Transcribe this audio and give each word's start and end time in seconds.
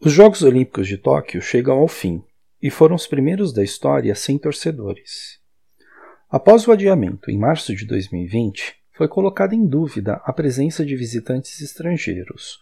Os 0.00 0.12
Jogos 0.12 0.42
Olímpicos 0.42 0.88
de 0.88 0.98
Tóquio 0.98 1.40
chegam 1.40 1.78
ao 1.78 1.88
fim 1.88 2.22
e 2.60 2.70
foram 2.70 2.96
os 2.96 3.06
primeiros 3.06 3.52
da 3.52 3.62
história 3.62 4.14
sem 4.14 4.36
torcedores. 4.36 5.38
Após 6.28 6.66
o 6.66 6.72
adiamento 6.72 7.30
em 7.30 7.38
março 7.38 7.74
de 7.74 7.86
2020, 7.86 8.74
foi 8.92 9.08
colocada 9.08 9.54
em 9.54 9.66
dúvida 9.66 10.20
a 10.24 10.32
presença 10.32 10.84
de 10.84 10.96
visitantes 10.96 11.60
estrangeiros, 11.60 12.58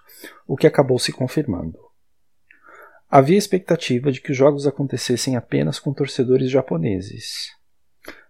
o 0.46 0.56
que 0.56 0.66
acabou 0.66 0.98
se 0.98 1.12
confirmando. 1.12 1.78
Havia 3.10 3.38
expectativa 3.38 4.12
de 4.12 4.20
que 4.20 4.30
os 4.30 4.36
jogos 4.36 4.66
acontecessem 4.66 5.34
apenas 5.34 5.78
com 5.78 5.92
torcedores 5.92 6.50
japoneses. 6.50 7.50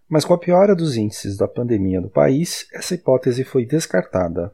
Mas 0.09 0.25
com 0.25 0.33
a 0.33 0.37
piora 0.37 0.75
dos 0.75 0.97
índices 0.97 1.37
da 1.37 1.47
pandemia 1.47 2.01
no 2.01 2.09
país, 2.09 2.67
essa 2.73 2.95
hipótese 2.95 3.43
foi 3.43 3.65
descartada. 3.65 4.53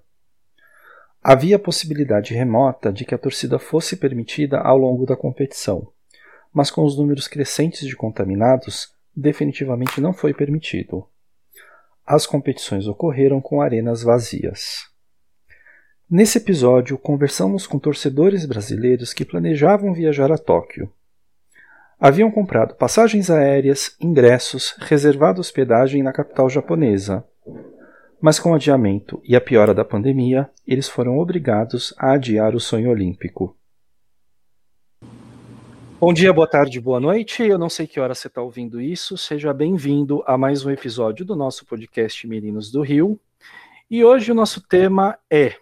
Havia 1.22 1.60
possibilidade 1.60 2.34
remota 2.34 2.92
de 2.94 3.04
que 3.04 3.14
a 3.14 3.18
torcida 3.18 3.60
fosse 3.60 3.98
permitida 3.98 4.58
ao 4.60 4.78
longo 4.78 5.06
da 5.06 5.18
competição, 5.18 5.88
mas 6.54 6.72
com 6.72 6.84
os 6.86 6.98
números 6.98 7.28
crescentes 7.28 7.86
de 7.88 7.96
contaminados, 7.96 8.94
definitivamente 9.16 10.00
não 10.00 10.14
foi 10.14 10.34
permitido. 10.34 11.06
As 12.06 12.26
competições 12.26 12.88
ocorreram 12.88 13.42
com 13.42 13.62
arenas 13.62 14.02
vazias. 14.02 14.88
Nesse 16.10 16.40
episódio, 16.40 16.98
conversamos 16.98 17.68
com 17.68 17.78
torcedores 17.78 18.46
brasileiros 18.46 19.14
que 19.14 19.26
planejavam 19.26 19.94
viajar 19.94 20.32
a 20.32 20.38
Tóquio. 20.38 20.92
Haviam 22.00 22.32
comprado 22.32 22.76
passagens 22.76 23.30
aéreas, 23.30 23.96
ingressos, 24.00 24.74
reservado 24.80 25.42
hospedagem 25.42 26.02
na 26.02 26.14
capital 26.14 26.50
japonesa. 26.50 27.24
Mas 28.22 28.38
com 28.38 28.52
o 28.52 28.56
adiamento 28.56 29.22
e 29.24 29.34
a 29.34 29.40
piora 29.40 29.74
da 29.74 29.86
pandemia, 29.86 30.52
eles 30.68 30.90
foram 30.90 31.18
obrigados 31.18 31.94
a 31.98 32.12
adiar 32.12 32.54
o 32.54 32.60
sonho 32.60 32.90
olímpico. 32.90 33.56
Bom 35.98 36.14
dia, 36.14 36.34
boa 36.34 36.48
tarde, 36.48 36.82
boa 36.82 37.00
noite. 37.00 37.44
Eu 37.44 37.58
não 37.58 37.70
sei 37.70 37.88
que 37.88 37.98
hora 37.98 38.14
você 38.14 38.28
está 38.28 38.42
ouvindo 38.42 38.82
isso. 38.82 39.18
Seja 39.18 39.54
bem-vindo 39.54 40.22
a 40.28 40.38
mais 40.38 40.66
um 40.66 40.72
episódio 40.72 41.26
do 41.26 41.34
nosso 41.34 41.66
podcast 41.66 42.28
Meninos 42.28 42.70
do 42.70 42.82
Rio. 42.82 43.18
E 43.90 44.04
hoje 44.04 44.34
o 44.34 44.36
nosso 44.36 44.62
tema 44.68 45.18
é 45.32 45.56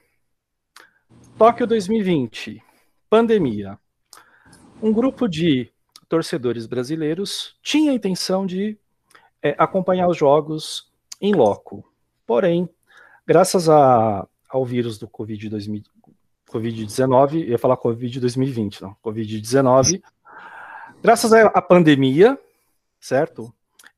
Tóquio 1.38 1.67
2020, 1.67 2.63
pandemia. 3.08 3.78
Um 4.81 4.91
grupo 4.91 5.28
de 5.28 5.72
torcedores 6.09 6.66
brasileiros 6.66 7.55
tinha 7.61 7.91
a 7.91 7.95
intenção 7.95 8.47
de 8.47 8.75
é, 9.44 9.55
acompanhar 9.59 10.08
os 10.08 10.17
jogos 10.17 10.91
em 11.22 11.35
loco. 11.35 11.86
Porém, 12.28 12.70
graças 13.25 13.70
a, 13.70 14.28
ao 14.50 14.66
vírus 14.66 15.00
do 15.00 15.08
Covid-19, 15.08 15.86
COVID 16.50 17.50
ia 17.50 17.58
falar 17.58 17.78
Covid-2020, 17.78 18.81
não, 18.81 18.95
Covid-19, 19.03 20.03
graças 21.02 21.31
à 21.31 21.61
pandemia, 21.61 22.38
certo? 23.00 23.53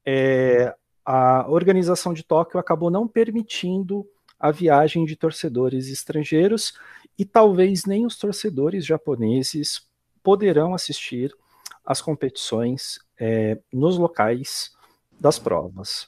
É, 0.05 0.75
a 1.03 1.49
organização 1.49 2.13
de 2.13 2.23
Tóquio 2.23 2.59
acabou 2.59 2.91
não 2.91 3.07
permitindo 3.07 4.07
a 4.39 4.51
viagem 4.51 5.05
de 5.05 5.15
torcedores 5.15 5.89
estrangeiros 5.89 6.73
e 7.17 7.25
talvez 7.25 7.85
nem 7.85 8.05
os 8.05 8.15
torcedores 8.15 8.85
japoneses 8.85 9.87
poderão 10.23 10.75
assistir 10.75 11.35
às 11.83 11.99
competições 11.99 12.99
é, 13.19 13.59
nos 13.73 13.97
locais 13.97 14.71
das 15.19 15.39
provas. 15.39 16.07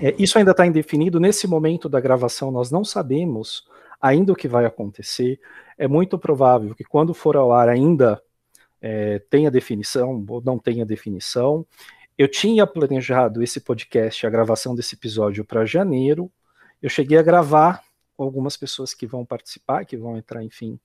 É, 0.00 0.14
isso 0.18 0.38
ainda 0.38 0.52
está 0.52 0.66
indefinido. 0.66 1.18
Nesse 1.18 1.46
momento 1.46 1.88
da 1.88 2.00
gravação, 2.00 2.50
nós 2.50 2.70
não 2.70 2.84
sabemos 2.84 3.64
ainda 4.00 4.32
o 4.32 4.36
que 4.36 4.48
vai 4.48 4.64
acontecer. 4.64 5.40
É 5.76 5.88
muito 5.88 6.18
provável 6.18 6.74
que 6.74 6.84
quando 6.84 7.12
for 7.14 7.36
ao 7.36 7.52
ar 7.52 7.68
ainda 7.68 8.20
é, 8.80 9.18
tenha 9.30 9.50
definição 9.50 10.24
ou 10.28 10.40
não 10.40 10.58
tenha 10.58 10.86
definição. 10.86 11.66
Eu 12.16 12.28
tinha 12.28 12.66
planejado 12.66 13.42
esse 13.42 13.60
podcast, 13.60 14.26
a 14.26 14.30
gravação 14.30 14.74
desse 14.74 14.94
episódio 14.94 15.44
para 15.44 15.64
janeiro. 15.64 16.30
Eu 16.82 16.88
cheguei 16.88 17.18
a 17.18 17.22
gravar 17.22 17.82
algumas 18.16 18.56
pessoas 18.56 18.92
que 18.92 19.06
vão 19.06 19.24
participar, 19.24 19.84
que 19.84 19.96
vão 19.96 20.16
entrar, 20.16 20.42
enfim, 20.42 20.78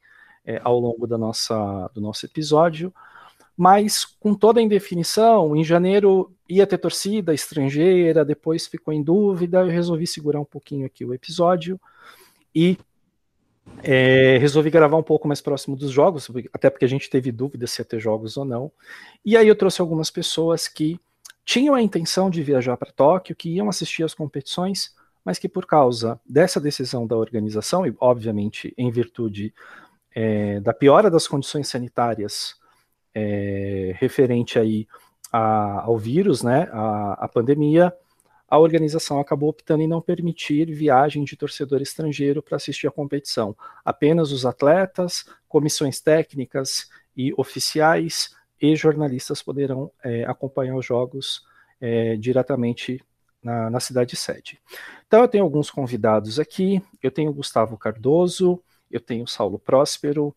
é, 0.45 0.59
ao 0.63 0.79
longo 0.79 1.07
da 1.07 1.17
nossa, 1.17 1.89
do 1.93 2.01
nosso 2.01 2.25
episódio. 2.25 2.93
Mas 3.55 4.03
com 4.03 4.33
toda 4.33 4.59
a 4.59 4.63
indefinição, 4.63 5.55
em 5.55 5.63
janeiro 5.63 6.31
ia 6.49 6.65
ter 6.67 6.77
torcida 6.77 7.33
estrangeira, 7.33 8.25
depois 8.25 8.67
ficou 8.67 8.93
em 8.93 9.01
dúvida, 9.01 9.61
eu 9.61 9.67
resolvi 9.67 10.07
segurar 10.07 10.39
um 10.39 10.45
pouquinho 10.45 10.85
aqui 10.85 11.05
o 11.05 11.13
episódio 11.13 11.79
e 12.53 12.77
é, 13.81 14.37
resolvi 14.39 14.69
gravar 14.69 14.97
um 14.97 15.03
pouco 15.03 15.27
mais 15.27 15.41
próximo 15.41 15.75
dos 15.75 15.91
jogos, 15.91 16.29
até 16.51 16.69
porque 16.69 16.85
a 16.85 16.89
gente 16.89 17.09
teve 17.09 17.31
dúvida 17.31 17.65
se 17.67 17.81
ia 17.81 17.85
ter 17.85 17.99
jogos 17.99 18.37
ou 18.37 18.45
não. 18.45 18.71
E 19.25 19.37
aí 19.37 19.47
eu 19.47 19.55
trouxe 19.55 19.81
algumas 19.81 20.11
pessoas 20.11 20.67
que 20.67 20.99
tinham 21.45 21.75
a 21.75 21.81
intenção 21.81 22.29
de 22.29 22.41
viajar 22.41 22.77
para 22.77 22.91
Tóquio, 22.91 23.35
que 23.35 23.49
iam 23.49 23.69
assistir 23.69 24.03
às 24.03 24.13
competições, 24.13 24.93
mas 25.23 25.39
que 25.39 25.47
por 25.47 25.65
causa 25.65 26.19
dessa 26.27 26.59
decisão 26.59 27.07
da 27.07 27.15
organização, 27.15 27.85
e 27.85 27.95
obviamente 27.99 28.73
em 28.77 28.91
virtude 28.91 29.53
é, 30.13 30.59
da 30.59 30.73
piora 30.73 31.09
das 31.09 31.27
condições 31.27 31.67
sanitárias 31.67 32.55
é, 33.13 33.95
referente 33.97 34.57
aí 34.57 34.87
a, 35.31 35.81
ao 35.81 35.97
vírus, 35.97 36.43
né, 36.43 36.69
a, 36.71 37.25
a 37.25 37.27
pandemia, 37.27 37.93
a 38.47 38.59
organização 38.59 39.19
acabou 39.19 39.49
optando 39.49 39.81
em 39.81 39.87
não 39.87 39.99
permitir 39.99 40.71
viagem 40.71 41.23
de 41.23 41.35
torcedor 41.35 41.81
estrangeiro 41.81 42.43
para 42.43 42.55
assistir 42.55 42.87
a 42.87 42.91
competição. 42.91 43.55
Apenas 43.83 44.31
os 44.31 44.45
atletas, 44.45 45.25
comissões 45.47 45.99
técnicas 45.99 46.87
e 47.17 47.33
oficiais 47.35 48.35
e 48.61 48.75
jornalistas 48.75 49.41
poderão 49.41 49.91
é, 50.03 50.23
acompanhar 50.25 50.75
os 50.75 50.85
jogos 50.85 51.43
é, 51.81 52.15
diretamente 52.15 53.03
na, 53.41 53.69
na 53.69 53.79
cidade 53.79 54.15
sede. 54.15 54.59
Então 55.07 55.21
eu 55.21 55.27
tenho 55.27 55.43
alguns 55.43 55.69
convidados 55.69 56.39
aqui, 56.39 56.81
eu 57.01 57.11
tenho 57.11 57.31
o 57.31 57.33
Gustavo 57.33 57.77
Cardoso, 57.77 58.61
eu 58.89 58.99
tenho 58.99 59.23
o 59.23 59.27
Saulo 59.27 59.57
Próspero, 59.57 60.33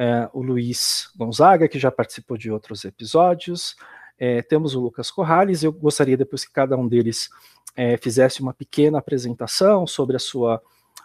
é, 0.00 0.30
o 0.32 0.40
Luiz 0.40 1.10
Gonzaga, 1.14 1.68
que 1.68 1.78
já 1.78 1.90
participou 1.90 2.38
de 2.38 2.50
outros 2.50 2.86
episódios, 2.86 3.76
é, 4.18 4.40
temos 4.40 4.74
o 4.74 4.80
Lucas 4.80 5.10
Corrales, 5.10 5.62
eu 5.62 5.70
gostaria 5.70 6.16
depois 6.16 6.42
que 6.42 6.52
cada 6.52 6.74
um 6.74 6.88
deles 6.88 7.28
é, 7.76 7.98
fizesse 7.98 8.40
uma 8.40 8.54
pequena 8.54 8.96
apresentação 8.96 9.86
sobre 9.86 10.16
a 10.16 10.18
sua 10.18 10.62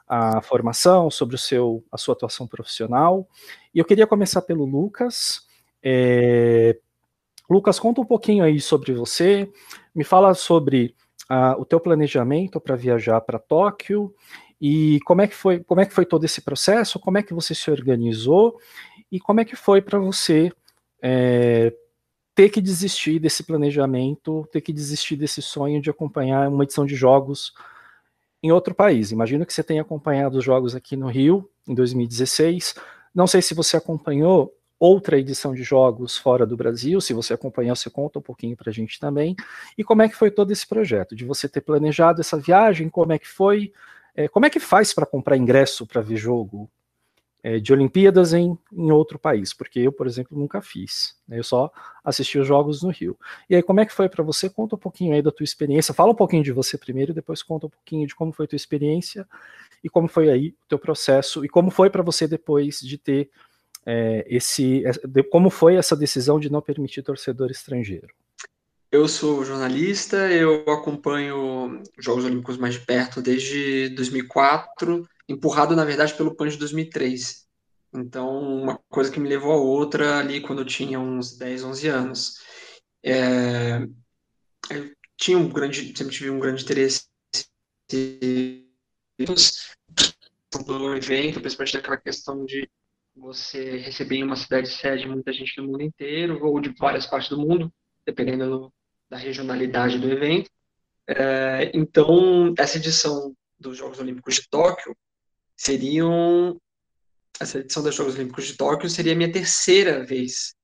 a 0.08 0.40
formação, 0.40 1.10
sobre 1.10 1.36
o 1.36 1.40
seu, 1.40 1.84
a 1.92 1.98
sua 1.98 2.14
atuação 2.14 2.48
profissional. 2.48 3.28
E 3.74 3.80
eu 3.80 3.86
queria 3.86 4.06
começar 4.06 4.44
pelo 4.44 4.64
Lucas. 4.64 5.48
É, 5.82 6.78
Lucas, 7.50 7.80
conta 7.80 8.02
um 8.02 8.06
pouquinho 8.06 8.44
aí 8.44 8.62
sobre 8.62 8.94
você, 8.94 9.52
me 9.96 10.04
fala 10.04 10.36
sobre 10.36 10.94
uh, 11.30 11.60
o 11.60 11.66
teu 11.66 11.80
planejamento 11.80 12.60
para 12.60 12.76
viajar 12.76 13.20
para 13.22 13.40
Tóquio 13.40 14.14
e 14.60 15.00
como 15.06 15.22
é 15.22 15.28
que 15.28 15.36
foi, 15.36 15.60
como 15.64 15.82
é 15.82 15.86
que 15.86 15.94
foi 15.94 16.06
todo 16.06 16.24
esse 16.24 16.42
processo, 16.42 17.00
como 17.00 17.18
é 17.18 17.24
que 17.24 17.34
você 17.34 17.54
se 17.54 17.70
organizou 17.70 18.60
e 19.12 19.20
como 19.20 19.42
é 19.42 19.46
que 19.46 19.56
foi 19.56 19.82
para 19.82 20.00
você 20.00 20.52
é, 21.02 21.74
ter 22.34 22.50
que 22.50 22.62
desistir 22.62 23.20
desse 23.20 23.44
planejamento, 23.44 24.48
ter 24.52 24.62
que 24.62 24.74
desistir 24.74 25.16
desse 25.16 25.42
sonho 25.42 25.82
de 25.82 25.90
acompanhar 25.90 26.50
uma 26.50 26.64
edição 26.64 26.86
de 26.86 26.96
jogos 26.96 27.54
em 28.42 28.52
outro 28.52 28.76
país. 28.76 29.12
Imagino 29.12 29.46
que 29.46 29.54
você 29.54 29.64
tenha 29.64 29.82
acompanhado 29.82 30.38
os 30.38 30.44
jogos 30.44 30.76
aqui 30.76 30.96
no 30.96 31.08
Rio 31.08 31.50
em 31.68 31.74
2016. 31.74 32.76
Não 33.14 33.26
sei 33.26 33.42
se 33.42 33.54
você 33.54 33.78
acompanhou 33.78 34.54
outra 34.80 35.18
edição 35.18 35.54
de 35.54 35.64
jogos 35.64 36.18
fora 36.18 36.46
do 36.46 36.58
Brasil. 36.58 37.00
Se 37.00 37.14
você 37.14 37.34
acompanhou, 37.34 37.76
você 37.76 37.90
conta 37.90 38.20
um 38.20 38.22
pouquinho 38.22 38.56
para 38.56 38.70
a 38.70 38.74
gente 38.74 39.00
também. 39.00 39.36
E 39.78 39.84
como 39.84 40.02
é 40.02 40.10
que 40.10 40.16
foi 40.16 40.30
todo 40.30 40.52
esse 40.52 40.68
projeto? 40.68 41.16
De 41.16 41.26
você 41.26 41.48
ter 41.48 41.62
planejado 41.62 42.22
essa 42.22 42.38
viagem, 42.38 42.90
como 42.90 43.14
é 43.14 43.20
que 43.20 43.28
foi? 43.28 43.72
É, 44.16 44.28
como 44.28 44.46
é 44.46 44.50
que 44.50 44.60
faz 44.60 44.94
para 44.94 45.06
comprar 45.06 45.36
ingresso 45.36 45.86
para 45.86 46.02
ver 46.02 46.16
jogo 46.16 46.72
é, 47.44 47.60
de 47.60 47.74
Olimpíadas 47.74 48.34
em, 48.34 48.58
em 48.72 48.92
outro 48.92 49.20
país? 49.20 49.54
Porque 49.54 49.80
eu, 49.80 49.92
por 49.92 50.08
exemplo, 50.08 50.38
nunca 50.38 50.62
fiz. 50.62 51.18
Né? 51.28 51.38
Eu 51.40 51.44
só 51.44 51.70
assisti 52.04 52.40
os 52.40 52.48
jogos 52.48 52.82
no 52.82 52.90
Rio. 52.90 53.18
E 53.50 53.56
aí, 53.56 53.62
como 53.62 53.82
é 53.82 53.86
que 53.86 53.92
foi 53.94 54.08
para 54.08 54.24
você? 54.24 54.50
Conta 54.50 54.76
um 54.76 54.80
pouquinho 54.80 55.14
aí 55.14 55.22
da 55.22 55.32
tua 55.32 55.44
experiência. 55.44 55.94
Fala 55.94 56.12
um 56.12 56.16
pouquinho 56.16 56.44
de 56.44 56.54
você 56.54 56.78
primeiro, 56.78 57.14
depois 57.14 57.44
conta 57.44 57.68
um 57.68 57.70
pouquinho 57.70 58.08
de 58.08 58.16
como 58.16 58.32
foi 58.32 58.46
a 58.46 58.48
tua 58.48 58.56
experiência 58.56 59.28
e 59.84 59.90
como 59.90 60.08
foi 60.08 60.30
aí 60.30 60.50
o 60.50 60.68
teu 60.70 60.80
processo 60.80 61.44
e 61.44 61.50
como 61.50 61.70
foi 61.70 61.90
para 61.90 62.02
você 62.02 62.28
depois 62.28 62.80
de 62.80 62.98
ter 62.98 63.30
é, 63.86 64.26
esse, 64.28 64.84
de, 65.08 65.24
como 65.24 65.50
foi 65.50 65.76
essa 65.76 65.96
decisão 65.96 66.40
de 66.40 66.52
não 66.52 66.62
permitir 66.62 67.04
torcedor 67.04 67.52
estrangeiro? 67.52 68.08
Eu 68.96 69.10
sou 69.10 69.44
jornalista, 69.44 70.32
eu 70.32 70.64
acompanho 70.72 71.84
Jogos 72.00 72.24
Olímpicos 72.24 72.56
mais 72.56 72.76
de 72.76 72.80
perto 72.80 73.22
desde 73.22 73.90
2004, 73.90 75.06
empurrado, 75.28 75.76
na 75.76 75.84
verdade, 75.84 76.14
pelo 76.14 76.34
PAN 76.34 76.48
de 76.48 76.56
2003. 76.56 77.46
Então, 77.94 78.40
uma 78.40 78.80
coisa 78.88 79.12
que 79.12 79.20
me 79.20 79.28
levou 79.28 79.52
a 79.52 79.58
outra 79.58 80.20
ali 80.20 80.40
quando 80.40 80.60
eu 80.60 80.66
tinha 80.66 80.98
uns 80.98 81.38
10, 81.38 81.66
11 81.66 81.88
anos. 81.90 82.42
É, 83.04 83.80
eu 84.70 84.96
tinha 85.18 85.38
um 85.38 85.50
grande, 85.50 85.94
sempre 85.96 86.16
tive 86.16 86.30
um 86.30 86.40
grande 86.40 86.64
interesse 86.64 87.04
do 90.66 90.96
evento, 90.96 91.42
principalmente 91.42 91.74
daquela 91.74 91.98
questão 91.98 92.46
de 92.46 92.66
você 93.14 93.76
receber 93.78 94.16
em 94.16 94.24
uma 94.24 94.38
cidade 94.38 94.70
sede 94.70 95.06
muita 95.06 95.34
gente 95.34 95.54
do 95.58 95.68
mundo 95.68 95.82
inteiro 95.82 96.42
ou 96.46 96.62
de 96.62 96.74
várias 96.80 97.06
partes 97.06 97.30
do 97.30 97.38
mundo, 97.38 97.70
dependendo 98.06 98.50
do, 98.50 98.75
da 99.10 99.18
regionalidade 99.18 100.00
do 100.00 100.10
evento. 100.10 100.50
É, 101.08 101.72
então, 101.74 102.54
essa 102.58 102.78
edição 102.78 103.36
dos 103.60 103.78
Jogos 103.78 104.00
Olímpicos 104.00 104.36
de 104.36 104.50
Tóquio 104.50 104.96
seriam 105.56 106.60
essa 107.40 107.60
edição 107.60 107.84
dos 107.84 107.96
Jogos 107.96 108.16
Olímpicos 108.16 108.46
de 108.46 108.58
Tóquio 108.58 108.90
seria 108.90 109.14
a 109.14 109.16
minha 109.16 109.32
terceira 109.32 110.06
vez 110.06 110.56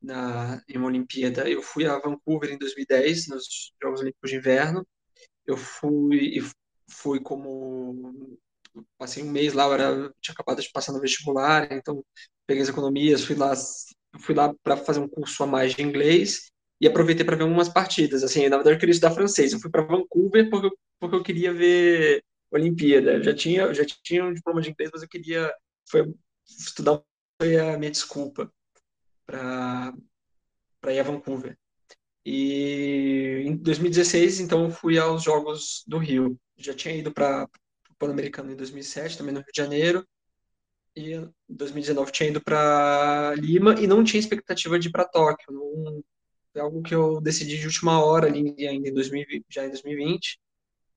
na, 0.00 0.62
em 0.68 0.78
uma 0.78 0.86
Olimpíada. 0.86 1.48
Eu 1.48 1.62
fui 1.62 1.86
a 1.86 1.98
Vancouver 1.98 2.50
em 2.50 2.58
2010, 2.58 3.28
nos 3.28 3.72
Jogos 3.82 4.00
Olímpicos 4.00 4.30
de 4.30 4.36
Inverno. 4.36 4.86
Eu 5.46 5.56
fui, 5.56 6.42
fui 6.90 7.20
como. 7.20 8.38
Passei 8.96 9.22
um 9.22 9.30
mês 9.30 9.52
lá, 9.52 9.64
eu 9.64 9.74
era, 9.74 10.14
tinha 10.20 10.32
acabado 10.32 10.62
de 10.62 10.70
passar 10.70 10.92
no 10.92 11.00
vestibular, 11.00 11.72
então 11.72 12.04
peguei 12.46 12.62
as 12.62 12.68
economias, 12.68 13.24
fui 13.24 13.34
lá, 13.34 13.52
fui 14.20 14.34
lá 14.34 14.54
para 14.62 14.76
fazer 14.76 15.00
um 15.00 15.08
curso 15.08 15.42
a 15.42 15.46
mais 15.46 15.74
de 15.74 15.82
inglês 15.82 16.50
e 16.80 16.86
aproveitei 16.86 17.24
para 17.24 17.36
ver 17.36 17.42
algumas 17.42 17.68
partidas. 17.68 18.22
Assim, 18.22 18.48
na 18.48 18.56
verdade, 18.56 18.76
eu 18.76 18.80
queria 18.80 18.92
estudar 18.92 19.14
francês. 19.14 19.52
Eu 19.52 19.60
fui 19.60 19.70
para 19.70 19.82
Vancouver 19.82 20.48
porque, 20.50 20.70
porque 21.00 21.16
eu 21.16 21.22
queria 21.22 21.52
ver 21.52 22.24
Olimpíada. 22.50 23.14
Eu 23.14 23.22
já 23.22 23.34
tinha, 23.34 23.72
já 23.74 23.84
tinha 23.84 24.24
um 24.24 24.32
diploma 24.32 24.60
de 24.60 24.70
inglês, 24.70 24.90
mas 24.92 25.02
eu 25.02 25.08
queria 25.08 25.52
foi 25.90 26.12
estudar 26.46 27.02
foi 27.40 27.56
a 27.56 27.78
minha 27.78 27.90
desculpa 27.90 28.52
para 29.26 29.94
para 30.80 30.92
ir 30.92 31.00
a 31.00 31.02
Vancouver. 31.02 31.58
E 32.24 33.42
em 33.46 33.56
2016, 33.56 34.40
então, 34.40 34.64
eu 34.64 34.70
fui 34.70 34.98
aos 34.98 35.22
Jogos 35.22 35.82
do 35.86 35.98
Rio. 35.98 36.38
Já 36.56 36.74
tinha 36.74 36.94
ido 36.94 37.12
para 37.12 37.48
o 37.90 37.94
Pan-Americano 37.96 38.52
em 38.52 38.56
2007, 38.56 39.18
também 39.18 39.32
no 39.34 39.40
Rio 39.40 39.52
de 39.52 39.60
Janeiro. 39.60 40.06
E 40.94 41.14
em 41.14 41.32
2019 41.48 42.12
tinha 42.12 42.28
ido 42.30 42.40
para 42.40 43.34
Lima 43.36 43.74
e 43.80 43.86
não 43.86 44.04
tinha 44.04 44.20
expectativa 44.20 44.78
de 44.78 44.88
ir 44.88 44.90
para 44.92 45.04
Tóquio. 45.04 45.52
Não, 45.52 46.04
foi 46.52 46.60
algo 46.62 46.82
que 46.82 46.94
eu 46.94 47.20
decidi 47.20 47.58
de 47.58 47.66
última 47.66 48.04
hora 48.04 48.26
ali 48.26 48.54
ainda 48.66 48.88
em 48.88 48.94
2020, 48.94 49.44
já 49.48 49.64
em 49.66 49.68
2020, 49.70 50.38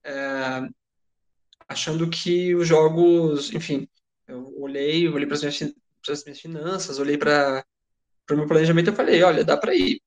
é, 0.03 0.69
achando 1.67 2.09
que 2.09 2.55
os 2.55 2.67
jogos, 2.67 3.53
enfim, 3.53 3.87
eu 4.27 4.53
olhei, 4.57 5.07
olhei 5.07 5.25
para 5.25 5.35
as 5.35 5.41
minhas, 5.41 5.59
minhas 6.25 6.39
finanças, 6.39 6.99
olhei 6.99 7.17
para 7.17 7.65
o 8.31 8.35
meu 8.35 8.47
planejamento 8.47 8.91
e 8.91 8.95
falei, 8.95 9.23
olha, 9.23 9.43
dá 9.43 9.57
para 9.57 9.75
ir. 9.75 10.01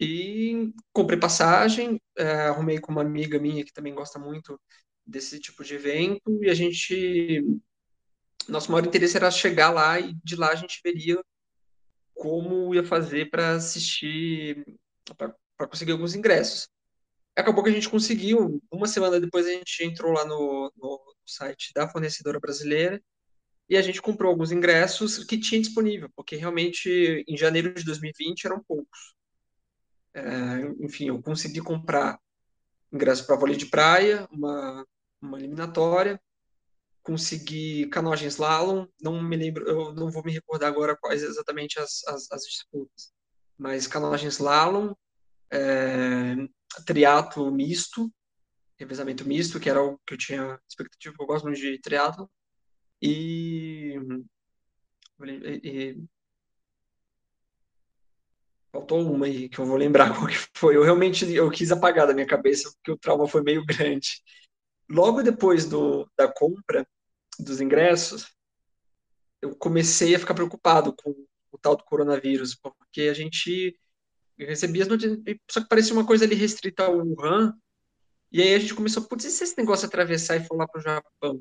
E 0.00 0.72
comprei 0.92 1.18
passagem, 1.18 2.00
é, 2.16 2.46
arrumei 2.48 2.78
com 2.80 2.90
uma 2.92 3.02
amiga 3.02 3.38
minha 3.38 3.64
que 3.64 3.72
também 3.72 3.94
gosta 3.94 4.18
muito 4.18 4.58
desse 5.06 5.38
tipo 5.40 5.64
de 5.64 5.74
evento, 5.74 6.42
e 6.42 6.48
a 6.48 6.54
gente. 6.54 7.44
Nosso 8.48 8.72
maior 8.72 8.86
interesse 8.86 9.16
era 9.16 9.30
chegar 9.30 9.70
lá 9.70 10.00
e 10.00 10.14
de 10.24 10.34
lá 10.36 10.50
a 10.50 10.54
gente 10.54 10.80
veria 10.82 11.22
como 12.20 12.74
ia 12.74 12.84
fazer 12.84 13.30
para 13.30 13.52
assistir, 13.54 14.62
para 15.16 15.66
conseguir 15.66 15.92
alguns 15.92 16.14
ingressos. 16.14 16.68
Acabou 17.34 17.64
que 17.64 17.70
a 17.70 17.72
gente 17.72 17.88
conseguiu. 17.88 18.62
Uma 18.70 18.86
semana 18.86 19.18
depois 19.18 19.46
a 19.46 19.52
gente 19.52 19.82
entrou 19.82 20.12
lá 20.12 20.26
no, 20.26 20.70
no 20.76 21.00
site 21.24 21.72
da 21.74 21.88
fornecedora 21.88 22.38
brasileira 22.38 23.02
e 23.66 23.74
a 23.74 23.80
gente 23.80 24.02
comprou 24.02 24.30
alguns 24.30 24.52
ingressos 24.52 25.24
que 25.24 25.38
tinha 25.38 25.62
disponível, 25.62 26.10
porque 26.14 26.36
realmente 26.36 27.24
em 27.26 27.38
janeiro 27.38 27.72
de 27.72 27.84
2020 27.84 28.44
eram 28.44 28.62
poucos. 28.68 29.14
É, 30.12 30.22
enfim, 30.84 31.08
eu 31.08 31.22
consegui 31.22 31.62
comprar 31.62 32.20
ingresso 32.92 33.26
para 33.26 33.36
vôlei 33.36 33.56
de 33.56 33.64
praia, 33.64 34.28
uma, 34.30 34.86
uma 35.22 35.38
eliminatória, 35.38 36.20
consegui 37.02 37.86
canoagem 37.88 38.28
slalom, 38.28 38.86
não 39.00 39.22
me 39.22 39.36
lembro, 39.36 39.66
eu 39.68 39.92
não 39.94 40.10
vou 40.10 40.22
me 40.24 40.32
recordar 40.32 40.68
agora 40.68 40.96
quais 40.96 41.22
exatamente 41.22 41.78
as, 41.78 42.04
as, 42.06 42.30
as 42.30 42.42
disputas, 42.42 43.12
mas 43.58 43.86
canoagem 43.86 44.28
slalom, 44.28 44.94
é, 45.50 46.36
triatlo 46.86 47.50
misto, 47.50 48.12
revezamento 48.78 49.26
misto, 49.26 49.60
que 49.60 49.68
era 49.70 49.82
o 49.82 49.98
que 50.06 50.14
eu 50.14 50.18
tinha 50.18 50.58
expectativa, 50.68 51.14
eu 51.18 51.26
gosto 51.26 51.44
muito 51.44 51.60
de 51.60 51.78
triatlo, 51.80 52.30
e, 53.02 53.96
e, 55.22 55.60
e, 55.64 56.04
faltou 58.72 59.00
uma 59.12 59.26
aí 59.26 59.48
que 59.48 59.58
eu 59.58 59.64
vou 59.64 59.76
lembrar 59.76 60.10
qual 60.16 60.26
que 60.26 60.36
foi. 60.54 60.76
Eu 60.76 60.82
realmente 60.82 61.30
eu 61.32 61.50
quis 61.50 61.70
apagar 61.72 62.06
da 62.06 62.14
minha 62.14 62.26
cabeça 62.26 62.70
porque 62.72 62.92
o 62.92 62.98
trauma 62.98 63.26
foi 63.26 63.42
meio 63.42 63.64
grande. 63.64 64.22
Logo 64.90 65.22
depois 65.22 65.66
do, 65.66 66.10
da 66.18 66.26
compra 66.26 66.84
dos 67.38 67.60
ingressos, 67.60 68.34
eu 69.40 69.54
comecei 69.54 70.16
a 70.16 70.18
ficar 70.18 70.34
preocupado 70.34 70.92
com 70.92 71.14
o 71.52 71.58
tal 71.58 71.76
do 71.76 71.84
coronavírus, 71.84 72.56
porque 72.56 73.02
a 73.02 73.14
gente 73.14 73.78
recebia 74.36 74.82
as 74.82 74.88
notícias, 74.88 75.20
só 75.48 75.60
que 75.60 75.68
parecia 75.68 75.92
uma 75.92 76.04
coisa 76.04 76.24
ali 76.24 76.34
restrita 76.34 76.84
ao 76.84 76.98
Wuhan, 76.98 77.54
e 78.32 78.42
aí 78.42 78.54
a 78.54 78.58
gente 78.58 78.74
começou, 78.74 79.04
putz, 79.04 79.24
e 79.24 79.30
se 79.30 79.44
esse 79.44 79.56
negócio 79.56 79.86
atravessar 79.86 80.36
e 80.36 80.44
for 80.44 80.56
lá 80.56 80.66
para 80.66 80.80
o 80.80 80.82
Japão? 80.82 81.40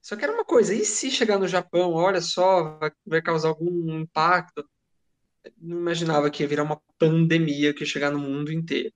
Só 0.00 0.14
que 0.14 0.22
era 0.22 0.32
uma 0.32 0.44
coisa, 0.44 0.72
e 0.74 0.84
se 0.84 1.10
chegar 1.10 1.38
no 1.38 1.48
Japão, 1.48 1.92
olha 1.94 2.20
só, 2.20 2.78
vai, 2.78 2.92
vai 3.04 3.22
causar 3.22 3.48
algum 3.48 3.98
impacto? 3.98 4.64
Não 5.58 5.78
imaginava 5.78 6.30
que 6.30 6.42
ia 6.42 6.48
virar 6.48 6.62
uma 6.62 6.80
pandemia 6.98 7.74
que 7.74 7.80
ia 7.80 7.86
chegar 7.86 8.12
no 8.12 8.18
mundo 8.18 8.52
inteiro. 8.52 8.92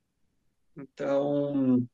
Então, 0.77 1.89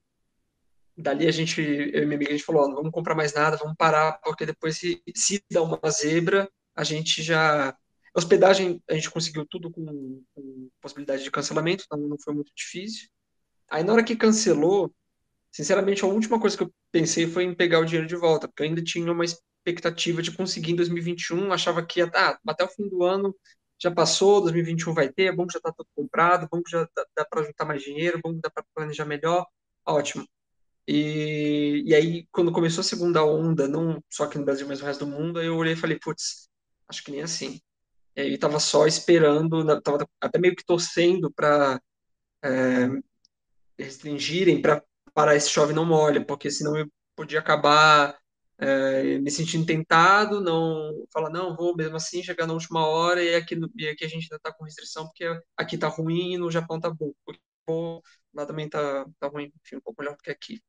dali 0.97 1.27
a 1.27 1.31
gente, 1.31 1.61
eu 1.61 2.03
e 2.03 2.07
minha 2.07 2.17
amiga, 2.17 2.31
a 2.31 2.37
gente 2.37 2.45
falou, 2.45 2.69
não 2.69 2.77
vamos 2.77 2.93
comprar 2.93 3.15
mais 3.15 3.33
nada, 3.35 3.57
vamos 3.57 3.77
parar, 3.77 4.21
porque 4.23 4.47
depois 4.47 4.79
se, 4.79 5.03
se 5.15 5.43
dá 5.51 5.63
uma 5.63 5.91
zebra, 5.91 6.49
a 6.75 6.85
gente 6.85 7.23
já... 7.23 7.77
Hospedagem, 8.17 8.81
a 8.89 8.95
gente 8.95 9.11
conseguiu 9.11 9.45
tudo 9.47 9.71
com, 9.71 10.23
com 10.35 10.69
possibilidade 10.81 11.25
de 11.25 11.31
cancelamento, 11.31 11.85
então 11.85 11.99
não 11.99 12.17
foi 12.19 12.33
muito 12.35 12.53
difícil. 12.55 13.09
Aí 13.69 13.83
na 13.83 13.93
hora 13.93 14.05
que 14.05 14.17
cancelou, 14.17 14.95
Sinceramente, 15.55 16.05
a 16.05 16.09
última 16.09 16.41
coisa 16.41 16.57
que 16.57 16.65
eu 16.65 16.75
pensei 16.91 17.29
foi 17.29 17.45
em 17.45 17.55
pegar 17.55 17.79
o 17.79 17.85
dinheiro 17.85 18.09
de 18.09 18.17
volta, 18.17 18.49
porque 18.49 18.65
eu 18.65 18.67
ainda 18.67 18.83
tinha 18.83 19.13
uma 19.13 19.25
expectativa 19.25 20.21
de 20.21 20.33
conseguir 20.33 20.73
em 20.73 20.77
2021, 20.77 21.53
achava 21.53 21.85
que 21.87 22.01
ia, 22.01 22.11
ah, 22.13 22.37
até 22.49 22.65
o 22.65 22.69
fim 22.69 22.89
do 22.89 23.05
ano 23.05 23.33
já 23.81 23.89
passou, 23.91 24.41
2021 24.41 24.93
vai 24.93 25.09
ter, 25.13 25.27
é 25.27 25.33
bom 25.33 25.47
que 25.47 25.53
já 25.53 25.59
está 25.59 25.73
tudo 25.73 25.89
comprado, 25.95 26.49
bom 26.51 26.61
que 26.61 26.71
já 26.73 26.89
dá, 26.97 27.07
dá 27.19 27.25
para 27.25 27.45
juntar 27.45 27.65
mais 27.67 27.83
dinheiro, 27.83 28.21
bom 28.23 28.35
que 28.35 28.41
dá 28.41 28.51
para 28.51 28.65
planejar 28.75 29.05
melhor, 29.05 29.47
ótimo. 29.87 30.27
E, 30.87 31.83
e 31.87 31.95
aí, 31.95 32.27
quando 32.31 32.53
começou 32.53 32.81
a 32.83 32.85
segunda 32.85 33.25
onda, 33.25 33.67
não 33.67 34.03
só 34.11 34.25
aqui 34.25 34.39
no 34.39 34.45
Brasil, 34.45 34.67
mas 34.67 34.81
no 34.81 34.87
resto 34.87 35.05
do 35.07 35.11
mundo, 35.11 35.39
aí 35.39 35.47
eu 35.47 35.57
olhei 35.57 35.75
e 35.75 35.77
falei, 35.77 35.99
putz, 35.99 36.49
acho 36.89 37.03
que 37.03 37.11
nem 37.11 37.23
assim. 37.23 37.61
E 38.17 38.21
aí 38.21 38.35
estava 38.35 38.61
só 38.61 38.87
esperando, 38.87 39.61
estava 39.73 40.07
até 40.21 40.39
meio 40.39 40.55
que 40.55 40.65
torcendo 40.65 41.33
para 41.33 41.81
é, 42.45 42.89
restringirem, 43.79 44.61
para 44.63 44.83
parar 45.15 45.37
esse 45.37 45.51
chove 45.51 45.73
não 45.73 45.85
molha, 45.85 46.25
porque 46.25 46.51
senão 46.51 46.77
eu 46.77 46.87
podia 47.17 47.39
acabar 47.41 48.17
é, 48.59 49.19
me 49.19 49.31
sentindo 49.31 49.67
tentado, 49.67 50.41
não 50.41 51.07
falar, 51.13 51.31
não, 51.31 51.57
vou 51.57 51.77
mesmo 51.77 51.97
assim 51.97 52.23
chegar 52.23 52.47
na 52.47 52.55
última 52.55 52.87
hora 52.87 53.23
e 53.23 53.35
aqui, 53.35 53.59
e 53.77 53.89
aqui 53.89 54.05
a 54.05 54.09
gente 54.09 54.25
ainda 54.25 54.37
está 54.37 54.53
com 54.53 54.65
restrição, 54.65 55.07
porque 55.07 55.25
aqui 55.57 55.75
está 55.77 55.89
ruim 55.89 56.35
e 56.35 56.39
no 56.39 56.51
Japão 56.51 56.77
está 56.77 56.91
bom. 56.91 57.13
Lá 58.35 58.47
também 58.47 58.67
está 58.67 59.07
tá 59.19 59.29
ruim, 59.29 59.53
enfim, 59.65 59.77
um 59.77 59.81
pouco 59.81 60.01
melhor 60.03 60.17
do 60.17 60.23
que 60.23 60.31
aqui. 60.31 60.63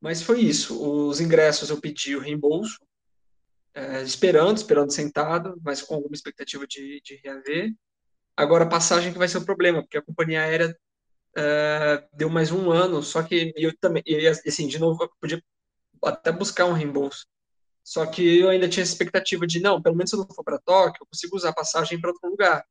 Mas 0.00 0.22
foi 0.22 0.40
isso. 0.40 0.80
Os 0.82 1.20
ingressos 1.20 1.70
eu 1.70 1.80
pedi 1.80 2.16
o 2.16 2.20
reembolso, 2.20 2.78
é, 3.74 4.02
esperando, 4.02 4.56
esperando 4.56 4.92
sentado, 4.92 5.60
mas 5.62 5.82
com 5.82 5.94
alguma 5.94 6.14
expectativa 6.14 6.66
de, 6.66 7.00
de 7.02 7.16
reaver. 7.16 7.74
Agora, 8.36 8.64
a 8.64 8.68
passagem 8.68 9.12
que 9.12 9.18
vai 9.18 9.28
ser 9.28 9.38
o 9.38 9.44
problema, 9.44 9.82
porque 9.82 9.98
a 9.98 10.02
companhia 10.02 10.42
aérea 10.42 10.76
uh, 11.36 12.16
deu 12.16 12.30
mais 12.30 12.50
um 12.50 12.70
ano, 12.70 13.02
só 13.02 13.22
que 13.22 13.52
eu 13.56 13.76
também, 13.78 14.02
e, 14.06 14.26
assim, 14.26 14.66
de 14.66 14.78
novo, 14.78 15.04
eu 15.04 15.10
podia 15.20 15.42
até 16.02 16.32
buscar 16.32 16.66
um 16.66 16.72
reembolso. 16.72 17.26
Só 17.84 18.06
que 18.06 18.38
eu 18.40 18.48
ainda 18.48 18.68
tinha 18.68 18.84
expectativa 18.84 19.46
de, 19.46 19.60
não, 19.60 19.82
pelo 19.82 19.96
menos 19.96 20.10
se 20.10 20.16
eu 20.16 20.20
não 20.20 20.34
for 20.34 20.44
para 20.44 20.58
Tóquio, 20.58 21.02
eu 21.02 21.06
consigo 21.06 21.36
usar 21.36 21.52
passagem 21.52 22.00
para 22.00 22.10
outro 22.10 22.30
lugar. 22.30 22.64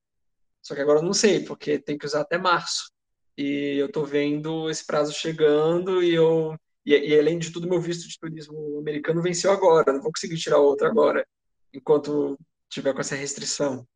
Só 0.61 0.75
que 0.75 0.81
agora 0.81 0.99
eu 0.99 1.03
não 1.03 1.13
sei, 1.13 1.43
porque 1.43 1.79
tem 1.79 1.97
que 1.97 2.05
usar 2.05 2.21
até 2.21 2.37
março. 2.37 2.91
E 3.39 3.77
eu 3.77 3.89
tô 3.89 4.03
vendo 4.03 4.69
esse 4.69 4.85
prazo 4.85 5.13
chegando 5.13 6.03
e 6.03 6.13
eu 6.13 6.59
e, 6.85 6.93
e, 6.93 7.17
além 7.17 7.39
de 7.39 7.51
tudo, 7.51 7.69
meu 7.69 7.79
visto 7.79 8.05
de 8.05 8.19
turismo 8.19 8.77
americano 8.79 9.21
venceu 9.21 9.49
agora. 9.49 9.93
Não 9.93 10.01
vou 10.01 10.11
conseguir 10.11 10.35
tirar 10.35 10.57
outro 10.57 10.85
agora, 10.85 11.25
enquanto 11.73 12.37
tiver 12.67 12.93
com 12.93 12.99
essa 12.99 13.15
restrição. 13.15 13.87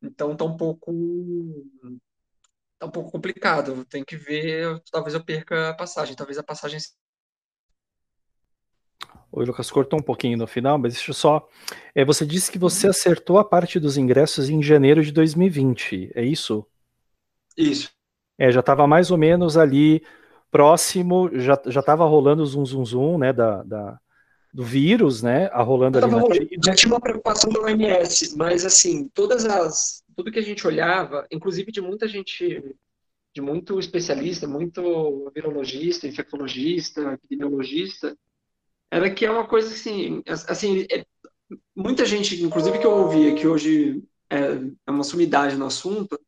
Então 0.00 0.36
tá 0.36 0.44
um 0.44 0.56
pouco 0.56 0.92
tá 2.78 2.86
um 2.86 2.90
pouco 2.92 3.10
complicado. 3.10 3.84
Tem 3.86 4.04
que 4.04 4.16
ver, 4.16 4.80
talvez 4.92 5.14
eu 5.14 5.24
perca 5.24 5.70
a 5.70 5.74
passagem, 5.74 6.14
talvez 6.14 6.38
a 6.38 6.42
passagem. 6.44 6.78
O 9.32 9.42
Lucas 9.42 9.68
cortou 9.68 9.98
um 9.98 10.02
pouquinho 10.02 10.38
no 10.38 10.46
final, 10.46 10.78
mas 10.78 10.94
deixa 10.94 11.10
eu 11.10 11.14
só. 11.14 11.48
É, 11.92 12.04
você 12.04 12.24
disse 12.24 12.52
que 12.52 12.58
você 12.58 12.86
uhum. 12.86 12.90
acertou 12.90 13.36
a 13.36 13.44
parte 13.44 13.80
dos 13.80 13.96
ingressos 13.96 14.48
em 14.48 14.62
janeiro 14.62 15.02
de 15.02 15.10
2020, 15.10 16.12
é 16.14 16.24
isso? 16.24 16.64
Isso. 17.56 17.98
É, 18.40 18.50
já 18.50 18.60
estava 18.60 18.86
mais 18.86 19.10
ou 19.10 19.18
menos 19.18 19.58
ali 19.58 20.02
próximo, 20.50 21.28
já 21.34 21.60
já 21.66 21.80
estava 21.80 22.06
rolando 22.06 22.42
o 22.42 22.46
zum 22.46 22.64
zum 22.64 22.84
zum, 22.86 23.18
né, 23.18 23.34
da, 23.34 23.62
da, 23.62 24.00
do 24.52 24.64
vírus, 24.64 25.22
né, 25.22 25.50
a 25.52 25.62
rolando 25.62 25.98
ali 25.98 26.10
China. 26.10 26.62
Já 26.64 26.74
tinha 26.74 26.92
uma 26.92 27.00
preocupação 27.00 27.52
da 27.52 27.60
OMS, 27.60 28.34
mas 28.38 28.64
assim, 28.64 29.08
todas 29.12 29.44
as 29.44 30.02
tudo 30.16 30.32
que 30.32 30.38
a 30.38 30.42
gente 30.42 30.66
olhava, 30.66 31.26
inclusive 31.30 31.70
de 31.70 31.82
muita 31.82 32.08
gente 32.08 32.74
de 33.32 33.40
muito 33.42 33.78
especialista, 33.78 34.48
muito 34.48 35.30
virologista, 35.34 36.08
infectologista, 36.08 37.12
epidemiologista, 37.12 38.16
era 38.90 39.08
que 39.10 39.24
é 39.24 39.30
uma 39.30 39.46
coisa 39.46 39.72
assim, 39.72 40.22
assim, 40.26 40.86
é, 40.90 41.04
muita 41.76 42.04
gente, 42.04 42.42
inclusive 42.42 42.78
que 42.78 42.86
eu 42.86 42.90
ouvia, 42.90 43.34
que 43.34 43.46
hoje 43.46 44.02
é, 44.28 44.38
é 44.86 44.90
uma 44.90 45.04
sumidade 45.04 45.56
no 45.56 45.66
assunto, 45.66 46.18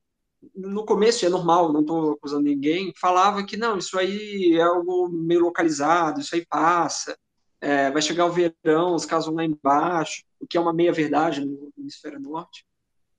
no 0.54 0.84
começo 0.84 1.24
é 1.24 1.28
normal, 1.28 1.72
não 1.72 1.80
estou 1.80 2.12
acusando 2.12 2.42
ninguém, 2.42 2.92
falava 3.00 3.44
que 3.44 3.56
não, 3.56 3.78
isso 3.78 3.98
aí 3.98 4.56
é 4.56 4.62
algo 4.62 5.08
meio 5.08 5.40
localizado, 5.40 6.20
isso 6.20 6.34
aí 6.34 6.44
passa, 6.46 7.16
é, 7.60 7.90
vai 7.90 8.02
chegar 8.02 8.26
o 8.26 8.32
verão, 8.32 8.94
os 8.94 9.06
casos 9.06 9.26
vão 9.26 9.36
lá 9.36 9.44
embaixo, 9.44 10.24
o 10.40 10.46
que 10.46 10.56
é 10.56 10.60
uma 10.60 10.72
meia 10.72 10.92
verdade 10.92 11.44
no 11.44 11.72
hemisfério 11.78 12.20
norte, 12.20 12.66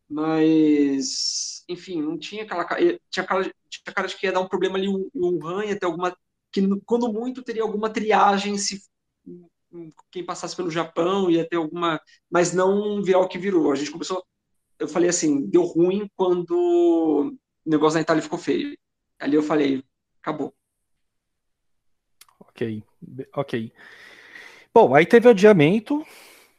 mas, 0.09 1.63
enfim, 1.67 2.01
não 2.01 2.17
tinha 2.17 2.43
aquela, 2.43 2.65
tinha 3.09 3.25
cara, 3.25 3.43
tinha 3.69 3.93
cara 3.93 4.07
de 4.07 4.15
que 4.15 4.25
ia 4.25 4.33
dar 4.33 4.41
um 4.41 4.47
problema 4.47 4.77
ali 4.77 4.87
em 4.87 5.09
Wuhan, 5.15 5.65
ia 5.65 5.79
ter 5.79 5.85
alguma, 5.85 6.15
que 6.51 6.61
quando 6.85 7.11
muito 7.11 7.41
teria 7.41 7.63
alguma 7.63 7.89
triagem 7.89 8.57
se 8.57 8.81
quem 10.11 10.23
passasse 10.23 10.55
pelo 10.55 10.69
Japão 10.69 11.29
ia 11.29 11.47
ter 11.47 11.55
alguma, 11.55 11.99
mas 12.29 12.53
não 12.53 13.01
virar 13.01 13.19
o 13.19 13.27
que 13.27 13.37
virou. 13.37 13.71
A 13.71 13.75
gente 13.75 13.91
começou, 13.91 14.23
eu 14.79 14.87
falei 14.87 15.09
assim, 15.09 15.47
deu 15.47 15.63
ruim 15.63 16.09
quando 16.15 16.51
o 16.51 17.69
negócio 17.69 17.95
na 17.95 18.01
Itália 18.01 18.21
ficou 18.21 18.39
feio. 18.39 18.77
Ali 19.19 19.35
eu 19.35 19.43
falei, 19.43 19.83
acabou. 20.21 20.53
Ok, 22.39 22.83
ok. 23.35 23.71
Bom, 24.73 24.95
aí 24.95 25.05
teve 25.05 25.29
adiamento, 25.29 26.05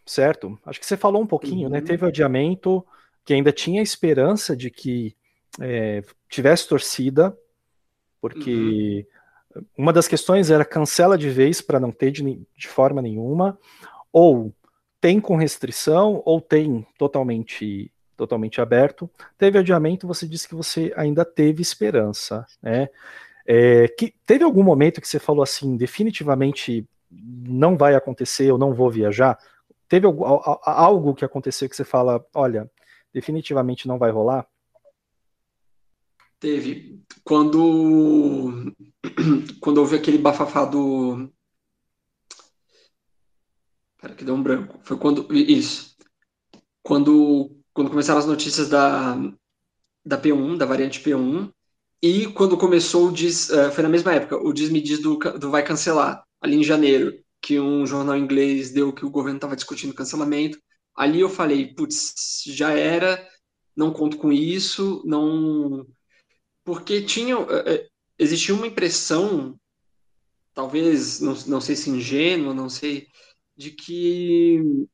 certo? 0.06 0.58
Acho 0.64 0.80
que 0.80 0.86
você 0.86 0.96
falou 0.96 1.22
um 1.22 1.26
pouquinho, 1.26 1.68
né? 1.68 1.78
uhum. 1.78 1.82
né? 1.84 1.88
Teve 1.88 2.06
adiamento, 2.06 2.84
que 3.24 3.34
ainda 3.34 3.52
tinha 3.52 3.82
esperança 3.82 4.56
de 4.56 4.70
que 4.70 5.16
é, 5.60 6.02
tivesse 6.28 6.68
torcida, 6.68 7.36
porque 8.20 9.06
uhum 9.08 9.14
uma 9.76 9.92
das 9.92 10.08
questões 10.08 10.50
era 10.50 10.64
cancela 10.64 11.16
de 11.16 11.30
vez 11.30 11.60
para 11.60 11.78
não 11.78 11.92
ter 11.92 12.10
de, 12.10 12.22
de, 12.56 12.68
forma 12.68 13.00
nenhuma, 13.00 13.58
ou 14.12 14.54
tem 15.00 15.20
com 15.20 15.36
restrição, 15.36 16.22
ou 16.24 16.40
tem 16.40 16.86
totalmente 16.98 17.92
totalmente 18.16 18.60
aberto. 18.60 19.10
Teve 19.36 19.58
adiamento, 19.58 20.06
você 20.06 20.26
disse 20.26 20.48
que 20.48 20.54
você 20.54 20.92
ainda 20.96 21.24
teve 21.24 21.62
esperança, 21.62 22.46
né? 22.62 22.88
É, 23.46 23.88
que 23.88 24.14
teve 24.26 24.42
algum 24.42 24.62
momento 24.62 25.00
que 25.00 25.08
você 25.08 25.18
falou 25.18 25.42
assim, 25.42 25.76
definitivamente 25.76 26.88
não 27.10 27.76
vai 27.76 27.94
acontecer, 27.94 28.46
eu 28.46 28.58
não 28.58 28.72
vou 28.72 28.90
viajar? 28.90 29.38
Teve 29.88 30.06
algo, 30.06 30.24
algo 30.24 31.14
que 31.14 31.24
aconteceu 31.24 31.68
que 31.68 31.76
você 31.76 31.84
fala, 31.84 32.24
olha, 32.34 32.70
definitivamente 33.12 33.86
não 33.86 33.98
vai 33.98 34.10
rolar? 34.10 34.46
Teve. 36.44 37.02
Quando, 37.22 38.74
quando 39.60 39.78
houve 39.78 39.96
aquele 39.96 40.18
bafafá 40.18 40.64
do. 40.64 41.32
Pera, 43.98 44.14
que 44.14 44.24
deu 44.24 44.34
um 44.34 44.42
branco. 44.42 44.78
Foi 44.82 44.98
quando. 44.98 45.32
Isso. 45.32 45.96
Quando, 46.82 47.56
quando 47.74 47.90
começaram 47.90 48.20
as 48.20 48.26
notícias 48.26 48.68
da, 48.68 49.16
da 50.06 50.18
P1, 50.18 50.56
da 50.56 50.64
variante 50.64 51.00
P1, 51.00 51.52
e 52.00 52.26
quando 52.28 52.56
começou 52.56 53.08
o 53.08 53.12
diz, 53.12 53.50
uh, 53.50 53.70
foi 53.72 53.82
na 53.82 53.88
mesma 53.88 54.14
época, 54.14 54.36
o 54.36 54.52
diz 54.52 54.70
me 54.70 54.80
diz 54.80 55.00
do, 55.00 55.16
do 55.16 55.50
vai 55.50 55.64
cancelar, 55.64 56.24
ali 56.40 56.56
em 56.56 56.64
janeiro, 56.64 57.12
que 57.42 57.58
um 57.58 57.84
jornal 57.86 58.16
inglês 58.16 58.70
deu 58.70 58.92
que 58.92 59.04
o 59.04 59.10
governo 59.10 59.38
estava 59.38 59.56
discutindo 59.56 59.94
cancelamento. 59.94 60.58
Ali 60.94 61.20
eu 61.20 61.28
falei, 61.28 61.74
putz, 61.74 62.42
já 62.46 62.72
era, 62.72 63.26
não 63.76 63.92
conto 63.92 64.16
com 64.16 64.32
isso, 64.32 65.02
não 65.04 65.86
porque 66.64 67.02
tinha, 67.02 67.36
é, 67.36 67.74
é, 67.74 67.88
existia 68.18 68.54
uma 68.54 68.66
impressão, 68.66 69.58
talvez, 70.54 71.20
não, 71.20 71.34
não 71.46 71.60
sei 71.60 71.76
se 71.76 71.90
ingênua, 71.90 72.54
não 72.54 72.68
sei, 72.70 73.08
de 73.56 73.70
que 73.70 74.86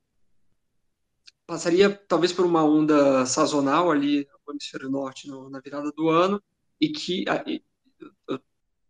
passaria 1.51 1.91
talvez 2.07 2.33
por 2.33 2.47
uma 2.47 2.65
onda 2.65 3.27
sazonal 3.27 3.91
ali 3.91 4.27
no 4.47 4.55
hemisfério 4.55 4.89
norte 4.89 5.29
no, 5.29 5.51
na 5.51 5.61
virada 5.61 5.91
do 5.91 6.09
ano 6.09 6.41
e 6.81 6.91
que 6.91 7.25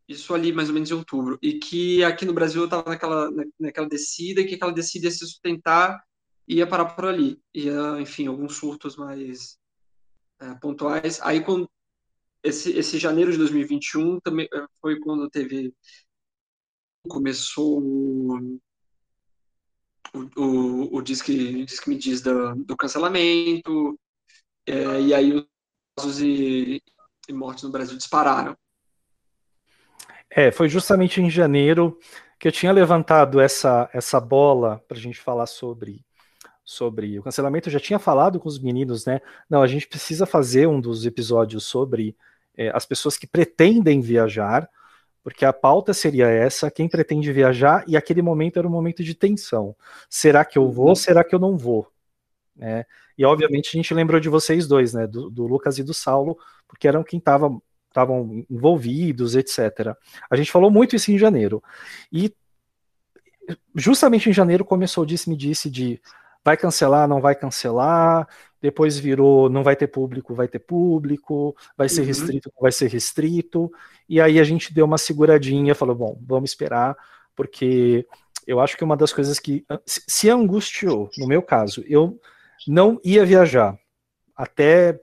isso 0.07 0.35
ali 0.35 0.53
mais 0.53 0.69
ou 0.69 0.75
menos 0.75 0.91
em 0.91 0.95
outubro 0.95 1.39
e 1.41 1.59
que 1.59 2.05
aqui 2.05 2.27
no 2.27 2.35
Brasil 2.35 2.65
estava 2.65 2.91
naquela 2.91 3.31
naquela 3.59 3.89
descida 3.89 4.43
e 4.43 4.47
que 4.47 4.57
aquela 4.57 4.73
descida 4.73 5.07
ia 5.07 5.11
se 5.11 5.19
sustentar 5.21 6.05
e 6.47 6.57
ia 6.57 6.67
parar 6.67 6.87
por 6.95 7.07
ali 7.07 7.41
ia 7.55 7.99
enfim 7.99 8.27
alguns 8.27 8.57
surtos 8.57 8.97
mais 8.97 9.59
é, 10.41 10.55
pontuais. 10.57 11.19
Aí 11.23 11.43
quando 11.43 11.71
esse, 12.43 12.73
esse 12.73 12.99
janeiro 12.99 13.33
de 13.33 13.39
2021 13.39 14.21
também 14.21 14.49
eh, 14.53 14.67
foi 14.81 14.99
quando 15.01 15.31
teve 15.31 15.75
começou 17.09 17.81
o, 20.15 20.41
o, 20.41 20.97
o 20.97 21.03
Disque, 21.03 21.65
Disque 21.65 21.89
Me 21.89 21.97
Diz 21.97 22.21
do, 22.21 22.55
do 22.55 22.77
cancelamento, 22.77 23.99
é, 24.67 25.01
e 25.01 25.15
aí 25.15 25.33
os 25.33 25.47
casos 25.97 26.21
e, 26.21 26.83
e 27.29 27.33
mortes 27.33 27.65
no 27.65 27.71
Brasil 27.71 27.97
dispararam. 27.97 28.57
É, 30.31 30.51
foi 30.53 30.69
justamente 30.69 31.21
em 31.21 31.29
janeiro 31.29 31.99
que 32.39 32.49
eu 32.49 32.53
tinha 32.53 32.73
levantado 32.73 33.41
essa, 33.41 33.91
essa 33.93 34.21
bola 34.21 34.83
para 34.89 34.97
a 34.97 35.01
gente 35.01 35.19
falar 35.19 35.47
sobre, 35.47 36.05
sobre 36.65 37.19
o 37.19 37.23
cancelamento. 37.23 37.69
Eu 37.69 37.73
já 37.73 37.81
tinha 37.81 37.99
falado 37.99 38.39
com 38.39 38.49
os 38.49 38.59
meninos, 38.59 39.05
né? 39.05 39.21
Não, 39.49 39.61
a 39.61 39.67
gente 39.67 39.87
precisa 39.89 40.25
fazer 40.25 40.67
um 40.67 40.81
dos 40.81 41.05
episódios 41.05 41.65
sobre 41.67 42.17
é, 42.57 42.71
as 42.75 42.87
pessoas 42.87 43.17
que 43.17 43.27
pretendem 43.27 44.01
viajar, 44.01 44.69
porque 45.23 45.45
a 45.45 45.53
pauta 45.53 45.93
seria 45.93 46.27
essa: 46.27 46.71
quem 46.71 46.89
pretende 46.89 47.33
viajar, 47.33 47.85
e 47.87 47.97
aquele 47.97 48.23
momento 48.23 48.59
era 48.59 48.67
um 48.67 48.71
momento 48.71 49.05
de 49.05 49.15
tensão. 49.15 49.75
Será 50.09 50.45
que 50.45 50.59
eu 50.59 50.71
vou? 50.71 50.89
Uhum. 50.89 50.95
Será 50.95 51.25
que 51.25 51.35
eu 51.35 51.39
não 51.39 51.57
vou? 51.57 51.87
É, 52.61 52.85
e 53.17 53.25
obviamente 53.25 53.69
a 53.69 53.73
gente 53.73 53.95
lembrou 53.95 54.21
de 54.21 54.29
vocês 54.29 54.67
dois, 54.67 54.93
né? 54.93 55.07
Do, 55.07 55.31
do 55.31 55.47
Lucas 55.47 55.79
e 55.79 55.83
do 55.83 55.95
Saulo, 55.95 56.39
porque 56.69 56.89
eram 56.89 57.03
quem 57.03 57.19
estavam 57.19 57.63
estavam 57.89 58.45
envolvidos, 58.49 59.35
etc. 59.35 59.97
A 60.31 60.37
gente 60.37 60.53
falou 60.53 60.71
muito 60.71 60.95
isso 60.95 61.11
em 61.11 61.19
janeiro. 61.19 61.63
E 62.13 62.33
justamente 63.75 64.31
em 64.31 64.33
janeiro 64.33 64.65
começou 64.65 65.03
o 65.03 65.07
disse-me 65.07 65.37
disse 65.37 65.69
de 65.69 66.01
vai 66.45 66.57
cancelar, 66.57 67.09
não 67.09 67.21
vai 67.21 67.35
cancelar, 67.35 68.27
depois 68.61 68.99
virou 68.99 69.49
não 69.49 69.63
vai 69.63 69.77
ter 69.77 69.87
público, 69.87 70.35
vai 70.35 70.49
ter 70.49 70.59
público, 70.59 71.57
vai 71.77 71.89
ser 71.89 72.03
uhum. 72.03 72.07
restrito, 72.07 72.53
não 72.55 72.63
vai 72.63 72.73
ser 72.73 72.89
restrito, 72.89 73.71
e 74.09 74.21
aí 74.21 74.39
a 74.39 74.45
gente 74.45 74.73
deu 74.73 74.85
uma 74.85 74.99
seguradinha, 74.99 75.75
falou, 75.75 75.95
bom, 75.95 76.19
vamos 76.27 76.51
esperar, 76.51 76.97
porque 77.35 78.07
eu 78.47 78.61
acho 78.61 78.77
que 78.77 78.85
uma 78.85 78.97
das 78.97 79.13
coisas 79.13 79.39
que 79.39 79.65
se 79.87 80.29
angustiou, 80.29 81.11
no 81.19 81.27
meu 81.27 81.43
caso, 81.43 81.85
eu 81.87 82.19
não 82.67 83.01
ia 83.05 83.25
viajar 83.25 83.79
até 84.37 84.99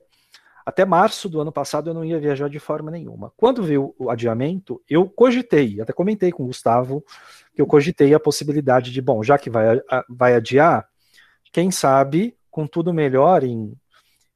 até 0.65 0.83
março 0.83 1.29
do 1.29 1.39
ano 1.39 1.49
passado 1.49 1.89
eu 1.89 1.93
não 1.93 2.03
ia 2.03 2.19
viajar 2.19 2.49
de 2.49 2.59
forma 2.59 2.91
nenhuma. 2.91 3.31
Quando 3.37 3.63
veio 3.63 3.95
o 3.97 4.09
adiamento, 4.09 4.83
eu 4.89 5.07
cogitei, 5.07 5.79
até 5.79 5.93
comentei 5.93 6.29
com 6.29 6.43
o 6.43 6.47
Gustavo, 6.47 7.05
que 7.55 7.61
eu 7.61 7.65
cogitei 7.65 8.13
a 8.13 8.19
possibilidade 8.19 8.91
de, 8.91 9.01
bom, 9.01 9.23
já 9.23 9.37
que 9.37 9.49
vai, 9.49 9.79
vai 10.09 10.35
adiar, 10.35 10.85
quem 11.51 11.71
sabe 11.71 12.37
com 12.49 12.67
tudo 12.67 12.93
melhor 12.93 13.43
em, 13.43 13.73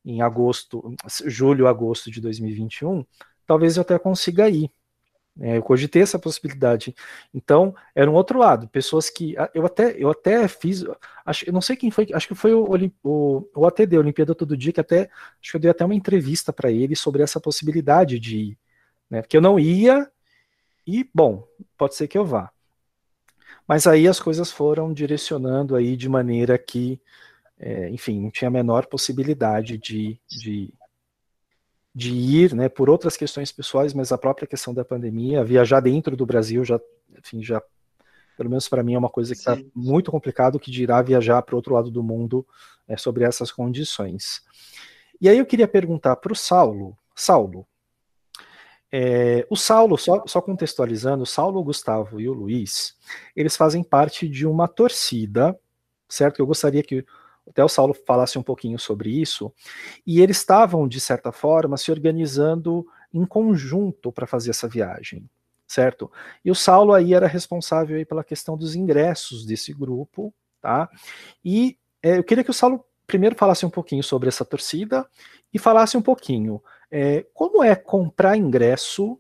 em 0.06 0.22
agosto, 0.22 0.96
julho, 1.26 1.68
agosto 1.68 2.12
de 2.12 2.22
2021, 2.22 3.06
talvez 3.46 3.78
eu 3.78 3.82
até 3.82 3.98
consiga 3.98 4.50
ir. 4.50 4.72
É, 5.40 5.58
eu 5.58 5.64
cogitei 5.64 6.02
essa 6.02 6.20
possibilidade. 6.20 6.94
Então, 7.34 7.74
era 7.96 8.10
um 8.10 8.14
outro 8.14 8.38
lado. 8.38 8.68
Pessoas 8.68 9.10
que. 9.10 9.36
Eu 9.54 9.66
até, 9.66 9.96
eu 9.98 10.10
até 10.10 10.48
fiz. 10.48 10.84
Acho, 11.26 11.48
eu 11.48 11.54
não 11.54 11.62
sei 11.62 11.76
quem 11.76 11.90
foi. 11.90 12.08
Acho 12.14 12.28
que 12.28 12.36
foi 12.36 12.54
o, 12.54 12.68
o, 13.04 13.50
o 13.56 13.66
ATD, 13.66 13.98
Olimpíada 13.98 14.36
Todo 14.36 14.58
Dia, 14.58 14.74
que 14.74 14.82
até. 14.82 15.10
Acho 15.42 15.52
que 15.52 15.56
eu 15.56 15.62
dei 15.62 15.72
até 15.72 15.86
uma 15.86 15.96
entrevista 15.96 16.52
para 16.52 16.70
ele 16.70 16.96
sobre 16.96 17.24
essa 17.24 17.40
possibilidade 17.40 18.20
de 18.20 18.38
ir. 18.38 18.58
Né, 19.10 19.22
porque 19.22 19.38
eu 19.38 19.42
não 19.42 19.58
ia. 19.58 20.10
E, 20.86 21.10
bom, 21.14 21.48
pode 21.78 21.96
ser 21.96 22.08
que 22.08 22.18
eu 22.18 22.26
vá. 22.26 22.52
Mas 23.72 23.88
aí 23.88 24.06
as 24.06 24.20
coisas 24.20 24.52
foram 24.52 24.92
direcionando 24.92 25.78
aí 25.78 25.96
de 25.96 26.10
maneira 26.10 26.58
que 26.58 27.00
é, 27.58 27.90
enfim, 27.90 28.20
não 28.20 28.30
tinha 28.30 28.50
a 28.50 28.52
menor 28.52 28.86
possibilidade 28.86 29.78
de, 29.78 30.20
de, 30.28 30.74
de 31.96 32.12
ir, 32.12 32.54
né, 32.54 32.68
por 32.68 32.90
outras 32.90 33.16
questões 33.16 33.50
pessoais, 33.50 33.94
mas 33.94 34.12
a 34.12 34.18
própria 34.18 34.46
questão 34.46 34.74
da 34.74 34.84
pandemia, 34.84 35.46
viajar 35.46 35.80
dentro 35.80 36.18
do 36.18 36.26
Brasil 36.26 36.66
já, 36.66 36.82
enfim, 37.18 37.42
já, 37.42 37.64
pelo 38.36 38.50
menos 38.50 38.68
para 38.68 38.84
mim 38.84 38.96
é 38.96 38.98
uma 38.98 39.10
coisa 39.10 39.34
que 39.34 39.40
está 39.40 39.58
muito 39.74 40.12
complicado, 40.12 40.60
que 40.60 40.70
dirá 40.70 41.02
viajar 41.02 41.42
para 41.42 41.56
o 41.56 41.56
outro 41.56 41.74
lado 41.74 41.90
do 41.90 42.04
mundo 42.04 42.46
é, 42.90 42.98
sobre 42.98 43.24
essas 43.24 43.54
condições. 43.54 44.42
E 45.22 45.30
aí 45.30 45.38
eu 45.38 45.46
queria 45.46 45.66
perguntar 45.66 46.18
para 46.18 46.34
o 46.34 46.36
Saulo, 46.36 46.98
Saulo, 47.16 47.66
É, 48.92 49.46
o 49.50 49.56
Saulo, 49.56 49.98
só, 49.98 50.24
só 50.28 50.42
contextualizando, 50.42 51.24
o 51.24 51.28
Saulo, 51.28 51.60
o 51.60 51.64
Gustavo 51.64 52.20
e 52.20 52.28
o 52.28 52.34
Luiz, 52.34 52.98
eles 53.36 53.56
fazem 53.56 53.84
parte 53.84 54.28
de 54.28 54.46
uma 54.46 54.68
torcida, 54.68 55.58
certo? 56.10 56.40
Eu 56.40 56.46
gostaria 56.46 56.84
que 56.84 57.06
até 57.48 57.64
o 57.64 57.70
Saulo 57.70 57.94
falasse 58.06 58.38
um 58.38 58.44
pouquinho 58.44 58.78
sobre 58.78 59.10
isso, 59.10 59.52
e 60.06 60.22
eles 60.22 60.38
estavam, 60.38 60.88
de 60.88 61.00
certa 61.00 61.32
forma, 61.32 61.78
se 61.78 61.92
organizando 61.92 62.86
em 63.14 63.26
conjunto 63.26 64.12
para 64.12 64.28
fazer 64.28 64.52
essa 64.52 64.68
viagem, 64.68 65.30
certo? 65.68 66.12
E 66.44 66.52
o 66.52 66.56
Saulo 66.56 66.94
aí 66.94 67.14
era 67.14 67.28
responsável 67.28 67.98
aí 67.98 68.06
pela 68.06 68.24
questão 68.24 68.58
dos 68.58 68.76
ingressos 68.76 69.46
desse 69.46 69.74
grupo, 69.74 70.34
tá? 70.62 70.90
E 71.44 71.78
é, 72.04 72.18
eu 72.18 72.24
queria 72.24 72.44
que 72.44 72.52
o 72.52 72.54
Saulo 72.54 72.86
primeiro 73.08 73.36
falasse 73.36 73.66
um 73.66 73.70
pouquinho 73.70 74.04
sobre 74.04 74.30
essa 74.30 74.46
torcida 74.46 75.06
e 75.54 75.60
falasse 75.60 75.98
um 75.98 76.02
pouquinho 76.02 76.62
é, 76.92 77.26
como 77.34 77.64
é 77.64 77.76
comprar 77.76 78.36
ingresso 78.38 79.18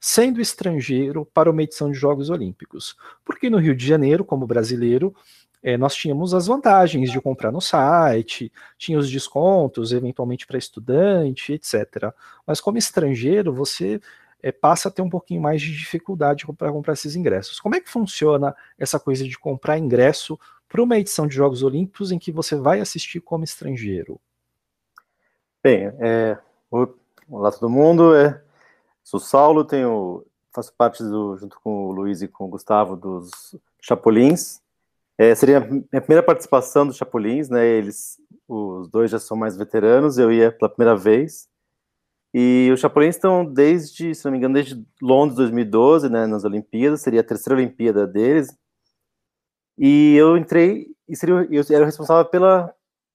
sendo 0.00 0.40
estrangeiro 0.40 1.24
para 1.26 1.50
uma 1.50 1.62
edição 1.62 1.90
de 1.90 1.96
Jogos 1.96 2.30
Olímpicos. 2.30 2.96
Porque 3.24 3.48
no 3.48 3.58
Rio 3.58 3.76
de 3.76 3.86
Janeiro, 3.86 4.24
como 4.24 4.46
brasileiro, 4.46 5.14
é, 5.62 5.76
nós 5.76 5.94
tínhamos 5.94 6.34
as 6.34 6.48
vantagens 6.48 7.12
de 7.12 7.20
comprar 7.20 7.52
no 7.52 7.60
site, 7.60 8.52
tinha 8.76 8.98
os 8.98 9.08
descontos, 9.08 9.92
eventualmente 9.92 10.44
para 10.44 10.58
estudante, 10.58 11.52
etc. 11.52 12.12
Mas 12.44 12.60
como 12.60 12.78
estrangeiro, 12.78 13.52
você 13.52 14.00
é, 14.42 14.50
passa 14.50 14.88
a 14.88 14.90
ter 14.90 15.02
um 15.02 15.10
pouquinho 15.10 15.40
mais 15.40 15.62
de 15.62 15.70
dificuldade 15.70 16.44
para 16.58 16.72
comprar 16.72 16.94
esses 16.94 17.14
ingressos. 17.14 17.60
Como 17.60 17.76
é 17.76 17.80
que 17.80 17.88
funciona 17.88 18.56
essa 18.76 18.98
coisa 18.98 19.22
de 19.22 19.38
comprar 19.38 19.78
ingresso 19.78 20.38
para 20.68 20.82
uma 20.82 20.98
edição 20.98 21.28
de 21.28 21.36
Jogos 21.36 21.62
Olímpicos 21.62 22.10
em 22.10 22.18
que 22.18 22.32
você 22.32 22.56
vai 22.56 22.80
assistir 22.80 23.20
como 23.20 23.44
estrangeiro? 23.44 24.20
Bem, 25.62 25.92
é, 26.00 26.36
olá 27.32 27.50
todo 27.50 27.70
mundo, 27.70 28.14
é, 28.14 28.42
sou 29.02 29.18
Saulo, 29.18 29.64
tenho, 29.64 30.22
faço 30.52 30.72
parte 30.76 31.02
do, 31.02 31.36
junto 31.38 31.58
com 31.60 31.86
o 31.86 31.92
Luiz 31.92 32.20
e 32.20 32.28
com 32.28 32.44
o 32.44 32.48
Gustavo 32.48 32.94
dos 32.94 33.56
Chapulins, 33.80 34.60
é, 35.16 35.34
seria 35.34 35.58
a 35.58 35.60
minha 35.60 36.00
primeira 36.00 36.22
participação 36.22 36.86
dos 36.86 36.96
Chapulins, 36.96 37.48
né? 37.48 37.66
Eles, 37.66 38.20
os 38.46 38.88
dois 38.88 39.10
já 39.10 39.18
são 39.18 39.36
mais 39.36 39.56
veteranos, 39.56 40.18
eu 40.18 40.30
ia 40.30 40.52
pela 40.52 40.68
primeira 40.68 40.96
vez. 40.96 41.48
E 42.34 42.70
os 42.72 42.80
Chapulins 42.80 43.16
estão 43.16 43.44
desde, 43.44 44.14
se 44.14 44.24
não 44.24 44.32
me 44.32 44.38
engano, 44.38 44.54
desde 44.54 44.84
Londres 45.00 45.36
2012, 45.36 46.08
né? 46.08 46.26
Nas 46.26 46.44
Olimpíadas, 46.44 47.02
seria 47.02 47.20
a 47.20 47.24
terceira 47.24 47.58
Olimpíada 47.58 48.06
deles. 48.06 48.48
E 49.78 50.16
eu 50.16 50.36
entrei 50.36 50.88
e 51.08 51.16
seria, 51.16 51.46
eu 51.50 51.64
era 51.70 51.84
responsável 51.84 52.24
pela 52.24 52.74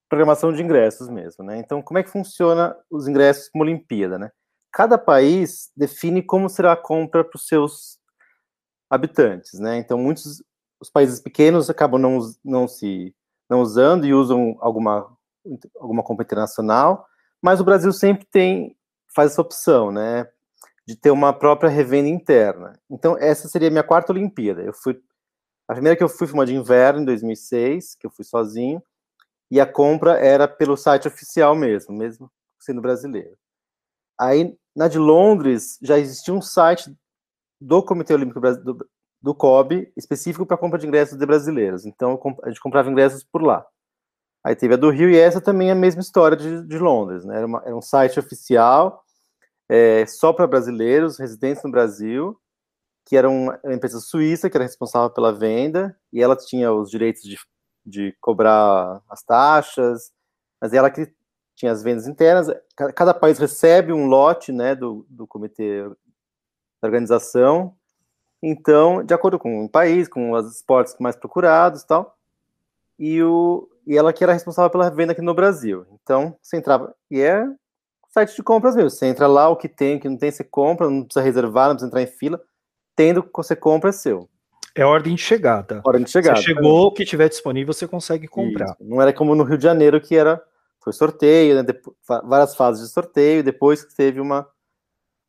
programação 0.10 0.54
de 0.54 0.62
ingressos 0.62 1.10
mesmo, 1.10 1.44
né? 1.44 1.58
Então, 1.58 1.82
como 1.82 1.98
é 1.98 2.04
que 2.04 2.10
funciona 2.10 2.76
os 2.90 3.08
ingressos 3.08 3.50
como 3.50 3.64
Olimpíada, 3.64 4.18
né? 4.18 4.32
Cada 4.72 4.98
país 4.98 5.72
define 5.76 6.22
como 6.22 6.50
será 6.50 6.74
a 6.74 6.78
compra 6.78 7.24
para 7.24 7.36
os 7.36 7.48
seus 7.48 8.00
habitantes, 8.90 9.60
né? 9.60 9.78
Então, 9.78 9.98
muitos 9.98 10.44
os 10.80 10.90
países 10.90 11.20
pequenos 11.20 11.70
acabam 11.70 12.00
não, 12.00 12.20
não 12.44 12.68
se 12.68 13.14
não 13.50 13.62
usando 13.62 14.06
e 14.06 14.14
usam 14.14 14.58
alguma 14.60 15.16
alguma 15.80 16.04
compra 16.04 16.26
internacional, 16.26 17.08
mas 17.42 17.60
o 17.62 17.64
Brasil 17.64 17.92
sempre 17.94 18.26
tem 18.26 18.76
faz 19.16 19.32
essa 19.32 19.42
opção, 19.42 19.92
né, 19.92 20.28
de 20.86 20.96
ter 20.96 21.10
uma 21.10 21.34
própria 21.34 21.70
revenda 21.70 22.10
interna. 22.10 22.74
Então 22.90 23.18
essa 23.18 23.48
seria 23.48 23.70
a 23.70 23.72
minha 23.72 23.84
quarta 23.84 24.12
Olimpíada. 24.12 24.62
Eu 24.62 24.74
fui 24.74 25.00
a 25.68 25.74
primeira 25.74 25.98
que 25.98 26.04
eu 26.04 26.10
fui 26.10 26.28
foi 26.28 26.34
uma 26.34 26.46
de 26.46 26.56
inverno 26.56 27.02
em 27.02 27.06
2006, 27.06 27.96
que 27.96 28.06
eu 28.06 28.12
fui 28.12 28.24
sozinho, 28.24 28.82
e 29.50 29.60
a 29.60 29.66
compra 29.66 30.18
era 30.20 30.48
pelo 30.48 30.76
site 30.76 31.08
oficial 31.08 31.56
mesmo, 31.56 31.96
mesmo 31.96 32.32
sendo 32.60 32.82
brasileiro. 32.82 33.38
Aí 34.20 34.58
na 34.76 34.88
de 34.88 34.98
Londres 34.98 35.78
já 35.82 35.98
existia 35.98 36.34
um 36.34 36.42
site 36.42 36.96
do 37.60 37.84
Comitê 37.84 38.14
Olímpico 38.14 38.40
do 39.22 39.34
COB 39.34 39.92
específico 39.98 40.46
para 40.46 40.58
compra 40.58 40.78
de 40.80 40.88
ingressos 40.88 41.18
de 41.18 41.26
brasileiros. 41.26 41.86
Então 41.86 42.20
a 42.44 42.50
gente 42.50 42.62
comprava 42.62 42.90
ingressos 42.90 43.24
por 43.24 43.42
lá. 43.42 43.66
Aí 44.44 44.56
teve 44.56 44.76
a 44.76 44.78
do 44.78 44.90
Rio 44.90 45.10
e 45.10 45.18
essa 45.18 45.42
também 45.42 45.70
é 45.70 45.72
a 45.74 45.76
mesma 45.76 46.02
história 46.02 46.38
de, 46.38 46.66
de 46.66 46.78
Londres, 46.78 47.26
né? 47.26 47.38
Era, 47.38 47.46
uma, 47.46 47.62
era, 47.66 47.76
um 47.76 47.82
site 47.82 48.20
oficial 48.20 49.04
é, 49.68 50.06
só 50.06 50.32
para 50.32 50.48
brasileiros 50.48 51.20
residentes 51.20 51.64
no 51.64 51.72
Brasil, 51.72 52.40
que 53.06 53.18
era 53.18 53.30
uma, 53.30 53.60
uma, 53.64 53.74
empresa 53.74 54.00
suíça 54.00 54.50
que 54.50 54.56
era 54.56 54.64
responsável 54.64 55.10
pela 55.10 55.34
venda 55.34 55.98
e 56.14 56.22
ela 56.22 56.36
tinha 56.36 56.72
os 56.72 56.90
direitos 56.90 57.24
de, 57.24 57.38
de 57.88 58.16
cobrar 58.22 59.02
as 59.10 59.24
taxas, 59.24 60.12
mas 60.62 60.74
ela 60.74 60.92
que 60.92 61.12
tinha 61.56 61.72
as 61.72 61.82
vendas 61.82 62.08
internas. 62.08 62.48
Cada, 62.76 63.14
país 63.14 63.40
recebe 63.40 63.94
um 63.94 64.06
lote, 64.06 64.52
né, 64.52 64.76
do, 64.76 65.06
do 65.10 65.26
comitê 65.26 65.84
da 66.82 66.88
organização 66.88 67.76
então, 68.42 69.04
de 69.04 69.14
acordo 69.14 69.40
com 69.40 69.66
o 69.66 69.70
país, 69.70 70.08
com 70.08 70.32
os 70.32 70.56
esportes 70.58 70.96
mais 71.00 71.16
procurados 71.16 71.82
e 71.82 71.88
tal, 71.88 72.16
e, 73.00 73.22
o, 73.24 73.68
e 73.86 73.98
ela 73.98 74.14
que 74.14 74.24
era 74.24 74.34
responsável 74.34 74.70
pela 74.70 74.90
venda 74.90 75.14
aqui 75.14 75.22
no 75.22 75.34
Brasil. 75.34 75.86
Então, 75.92 76.38
você 76.42 76.58
entrava, 76.58 76.96
e 77.10 77.20
é 77.20 77.46
site 78.10 78.36
de 78.36 78.44
compras 78.44 78.76
mesmo, 78.76 78.90
você 78.90 79.08
entra 79.08 79.28
lá, 79.28 79.50
o 79.50 79.56
que 79.56 79.68
tem, 79.68 79.98
o 79.98 80.00
que 80.00 80.10
não 80.10 80.18
tem, 80.18 80.32
você 80.32 80.44
compra, 80.44 80.90
não 80.90 81.04
precisa 81.04 81.24
reservar, 81.24 81.68
não 81.68 81.76
precisa 81.76 81.88
entrar 81.88 82.02
em 82.02 82.08
fila, 82.08 82.42
tendo 82.96 83.28
você 83.34 83.56
compra 83.56 83.90
é 83.90 83.94
seu. 83.94 84.30
É 84.78 84.86
ordem 84.86 85.16
de 85.16 85.22
chegada. 85.22 85.82
Ordem 85.84 86.04
de 86.04 86.12
chegada. 86.12 86.38
Você 86.38 86.44
chegou, 86.44 86.88
o 86.88 86.92
que 86.92 87.04
tiver 87.04 87.28
disponível, 87.28 87.74
você 87.74 87.88
consegue 87.88 88.28
comprar. 88.28 88.76
Isso. 88.80 88.90
Não 88.90 89.02
era 89.02 89.12
como 89.12 89.34
no 89.34 89.44
Rio 89.44 89.58
de 89.58 89.64
Janeiro, 89.64 90.00
que 90.00 90.16
era 90.16 90.42
foi 90.88 90.94
sorteio, 90.94 91.56
né, 91.56 91.64
depois, 91.64 91.98
várias 92.24 92.56
fases 92.56 92.88
de 92.88 92.94
sorteio, 92.94 93.44
depois 93.44 93.84
que 93.84 93.94
teve 93.94 94.22
uma 94.22 94.48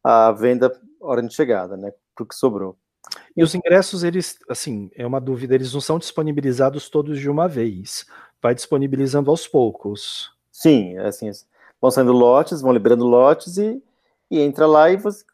a 0.05 0.31
venda 0.31 0.73
ordem 1.01 1.27
de 1.27 1.35
chegada, 1.35 1.77
né, 1.77 1.93
pro 2.15 2.27
que 2.27 2.35
sobrou. 2.35 2.79
E 3.37 3.43
os 3.43 3.55
ingressos, 3.55 4.05
eles, 4.05 4.39
assim, 4.49 4.91
é 4.95 5.07
uma 5.07 5.21
dúvida, 5.21 5.55
eles 5.55 5.73
não 5.73 5.81
são 5.81 5.99
disponibilizados 5.99 6.89
todos 6.89 7.19
de 7.19 7.29
uma 7.29 7.49
vez. 7.49 8.07
Vai 8.41 8.55
disponibilizando 8.55 9.31
aos 9.31 9.49
poucos. 9.49 10.31
Sim, 10.53 10.97
é 10.97 11.07
assim, 11.07 11.31
vão 11.81 11.91
saindo 11.91 12.13
lotes, 12.13 12.61
vão 12.61 12.73
liberando 12.73 13.07
lotes 13.07 13.59
e, 13.59 13.83
e 14.31 14.41
entra 14.41 14.67
lá 14.67 14.91
e 14.91 14.97
você, 14.97 15.25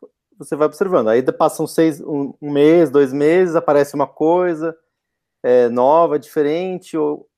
você 0.45 0.57
vai 0.57 0.67
observando. 0.67 1.09
Aí 1.09 1.23
passam 1.33 1.67
seis, 1.67 2.01
um, 2.01 2.35
um 2.41 2.51
mês, 2.51 2.91
dois 2.91 3.13
meses, 3.13 3.57
aparece 3.57 3.95
uma 3.95 4.07
coisa 4.07 4.77
é, 5.43 5.69
nova, 5.69 6.19
diferente. 6.19 6.97
Ou... 6.97 7.29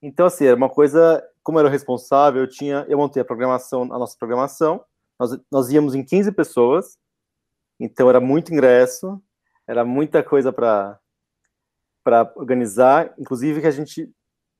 Então, 0.00 0.26
assim, 0.26 0.46
era 0.46 0.56
uma 0.56 0.70
coisa, 0.70 1.22
como 1.42 1.58
eu 1.58 1.60
era 1.60 1.70
responsável, 1.70 2.42
eu 2.42 2.48
tinha, 2.48 2.84
eu 2.88 2.98
montei 2.98 3.22
a 3.22 3.24
programação, 3.24 3.82
a 3.82 3.98
nossa 3.98 4.16
programação, 4.18 4.84
nós, 5.18 5.38
nós 5.50 5.70
íamos 5.70 5.94
em 5.94 6.04
15 6.04 6.32
pessoas, 6.32 6.98
então 7.78 8.08
era 8.08 8.20
muito 8.20 8.52
ingresso, 8.52 9.22
era 9.66 9.84
muita 9.84 10.22
coisa 10.22 10.52
para 10.52 10.98
para 12.04 12.32
organizar, 12.34 13.14
inclusive 13.16 13.60
que 13.60 13.66
a 13.68 13.70
gente 13.70 14.12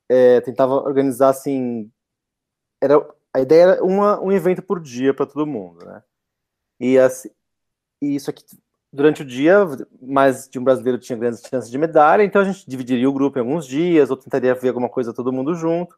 é, 0.08 0.40
tentava 0.42 0.74
organizar 0.74 1.30
assim, 1.30 1.90
era 2.80 3.04
a 3.34 3.40
ideia 3.40 3.62
era 3.62 3.84
uma, 3.84 4.20
um 4.20 4.30
evento 4.30 4.62
por 4.62 4.78
dia 4.80 5.14
para 5.14 5.26
todo 5.26 5.46
mundo, 5.46 5.84
né? 5.84 6.02
E, 6.78 6.98
assim, 6.98 7.30
e 8.02 8.16
isso 8.16 8.28
aqui 8.28 8.44
durante 8.92 9.22
o 9.22 9.24
dia, 9.24 9.64
mais 10.02 10.48
de 10.48 10.58
um 10.58 10.64
brasileiro 10.64 10.98
tinha 10.98 11.18
grandes 11.18 11.40
chances 11.40 11.70
de 11.70 11.78
medalha, 11.78 12.22
então 12.22 12.42
a 12.42 12.44
gente 12.44 12.68
dividiria 12.68 13.08
o 13.08 13.12
grupo 13.12 13.38
em 13.38 13.40
alguns 13.40 13.66
dias, 13.66 14.10
ou 14.10 14.16
tentaria 14.16 14.54
ver 14.54 14.68
alguma 14.68 14.88
coisa 14.88 15.14
todo 15.14 15.32
mundo 15.32 15.54
junto. 15.54 15.96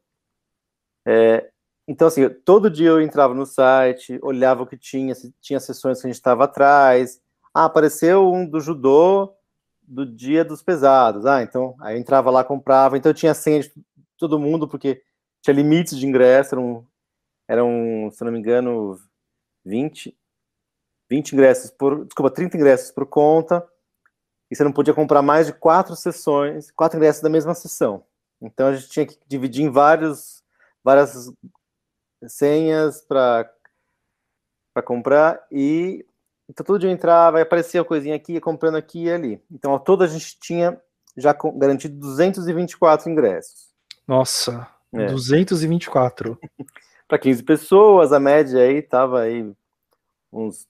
É, 1.05 1.51
então, 1.89 2.07
assim, 2.07 2.29
todo 2.45 2.71
dia 2.71 2.91
eu 2.91 3.01
entrava 3.01 3.35
no 3.35 3.45
site, 3.45 4.19
olhava 4.23 4.63
o 4.63 4.67
que 4.67 4.77
tinha, 4.77 5.15
se 5.15 5.35
tinha 5.41 5.59
sessões 5.59 6.01
que 6.01 6.07
a 6.07 6.11
gente 6.11 6.17
estava 6.17 6.45
atrás, 6.45 7.21
ah, 7.53 7.65
apareceu 7.67 8.33
um 8.33 8.49
do 8.49 8.61
judô 8.61 9.35
do 9.83 10.07
dia 10.07 10.45
dos 10.45 10.63
pesados. 10.63 11.27
Ah, 11.27 11.43
então, 11.43 11.75
aí 11.81 11.97
eu 11.97 12.01
entrava 12.01 12.31
lá, 12.31 12.45
comprava. 12.45 12.97
Então 12.97 13.11
eu 13.11 13.15
tinha 13.15 13.35
senha 13.35 13.61
de 13.61 13.73
todo 14.17 14.39
mundo, 14.39 14.69
porque 14.69 15.03
tinha 15.43 15.55
limites 15.55 15.99
de 15.99 16.07
ingresso, 16.07 16.55
eram, 16.55 16.87
eram 17.49 18.11
se 18.13 18.25
não 18.25 18.33
me 18.33 18.39
engano, 18.39 18.99
20, 19.65 20.17
20 21.15 21.33
ingressos 21.33 21.71
por. 21.71 22.05
Desculpa, 22.05 22.31
30 22.31 22.57
ingressos 22.57 22.91
por 22.91 23.07
conta. 23.07 23.67
E 24.51 24.57
você 24.57 24.65
não 24.65 24.73
podia 24.73 24.93
comprar 24.93 25.23
mais 25.23 25.47
de 25.47 25.53
quatro 25.53 25.97
sessões, 25.97 26.71
quatro 26.71 26.99
ingressos 26.99 27.23
da 27.23 27.31
mesma 27.31 27.55
sessão. 27.55 28.05
Então 28.41 28.69
a 28.69 28.75
gente 28.75 28.91
tinha 28.91 29.07
que 29.07 29.17
dividir 29.27 29.65
em 29.65 29.71
vários, 29.71 30.43
várias 30.83 31.31
senhas 32.27 33.01
para 33.01 33.49
comprar 34.85 35.47
e 35.51 36.05
então 36.49 36.65
todo 36.65 36.79
dia 36.79 36.91
eu 36.91 36.93
entrava, 36.93 37.41
aparecia 37.41 37.81
a 37.81 37.85
coisinha 37.85 38.15
aqui, 38.15 38.39
comprando 38.39 38.77
aqui 38.77 39.05
e 39.05 39.11
ali. 39.11 39.43
Então 39.51 39.73
ao 39.73 39.81
todo 39.81 40.05
a 40.05 40.07
gente 40.07 40.39
tinha 40.39 40.79
já 41.17 41.33
garantido 41.33 41.99
224 41.99 43.11
ingressos. 43.11 43.73
Nossa, 44.07 44.69
é. 44.93 45.07
224. 45.07 46.39
Para 47.09 47.19
15 47.19 47.43
pessoas, 47.43 48.13
a 48.13 48.21
média 48.21 48.61
aí 48.61 48.83
tava 48.83 49.21
aí 49.21 49.51
uns 50.33 50.67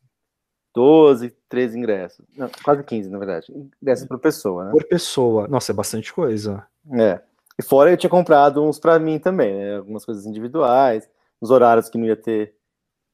12, 0.75 1.35
13 1.49 1.79
ingressos. 1.79 2.27
Não, 2.37 2.51
quase 2.63 2.83
15, 2.83 3.09
na 3.09 3.19
verdade. 3.19 3.47
Ingressos 3.81 4.07
por 4.07 4.19
pessoa, 4.19 4.65
né? 4.65 4.71
Por 4.73 4.85
pessoa. 4.85 5.47
Nossa, 5.47 5.73
é 5.73 5.75
bastante 5.75 6.13
coisa. 6.13 6.67
É. 6.93 7.21
E 7.59 7.63
fora 7.63 7.91
eu 7.91 7.97
tinha 7.97 8.11
comprado 8.11 8.63
uns 8.63 8.79
para 8.79 8.99
mim 8.99 9.19
também, 9.19 9.55
né? 9.55 9.77
Algumas 9.77 10.05
coisas 10.05 10.27
individuais, 10.27 11.09
uns 11.41 11.51
horários 11.51 11.89
que 11.89 11.97
não 11.97 12.07
ia 12.07 12.17
ter 12.17 12.55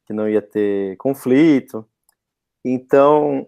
que 0.07 0.13
não 0.13 0.29
ia 0.29 0.43
ter 0.43 0.97
conflito. 0.97 1.87
Então, 2.65 3.47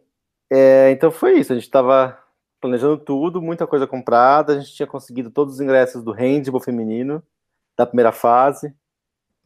é, 0.48 0.90
então 0.92 1.10
foi 1.10 1.38
isso. 1.38 1.52
A 1.52 1.56
gente 1.56 1.64
estava 1.64 2.16
planejando 2.60 2.96
tudo, 2.98 3.42
muita 3.42 3.66
coisa 3.66 3.86
comprada. 3.86 4.52
A 4.52 4.60
gente 4.60 4.72
tinha 4.72 4.86
conseguido 4.86 5.30
todos 5.30 5.54
os 5.54 5.60
ingressos 5.60 6.04
do 6.04 6.12
handball 6.12 6.60
feminino 6.60 7.20
da 7.76 7.86
primeira 7.86 8.12
fase, 8.12 8.72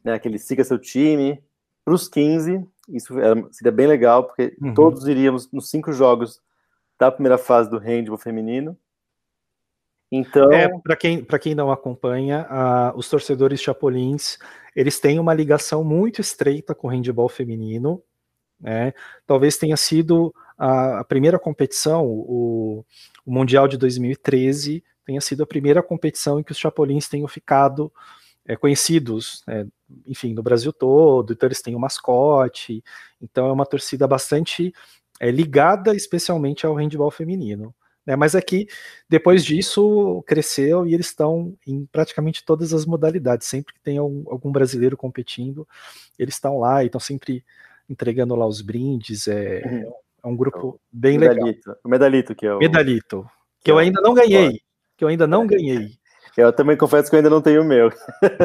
né, 0.03 0.13
aquele 0.13 0.37
siga 0.37 0.63
seu 0.63 0.77
time, 0.77 1.41
para 1.83 1.93
os 1.93 2.07
15. 2.07 2.67
Isso 2.87 3.17
era, 3.19 3.35
seria 3.51 3.71
bem 3.71 3.87
legal, 3.87 4.23
porque 4.23 4.55
uhum. 4.61 4.73
todos 4.73 5.07
iríamos 5.07 5.51
nos 5.51 5.69
cinco 5.69 5.91
jogos 5.91 6.41
da 6.97 7.11
primeira 7.11 7.37
fase 7.37 7.69
do 7.69 7.77
handball 7.77 8.17
feminino. 8.17 8.77
Então, 10.11 10.51
é, 10.51 10.69
para 10.79 10.95
quem, 10.95 11.23
quem 11.23 11.53
não 11.53 11.69
acompanha, 11.69 12.47
uh, 12.49 12.97
os 12.97 13.09
torcedores 13.09 13.61
chapolins, 13.61 14.37
eles 14.75 14.99
têm 14.99 15.19
uma 15.19 15.33
ligação 15.33 15.83
muito 15.83 16.21
estreita 16.21 16.73
com 16.73 16.87
o 16.87 16.89
handball 16.89 17.27
feminino. 17.27 18.01
Né? 18.59 18.93
Talvez 19.25 19.57
tenha 19.57 19.75
sido 19.75 20.33
a, 20.57 20.99
a 20.99 21.03
primeira 21.03 21.37
competição, 21.37 22.05
o, 22.05 22.85
o, 23.25 23.31
Mundial 23.31 23.67
de 23.67 23.77
2013, 23.77 24.81
tenha 25.05 25.19
sido 25.19 25.43
a 25.43 25.47
primeira 25.47 25.83
competição 25.83 26.39
em 26.39 26.43
que 26.43 26.53
os 26.53 26.57
chapolins 26.57 27.09
tenham 27.09 27.27
ficado 27.27 27.91
é, 28.45 28.55
conhecidos, 28.55 29.43
é, 29.47 29.65
enfim, 30.05 30.33
no 30.33 30.43
Brasil 30.43 30.73
todo, 30.73 31.33
então 31.33 31.47
eles 31.47 31.61
têm 31.61 31.75
um 31.75 31.79
mascote, 31.79 32.83
então 33.21 33.47
é 33.47 33.51
uma 33.51 33.65
torcida 33.65 34.07
bastante 34.07 34.73
é, 35.19 35.31
ligada 35.31 35.95
especialmente 35.95 36.65
ao 36.65 36.75
handball 36.75 37.11
feminino. 37.11 37.73
Né? 38.05 38.15
Mas 38.15 38.35
aqui, 38.35 38.67
depois 39.09 39.43
disso, 39.43 40.23
cresceu 40.25 40.87
e 40.87 40.93
eles 40.93 41.07
estão 41.07 41.53
em 41.67 41.85
praticamente 41.85 42.45
todas 42.45 42.73
as 42.73 42.85
modalidades. 42.85 43.47
Sempre 43.47 43.73
que 43.73 43.81
tem 43.81 43.97
algum, 43.97 44.23
algum 44.31 44.51
brasileiro 44.51 44.95
competindo, 44.95 45.67
eles 46.17 46.35
estão 46.35 46.59
lá 46.59 46.83
e 46.83 46.85
estão 46.85 47.01
sempre 47.01 47.43
entregando 47.89 48.33
lá 48.35 48.47
os 48.47 48.61
brindes. 48.61 49.27
É, 49.27 49.61
uhum. 49.65 49.93
é 50.23 50.27
um 50.27 50.37
grupo 50.37 50.79
bem 50.89 51.17
medalito. 51.17 51.69
legal. 51.69 51.81
O 51.83 51.89
medalito 51.89 52.33
que 52.33 52.45
é 52.45 52.53
o... 52.53 52.59
Medalito. 52.59 53.23
Que, 53.59 53.65
que 53.65 53.71
eu 53.71 53.79
é 53.79 53.83
ainda 53.83 53.99
não 54.01 54.13
ganhei. 54.13 54.61
Que 54.95 55.03
eu 55.03 55.09
ainda 55.09 55.27
não 55.27 55.45
ganhei. 55.45 55.97
Eu 56.37 56.53
também 56.53 56.77
confesso 56.77 57.09
que 57.09 57.15
eu 57.15 57.17
ainda 57.17 57.31
não 57.31 57.41
tenho 57.41 57.63
o 57.63 57.65
meu. 57.65 57.91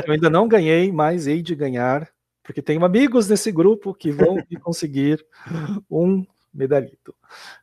eu 0.07 0.12
ainda 0.12 0.31
não 0.31 0.48
ganhei, 0.48 0.90
mas 0.90 1.26
hei 1.26 1.42
de 1.42 1.55
ganhar, 1.55 2.09
porque 2.42 2.62
tenho 2.62 2.83
amigos 2.85 3.28
nesse 3.28 3.52
grupo 3.52 3.92
que 3.92 4.11
vão 4.11 4.38
conseguir 4.62 5.24
um 5.90 6.24
medalhito, 6.52 7.14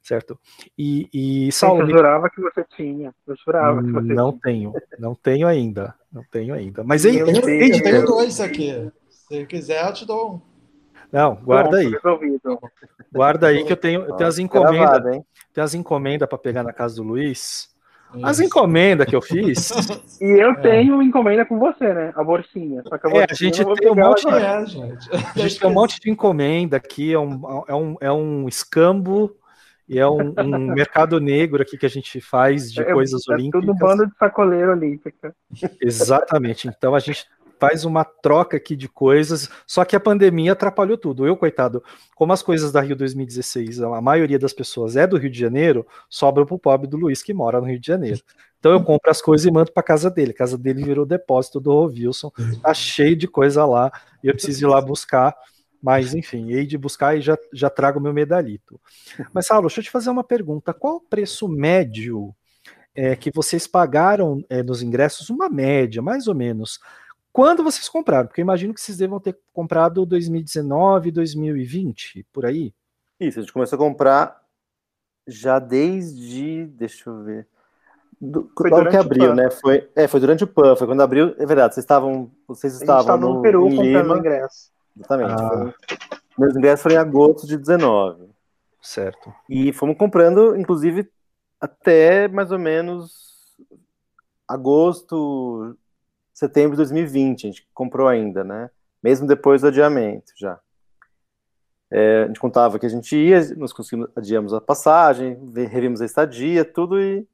certo? 0.03 0.39
E, 0.77 1.09
e 1.11 1.51
Saulo. 1.51 1.81
Eu 1.81 1.89
jurava 1.89 2.29
que 2.29 2.39
você 2.41 2.63
tinha. 2.75 3.13
Eu 3.25 3.35
jurava 3.43 3.83
que 3.83 3.91
você 3.91 4.13
Não 4.13 4.31
tinha. 4.31 4.41
tenho, 4.41 4.73
não 4.99 5.15
tenho 5.15 5.47
ainda. 5.47 5.95
Não 6.11 6.23
tenho 6.31 6.53
ainda. 6.53 6.83
Mas 6.83 7.05
eu, 7.05 7.13
eu, 7.13 7.27
eu 7.27 7.41
tenho 7.41 8.05
dois 8.05 8.39
aqui. 8.39 8.91
Se 9.09 9.45
quiser, 9.45 9.85
eu 9.85 9.93
te 9.93 10.05
dou 10.05 10.35
um. 10.35 10.41
Não, 11.11 11.35
guarda 11.35 11.77
aí. 11.77 11.91
Guarda 13.11 13.47
aí 13.47 13.63
que 13.63 13.73
eu 13.73 13.77
tenho, 13.77 14.01
eu 14.03 14.13
tenho 14.15 14.29
as 14.29 14.37
encomendas. 14.37 15.23
Tem 15.53 15.63
as 15.63 15.73
encomendas 15.73 16.29
para 16.29 16.37
pegar 16.37 16.63
na 16.63 16.71
casa 16.71 16.97
do 16.97 17.03
Luiz. 17.03 17.69
As 18.23 18.39
encomendas 18.39 19.07
que 19.07 19.15
eu 19.15 19.21
fiz. 19.21 19.69
e 20.19 20.25
eu 20.25 20.51
é. 20.51 20.55
tenho 20.55 21.01
encomenda 21.01 21.45
com 21.45 21.59
você, 21.59 21.93
né? 21.93 22.11
A 22.15 22.23
bolsinha. 22.23 22.81
Só 22.87 22.97
que 22.97 23.07
a, 23.07 23.21
é, 23.21 23.27
a 23.29 23.33
gente 23.33 23.63
tem 23.63 23.91
um 23.91 23.95
monte 23.95 24.27
de, 24.27 24.33
é, 24.33 24.65
gente. 24.65 25.09
A 25.13 25.39
gente 25.39 25.59
tem 25.59 25.69
um 25.69 25.73
monte 25.73 25.99
de 25.99 26.09
encomenda 26.09 26.77
aqui, 26.77 27.13
é 27.13 27.19
um, 27.19 27.63
é 27.67 27.75
um, 27.75 27.95
é 28.01 28.11
um 28.11 28.47
escambo 28.47 29.35
e 29.87 29.99
é 29.99 30.07
um, 30.07 30.33
um 30.37 30.57
mercado 30.73 31.19
negro 31.19 31.61
aqui 31.61 31.77
que 31.77 31.85
a 31.85 31.89
gente 31.89 32.19
faz 32.19 32.71
de 32.71 32.81
é, 32.81 32.93
coisas 32.93 33.21
é 33.27 33.33
olímpicas. 33.33 33.61
Tudo 33.61 33.75
bando 33.75 34.07
de 34.07 34.15
sacoleiro 34.17 34.71
olímpica. 34.71 35.35
Exatamente. 35.81 36.67
Então 36.67 36.95
a 36.95 36.99
gente 36.99 37.25
faz 37.59 37.83
uma 37.85 38.03
troca 38.03 38.57
aqui 38.57 38.75
de 38.75 38.87
coisas, 38.87 39.49
só 39.67 39.83
que 39.83 39.95
a 39.95 39.99
pandemia 39.99 40.53
atrapalhou 40.53 40.97
tudo. 40.97 41.27
Eu, 41.27 41.35
coitado, 41.35 41.83
como 42.15 42.31
as 42.31 42.41
coisas 42.41 42.71
da 42.71 42.81
Rio 42.81 42.95
2016, 42.95 43.81
a 43.81 44.01
maioria 44.01 44.39
das 44.39 44.53
pessoas 44.53 44.95
é 44.95 45.05
do 45.05 45.17
Rio 45.17 45.29
de 45.29 45.39
Janeiro, 45.39 45.85
sobra 46.09 46.45
pro 46.45 46.57
pobre 46.57 46.87
do 46.87 46.97
Luiz 46.97 47.21
que 47.21 47.33
mora 47.33 47.59
no 47.59 47.67
Rio 47.67 47.79
de 47.79 47.87
Janeiro. 47.87 48.21
Então 48.59 48.73
eu 48.73 48.83
compro 48.83 49.09
as 49.09 49.21
coisas 49.21 49.45
e 49.45 49.51
mando 49.51 49.71
para 49.71 49.81
casa 49.81 50.09
dele. 50.09 50.31
A 50.31 50.37
casa 50.37 50.57
dele 50.57 50.83
virou 50.83 51.05
depósito 51.05 51.59
do 51.59 51.85
Wilson, 51.85 52.31
tá 52.61 52.73
cheio 52.73 53.15
de 53.15 53.27
coisa 53.27 53.65
lá, 53.65 53.91
e 54.23 54.27
eu 54.27 54.33
preciso 54.33 54.65
ir 54.65 54.69
lá 54.69 54.81
buscar. 54.81 55.35
Mas, 55.81 56.13
enfim, 56.13 56.51
hei 56.51 56.65
de 56.65 56.77
buscar 56.77 57.17
e 57.17 57.21
já, 57.21 57.37
já 57.53 57.69
trago 57.69 58.01
meu 58.01 58.13
medalhito. 58.13 58.79
Mas, 59.33 59.47
Saulo, 59.47 59.67
deixa 59.67 59.79
eu 59.79 59.83
te 59.85 59.89
fazer 59.89 60.09
uma 60.09 60.25
pergunta. 60.25 60.73
Qual 60.73 60.97
o 60.97 61.01
preço 61.01 61.47
médio 61.47 62.35
é, 62.93 63.15
que 63.15 63.31
vocês 63.33 63.65
pagaram 63.65 64.43
é, 64.49 64.61
nos 64.61 64.81
ingressos? 64.81 65.29
Uma 65.29 65.49
média, 65.49 66.01
mais 66.01 66.27
ou 66.27 66.35
menos, 66.35 66.79
quando 67.31 67.63
vocês 67.63 67.87
compraram? 67.87 68.27
Porque 68.27 68.41
eu 68.41 68.43
imagino 68.43 68.73
que 68.73 68.81
vocês 68.81 68.97
devam 68.97 69.19
ter 69.19 69.37
comprado 69.53 70.05
2019, 70.05 71.11
2020, 71.11 72.25
por 72.31 72.45
aí. 72.45 72.73
Isso, 73.19 73.39
a 73.39 73.41
gente 73.41 73.53
começou 73.53 73.75
a 73.75 73.79
comprar 73.79 74.41
já 75.27 75.59
desde. 75.59 76.65
Deixa 76.67 77.09
eu 77.09 77.23
ver. 77.23 77.47
Do, 78.19 78.51
foi 78.57 78.69
logo 78.69 78.89
que 78.89 78.97
abriu, 78.97 79.33
né? 79.33 79.49
Foi, 79.49 79.89
é, 79.95 80.07
foi 80.07 80.19
durante 80.19 80.43
o 80.43 80.47
PAN, 80.47 80.75
foi 80.75 80.87
quando 80.87 81.01
abriu. 81.01 81.35
É 81.37 81.45
verdade, 81.45 81.73
vocês 81.73 81.83
estavam. 81.83 82.31
Vocês 82.47 82.73
estavam 82.81 83.17
no, 83.17 83.35
no 83.35 83.41
Peru 83.41 83.69
comprando 83.69 84.17
ingresso. 84.17 84.71
Exatamente. 84.97 85.41
Ah. 85.41 85.49
Foi, 85.49 85.73
meus 86.37 86.55
ingressos 86.55 86.83
foram 86.83 86.95
em 86.95 86.99
agosto 86.99 87.47
de 87.47 87.57
19. 87.57 88.29
Certo. 88.81 89.33
E 89.49 89.71
fomos 89.73 89.97
comprando, 89.97 90.55
inclusive, 90.55 91.09
até 91.59 92.27
mais 92.27 92.51
ou 92.51 92.59
menos 92.59 93.57
agosto, 94.47 95.77
setembro 96.39 96.71
de 96.71 96.77
2020, 96.77 97.43
a 97.43 97.49
gente 97.49 97.67
comprou 97.73 98.07
ainda, 98.07 98.43
né? 98.43 98.69
Mesmo 99.03 99.27
depois 99.27 99.61
do 99.61 99.67
adiamento 99.67 100.31
já. 100.37 100.59
É, 101.91 102.23
a 102.23 102.27
gente 102.27 102.39
contava 102.39 102.77
que 102.79 102.85
a 102.85 102.89
gente 102.89 103.15
ia, 103.15 103.39
nós 103.57 103.73
conseguimos, 103.73 104.09
adiamos 104.15 104.53
a 104.53 104.61
passagem, 104.61 105.37
revimos 105.53 106.01
a 106.01 106.05
estadia, 106.05 106.63
tudo 106.63 107.01
e, 107.01 107.27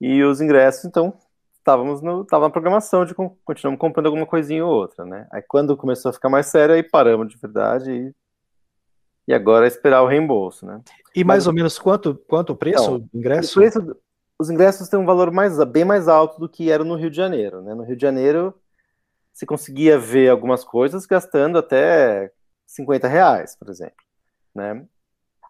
e 0.00 0.22
os 0.24 0.40
ingressos, 0.40 0.84
então 0.84 1.14
estávamos 1.58 2.00
no, 2.00 2.24
tava 2.24 2.46
na 2.46 2.50
programação 2.50 3.04
de 3.04 3.14
continuamos 3.14 3.78
comprando 3.78 4.06
alguma 4.06 4.26
coisinha 4.26 4.64
ou 4.64 4.72
outra, 4.72 5.04
né? 5.04 5.28
Aí 5.30 5.42
quando 5.42 5.76
começou 5.76 6.08
a 6.08 6.12
ficar 6.12 6.30
mais 6.30 6.46
sério, 6.46 6.74
aí 6.74 6.82
paramos 6.82 7.28
de 7.28 7.36
verdade 7.36 7.92
e, 7.92 8.14
e 9.28 9.34
agora 9.34 9.66
é 9.66 9.68
esperar 9.68 10.02
o 10.02 10.08
reembolso, 10.08 10.64
né? 10.64 10.80
E 11.14 11.22
mais 11.22 11.40
Mas, 11.40 11.46
ou 11.46 11.52
menos 11.52 11.78
quanto, 11.78 12.14
quanto 12.26 12.54
o 12.54 12.56
preço 12.56 12.98
do 12.98 13.08
ingresso? 13.12 13.58
O 13.58 13.62
preço, 13.62 13.96
os 14.40 14.48
ingressos 14.48 14.88
têm 14.88 14.98
um 14.98 15.04
valor 15.04 15.30
mais, 15.30 15.62
bem 15.64 15.84
mais 15.84 16.08
alto 16.08 16.40
do 16.40 16.48
que 16.48 16.70
era 16.70 16.82
no 16.82 16.94
Rio 16.94 17.10
de 17.10 17.16
Janeiro. 17.16 17.60
Né? 17.60 17.74
No 17.74 17.82
Rio 17.82 17.94
de 17.94 18.00
Janeiro, 18.00 18.54
se 19.34 19.44
conseguia 19.44 19.98
ver 19.98 20.30
algumas 20.30 20.64
coisas 20.64 21.04
gastando 21.04 21.58
até 21.58 22.32
50 22.66 23.06
reais, 23.06 23.54
por 23.54 23.68
exemplo. 23.68 24.02
Né? 24.54 24.82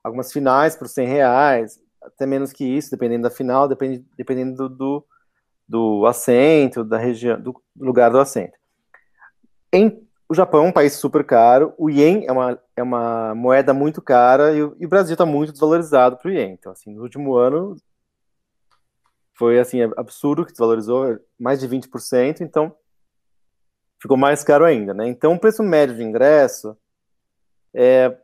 Algumas 0.03 0.33
finais 0.33 0.75
por 0.75 0.89
100 0.89 1.07
reais, 1.07 1.81
até 2.03 2.27
menos 2.27 2.53
que 2.53 2.65
isso, 2.65 2.91
dependendo 2.91 3.23
da 3.23 3.31
final, 3.31 3.69
depende, 3.69 4.05
dependendo 4.17 4.57
do, 4.57 4.69
do, 4.69 5.07
do 5.69 6.07
assento, 6.07 6.83
da 6.83 6.99
região, 6.99 7.41
do 7.41 7.63
lugar 7.79 8.11
do 8.11 8.19
assento. 8.19 8.59
Em 9.73 10.05
o 10.29 10.35
Japão 10.35 10.65
é 10.65 10.69
um 10.69 10.73
país 10.73 10.95
super 10.95 11.25
caro, 11.25 11.75
o 11.77 11.91
ien 11.91 12.25
é 12.25 12.31
uma, 12.31 12.59
é 12.77 12.83
uma 12.85 13.35
moeda 13.35 13.75
muito 13.75 14.01
cara 14.01 14.53
e 14.53 14.63
o, 14.63 14.77
e 14.79 14.87
o 14.87 14.89
Brasil 14.89 15.15
está 15.15 15.27
muito 15.27 15.51
desvalorizado 15.51 16.17
para 16.17 16.29
o 16.29 16.33
ien. 16.33 16.53
Então, 16.53 16.71
assim, 16.71 16.95
no 16.95 17.03
último 17.03 17.35
ano, 17.35 17.77
foi 19.41 19.59
assim 19.59 19.81
absurdo 19.97 20.45
que 20.45 20.53
desvalorizou 20.53 21.19
mais 21.39 21.61
de 21.61 21.67
20%, 21.67 22.43
então 22.43 22.77
ficou 23.99 24.15
mais 24.15 24.45
caro 24.45 24.67
ainda, 24.67 24.93
né? 24.93 25.09
Então 25.09 25.33
o 25.33 25.41
preço 25.41 25.63
médio 25.63 25.97
de 25.97 26.03
ingresso 26.03 26.77
é 27.73 28.15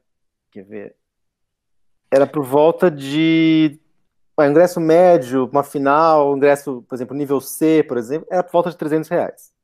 quer 0.51 0.65
ver 0.65 0.97
era 2.11 2.27
por 2.27 2.45
volta 2.45 2.91
de 2.91 3.81
ah, 4.37 4.47
ingresso 4.47 4.79
médio, 4.79 5.49
uma 5.51 5.63
final, 5.63 6.37
ingresso, 6.37 6.85
por 6.87 6.95
exemplo, 6.95 7.17
nível 7.17 7.41
C, 7.41 7.83
por 7.89 7.97
exemplo, 7.97 8.29
era 8.31 8.43
por 8.43 8.53
volta 8.53 8.71
de 8.71 8.77
300 8.77 9.09
reais. 9.09 9.55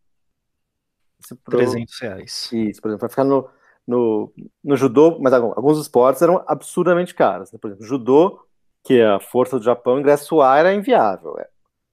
Pro... 1.44 1.58
300 1.58 2.00
reais. 2.00 2.50
Isso, 2.50 2.80
por 2.80 2.88
exemplo, 2.88 3.00
para 3.00 3.08
ficar 3.10 3.24
no, 3.24 3.46
no, 3.86 4.32
no 4.64 4.74
judô, 4.74 5.18
mas 5.20 5.34
alguns 5.34 5.78
esportes 5.78 6.22
eram 6.22 6.42
absurdamente 6.46 7.14
caros. 7.14 7.52
Né? 7.52 7.58
Por 7.60 7.68
exemplo, 7.68 7.86
judô 7.86 8.42
que 8.84 9.00
a 9.00 9.20
força 9.20 9.58
do 9.58 9.64
Japão, 9.64 9.98
ingresso 9.98 10.40
A 10.40 10.58
era 10.58 10.74
inviável. 10.74 11.38
É. 11.38 11.48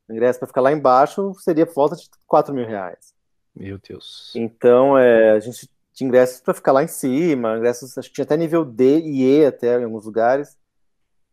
O 0.07 0.13
ingresso 0.13 0.39
para 0.39 0.47
ficar 0.47 0.61
lá 0.61 0.71
embaixo 0.71 1.33
seria 1.35 1.65
por 1.65 1.75
volta 1.75 1.95
de 1.95 2.09
4 2.25 2.53
mil 2.53 2.65
reais. 2.65 3.13
Meu 3.55 3.77
Deus. 3.77 4.33
Então, 4.35 4.97
é, 4.97 5.31
a 5.31 5.39
gente 5.39 5.69
tinha 5.93 6.07
ingressos 6.07 6.41
para 6.41 6.53
ficar 6.53 6.71
lá 6.71 6.83
em 6.83 6.87
cima, 6.87 7.57
ingressos, 7.57 7.97
acho 7.97 8.07
que 8.09 8.15
tinha 8.15 8.23
até 8.23 8.37
nível 8.37 8.63
D 8.63 8.99
e 8.99 9.23
E 9.23 9.45
até 9.45 9.79
em 9.79 9.83
alguns 9.83 10.05
lugares, 10.05 10.57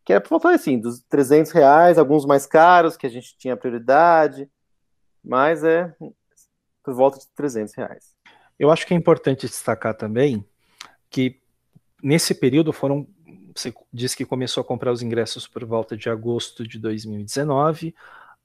que 0.05 0.13
era 0.13 0.21
por 0.21 0.29
volta 0.29 0.51
assim, 0.51 0.79
dos 0.79 1.01
300 1.09 1.51
reais, 1.51 1.97
alguns 1.97 2.25
mais 2.25 2.45
caros, 2.45 2.95
que 2.95 3.07
a 3.07 3.09
gente 3.09 3.37
tinha 3.37 3.57
prioridade, 3.57 4.49
mas 5.23 5.63
é 5.63 5.93
por 6.83 6.93
volta 6.93 7.17
de 7.17 7.27
300 7.35 7.73
reais. 7.75 8.15
Eu 8.59 8.71
acho 8.71 8.85
que 8.85 8.93
é 8.93 8.97
importante 8.97 9.47
destacar 9.47 9.93
também 9.93 10.45
que 11.09 11.39
nesse 12.01 12.33
período 12.35 12.71
foram 12.71 13.07
você 13.59 13.73
diz 13.91 14.15
que 14.15 14.25
começou 14.25 14.61
a 14.61 14.63
comprar 14.63 14.91
os 14.91 15.01
ingressos 15.01 15.47
por 15.47 15.65
volta 15.65 15.97
de 15.97 16.09
agosto 16.09 16.67
de 16.67 16.79
2019 16.79 17.93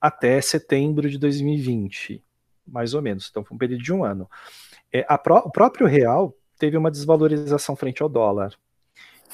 até 0.01 0.40
setembro 0.40 1.09
de 1.09 1.18
2020, 1.18 2.22
mais 2.66 2.94
ou 2.94 3.03
menos. 3.03 3.29
Então 3.31 3.44
foi 3.44 3.55
um 3.55 3.59
período 3.59 3.83
de 3.83 3.92
um 3.92 4.05
ano. 4.05 4.29
É, 4.92 5.03
pró 5.18 5.38
o 5.38 5.51
próprio 5.51 5.87
real 5.87 6.35
teve 6.59 6.77
uma 6.77 6.90
desvalorização 6.90 7.77
frente 7.77 8.03
ao 8.03 8.09
dólar. 8.09 8.55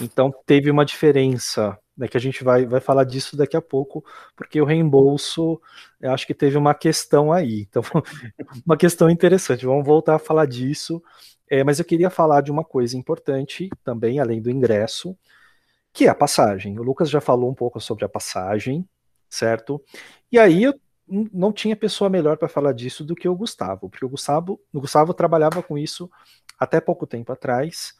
Então 0.01 0.33
teve 0.47 0.71
uma 0.71 0.85
diferença, 0.85 1.77
né, 1.97 2.07
que 2.07 2.17
a 2.17 2.21
gente 2.21 2.45
vai, 2.45 2.67
vai 2.67 2.81
falar 2.81 3.05
disso 3.05 3.37
daqui 3.37 3.57
a 3.57 3.63
pouco, 3.63 4.05
porque 4.37 4.61
o 4.61 4.65
reembolso, 4.65 5.61
eu 6.01 6.13
acho 6.13 6.27
que 6.27 6.35
teve 6.35 6.57
uma 6.57 6.75
questão 6.75 7.33
aí. 7.33 7.67
Então, 7.69 7.83
uma 8.65 8.77
questão 8.77 9.11
interessante. 9.11 9.67
Vamos 9.67 9.87
voltar 9.87 10.15
a 10.17 10.19
falar 10.19 10.47
disso. 10.47 11.03
É, 11.51 11.65
mas 11.65 11.79
eu 11.79 11.85
queria 11.85 12.11
falar 12.11 12.43
de 12.43 12.51
uma 12.51 12.63
coisa 12.63 12.97
importante 12.97 13.71
também, 13.83 14.21
além 14.21 14.41
do 14.41 14.51
ingresso, 14.51 15.17
que 15.93 16.07
é 16.07 16.09
a 16.09 16.15
passagem. 16.15 16.79
O 16.79 16.83
Lucas 16.83 17.11
já 17.11 17.21
falou 17.21 17.51
um 17.51 17.55
pouco 17.55 17.81
sobre 17.81 18.05
a 18.05 18.09
passagem, 18.09 18.89
certo? 19.29 19.83
E 20.31 20.39
aí 20.39 20.63
eu 20.63 20.79
não 21.09 21.53
tinha 21.53 21.75
pessoa 21.75 22.11
melhor 22.11 22.37
para 22.37 22.49
falar 22.49 22.73
disso 22.73 23.05
do 23.05 23.15
que 23.15 23.29
o 23.29 23.35
Gustavo, 23.35 23.89
porque 23.89 24.05
o 24.05 24.09
Gustavo, 24.09 24.61
o 24.73 24.81
Gustavo 24.81 25.15
trabalhava 25.15 25.63
com 25.63 25.79
isso 25.79 26.11
até 26.59 26.81
pouco 26.81 27.07
tempo 27.07 27.33
atrás, 27.33 27.95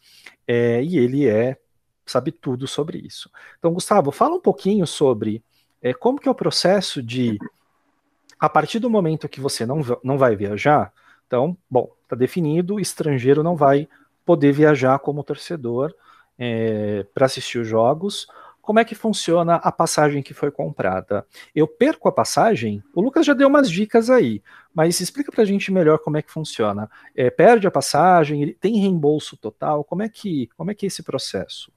é, 0.47 0.83
e 0.83 0.99
ele 0.99 1.27
é 1.27 1.57
sabe 2.05 2.33
tudo 2.33 2.67
sobre 2.67 2.99
isso. 2.99 3.31
Então, 3.59 3.73
Gustavo, 3.73 4.11
fala 4.11 4.35
um 4.35 4.41
pouquinho 4.41 4.87
sobre 4.87 5.45
é, 5.81 5.93
como 5.93 6.19
que 6.19 6.29
é 6.29 6.31
o 6.31 6.35
processo 6.35 7.03
de, 7.03 7.39
a 8.41 8.49
partir 8.49 8.79
do 8.79 8.91
momento 8.91 9.29
que 9.29 9.41
você 9.41 9.67
não, 9.67 9.81
não 10.03 10.17
vai 10.17 10.35
viajar, 10.35 10.93
então, 11.27 11.57
bom, 11.71 11.93
está 12.03 12.17
definido, 12.17 12.81
estrangeiro 12.81 13.43
não 13.43 13.55
vai 13.55 13.87
poder 14.25 14.53
viajar 14.53 14.99
como 14.99 15.23
torcedor 15.23 15.95
é, 16.39 17.05
para 17.13 17.27
assistir 17.27 17.59
os 17.59 17.67
jogos, 17.67 18.27
como 18.69 18.79
é 18.79 18.85
que 18.85 18.95
funciona 18.95 19.55
a 19.57 19.73
passagem 19.73 20.23
que 20.23 20.35
foi 20.35 20.51
comprada? 20.51 21.27
Eu 21.55 21.67
perco 21.67 22.07
a 22.07 22.13
passagem? 22.13 22.83
O 22.95 23.01
Lucas 23.01 23.25
já 23.25 23.33
deu 23.33 23.49
umas 23.49 23.71
dicas 23.71 24.11
aí, 24.11 24.43
mas 24.75 25.01
explica 25.01 25.33
para 25.33 25.43
a 25.43 25.47
gente 25.47 25.73
melhor 25.73 25.99
como 26.01 26.19
é 26.19 26.23
que 26.23 26.31
funciona. 26.31 26.91
É, 27.17 27.31
perde 27.31 27.67
a 27.67 27.71
passagem? 27.71 28.55
Tem 28.61 28.79
reembolso 28.79 29.39
total? 29.39 29.83
Como 29.85 30.03
é 30.03 30.09
que, 30.11 30.49
como 30.55 30.71
é, 30.71 30.75
que 30.75 30.85
é 30.85 30.89
esse 30.89 31.03
processo? 31.03 31.73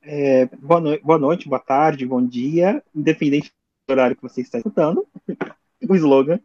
É, 0.00 0.46
boa, 0.46 0.80
no 0.80 0.98
boa 1.02 1.18
noite, 1.18 1.46
boa 1.46 1.60
tarde, 1.60 2.06
bom 2.06 2.26
dia, 2.26 2.82
independente 2.94 3.52
do 3.86 3.92
horário 3.92 4.16
que 4.16 4.22
você 4.22 4.40
está 4.40 4.56
escutando, 4.56 5.06
o 5.86 5.94
slogan. 5.94 6.40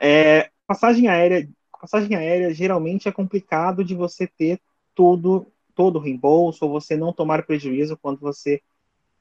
É, 0.00 0.50
passagem 0.68 1.08
aérea, 1.08 1.48
passagem 1.80 2.14
aérea 2.14 2.54
geralmente 2.54 3.08
é 3.08 3.12
complicado 3.12 3.84
de 3.84 3.96
você 3.96 4.28
ter 4.28 4.60
tudo, 4.94 5.52
todo 5.74 5.96
o 5.96 6.00
reembolso, 6.00 6.64
ou 6.64 6.70
você 6.70 6.96
não 6.96 7.12
tomar 7.12 7.44
prejuízo 7.44 7.96
quando 7.96 8.18
você 8.20 8.62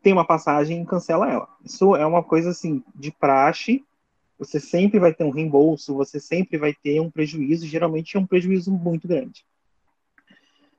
tem 0.01 0.13
uma 0.13 0.25
passagem 0.25 0.81
e 0.81 0.85
cancela 0.85 1.31
ela. 1.31 1.47
Isso 1.63 1.95
é 1.95 2.05
uma 2.05 2.21
coisa 2.21 2.49
assim 2.49 2.83
de 2.93 3.11
praxe. 3.11 3.83
Você 4.37 4.59
sempre 4.59 4.99
vai 4.99 5.13
ter 5.13 5.23
um 5.23 5.29
reembolso, 5.29 5.95
você 5.95 6.19
sempre 6.19 6.57
vai 6.57 6.73
ter 6.73 6.99
um 6.99 7.09
prejuízo, 7.09 7.65
geralmente 7.65 8.17
é 8.17 8.19
um 8.19 8.25
prejuízo 8.25 8.71
muito 8.71 9.07
grande. 9.07 9.45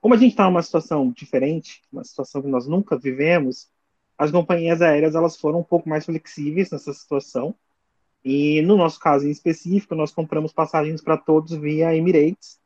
Como 0.01 0.13
a 0.13 0.19
gente 0.19 0.33
está 0.33 0.45
numa 0.45 0.63
situação 0.63 1.11
diferente, 1.11 1.83
uma 1.91 2.05
situação 2.05 2.43
que 2.43 2.49
nós 2.49 2.67
nunca 2.67 2.99
vivemos, 2.99 3.71
as 4.19 4.31
companhias 4.31 4.83
aéreas 4.83 5.15
elas 5.15 5.37
foram 5.37 5.61
um 5.61 5.65
pouco 5.65 5.89
mais 5.89 6.05
flexíveis 6.05 6.71
nessa 6.71 6.93
situação. 6.93 7.55
E 8.23 8.61
no 8.63 8.77
nosso 8.77 9.01
caso 9.01 9.27
em 9.27 9.31
específico, 9.31 9.95
nós 9.95 10.13
compramos 10.13 10.53
passagens 10.53 11.01
para 11.01 11.17
todos 11.17 11.53
via 11.53 11.97
Emirates, 11.97 12.59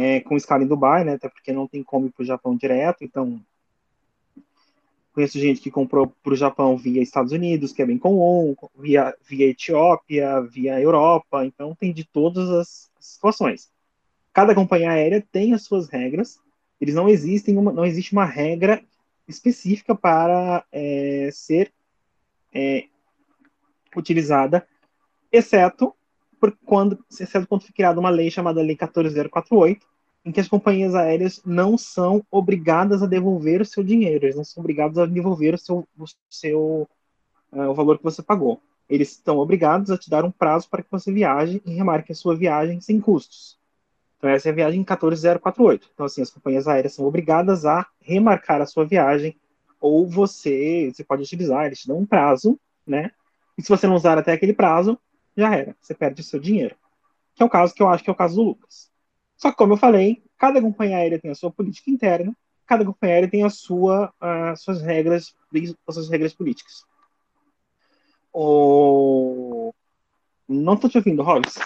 é, 0.00 0.20
com 0.20 0.36
escala 0.36 0.64
em 0.64 0.66
Dubai, 0.66 1.04
né? 1.04 1.14
Até 1.14 1.28
porque 1.28 1.52
não 1.52 1.66
tem 1.66 1.82
como 1.82 2.06
ir 2.06 2.10
para 2.10 2.22
o 2.22 2.26
Japão 2.26 2.56
direto, 2.56 3.04
então 3.04 3.40
Conheço 5.12 5.40
gente 5.40 5.60
que 5.60 5.70
comprou 5.70 6.06
para 6.22 6.32
o 6.32 6.36
Japão 6.36 6.76
via 6.76 7.02
Estados 7.02 7.32
Unidos, 7.32 7.72
que 7.72 7.82
é 7.82 7.86
bem 7.86 7.98
comum, 7.98 8.54
via, 8.78 9.14
via 9.28 9.48
Etiópia, 9.48 10.40
via 10.40 10.80
Europa, 10.80 11.44
então 11.44 11.74
tem 11.74 11.92
de 11.92 12.04
todas 12.04 12.48
as 12.48 12.90
situações. 13.00 13.70
Cada 14.32 14.54
companhia 14.54 14.92
aérea 14.92 15.26
tem 15.32 15.52
as 15.52 15.64
suas 15.64 15.88
regras, 15.88 16.38
eles 16.80 16.94
não 16.94 17.08
existem, 17.08 17.58
uma, 17.58 17.72
não 17.72 17.84
existe 17.84 18.12
uma 18.12 18.24
regra 18.24 18.80
específica 19.26 19.96
para 19.96 20.64
é, 20.70 21.28
ser 21.32 21.72
é, 22.54 22.84
utilizada, 23.96 24.66
exceto 25.32 25.92
por 26.38 26.56
quando, 26.64 27.04
exceto 27.10 27.48
quando 27.48 27.62
foi 27.62 27.72
criada 27.72 27.98
uma 27.98 28.10
lei 28.10 28.30
chamada 28.30 28.62
Lei 28.62 28.76
14048, 28.76 29.89
em 30.24 30.32
que 30.32 30.40
as 30.40 30.48
companhias 30.48 30.94
aéreas 30.94 31.40
não 31.44 31.78
são 31.78 32.24
obrigadas 32.30 33.02
a 33.02 33.06
devolver 33.06 33.60
o 33.60 33.64
seu 33.64 33.82
dinheiro, 33.82 34.24
eles 34.24 34.36
não 34.36 34.44
são 34.44 34.60
obrigados 34.60 34.98
a 34.98 35.06
devolver 35.06 35.54
o 35.54 35.58
seu, 35.58 35.88
o, 35.98 36.04
seu, 36.28 36.88
uh, 37.52 37.68
o 37.68 37.74
valor 37.74 37.98
que 37.98 38.04
você 38.04 38.22
pagou. 38.22 38.60
Eles 38.88 39.12
estão 39.12 39.38
obrigados 39.38 39.90
a 39.90 39.96
te 39.96 40.10
dar 40.10 40.24
um 40.24 40.30
prazo 40.30 40.68
para 40.68 40.82
que 40.82 40.90
você 40.90 41.12
viaje 41.12 41.62
e 41.64 41.72
remarque 41.72 42.12
a 42.12 42.14
sua 42.14 42.36
viagem 42.36 42.80
sem 42.80 43.00
custos. 43.00 43.58
Então, 44.18 44.28
essa 44.28 44.48
é 44.48 44.52
a 44.52 44.54
viagem 44.54 44.84
14048. 44.84 45.90
Então, 45.94 46.04
assim, 46.04 46.20
as 46.20 46.30
companhias 46.30 46.68
aéreas 46.68 46.92
são 46.92 47.06
obrigadas 47.06 47.64
a 47.64 47.86
remarcar 48.00 48.60
a 48.60 48.66
sua 48.66 48.84
viagem, 48.84 49.38
ou 49.80 50.06
você, 50.06 50.92
você 50.92 51.02
pode 51.02 51.22
utilizar, 51.22 51.64
eles 51.64 51.80
te 51.80 51.88
dão 51.88 51.98
um 51.98 52.04
prazo, 52.04 52.60
né? 52.86 53.12
E 53.56 53.62
se 53.62 53.68
você 53.68 53.86
não 53.86 53.94
usar 53.94 54.18
até 54.18 54.32
aquele 54.32 54.52
prazo, 54.52 54.98
já 55.34 55.54
era, 55.54 55.74
você 55.80 55.94
perde 55.94 56.20
o 56.20 56.24
seu 56.24 56.38
dinheiro. 56.38 56.76
Que 57.34 57.42
é 57.42 57.46
o 57.46 57.48
caso 57.48 57.74
que 57.74 57.82
eu 57.82 57.88
acho 57.88 58.04
que 58.04 58.10
é 58.10 58.12
o 58.12 58.16
caso 58.16 58.36
do 58.36 58.42
Lucas. 58.42 58.89
Só 59.40 59.50
que, 59.50 59.56
como 59.56 59.72
eu 59.72 59.78
falei, 59.78 60.22
cada 60.36 60.60
companhia 60.60 60.98
aérea 60.98 61.18
tem 61.18 61.30
a 61.30 61.34
sua 61.34 61.50
política 61.50 61.90
interna, 61.90 62.36
cada 62.66 62.84
companhia 62.84 63.16
aérea 63.16 63.30
tem 63.30 63.42
a 63.42 63.48
sua, 63.48 64.12
as 64.20 64.60
suas 64.60 64.82
regras, 64.82 65.34
as 65.88 65.94
suas 65.94 66.10
regras 66.10 66.34
políticas. 66.34 66.84
O... 68.32 69.72
Não 70.46 70.74
estou 70.74 70.90
te 70.90 70.98
ouvindo, 70.98 71.22
Robson. 71.22 71.60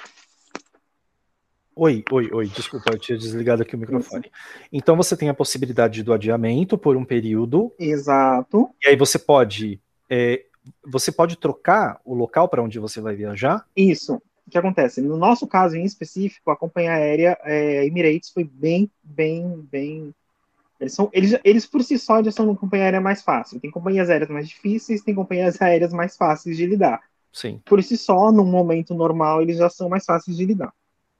Oi, 1.74 2.04
oi, 2.12 2.30
oi, 2.32 2.46
desculpa, 2.46 2.92
eu 2.92 2.98
tinha 3.00 3.18
desligado 3.18 3.62
aqui 3.62 3.74
o 3.74 3.78
microfone. 3.78 4.30
Então 4.72 4.96
você 4.96 5.16
tem 5.16 5.28
a 5.28 5.34
possibilidade 5.34 6.04
do 6.04 6.12
adiamento 6.12 6.78
por 6.78 6.96
um 6.96 7.04
período. 7.04 7.72
Exato. 7.76 8.70
E 8.84 8.90
aí 8.90 8.96
você 8.96 9.18
pode. 9.18 9.80
É, 10.08 10.44
você 10.86 11.10
pode 11.10 11.36
trocar 11.36 12.00
o 12.04 12.14
local 12.14 12.48
para 12.48 12.62
onde 12.62 12.78
você 12.78 13.00
vai 13.00 13.16
viajar? 13.16 13.66
Isso 13.76 14.22
o 14.46 14.50
que 14.50 14.58
acontece? 14.58 15.00
No 15.00 15.16
nosso 15.16 15.46
caso 15.46 15.76
em 15.76 15.84
específico, 15.84 16.50
a 16.50 16.56
companhia 16.56 16.92
aérea 16.92 17.38
é, 17.42 17.86
Emirates 17.86 18.30
foi 18.30 18.44
bem, 18.44 18.90
bem, 19.02 19.66
bem. 19.70 20.14
Eles, 20.78 20.92
são, 20.92 21.08
eles, 21.12 21.38
eles 21.42 21.66
por 21.66 21.82
si 21.82 21.98
só 21.98 22.22
já 22.22 22.30
são 22.30 22.46
uma 22.46 22.56
companhia 22.56 22.84
aérea 22.86 23.00
mais 23.00 23.22
fácil. 23.22 23.58
Tem 23.58 23.70
companhias 23.70 24.10
aéreas 24.10 24.28
mais 24.28 24.48
difíceis, 24.48 25.02
tem 25.02 25.14
companhias 25.14 25.60
aéreas 25.62 25.92
mais 25.92 26.16
fáceis 26.16 26.56
de 26.56 26.66
lidar. 26.66 27.00
Sim. 27.32 27.60
Por 27.64 27.82
si 27.82 27.96
só, 27.96 28.30
num 28.30 28.44
momento 28.44 28.94
normal, 28.94 29.40
eles 29.40 29.56
já 29.56 29.70
são 29.70 29.88
mais 29.88 30.04
fáceis 30.04 30.36
de 30.36 30.44
lidar. 30.44 30.72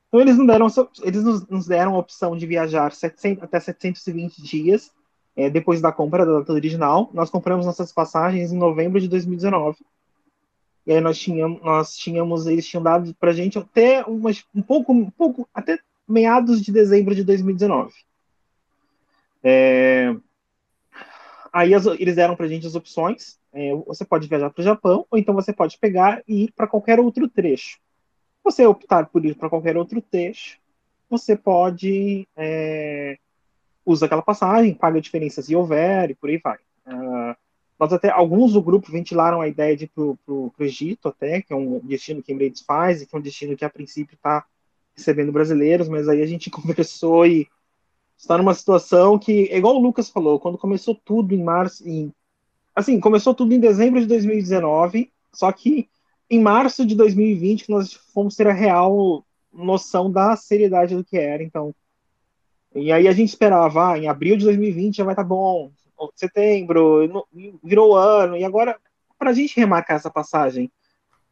Então 0.08 0.20
eles 0.20 0.36
não 0.36 0.46
deram, 0.46 0.68
eles 1.02 1.24
nos, 1.24 1.46
nos 1.48 1.66
deram 1.66 1.94
a 1.94 1.98
opção 1.98 2.36
de 2.36 2.46
viajar 2.46 2.92
700, 2.92 3.42
até 3.42 3.58
720 3.58 4.42
dias 4.42 4.92
é, 5.34 5.50
depois 5.50 5.80
da 5.80 5.90
compra 5.90 6.24
da 6.24 6.38
data 6.38 6.52
original. 6.52 7.10
Nós 7.12 7.30
compramos 7.30 7.66
nossas 7.66 7.90
passagens 7.90 8.52
em 8.52 8.58
novembro 8.58 9.00
de 9.00 9.08
2019 9.08 9.78
e 10.86 10.92
aí 10.92 11.00
nós 11.00 11.18
tínhamos, 11.18 11.62
nós 11.62 11.96
tínhamos 11.96 12.46
eles 12.46 12.66
tinham 12.66 12.82
dado 12.82 13.14
para 13.14 13.32
gente 13.32 13.58
até 13.58 14.04
umas, 14.04 14.44
um 14.54 14.60
pouco, 14.60 14.92
um 14.92 15.10
pouco, 15.10 15.48
até 15.54 15.78
meados 16.06 16.60
de 16.60 16.70
dezembro 16.70 17.14
de 17.14 17.24
2019. 17.24 17.94
É, 19.42 20.14
aí 21.52 21.74
as, 21.74 21.86
eles 21.86 22.16
deram 22.16 22.36
para 22.36 22.48
gente 22.48 22.66
as 22.66 22.74
opções. 22.74 23.38
É, 23.52 23.74
você 23.86 24.04
pode 24.04 24.28
viajar 24.28 24.50
para 24.50 24.60
o 24.60 24.64
Japão, 24.64 25.06
ou 25.10 25.18
então 25.18 25.34
você 25.34 25.52
pode 25.52 25.78
pegar 25.78 26.22
e 26.26 26.44
ir 26.44 26.52
para 26.52 26.66
qualquer 26.66 27.00
outro 27.00 27.28
trecho. 27.28 27.78
Você 28.42 28.66
optar 28.66 29.06
por 29.06 29.24
ir 29.24 29.34
para 29.36 29.48
qualquer 29.48 29.76
outro 29.76 30.02
trecho, 30.02 30.58
você 31.08 31.36
pode 31.36 32.28
é, 32.36 33.16
usar 33.86 34.06
aquela 34.06 34.22
passagem, 34.22 34.74
paga 34.74 34.98
a 34.98 35.00
diferença 35.00 35.40
se 35.40 35.54
houver 35.56 36.10
e 36.10 36.14
por 36.14 36.28
aí 36.28 36.38
vai. 36.38 36.58
Nós 37.78 37.92
até, 37.92 38.10
alguns 38.10 38.52
do 38.52 38.62
grupo 38.62 38.92
ventilaram 38.92 39.40
a 39.40 39.48
ideia 39.48 39.76
de 39.76 39.84
ir 39.84 39.88
para 39.88 40.04
o 40.04 40.52
Egito 40.60 41.08
até, 41.08 41.42
que 41.42 41.52
é 41.52 41.56
um 41.56 41.80
destino 41.80 42.22
que 42.22 42.32
Emirates 42.32 42.62
faz, 42.62 43.02
e 43.02 43.06
que 43.06 43.14
é 43.14 43.18
um 43.18 43.22
destino 43.22 43.56
que 43.56 43.64
a 43.64 43.70
princípio 43.70 44.14
está 44.14 44.44
recebendo 44.96 45.32
brasileiros, 45.32 45.88
mas 45.88 46.08
aí 46.08 46.22
a 46.22 46.26
gente 46.26 46.50
conversou 46.50 47.26
e 47.26 47.48
está 48.16 48.38
numa 48.38 48.54
situação 48.54 49.18
que, 49.18 49.48
é 49.50 49.58
igual 49.58 49.76
o 49.76 49.80
Lucas 49.80 50.08
falou, 50.08 50.38
quando 50.38 50.56
começou 50.56 50.94
tudo 51.04 51.34
em 51.34 51.42
março, 51.42 51.86
em, 51.86 52.12
assim, 52.74 53.00
começou 53.00 53.34
tudo 53.34 53.52
em 53.52 53.60
dezembro 53.60 54.00
de 54.00 54.06
2019, 54.06 55.10
só 55.32 55.50
que 55.50 55.88
em 56.30 56.40
março 56.40 56.86
de 56.86 56.94
2020 56.94 57.68
nós 57.68 57.92
fomos 57.92 58.36
ter 58.36 58.46
a 58.46 58.52
real 58.52 59.24
noção 59.52 60.10
da 60.10 60.36
seriedade 60.36 60.96
do 60.96 61.04
que 61.04 61.16
era, 61.16 61.42
então. 61.42 61.74
E 62.74 62.90
aí 62.90 63.06
a 63.06 63.12
gente 63.12 63.28
esperava, 63.28 63.92
ah, 63.92 63.98
em 63.98 64.08
abril 64.08 64.36
de 64.36 64.44
2020 64.44 64.96
já 64.96 65.04
vai 65.04 65.12
estar 65.12 65.22
tá 65.22 65.28
bom, 65.28 65.70
setembro, 66.14 67.26
virou 67.62 67.96
ano, 67.96 68.36
e 68.36 68.44
agora, 68.44 68.78
para 69.18 69.30
a 69.30 69.32
gente 69.32 69.58
remarcar 69.58 69.96
essa 69.96 70.10
passagem 70.10 70.70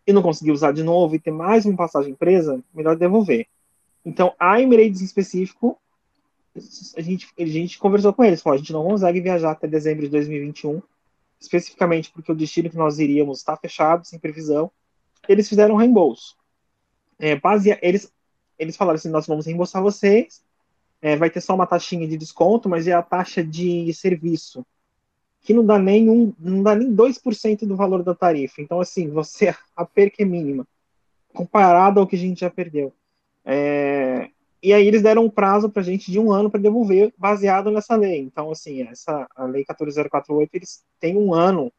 e 0.06 0.12
não 0.12 0.22
conseguir 0.22 0.50
usar 0.50 0.72
de 0.72 0.82
novo 0.82 1.14
e 1.14 1.18
ter 1.18 1.30
mais 1.30 1.64
uma 1.64 1.76
passagem 1.76 2.14
presa, 2.14 2.62
melhor 2.74 2.96
devolver. 2.96 3.46
Então, 4.04 4.34
a 4.38 4.60
Emirates 4.60 5.00
em 5.00 5.04
específico, 5.04 5.78
a 6.96 7.00
gente, 7.00 7.28
a 7.38 7.46
gente 7.46 7.78
conversou 7.78 8.12
com 8.12 8.24
eles, 8.24 8.42
falou, 8.42 8.56
a 8.56 8.58
gente 8.58 8.72
não 8.72 8.84
consegue 8.84 9.20
viajar 9.20 9.52
até 9.52 9.66
dezembro 9.66 10.02
de 10.02 10.08
2021, 10.10 10.82
especificamente 11.40 12.10
porque 12.10 12.30
o 12.30 12.34
destino 12.34 12.68
que 12.68 12.76
nós 12.76 12.98
iríamos 12.98 13.38
está 13.38 13.56
fechado, 13.56 14.04
sem 14.04 14.18
previsão. 14.18 14.70
Eles 15.28 15.48
fizeram 15.48 15.74
um 15.74 15.78
reembolso. 15.78 16.36
É, 17.18 17.40
eles, 17.80 18.12
eles 18.58 18.76
falaram 18.76 18.96
assim, 18.96 19.08
nós 19.08 19.26
vamos 19.26 19.46
reembolsar 19.46 19.82
vocês, 19.82 20.42
é, 21.02 21.16
vai 21.16 21.28
ter 21.28 21.40
só 21.40 21.54
uma 21.54 21.66
taxinha 21.66 22.06
de 22.06 22.16
desconto, 22.16 22.68
mas 22.68 22.86
é 22.86 22.92
a 22.92 23.02
taxa 23.02 23.44
de 23.44 23.92
serviço. 23.92 24.64
que 25.42 25.52
não 25.52 25.66
dá 25.66 25.78
nem 25.78 26.08
um, 26.08 26.32
não 26.38 26.62
dá 26.62 26.74
nem 26.76 26.94
2% 26.94 27.66
do 27.66 27.76
valor 27.76 28.04
da 28.04 28.14
tarifa. 28.14 28.62
Então, 28.62 28.80
assim, 28.80 29.08
você 29.08 29.54
a 29.76 29.84
perca 29.84 30.22
é 30.22 30.24
mínima, 30.24 30.66
comparado 31.34 32.00
ao 32.00 32.06
que 32.06 32.16
a 32.16 32.18
gente 32.18 32.40
já 32.40 32.50
perdeu. 32.50 32.94
É, 33.44 34.30
e 34.62 34.72
aí 34.72 34.86
eles 34.86 35.02
deram 35.02 35.24
um 35.24 35.30
prazo 35.30 35.68
para 35.68 35.82
a 35.82 35.84
gente 35.84 36.12
de 36.12 36.20
um 36.20 36.30
ano 36.30 36.48
para 36.48 36.60
devolver, 36.60 37.12
baseado 37.18 37.70
nessa 37.72 37.96
lei. 37.96 38.20
Então, 38.20 38.52
assim, 38.52 38.82
essa 38.82 39.26
a 39.34 39.44
lei 39.44 39.64
14048, 39.64 40.54
eles 40.54 40.84
têm 41.00 41.16
um 41.16 41.34
ano 41.34 41.72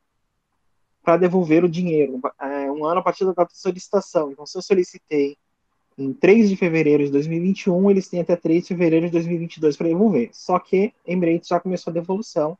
para 1.01 1.17
devolver 1.17 1.63
o 1.63 1.69
dinheiro, 1.69 2.19
é, 2.39 2.71
um 2.71 2.85
ano 2.85 2.99
a 2.99 3.03
partir 3.03 3.25
da 3.25 3.33
data 3.33 3.53
solicitação. 3.53 4.31
Então, 4.31 4.45
se 4.45 4.57
eu 4.57 4.61
solicitei 4.61 5.37
em 5.97 6.13
3 6.13 6.49
de 6.49 6.55
fevereiro 6.55 7.05
de 7.05 7.11
2021, 7.11 7.91
eles 7.91 8.07
têm 8.07 8.21
até 8.21 8.35
3 8.35 8.63
de 8.63 8.67
fevereiro 8.69 9.05
de 9.07 9.11
2022 9.11 9.77
para 9.77 9.87
devolver. 9.87 10.29
Só 10.31 10.57
que 10.59 10.93
Emirates 11.05 11.47
já 11.47 11.59
começou 11.59 11.91
a 11.91 11.93
devolução, 11.93 12.57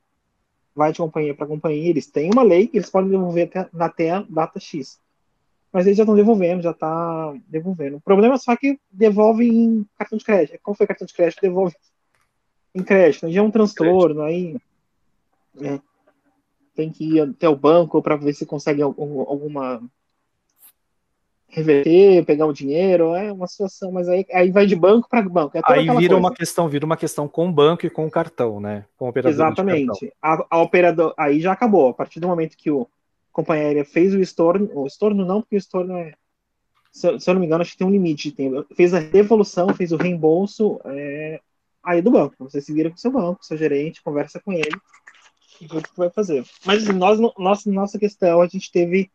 vai 0.76 0.92
de 0.92 0.98
companhia 0.98 1.34
para 1.34 1.48
companhia, 1.48 1.90
eles 1.90 2.08
têm 2.08 2.32
uma 2.32 2.44
lei 2.44 2.68
que 2.68 2.78
eles 2.78 2.90
podem 2.90 3.10
devolver 3.10 3.48
até, 3.48 3.70
até 3.80 4.12
a 4.12 4.26
data 4.28 4.60
X. 4.60 5.00
Mas 5.72 5.86
eles 5.86 5.98
já 5.98 6.04
estão 6.04 6.16
devolvendo, 6.16 6.62
já 6.62 6.72
está 6.72 7.34
devolvendo. 7.48 7.98
O 7.98 8.02
problema 8.02 8.36
é 8.36 8.38
só 8.38 8.56
que 8.56 8.80
devolve 8.92 9.48
em 9.48 9.86
cartão 9.98 10.18
de 10.18 10.24
crédito. 10.24 10.60
Como 10.62 10.78
foi 10.78 10.86
cartão 10.86 11.08
de 11.08 11.14
crédito, 11.14 11.42
devolve 11.42 11.76
em 12.76 12.84
crédito. 12.84 13.32
Já 13.32 13.40
é 13.40 13.44
um 13.44 13.50
transtorno, 13.50 14.22
aí 14.22 14.56
é, 15.60 15.80
tem 16.76 16.92
que 16.92 17.16
ir 17.16 17.22
até 17.22 17.50
o 17.50 17.56
banco 17.56 18.02
para 18.02 18.16
ver 18.16 18.34
se 18.34 18.46
consegue 18.46 18.84
alguma 18.84 19.82
reverter, 21.54 22.26
pegar 22.26 22.48
o 22.48 22.54
dinheiro, 22.54 23.14
é 23.14 23.32
uma 23.32 23.46
situação, 23.46 23.92
mas 23.92 24.10
aí, 24.10 24.26
aí 24.34 24.50
vai 24.50 24.66
de 24.66 24.76
banco 24.76 25.08
para 25.08 25.22
banco. 25.22 25.56
É 25.56 25.62
aí 25.66 25.82
vira 25.82 25.96
coisa. 25.96 26.16
uma 26.16 26.34
questão, 26.34 26.68
vira 26.68 26.86
uma 26.86 26.98
questão 26.98 27.28
com 27.28 27.48
o 27.48 27.52
banco 27.52 27.86
e 27.86 27.92
com 27.92 28.08
o 28.08 28.12
cartão, 28.12 28.60
né? 28.60 28.86
Com 28.98 29.10
o 29.10 29.14
Exatamente. 29.28 30.12
A, 30.20 30.46
a, 30.50 30.62
operador, 30.62 31.14
aí 31.16 31.40
já 31.40 31.52
acabou. 31.52 31.90
A 31.90 31.94
partir 31.94 32.20
do 32.20 32.28
momento 32.28 32.58
que 32.58 32.72
o 32.72 32.88
companhia 33.32 33.66
aérea 33.66 33.86
fez 33.86 34.16
o 34.16 34.20
estorno, 34.20 34.70
o 34.74 34.88
estorno 34.88 35.24
não, 35.24 35.42
porque 35.42 35.56
o 35.56 35.58
estorno 35.58 35.96
é, 35.96 36.14
se, 36.92 37.20
se 37.20 37.30
eu 37.30 37.36
não 37.36 37.42
me 37.42 37.46
engano, 37.46 37.62
acho 37.62 37.72
que 37.72 37.78
tem 37.78 37.88
um 37.88 37.92
limite 37.92 38.30
de 38.30 38.36
tempo. 38.36 38.66
Fez 38.76 38.94
a 38.94 39.00
devolução, 39.00 39.74
fez 39.76 39.92
o 39.92 39.98
reembolso, 39.98 40.82
é, 40.86 41.40
aí 41.84 42.02
do 42.02 42.12
banco. 42.12 42.36
Você 42.40 42.62
se 42.62 42.74
vira 42.74 42.90
com 42.90 42.96
o 42.96 43.00
seu 43.00 43.12
banco, 43.12 43.46
seu 43.46 43.58
gerente, 43.58 44.02
conversa 44.02 44.40
com 44.40 44.52
ele 44.52 44.76
e 45.62 45.68
vê 45.68 45.78
o 45.78 45.84
que 45.84 45.96
vai 45.96 46.10
fazer. 46.10 46.44
Mas 46.66 46.84
assim, 46.84 46.98
nós, 46.98 47.20
nossa, 47.38 47.72
nossa 47.72 48.00
questão, 48.00 48.42
a 48.42 48.48
gente 48.48 48.72
teve 48.72 49.12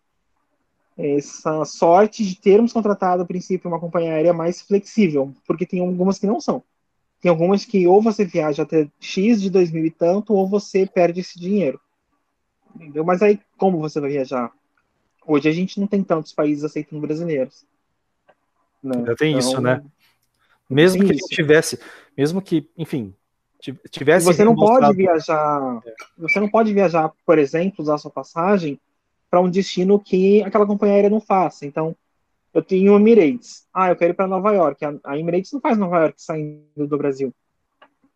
essa 0.99 1.65
sorte 1.65 2.27
de 2.27 2.35
termos 2.35 2.73
contratado, 2.73 3.23
a 3.23 3.27
princípio, 3.27 3.71
uma 3.71 3.79
companhia 3.79 4.13
aérea 4.13 4.33
mais 4.33 4.61
flexível, 4.61 5.33
porque 5.47 5.65
tem 5.65 5.81
algumas 5.81 6.19
que 6.19 6.27
não 6.27 6.41
são. 6.41 6.63
Tem 7.21 7.31
algumas 7.31 7.65
que 7.65 7.87
ou 7.87 8.03
você 8.03 8.25
viaja 8.25 8.65
até 8.65 8.89
X 8.99 9.41
de 9.41 9.49
2000 9.49 9.87
e 9.87 9.91
tanto, 9.91 10.35
ou 10.35 10.49
você 10.49 10.87
perde 10.87 11.21
esse 11.21 11.39
dinheiro. 11.39 11.81
Entendeu? 12.75 13.05
Mas 13.05 13.23
aí, 13.23 13.41
como 13.57 13.79
você 13.79 14.01
vai 14.01 14.11
viajar? 14.11 14.53
Hoje 15.25 15.49
a 15.49 15.53
gente 15.53 15.79
não 15.79 15.87
tem 15.87 16.03
tantos 16.03 16.33
países 16.33 16.65
aceitando 16.65 17.01
brasileiros. 17.01 17.65
Né? 18.83 18.97
Ainda 18.97 19.15
tem 19.15 19.31
então, 19.31 19.39
isso, 19.39 19.61
né? 19.61 19.85
Mesmo 20.69 21.05
que 21.05 21.15
isso. 21.15 21.29
tivesse, 21.29 21.79
mesmo 22.17 22.43
que, 22.43 22.69
enfim, 22.77 23.15
tivesse. 23.91 24.27
Você 24.27 24.45
não 24.45 24.55
pode 24.55 24.97
viajar. 24.97 25.81
Você 26.19 26.41
não 26.41 26.49
pode 26.49 26.73
viajar, 26.73 27.13
por 27.25 27.39
exemplo, 27.39 27.83
usar 27.83 27.99
sua 27.99 28.11
passagem 28.11 28.81
para 29.31 29.41
um 29.41 29.51
destino 29.51 29.99
que 29.99 30.43
aquela 30.43 30.67
companhia 30.67 30.97
aérea 30.97 31.11
não 31.11 31.21
faça. 31.21 31.67
Então, 31.67 31.95
eu 32.53 32.63
tenho 32.63 32.97
Emirates. 32.97 33.67
Ah, 33.73 33.91
eu 33.91 33.97
quero 33.97 34.13
ir 34.13 34.15
para 34.15 34.27
Nova 34.27 34.53
York. 34.53 34.83
A 35.05 35.19
Emirates 35.19 35.53
não 35.53 35.61
faz 35.61 35.77
Nova 35.77 35.99
York 35.99 36.21
saindo 36.21 36.87
do 36.87 36.99
Brasil. 36.99 37.33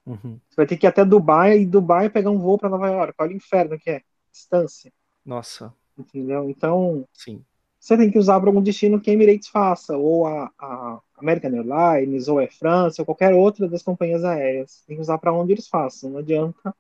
Uhum. 0.07 0.39
Você 0.49 0.57
vai 0.57 0.67
ter 0.67 0.77
que 0.77 0.87
ir 0.87 0.89
até 0.89 1.05
Dubai 1.05 1.61
e 1.61 1.67
Dubai 1.67 2.11
pegar 2.11 2.31
um 2.31 2.39
voo 2.39 2.59
para 2.59 2.69
Nova 2.69 2.89
York. 2.89 3.15
Olha 3.19 3.33
o 3.33 3.37
inferno 3.37 3.79
que 3.79 3.91
é. 3.91 4.03
Distância. 4.33 4.91
Nossa. 5.25 5.73
Entendeu? 5.97 6.49
Então, 6.49 7.07
Sim. 7.13 7.45
você 7.79 7.97
tem 7.97 8.11
que 8.11 8.19
usar 8.19 8.41
para 8.41 8.49
algum 8.49 8.63
destino 8.63 8.99
que 8.99 9.11
a 9.11 9.13
Emirates 9.13 9.49
faça, 9.49 9.97
ou 9.97 10.27
a, 10.27 10.51
a 10.59 11.01
American 11.19 11.53
Airlines, 11.53 12.29
ou 12.29 12.39
a 12.39 12.49
França, 12.49 13.03
ou 13.03 13.07
qualquer 13.07 13.35
outra 13.35 13.69
das 13.69 13.83
companhias 13.83 14.25
aéreas. 14.25 14.83
Tem 14.87 14.97
que 14.97 15.03
usar 15.03 15.19
para 15.19 15.33
onde 15.33 15.53
eles 15.53 15.69
façam. 15.69 16.11
Não 16.11 16.19
adianta 16.21 16.75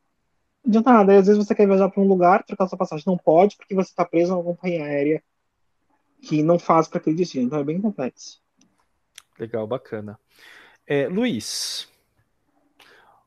adianta 0.66 0.92
nada. 0.92 1.18
às 1.18 1.26
vezes 1.26 1.44
você 1.44 1.54
quer 1.54 1.66
viajar 1.66 1.88
para 1.88 2.02
um 2.02 2.08
lugar, 2.08 2.44
trocar 2.44 2.68
sua 2.68 2.78
passagem 2.78 3.04
não 3.06 3.16
pode, 3.16 3.56
porque 3.56 3.74
você 3.74 3.90
está 3.90 4.04
preso 4.04 4.32
a 4.32 4.36
uma 4.36 4.44
companhia 4.44 4.84
aérea 4.84 5.22
que 6.20 6.42
não 6.42 6.58
faz 6.58 6.88
para 6.88 6.98
aquele 6.98 7.16
destino. 7.16 7.46
Então 7.46 7.58
é 7.58 7.64
bem 7.64 7.80
complexo. 7.80 8.40
Legal, 9.38 9.66
bacana. 9.66 10.18
É, 10.86 11.08
Luiz. 11.08 11.88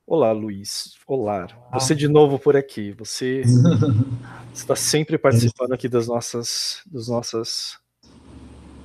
Olá, 0.07 0.31
Luiz. 0.31 0.95
Olá. 1.07 1.47
Você 1.73 1.95
de 1.95 2.07
novo 2.07 2.37
por 2.37 2.55
aqui. 2.55 2.91
Você 2.91 3.41
está 4.53 4.75
sempre 4.75 5.17
participando 5.17 5.73
aqui 5.73 5.89
das 5.89 6.07
nossas, 6.07 6.81
dos 6.85 7.09
nossas, 7.09 7.79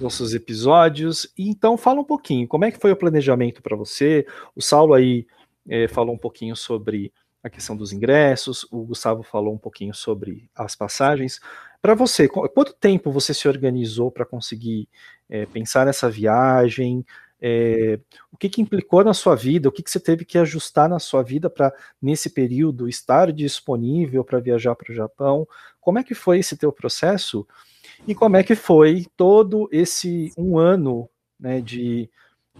nossos 0.00 0.34
episódios. 0.34 1.30
Então, 1.38 1.76
fala 1.76 2.00
um 2.00 2.04
pouquinho. 2.04 2.48
Como 2.48 2.64
é 2.64 2.70
que 2.70 2.80
foi 2.80 2.90
o 2.90 2.96
planejamento 2.96 3.62
para 3.62 3.76
você? 3.76 4.26
O 4.56 4.62
Saulo 4.62 4.94
aí 4.94 5.26
é, 5.68 5.86
falou 5.86 6.14
um 6.14 6.18
pouquinho 6.18 6.56
sobre 6.56 7.12
a 7.42 7.48
questão 7.48 7.76
dos 7.76 7.92
ingressos, 7.92 8.66
o 8.70 8.84
Gustavo 8.84 9.22
falou 9.22 9.54
um 9.54 9.58
pouquinho 9.58 9.94
sobre 9.94 10.50
as 10.54 10.76
passagens. 10.76 11.40
Para 11.80 11.94
você, 11.94 12.28
quanto 12.28 12.74
tempo 12.74 13.10
você 13.10 13.32
se 13.32 13.48
organizou 13.48 14.10
para 14.10 14.26
conseguir 14.26 14.88
é, 15.28 15.46
pensar 15.46 15.86
nessa 15.86 16.10
viagem? 16.10 17.04
É, 17.40 17.98
o 18.30 18.36
que, 18.36 18.50
que 18.50 18.60
implicou 18.60 19.02
na 19.02 19.14
sua 19.14 19.34
vida? 19.34 19.68
O 19.68 19.72
que, 19.72 19.82
que 19.82 19.90
você 19.90 19.98
teve 19.98 20.26
que 20.26 20.36
ajustar 20.36 20.88
na 20.88 20.98
sua 20.98 21.22
vida 21.22 21.48
para, 21.48 21.72
nesse 22.00 22.28
período, 22.28 22.86
estar 22.86 23.32
disponível 23.32 24.22
para 24.22 24.38
viajar 24.38 24.74
para 24.74 24.92
o 24.92 24.94
Japão? 24.94 25.48
Como 25.80 25.98
é 25.98 26.04
que 26.04 26.14
foi 26.14 26.40
esse 26.40 26.56
teu 26.58 26.70
processo? 26.70 27.48
E 28.06 28.14
como 28.14 28.36
é 28.36 28.42
que 28.42 28.54
foi 28.54 29.06
todo 29.16 29.66
esse 29.72 30.30
um 30.36 30.58
ano 30.58 31.08
né, 31.38 31.62
de 31.62 32.10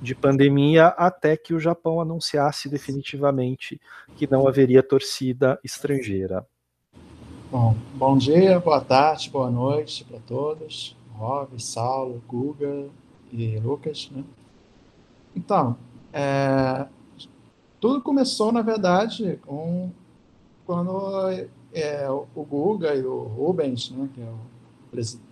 de 0.01 0.15
pandemia 0.15 0.89
até 0.89 1.37
que 1.37 1.53
o 1.53 1.61
Japão 1.61 2.01
anunciasse 2.01 2.69
definitivamente 2.69 3.81
que 4.17 4.31
não 4.31 4.49
haveria 4.49 4.83
torcida 4.83 5.59
estrangeira. 5.63 6.47
Bom, 7.51 7.77
bom 7.95 8.17
dia, 8.17 8.59
boa 8.61 8.81
tarde, 8.81 9.29
boa 9.29 9.51
noite 9.51 10.05
para 10.05 10.19
todos. 10.21 10.97
Rob, 11.13 11.61
Saulo, 11.63 12.23
Guga 12.27 12.87
e 13.31 13.59
Lucas. 13.59 14.11
Né? 14.15 14.25
Então, 15.37 15.77
é, 16.13 16.87
tudo 17.79 18.01
começou, 18.01 18.53
na 18.53 18.63
verdade, 18.63 19.39
com 19.45 19.91
quando 20.65 21.49
é, 21.73 22.09
o 22.09 22.45
Guga 22.45 22.95
e 22.95 23.05
o 23.05 23.25
Rubens, 23.25 23.91
né, 23.91 24.09
que 24.15 24.21
é 24.21 24.25
o 24.25 24.39
presidente 24.91 25.31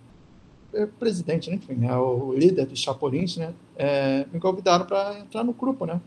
é 0.73 0.85
presidente, 0.85 1.49
né? 1.49 1.55
enfim, 1.55 1.85
é 1.85 1.95
o 1.95 2.33
líder 2.33 2.65
dos 2.65 2.79
Chapolins, 2.79 3.37
né? 3.37 3.53
É, 3.81 4.25
me 4.33 4.41
convidaram 4.41 4.85
para 4.85 5.19
entrar 5.19 5.41
no 5.41 5.53
grupo, 5.53 5.85
né? 5.85 6.01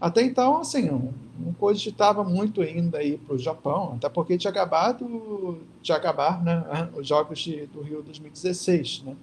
Até 0.00 0.22
então, 0.22 0.60
assim, 0.60 0.90
não, 0.90 1.14
não 1.38 1.52
cogitava 1.52 2.24
muito 2.24 2.60
ainda 2.60 3.00
ir 3.00 3.18
para 3.18 3.36
o 3.36 3.38
Japão, 3.38 3.92
até 3.94 4.08
porque 4.08 4.36
tinha 4.36 4.50
acabado 4.50 5.60
de 5.80 5.92
acabar, 5.92 6.42
né? 6.42 6.90
Os 6.98 7.06
Jogos 7.06 7.38
de, 7.38 7.66
do 7.66 7.80
Rio 7.80 8.02
2016, 8.02 9.04
né? 9.04 9.14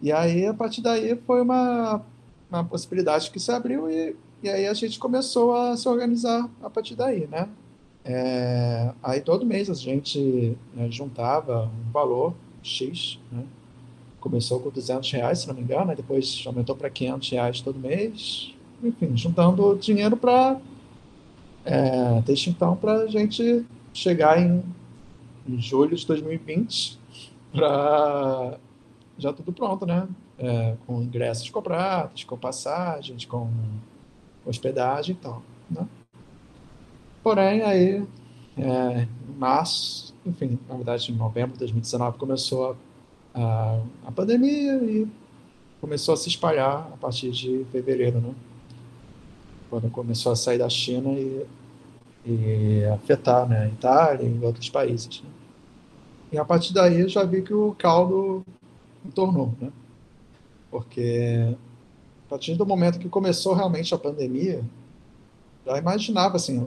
E 0.00 0.10
aí, 0.10 0.46
a 0.46 0.54
partir 0.54 0.80
daí, 0.80 1.16
foi 1.26 1.42
uma, 1.42 2.00
uma 2.50 2.64
possibilidade 2.64 3.30
que 3.30 3.38
se 3.38 3.52
abriu 3.52 3.90
e, 3.90 4.16
e 4.42 4.48
aí 4.48 4.66
a 4.66 4.72
gente 4.72 4.98
começou 4.98 5.54
a 5.54 5.76
se 5.76 5.86
organizar 5.86 6.48
a 6.62 6.70
partir 6.70 6.94
daí, 6.94 7.26
né? 7.26 7.46
É, 8.06 8.94
aí 9.02 9.20
todo 9.20 9.44
mês 9.44 9.68
a 9.68 9.74
gente 9.74 10.56
né, 10.74 10.90
juntava 10.90 11.66
um 11.66 11.90
valor 11.90 12.34
X, 12.62 13.18
né? 13.30 13.44
Começou 14.24 14.58
com 14.58 14.70
200 14.70 15.12
reais, 15.12 15.40
se 15.40 15.48
não 15.48 15.54
me 15.54 15.60
engano, 15.60 15.94
depois 15.94 16.42
aumentou 16.46 16.74
para 16.74 16.88
500 16.88 17.28
reais 17.28 17.60
todo 17.60 17.78
mês. 17.78 18.54
Enfim, 18.82 19.14
juntando 19.14 19.76
dinheiro 19.76 20.16
para. 20.16 20.58
É, 21.62 22.22
desde 22.22 22.48
então, 22.48 22.74
para 22.74 23.02
a 23.02 23.06
gente 23.06 23.66
chegar 23.92 24.40
em, 24.40 24.62
em 25.46 25.60
julho 25.60 25.94
de 25.94 26.06
2020, 26.06 26.98
para 27.52 28.58
já 29.18 29.30
tudo 29.30 29.52
pronto, 29.52 29.84
né? 29.84 30.08
É, 30.38 30.74
com 30.86 31.02
ingressos 31.02 31.50
comprados, 31.50 32.24
com 32.24 32.38
passagens, 32.38 33.26
com 33.26 33.50
hospedagem 34.46 35.14
e 35.14 35.18
tal. 35.18 35.42
Né? 35.70 35.86
Porém, 37.22 37.60
aí, 37.60 38.02
é, 38.56 39.02
em 39.02 39.38
março, 39.38 40.14
enfim, 40.24 40.58
na 40.66 40.76
verdade, 40.76 41.12
em 41.12 41.14
novembro 41.14 41.52
de 41.52 41.58
2019 41.58 42.16
começou 42.16 42.70
a, 42.72 42.76
a 43.34 44.12
pandemia 44.14 44.76
e 44.76 45.08
começou 45.80 46.14
a 46.14 46.16
se 46.16 46.28
espalhar 46.28 46.88
a 46.92 46.96
partir 46.96 47.30
de 47.30 47.66
fevereiro, 47.72 48.20
né? 48.20 48.32
Quando 49.68 49.90
começou 49.90 50.32
a 50.32 50.36
sair 50.36 50.58
da 50.58 50.68
China 50.68 51.10
e, 51.10 51.44
e 52.24 52.84
afetar, 52.86 53.48
né, 53.48 53.64
a 53.64 53.68
Itália 53.68 54.26
e 54.26 54.44
outros 54.44 54.70
países. 54.70 55.20
Né? 55.22 55.30
E 56.32 56.38
a 56.38 56.44
partir 56.44 56.72
daí 56.72 57.00
eu 57.00 57.08
já 57.08 57.24
vi 57.24 57.42
que 57.42 57.52
o 57.52 57.74
caldo 57.74 58.44
tornou, 59.14 59.52
né? 59.60 59.70
Porque 60.70 61.54
a 62.26 62.30
partir 62.30 62.54
do 62.54 62.64
momento 62.64 62.98
que 62.98 63.08
começou 63.08 63.52
realmente 63.52 63.94
a 63.94 63.98
pandemia, 63.98 64.64
já 65.66 65.78
imaginava 65.78 66.36
assim, 66.36 66.66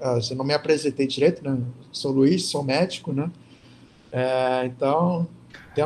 eu 0.00 0.36
não 0.36 0.44
me 0.44 0.54
apresentei 0.54 1.06
direito, 1.06 1.42
né? 1.42 1.60
Sou 1.92 2.12
Luiz, 2.12 2.46
sou 2.46 2.62
médico, 2.62 3.12
né? 3.12 3.30
É, 4.10 4.64
então, 4.66 5.28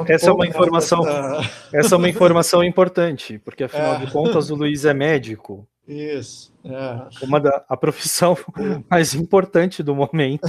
essa 0.08 0.30
é 0.30 0.32
uma 0.32 0.46
informação, 0.46 1.00
dessa... 1.00 1.50
essa 1.72 1.94
é 1.94 1.98
uma 1.98 2.08
informação 2.08 2.64
importante, 2.64 3.38
porque 3.38 3.64
afinal 3.64 3.94
é. 3.94 4.04
de 4.04 4.12
contas 4.12 4.50
o 4.50 4.54
Luiz 4.54 4.84
é 4.84 4.94
médico. 4.94 5.66
Isso. 5.86 6.52
É. 6.64 7.24
Uma 7.24 7.40
da 7.40 7.64
a 7.68 7.76
profissão 7.76 8.36
mais 8.88 9.14
importante 9.14 9.82
do 9.82 9.94
momento, 9.94 10.48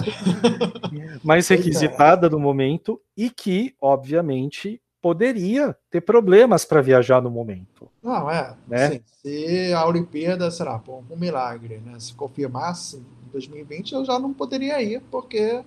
mais 1.23 1.49
é. 1.49 1.55
requisitada 1.55 2.29
do 2.29 2.39
momento 2.39 3.01
e 3.17 3.29
que, 3.29 3.73
obviamente, 3.81 4.79
poderia 5.01 5.75
ter 5.91 5.99
problemas 5.99 6.63
para 6.63 6.81
viajar 6.81 7.21
no 7.21 7.29
momento. 7.29 7.89
Não, 8.01 8.31
é. 8.31 8.55
Né? 8.65 8.85
Assim, 8.85 9.01
se 9.21 9.73
a 9.73 9.85
Olimpíada, 9.85 10.49
sei 10.49 10.65
lá, 10.65 10.79
por 10.79 11.03
um 11.09 11.17
milagre, 11.17 11.81
né, 11.85 11.99
se 11.99 12.13
confirmasse 12.13 12.97
em 12.97 13.31
2020, 13.31 13.91
eu 13.91 14.05
já 14.05 14.17
não 14.17 14.33
poderia 14.33 14.81
ir, 14.81 15.01
porque, 15.11 15.61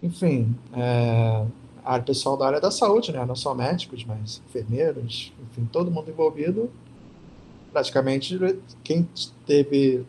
enfim, 0.00 0.54
é, 0.74 1.44
a 1.86 2.00
pessoal 2.00 2.36
da 2.36 2.46
área 2.46 2.60
da 2.60 2.70
saúde, 2.70 3.12
né, 3.12 3.24
não 3.24 3.36
só 3.36 3.54
médicos, 3.54 4.04
mas 4.04 4.42
enfermeiros, 4.48 5.32
enfim, 5.40 5.68
todo 5.70 5.90
mundo 5.90 6.10
envolvido, 6.10 6.70
praticamente 7.72 8.38
quem 8.82 9.08
teve 9.46 10.04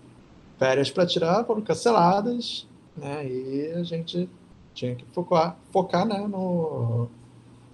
férias 0.58 0.90
para 0.90 1.06
tirar 1.06 1.46
foram 1.46 1.62
canceladas, 1.62 2.68
né, 2.96 3.26
e 3.28 3.72
a 3.74 3.84
gente 3.84 4.28
tinha 4.74 4.96
que 4.96 5.06
focar, 5.14 5.56
focar 5.72 6.06
né, 6.06 6.28
no 6.28 7.08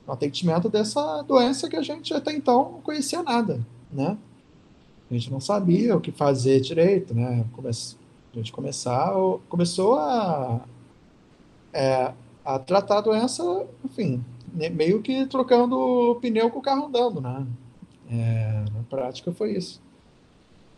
no 0.05 0.13
atendimento 0.13 0.67
dessa 0.67 1.21
doença 1.21 1.69
que 1.69 1.77
a 1.77 1.81
gente 1.81 2.13
até 2.13 2.33
então 2.33 2.73
não 2.73 2.81
conhecia 2.81 3.23
nada, 3.23 3.65
né? 3.89 4.17
A 5.09 5.13
gente 5.13 5.31
não 5.31 5.39
sabia 5.39 5.95
o 5.95 6.01
que 6.01 6.11
fazer 6.11 6.59
direito, 6.59 7.13
né? 7.13 7.45
a 7.57 8.35
gente 8.35 8.51
começar, 8.51 9.13
começou 9.47 9.95
a, 9.97 10.61
é, 11.71 12.11
a 12.45 12.59
tratar 12.59 12.97
a 12.97 13.01
doença, 13.01 13.43
enfim, 13.83 14.23
meio 14.53 15.01
que 15.01 15.25
trocando 15.25 16.17
pneu 16.21 16.49
com 16.49 16.59
o 16.59 16.61
carro 16.61 16.87
andando, 16.87 17.21
né? 17.21 17.45
É, 18.09 18.65
na 18.73 18.83
prática 18.89 19.31
foi 19.31 19.53
isso. 19.53 19.81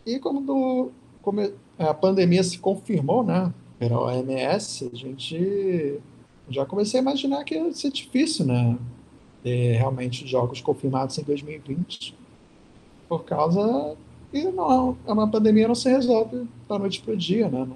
E 0.05 0.19
como 0.19 0.91
a 1.77 1.93
pandemia 1.93 2.43
se 2.43 2.59
confirmou, 2.59 3.23
né, 3.23 3.53
pela 3.79 3.99
OMS, 3.99 4.89
a 4.93 4.95
gente 4.95 5.99
já 6.49 6.65
comecei 6.65 6.99
a 6.99 7.03
imaginar 7.03 7.43
que 7.43 7.55
ia 7.55 7.73
ser 7.73 7.91
difícil, 7.91 8.45
né? 8.45 8.77
ter 9.45 9.73
realmente 9.73 10.27
jogos 10.27 10.59
confirmados 10.59 11.19
em 11.19 11.23
2020, 11.23 12.15
por 13.07 13.23
causa 13.23 13.95
que 14.31 14.43
não, 14.45 14.97
é 15.05 15.11
uma 15.11 15.29
pandemia 15.29 15.67
não 15.67 15.75
se 15.75 15.87
resolve 15.87 16.47
da 16.67 16.79
noite 16.79 16.99
para 16.99 17.13
o 17.13 17.17
dia, 17.17 17.47
né? 17.47 17.67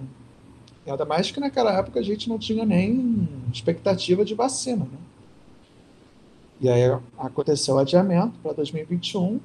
Nada 0.89 1.05
mais 1.05 1.29
que 1.29 1.39
naquela 1.39 1.71
época 1.77 1.99
a 1.99 2.03
gente 2.03 2.27
não 2.27 2.39
tinha 2.39 2.65
nem 2.65 3.29
expectativa 3.53 4.25
de 4.25 4.33
vacina, 4.33 4.85
né? 4.85 4.97
E 6.59 6.67
aí 6.67 6.81
aconteceu 7.15 7.75
o 7.75 7.77
adiamento 7.77 8.33
para 8.41 8.53
2021, 8.53 9.39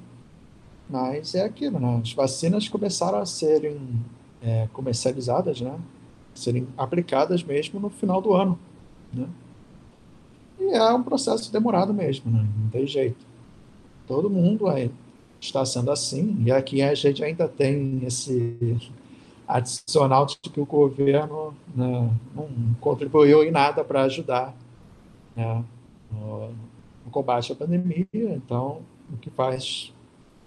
mas 0.89 1.35
é 1.35 1.43
aquilo, 1.43 1.79
né? 1.79 2.01
As 2.01 2.11
vacinas 2.13 2.67
começaram 2.67 3.19
a 3.19 3.27
serem 3.27 3.79
é, 4.41 4.67
comercializadas, 4.73 5.61
né? 5.61 5.79
Serem 6.33 6.67
aplicadas 6.75 7.43
mesmo 7.43 7.79
no 7.79 7.91
final 7.91 8.19
do 8.19 8.33
ano, 8.33 8.57
né? 9.13 9.27
E 10.59 10.71
é 10.71 10.93
um 10.93 11.03
processo 11.03 11.53
demorado 11.53 11.93
mesmo, 11.93 12.31
né? 12.31 12.43
não 12.57 12.69
tem 12.71 12.87
jeito. 12.87 13.23
Todo 14.07 14.31
mundo 14.31 14.67
aí 14.67 14.89
está 15.39 15.63
sendo 15.63 15.91
assim, 15.91 16.41
e 16.43 16.51
aqui 16.51 16.81
a 16.81 16.95
gente 16.95 17.23
ainda 17.23 17.47
tem 17.47 18.03
esse 18.03 18.57
adicional 19.47 20.25
de 20.25 20.37
que 20.37 20.59
o 20.59 20.65
governo 20.65 21.53
né, 21.75 22.09
não 22.33 22.49
contribuiu 22.79 23.43
em 23.43 23.51
nada 23.51 23.83
para 23.83 24.03
ajudar 24.03 24.55
né, 25.35 25.63
no, 26.11 26.49
no 27.05 27.11
combate 27.11 27.51
à 27.51 27.55
pandemia, 27.55 28.07
então 28.13 28.81
o 29.11 29.17
que 29.17 29.29
faz 29.29 29.93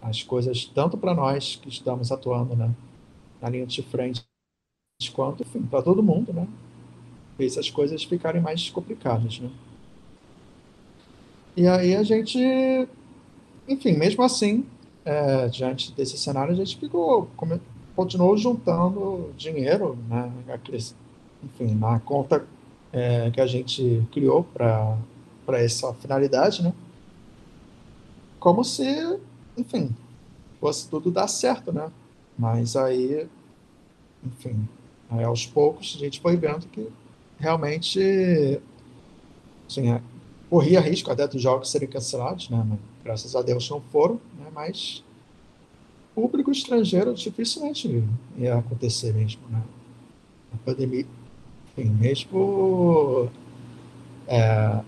as 0.01 0.23
coisas 0.23 0.65
tanto 0.65 0.97
para 0.97 1.15
nós 1.15 1.57
que 1.57 1.69
estamos 1.69 2.11
atuando 2.11 2.57
né, 2.57 2.73
na 3.41 3.49
linha 3.49 3.67
de 3.67 3.83
frente 3.83 4.25
quanto 5.13 5.45
para 5.71 5.83
todo 5.83 6.03
mundo, 6.03 6.33
né? 6.33 6.49
Fez 7.37 7.57
as 7.57 7.71
coisas 7.71 8.03
ficarem 8.03 8.41
mais 8.43 8.69
complicadas, 8.69 9.39
né? 9.39 9.49
E 11.57 11.69
aí 11.69 11.95
a 11.95 12.03
gente, 12.03 12.39
enfim, 13.69 13.93
mesmo 13.93 14.25
assim, 14.25 14.67
é, 15.05 15.49
diante 15.49 15.93
desse 15.93 16.19
cenário, 16.19 16.53
a 16.53 16.57
gente 16.57 16.77
ficou, 16.77 17.29
continuou 17.99 18.37
juntando 18.37 19.35
dinheiro, 19.37 19.99
né, 20.09 20.33
enfim, 21.43 21.75
na 21.75 21.99
conta 21.99 22.47
é, 22.93 23.29
que 23.33 23.41
a 23.41 23.47
gente 23.47 24.07
criou 24.13 24.45
para 24.45 24.97
essa 25.55 25.93
finalidade, 25.95 26.63
né, 26.63 26.73
como 28.39 28.63
se, 28.63 29.19
enfim, 29.57 29.91
fosse 30.61 30.89
tudo 30.89 31.11
dar 31.11 31.27
certo, 31.27 31.73
né, 31.73 31.91
mas 32.39 32.77
aí, 32.77 33.29
enfim, 34.25 34.69
aí 35.11 35.25
aos 35.25 35.45
poucos 35.45 35.97
a 35.97 35.99
gente 35.99 36.21
foi 36.21 36.37
vendo 36.37 36.69
que 36.69 36.89
realmente, 37.37 38.61
assim, 39.69 39.91
é, 39.91 40.01
corria 40.49 40.79
risco 40.79 41.11
até 41.11 41.27
dos 41.27 41.43
jogos 41.43 41.69
serem 41.69 41.89
cancelados, 41.89 42.49
né? 42.49 42.79
graças 43.03 43.35
a 43.35 43.43
Deus 43.43 43.69
não 43.69 43.81
foram, 43.81 44.21
né? 44.39 44.47
mas 44.55 45.03
público 46.21 46.51
estrangeiro 46.51 47.15
dificilmente 47.15 48.03
ia 48.37 48.57
acontecer 48.57 49.15
mesmo, 49.15 49.41
né? 49.49 49.63
A 50.53 50.57
pandemia, 50.65 51.07
enfim, 51.77 51.91
mesmo 51.91 53.29
é, 54.27 54.81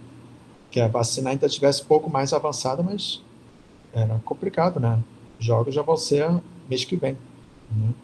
que 0.70 0.80
a 0.80 0.88
vacina 0.88 1.30
ainda 1.30 1.48
tivesse 1.48 1.82
um 1.82 1.86
pouco 1.86 2.10
mais 2.10 2.32
avançada, 2.32 2.82
mas 2.82 3.22
era 3.92 4.18
complicado, 4.24 4.80
né? 4.80 4.98
Os 5.38 5.46
jogos 5.46 5.72
já 5.72 5.82
vão 5.82 5.96
ser 5.96 6.28
mês 6.68 6.84
que 6.84 6.96
vem, 6.96 7.16
né? 7.70 7.94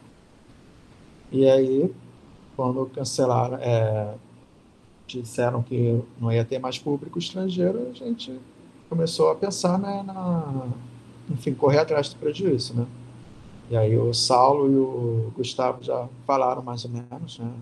E 1.33 1.49
aí, 1.49 1.93
quando 2.55 2.87
cancelaram, 2.87 3.57
é, 3.57 4.15
disseram 5.09 5.63
que 5.63 6.01
não 6.21 6.33
ia 6.33 6.45
ter 6.45 6.61
mais 6.61 6.79
público 6.79 7.19
estrangeiro, 7.19 7.89
a 7.91 7.93
gente 7.93 8.39
começou 8.89 9.31
a 9.31 9.35
pensar 9.35 9.79
né, 9.79 10.05
na, 10.07 10.69
enfim, 11.29 11.55
correr 11.55 11.79
atrás 11.79 12.09
do 12.11 12.17
prejuízo, 12.17 12.75
né? 12.75 12.87
E 13.69 13.77
aí 13.77 13.97
o 13.99 14.15
Saulo 14.15 14.71
e 14.71 14.77
o 14.77 15.33
Gustavo 15.37 15.83
já 15.83 16.09
falaram 16.27 16.63
mais 16.63 16.85
ou 16.85 16.91
menos, 16.91 17.39
né? 17.39 17.53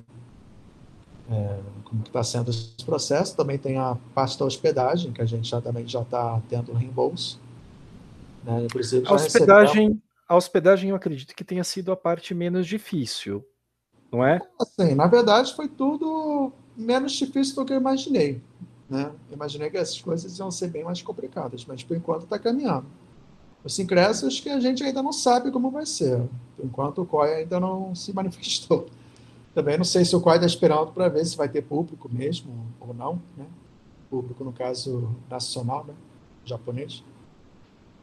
É, 1.30 1.59
como 1.84 2.02
que 2.02 2.11
está 2.11 2.22
sendo 2.22 2.50
esse 2.50 2.84
processo. 2.84 3.34
Também 3.34 3.57
tem 3.57 3.78
a 3.78 3.96
parte 4.14 4.38
da 4.38 4.44
hospedagem, 4.44 5.12
que 5.12 5.22
a 5.22 5.24
gente 5.24 5.48
já 5.48 5.61
também 5.61 5.88
já 5.88 6.02
está 6.02 6.40
tendo 6.48 6.72
reembolso. 6.74 7.40
Né? 8.44 8.64
Inclusive, 8.64 9.07
a 9.07 9.14
hospedagem, 9.14 10.02
a 10.28 10.36
hospedagem 10.36 10.90
eu 10.90 10.96
acredito 10.96 11.34
que 11.34 11.44
tenha 11.44 11.64
sido 11.64 11.90
a 11.90 11.96
parte 11.96 12.34
menos 12.34 12.66
difícil, 12.66 13.42
não 14.12 14.24
é? 14.24 14.40
Assim, 14.61 14.94
na 14.94 15.07
verdade 15.07 15.55
foi 15.55 15.68
tudo 15.68 16.52
menos 16.76 17.12
difícil 17.12 17.55
do 17.57 17.64
que 17.64 17.72
eu 17.72 17.78
imaginei. 17.78 18.42
Né? 18.88 19.11
Imaginei 19.30 19.70
que 19.70 19.78
essas 19.78 20.00
coisas 20.00 20.38
iam 20.38 20.50
ser 20.50 20.68
bem 20.68 20.84
mais 20.84 21.00
complicadas, 21.00 21.64
mas 21.64 21.82
por 21.82 21.96
enquanto 21.96 22.24
está 22.24 22.38
caminhando. 22.38 22.86
Os 23.64 23.78
ingressos 23.78 24.40
que 24.40 24.50
a 24.50 24.60
gente 24.60 24.84
ainda 24.84 25.02
não 25.02 25.12
sabe 25.12 25.50
como 25.50 25.70
vai 25.70 25.86
ser. 25.86 26.22
Enquanto 26.62 27.00
o 27.00 27.06
COI 27.06 27.34
ainda 27.34 27.58
não 27.58 27.94
se 27.94 28.12
manifestou. 28.12 28.86
Também 29.54 29.78
não 29.78 29.84
sei 29.84 30.04
se 30.04 30.14
o 30.14 30.20
COI 30.20 30.34
está 30.34 30.46
esperando 30.46 30.92
para 30.92 31.08
ver 31.08 31.24
se 31.24 31.36
vai 31.36 31.48
ter 31.48 31.62
público 31.62 32.08
mesmo 32.12 32.66
ou 32.78 32.92
não. 32.92 33.22
Né? 33.36 33.46
Público, 34.10 34.44
no 34.44 34.52
caso, 34.52 35.08
nacional, 35.30 35.84
né? 35.88 35.94
japonês. 36.44 37.02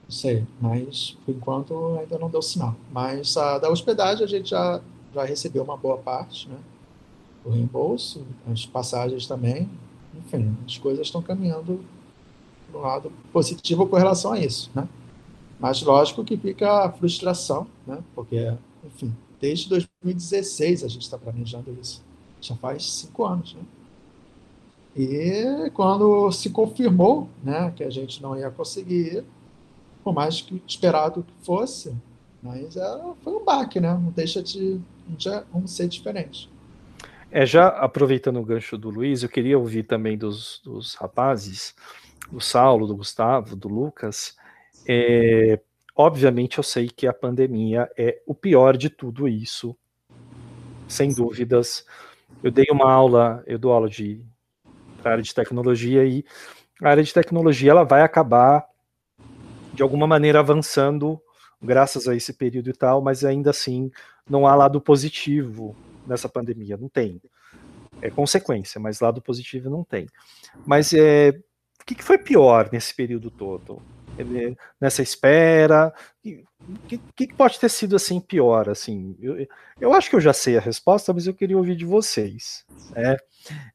Não 0.04 0.12
sei, 0.12 0.46
mas 0.60 1.16
por 1.24 1.36
enquanto 1.36 1.98
ainda 2.00 2.18
não 2.18 2.30
deu 2.30 2.42
sinal. 2.42 2.76
Mas 2.92 3.38
a 3.38 3.60
da 3.60 3.70
hospedagem 3.70 4.24
a 4.24 4.28
gente 4.28 4.50
já, 4.50 4.82
já 5.14 5.24
recebeu 5.24 5.64
uma 5.64 5.78
boa 5.78 5.98
parte, 5.98 6.50
né? 6.50 6.58
o 7.46 7.52
reembolso, 7.52 8.26
as 8.52 8.66
passagens 8.66 9.28
também. 9.28 9.70
Enfim, 10.18 10.58
as 10.66 10.78
coisas 10.78 11.08
estão 11.08 11.22
caminhando 11.22 11.84
para 12.70 12.80
um 12.80 12.84
lado 12.84 13.12
positivo 13.32 13.86
com 13.88 13.96
relação 13.96 14.34
a 14.34 14.40
isso, 14.40 14.70
né? 14.74 14.88
Mas 15.62 15.84
lógico 15.84 16.24
que 16.26 16.36
fica 16.36 16.86
a 16.86 16.92
frustração, 16.92 17.68
né? 17.86 18.00
Porque, 18.16 18.52
enfim, 18.84 19.16
desde 19.40 19.70
2016 19.70 20.84
a 20.84 20.88
gente 20.88 21.04
está 21.04 21.20
planejando 21.20 21.72
isso. 21.80 22.04
Já 22.42 22.56
faz 22.56 22.92
cinco 22.92 23.24
anos, 23.24 23.54
né? 23.54 23.62
E 24.96 25.70
quando 25.76 26.32
se 26.32 26.50
confirmou, 26.50 27.30
né, 27.44 27.72
que 27.76 27.84
a 27.84 27.92
gente 27.92 28.22
não 28.22 28.36
ia 28.36 28.50
conseguir, 28.50 29.24
por 30.04 30.14
mais 30.14 30.42
que 30.42 30.62
esperado 30.68 31.24
que 31.24 31.46
fosse, 31.46 31.96
mas 32.42 32.76
era, 32.76 33.14
foi 33.24 33.34
um 33.34 33.46
baque, 33.46 33.80
né? 33.80 33.94
Não 33.94 34.12
deixa 34.12 34.42
de 34.42 34.82
não 35.54 35.68
ser 35.68 35.88
diferente. 35.88 36.50
É, 37.30 37.46
já 37.46 37.68
aproveitando 37.68 38.40
o 38.40 38.44
gancho 38.44 38.78
do 38.80 38.90
Luiz, 38.90 39.22
eu 39.22 39.30
queria 39.30 39.60
ouvir 39.60 39.84
também 39.84 40.18
dos, 40.18 40.60
dos 40.64 40.96
rapazes, 40.96 41.76
do 42.32 42.42
Saulo, 42.42 42.88
do 42.88 42.96
Gustavo, 42.96 43.56
do 43.56 43.68
Lucas. 43.68 44.36
É, 44.88 45.60
obviamente, 45.96 46.58
eu 46.58 46.64
sei 46.64 46.90
que 46.90 47.08
a 47.08 47.14
pandemia 47.14 47.90
é 47.98 48.22
o 48.26 48.34
pior 48.34 48.78
de 48.78 48.90
tudo 48.90 49.28
isso, 49.28 49.76
sem 50.88 51.14
dúvidas. 51.14 51.86
eu 52.44 52.52
dei 52.52 52.66
uma 52.72 52.92
aula, 52.92 53.44
eu 53.46 53.60
dou 53.60 53.72
aula 53.72 53.90
de 53.90 54.24
área 55.04 55.24
de 55.24 55.34
tecnologia 55.34 56.06
e 56.06 56.24
a 56.82 56.90
área 56.90 57.04
de 57.04 57.14
tecnologia 57.14 57.72
ela 57.72 57.84
vai 57.84 58.02
acabar 58.02 58.66
de 59.74 59.82
alguma 59.82 60.06
maneira 60.08 60.40
avançando 60.40 61.22
graças 61.62 62.08
a 62.08 62.16
esse 62.16 62.34
período 62.34 62.70
e 62.70 62.74
tal, 62.74 63.02
mas 63.02 63.24
ainda 63.24 63.52
assim 63.52 63.92
não 64.28 64.48
há 64.48 64.56
lado 64.56 64.82
positivo 64.82 65.76
nessa 66.08 66.28
pandemia, 66.28 66.78
não 66.78 66.90
tem. 66.90 67.22
É 68.02 68.10
consequência, 68.10 68.82
mas 68.82 69.00
lado 69.00 69.22
positivo 69.22 69.70
não 69.70 69.84
tem. 69.84 70.08
Mas 70.66 70.92
é, 70.94 71.30
o 71.82 71.86
que, 71.86 71.96
que 71.96 72.04
foi 72.04 72.18
pior 72.18 72.70
nesse 72.72 72.96
período 72.96 73.30
todo? 73.30 73.82
Nessa 74.80 75.02
espera? 75.02 75.94
O 76.24 76.88
que, 76.88 76.98
que, 77.16 77.34
pode 77.34 77.60
ter 77.60 77.70
sido 77.70 77.96
assim 77.96 78.20
pior? 78.20 78.70
Assim, 78.70 79.16
eu, 79.20 79.48
eu, 79.80 79.94
acho 79.94 80.10
que 80.10 80.16
eu 80.16 80.22
já 80.22 80.34
sei 80.34 80.58
a 80.58 80.62
resposta, 80.62 81.14
mas 81.14 81.26
eu 81.28 81.34
queria 81.34 81.58
ouvir 81.58 81.76
de 81.76 81.86
vocês. 81.86 82.66
Né? 82.92 83.18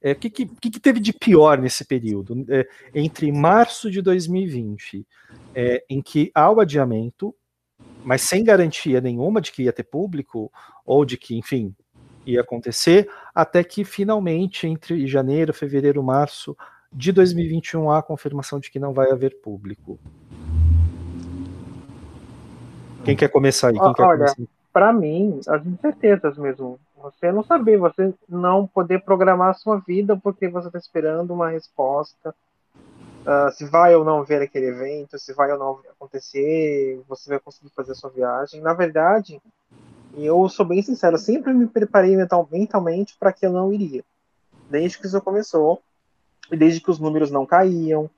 É, 0.00 0.12
o 0.12 0.16
que, 0.16 0.30
que, 0.30 0.46
que, 0.46 0.80
teve 0.80 1.00
de 1.00 1.12
pior 1.12 1.58
nesse 1.58 1.84
período? 1.84 2.44
É, 2.48 2.66
entre 2.94 3.30
março 3.32 3.90
de 3.90 4.00
2020, 4.00 5.06
é, 5.54 5.84
em 5.88 6.00
que 6.00 6.30
há 6.34 6.50
o 6.50 6.60
adiamento, 6.60 7.34
mas 8.04 8.22
sem 8.22 8.44
garantia 8.44 9.00
nenhuma 9.00 9.40
de 9.40 9.50
que 9.50 9.64
ia 9.64 9.72
ter 9.72 9.84
público, 9.84 10.52
ou 10.84 11.04
de 11.04 11.16
que, 11.16 11.36
enfim, 11.36 11.74
ia 12.24 12.40
acontecer, 12.40 13.08
até 13.34 13.62
que 13.64 13.84
finalmente, 13.84 14.66
entre 14.66 15.06
janeiro, 15.06 15.52
fevereiro, 15.54 16.02
março 16.02 16.56
de 16.92 17.12
2021, 17.12 17.90
há 17.90 17.98
a 17.98 18.02
confirmação 18.02 18.58
de 18.58 18.70
que 18.70 18.78
não 18.78 18.92
vai 18.92 19.10
haver 19.10 19.40
público. 19.40 19.98
Quem 23.06 23.16
quer 23.16 23.28
começar 23.28 23.68
aí? 23.68 23.78
Quem 23.78 24.04
Olha, 24.04 24.34
para 24.72 24.92
mim, 24.92 25.40
as 25.46 25.64
incertezas 25.64 26.36
mesmo. 26.36 26.78
Você 27.00 27.30
não 27.30 27.44
saber, 27.44 27.78
você 27.78 28.12
não 28.28 28.66
poder 28.66 29.00
programar 29.02 29.50
a 29.50 29.54
sua 29.54 29.78
vida 29.78 30.16
porque 30.16 30.48
você 30.48 30.66
está 30.66 30.78
esperando 30.78 31.32
uma 31.32 31.48
resposta. 31.48 32.34
Uh, 32.74 33.50
se 33.52 33.64
vai 33.64 33.94
ou 33.94 34.04
não 34.04 34.24
ver 34.24 34.42
aquele 34.42 34.66
evento, 34.66 35.18
se 35.18 35.32
vai 35.32 35.52
ou 35.52 35.58
não 35.58 35.80
acontecer, 35.90 37.00
você 37.08 37.30
vai 37.30 37.38
conseguir 37.38 37.70
fazer 37.70 37.92
a 37.92 37.94
sua 37.94 38.10
viagem. 38.10 38.60
Na 38.60 38.74
verdade, 38.74 39.40
eu 40.16 40.48
sou 40.48 40.66
bem 40.66 40.82
sincero, 40.82 41.16
sempre 41.16 41.54
me 41.54 41.66
preparei 41.66 42.16
mental, 42.16 42.48
mentalmente 42.50 43.16
para 43.18 43.32
que 43.32 43.46
eu 43.46 43.52
não 43.52 43.72
iria. 43.72 44.04
Desde 44.68 44.98
que 44.98 45.06
isso 45.06 45.20
começou, 45.20 45.80
e 46.50 46.56
desde 46.56 46.80
que 46.80 46.90
os 46.90 46.98
números 46.98 47.30
não 47.30 47.46
caíam, 47.46 48.10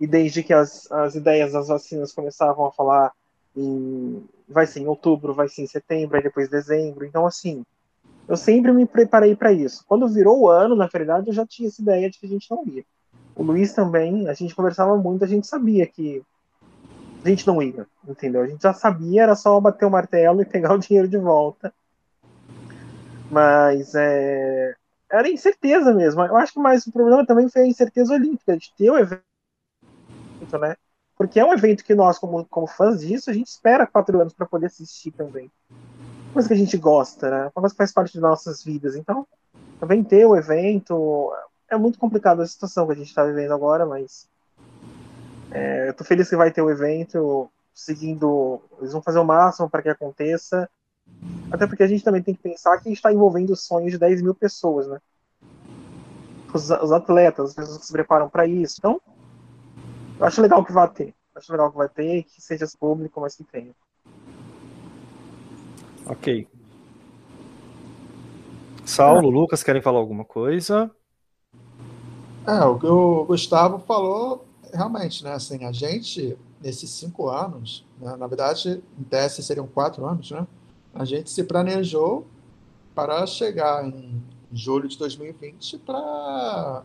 e 0.00 0.06
desde 0.06 0.42
que 0.42 0.52
as, 0.52 0.90
as 0.90 1.14
ideias 1.14 1.52
das 1.52 1.68
vacinas 1.68 2.12
começavam 2.12 2.66
a 2.66 2.72
falar 2.72 3.12
em, 3.56 4.24
vai 4.48 4.66
ser 4.66 4.80
em 4.80 4.86
outubro, 4.86 5.34
vai 5.34 5.48
ser 5.48 5.62
em 5.62 5.66
setembro, 5.66 6.16
aí 6.16 6.22
depois 6.22 6.48
dezembro. 6.48 7.04
Então, 7.04 7.26
assim, 7.26 7.64
eu 8.28 8.36
sempre 8.36 8.72
me 8.72 8.86
preparei 8.86 9.34
para 9.36 9.52
isso. 9.52 9.84
Quando 9.86 10.08
virou 10.08 10.40
o 10.40 10.48
ano, 10.48 10.74
na 10.74 10.86
verdade, 10.86 11.28
eu 11.28 11.34
já 11.34 11.46
tinha 11.46 11.68
essa 11.68 11.80
ideia 11.80 12.10
de 12.10 12.18
que 12.18 12.26
a 12.26 12.28
gente 12.28 12.50
não 12.50 12.64
ia. 12.66 12.84
O 13.34 13.42
Luiz 13.42 13.72
também, 13.72 14.28
a 14.28 14.34
gente 14.34 14.54
conversava 14.54 14.96
muito, 14.96 15.24
a 15.24 15.28
gente 15.28 15.46
sabia 15.46 15.86
que 15.86 16.22
a 17.24 17.28
gente 17.28 17.46
não 17.46 17.62
ia, 17.62 17.86
entendeu? 18.06 18.42
A 18.42 18.46
gente 18.46 18.62
já 18.62 18.72
sabia, 18.72 19.24
era 19.24 19.34
só 19.34 19.60
bater 19.60 19.84
o 19.84 19.90
martelo 19.90 20.42
e 20.42 20.46
pegar 20.46 20.74
o 20.74 20.78
dinheiro 20.78 21.08
de 21.08 21.18
volta. 21.18 21.72
Mas 23.30 23.94
é, 23.94 24.74
era 25.10 25.28
incerteza 25.28 25.92
mesmo. 25.92 26.22
Eu 26.22 26.36
acho 26.36 26.52
que 26.52 26.60
mais 26.60 26.86
o 26.86 26.92
problema 26.92 27.26
também 27.26 27.48
foi 27.48 27.62
a 27.62 27.66
incerteza 27.66 28.14
olímpica, 28.14 28.56
de 28.56 28.72
ter 28.76 28.90
o 28.90 28.98
evento, 28.98 29.22
né? 30.60 30.76
Porque 31.16 31.40
é 31.40 31.44
um 31.44 31.52
evento 31.52 31.82
que 31.82 31.94
nós, 31.94 32.18
como, 32.18 32.44
como 32.44 32.66
fãs 32.66 33.00
disso, 33.00 33.30
a 33.30 33.32
gente 33.32 33.46
espera 33.46 33.86
quatro 33.86 34.20
anos 34.20 34.34
para 34.34 34.46
poder 34.46 34.66
assistir 34.66 35.10
também. 35.12 35.50
Uma 35.70 36.34
coisa 36.34 36.48
que 36.48 36.54
a 36.54 36.58
gente 36.58 36.76
gosta, 36.76 37.30
né? 37.30 37.42
Uma 37.44 37.62
coisa 37.62 37.74
que 37.74 37.78
faz 37.78 37.92
parte 37.92 38.12
de 38.12 38.20
nossas 38.20 38.62
vidas. 38.62 38.94
Então, 38.94 39.26
também 39.80 40.04
ter 40.04 40.26
o 40.26 40.36
evento. 40.36 41.32
É 41.70 41.76
muito 41.76 41.98
complicado 41.98 42.42
a 42.42 42.46
situação 42.46 42.86
que 42.86 42.92
a 42.92 42.96
gente 42.96 43.08
está 43.08 43.24
vivendo 43.24 43.54
agora, 43.54 43.86
mas. 43.86 44.28
É, 45.50 45.88
eu 45.88 45.94
tô 45.94 46.04
feliz 46.04 46.28
que 46.28 46.36
vai 46.36 46.50
ter 46.50 46.60
o 46.60 46.70
evento, 46.70 47.50
seguindo. 47.74 48.60
Eles 48.78 48.92
vão 48.92 49.00
fazer 49.00 49.18
o 49.18 49.24
máximo 49.24 49.70
para 49.70 49.80
que 49.80 49.88
aconteça. 49.88 50.68
Até 51.50 51.66
porque 51.66 51.82
a 51.82 51.86
gente 51.86 52.04
também 52.04 52.22
tem 52.22 52.34
que 52.34 52.42
pensar 52.42 52.76
que 52.76 52.88
a 52.88 52.90
gente 52.90 52.98
está 52.98 53.10
envolvendo 53.10 53.50
o 53.50 53.56
sonho 53.56 53.88
de 53.88 53.96
10 53.96 54.20
mil 54.20 54.34
pessoas, 54.34 54.86
né? 54.86 54.98
Os, 56.52 56.70
os 56.70 56.92
atletas, 56.92 57.50
as 57.50 57.54
pessoas 57.54 57.78
que 57.78 57.86
se 57.86 57.92
preparam 57.92 58.28
para 58.28 58.46
isso. 58.46 58.76
Então, 58.78 59.00
eu 60.18 60.26
acho 60.26 60.40
legal 60.40 60.64
que 60.64 60.72
vai 60.72 60.88
ter. 60.88 61.14
Acho 61.34 61.52
legal 61.52 61.70
que 61.70 61.76
vai 61.76 61.88
ter, 61.88 62.22
que 62.24 62.40
seja 62.40 62.66
público, 62.78 63.20
mas 63.20 63.36
que 63.36 63.44
tenha. 63.44 63.74
Ok. 66.06 66.48
Saulo, 68.84 69.28
é. 69.28 69.32
Lucas, 69.32 69.62
querem 69.62 69.82
falar 69.82 69.98
alguma 69.98 70.24
coisa? 70.24 70.90
É, 72.46 72.64
o 72.64 72.78
que 72.78 72.86
o 72.86 73.24
Gustavo 73.24 73.80
falou, 73.80 74.46
realmente, 74.72 75.24
né? 75.24 75.32
Assim, 75.32 75.64
a 75.64 75.72
gente, 75.72 76.38
nesses 76.62 76.88
cinco 76.90 77.28
anos, 77.28 77.84
né, 78.00 78.14
na 78.16 78.26
verdade, 78.28 78.82
em 78.98 79.02
teste 79.02 79.42
seriam 79.42 79.66
quatro 79.66 80.06
anos, 80.06 80.30
né? 80.30 80.46
A 80.94 81.04
gente 81.04 81.28
se 81.28 81.42
planejou 81.42 82.26
para 82.94 83.26
chegar 83.26 83.84
em 83.84 84.22
julho 84.52 84.88
de 84.88 84.96
2020 84.96 85.78
para 85.78 86.84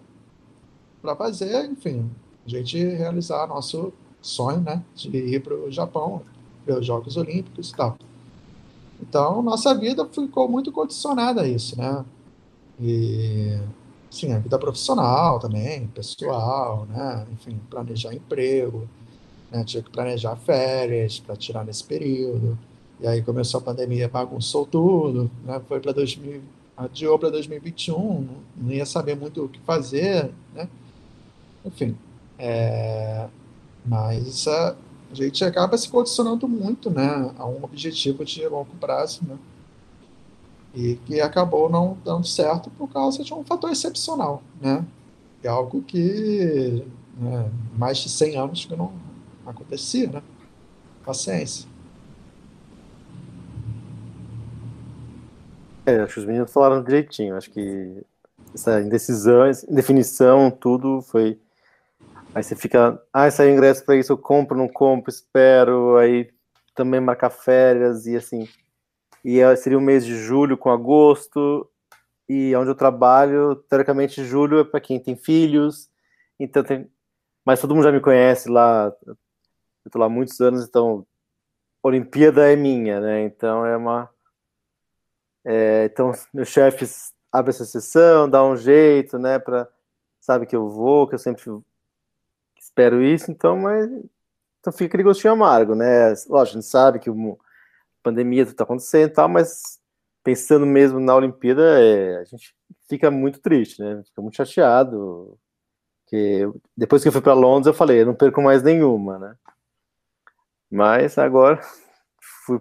fazer, 1.16 1.66
enfim, 1.66 2.10
a 2.46 2.50
gente 2.50 2.78
realizar 2.78 3.48
nosso 3.48 3.94
sonho, 4.22 4.62
né, 4.62 4.84
de 4.96 5.10
ir 5.10 5.42
para 5.42 5.56
o 5.56 5.72
Japão, 5.72 6.22
ver 6.66 6.78
os 6.78 6.86
Jogos 6.86 7.18
Olímpicos 7.18 7.70
e 7.72 7.76
tal. 7.76 7.98
Então, 9.02 9.42
nossa 9.42 9.74
vida 9.74 10.06
ficou 10.06 10.48
muito 10.48 10.72
condicionada 10.72 11.42
a 11.42 11.48
isso, 11.48 11.78
né? 11.78 12.06
E, 12.80 13.58
sim, 14.12 14.32
a 14.32 14.38
vida 14.38 14.58
profissional 14.60 15.40
também, 15.40 15.88
pessoal, 15.88 16.86
né? 16.86 17.26
Enfim, 17.34 17.60
planejar 17.70 18.14
emprego, 18.14 18.88
né? 19.52 19.64
Tinha 19.64 19.82
que 19.82 19.90
planejar 19.90 20.36
férias 20.36 21.20
para 21.20 21.36
tirar 21.36 21.66
nesse 21.66 21.84
período. 21.84 22.58
E 23.00 23.08
aí 23.08 23.24
começou 23.24 23.60
a 23.60 23.64
pandemia, 23.64 24.08
bagunçou 24.08 24.68
tudo, 24.68 25.32
né? 25.44 25.60
Foi 25.68 25.80
para 25.80 25.92
2000, 25.92 26.42
adiou 26.78 27.18
para 27.18 27.32
2021, 27.32 28.28
não 28.56 28.72
ia 28.72 28.86
saber 28.86 29.16
muito 29.16 29.46
o 29.46 29.50
que 29.50 29.60
fazer, 29.62 30.32
né? 30.54 30.70
Enfim, 31.66 31.98
é, 32.44 33.28
mas 33.86 34.48
a, 34.48 34.76
a, 35.12 35.14
gente 35.14 35.46
acaba 35.46 35.78
se 35.78 35.88
condicionando 35.88 36.48
muito 36.50 36.90
né, 36.90 37.32
a 37.38 37.46
um 37.46 37.64
objetivo 37.64 38.26
de 38.26 38.48
longo 38.48 38.76
prazo, 38.80 39.22
né? 39.24 39.38
E 40.74 40.96
que 41.06 41.22
acabou 41.22 41.70
não 41.70 41.98
dando 42.04 42.26
certo 42.26 42.72
por 42.72 42.88
causa 42.88 43.24
de 43.24 43.32
um 43.32 43.44
fator 43.44 43.70
excepcional, 43.70 44.42
né? 44.60 44.84
É 45.44 45.50
algo 45.50 45.84
que 45.84 46.84
né, 47.16 47.52
mais 47.78 48.00
de 48.00 48.10
100 48.10 48.38
anos 48.38 48.66
que 48.66 48.76
não 48.76 48.92
acontecia, 49.46 50.10
né? 50.10 50.24
Paciência. 51.06 51.70
É, 55.86 56.00
acho 56.00 56.16
que 56.16 56.20
os 56.22 56.26
meninos 56.26 56.52
falaram 56.52 56.84
direitinho. 56.84 57.36
Acho 57.36 57.52
que 57.52 58.04
essa 58.54 58.82
indecisão, 58.82 59.44
indefinição, 59.70 60.50
tudo 60.50 61.02
foi 61.04 61.40
Aí 62.34 62.44
você 62.44 62.56
fica, 62.56 63.02
ah, 63.12 63.30
saiu 63.30 63.52
ingresso 63.54 63.84
para 63.84 63.98
isso, 63.98 64.14
eu 64.14 64.18
compro, 64.18 64.58
não 64.58 64.68
compro, 64.68 65.10
espero, 65.10 65.98
aí 65.98 66.32
também 66.74 67.02
marcar 67.02 67.30
férias 67.30 68.06
e 68.08 68.16
assim. 68.16 68.48
E 69.24 69.40
seria 69.58 69.78
o 69.78 69.82
mês 69.82 70.06
de 70.06 70.16
julho 70.16 70.58
com 70.58 70.70
agosto, 70.72 71.70
e 72.30 72.56
onde 72.56 72.70
eu 72.70 72.76
trabalho, 72.76 73.56
teoricamente, 73.70 74.24
julho 74.24 74.60
é 74.60 74.64
para 74.64 74.80
quem 74.80 75.00
tem 75.00 75.16
filhos, 75.16 75.90
então 76.40 76.64
tem. 76.64 76.90
Mas 77.46 77.60
todo 77.60 77.76
mundo 77.76 77.84
já 77.84 77.92
me 77.92 78.00
conhece 78.00 78.50
lá, 78.50 78.94
eu 79.06 79.92
tô 79.92 80.00
lá 80.00 80.06
há 80.06 80.10
muitos 80.10 80.40
anos, 80.40 80.66
então 80.66 81.06
Olimpíada 81.84 82.52
é 82.52 82.56
minha, 82.56 83.00
né? 83.02 83.24
Então 83.24 83.66
é 83.66 83.76
uma. 83.76 84.10
É, 85.44 85.86
então, 85.86 86.12
meus 86.34 86.50
chefes 86.50 87.14
abrem 87.32 87.50
essa 87.50 87.66
sessão, 87.66 88.30
dá 88.30 88.44
um 88.44 88.56
jeito, 88.56 89.20
né? 89.20 89.40
Pra, 89.40 89.68
sabe 90.20 90.46
que 90.46 90.56
eu 90.56 90.70
vou, 90.70 91.08
que 91.08 91.16
eu 91.16 91.20
sempre 91.20 91.44
espero 92.72 93.04
isso, 93.04 93.30
então, 93.30 93.58
mas 93.58 93.90
então 94.60 94.72
fica 94.72 94.86
aquele 94.86 95.04
gostinho 95.04 95.34
amargo, 95.34 95.76
né? 95.76 96.10
Lógico, 96.28 96.36
a 96.36 96.46
gente 96.46 96.66
sabe 96.66 97.00
que 97.00 97.10
a 97.10 97.14
pandemia 98.04 98.44
está 98.44 98.64
acontecendo 98.64 99.10
e 99.10 99.14
tal, 99.14 99.28
mas 99.28 99.80
pensando 100.24 100.66
mesmo 100.66 101.00
na 101.00 101.16
Olimpíada, 101.16 101.82
é, 101.82 102.20
a 102.20 102.24
gente 102.24 102.56
fica 102.88 103.10
muito 103.12 103.40
triste, 103.42 103.82
né? 103.82 104.02
Fica 104.06 104.22
muito 104.22 104.36
chateado. 104.36 105.38
Que 106.08 106.48
depois 106.76 107.02
que 107.02 107.08
eu 107.08 107.12
fui 107.12 107.22
para 107.22 107.34
Londres, 107.34 107.68
eu 107.68 107.74
falei, 107.74 108.02
eu 108.02 108.06
não 108.06 108.14
perco 108.16 108.42
mais 108.42 108.62
nenhuma, 108.62 109.18
né? 109.18 109.36
Mas 110.70 111.18
agora 111.18 111.60
fui, 112.46 112.60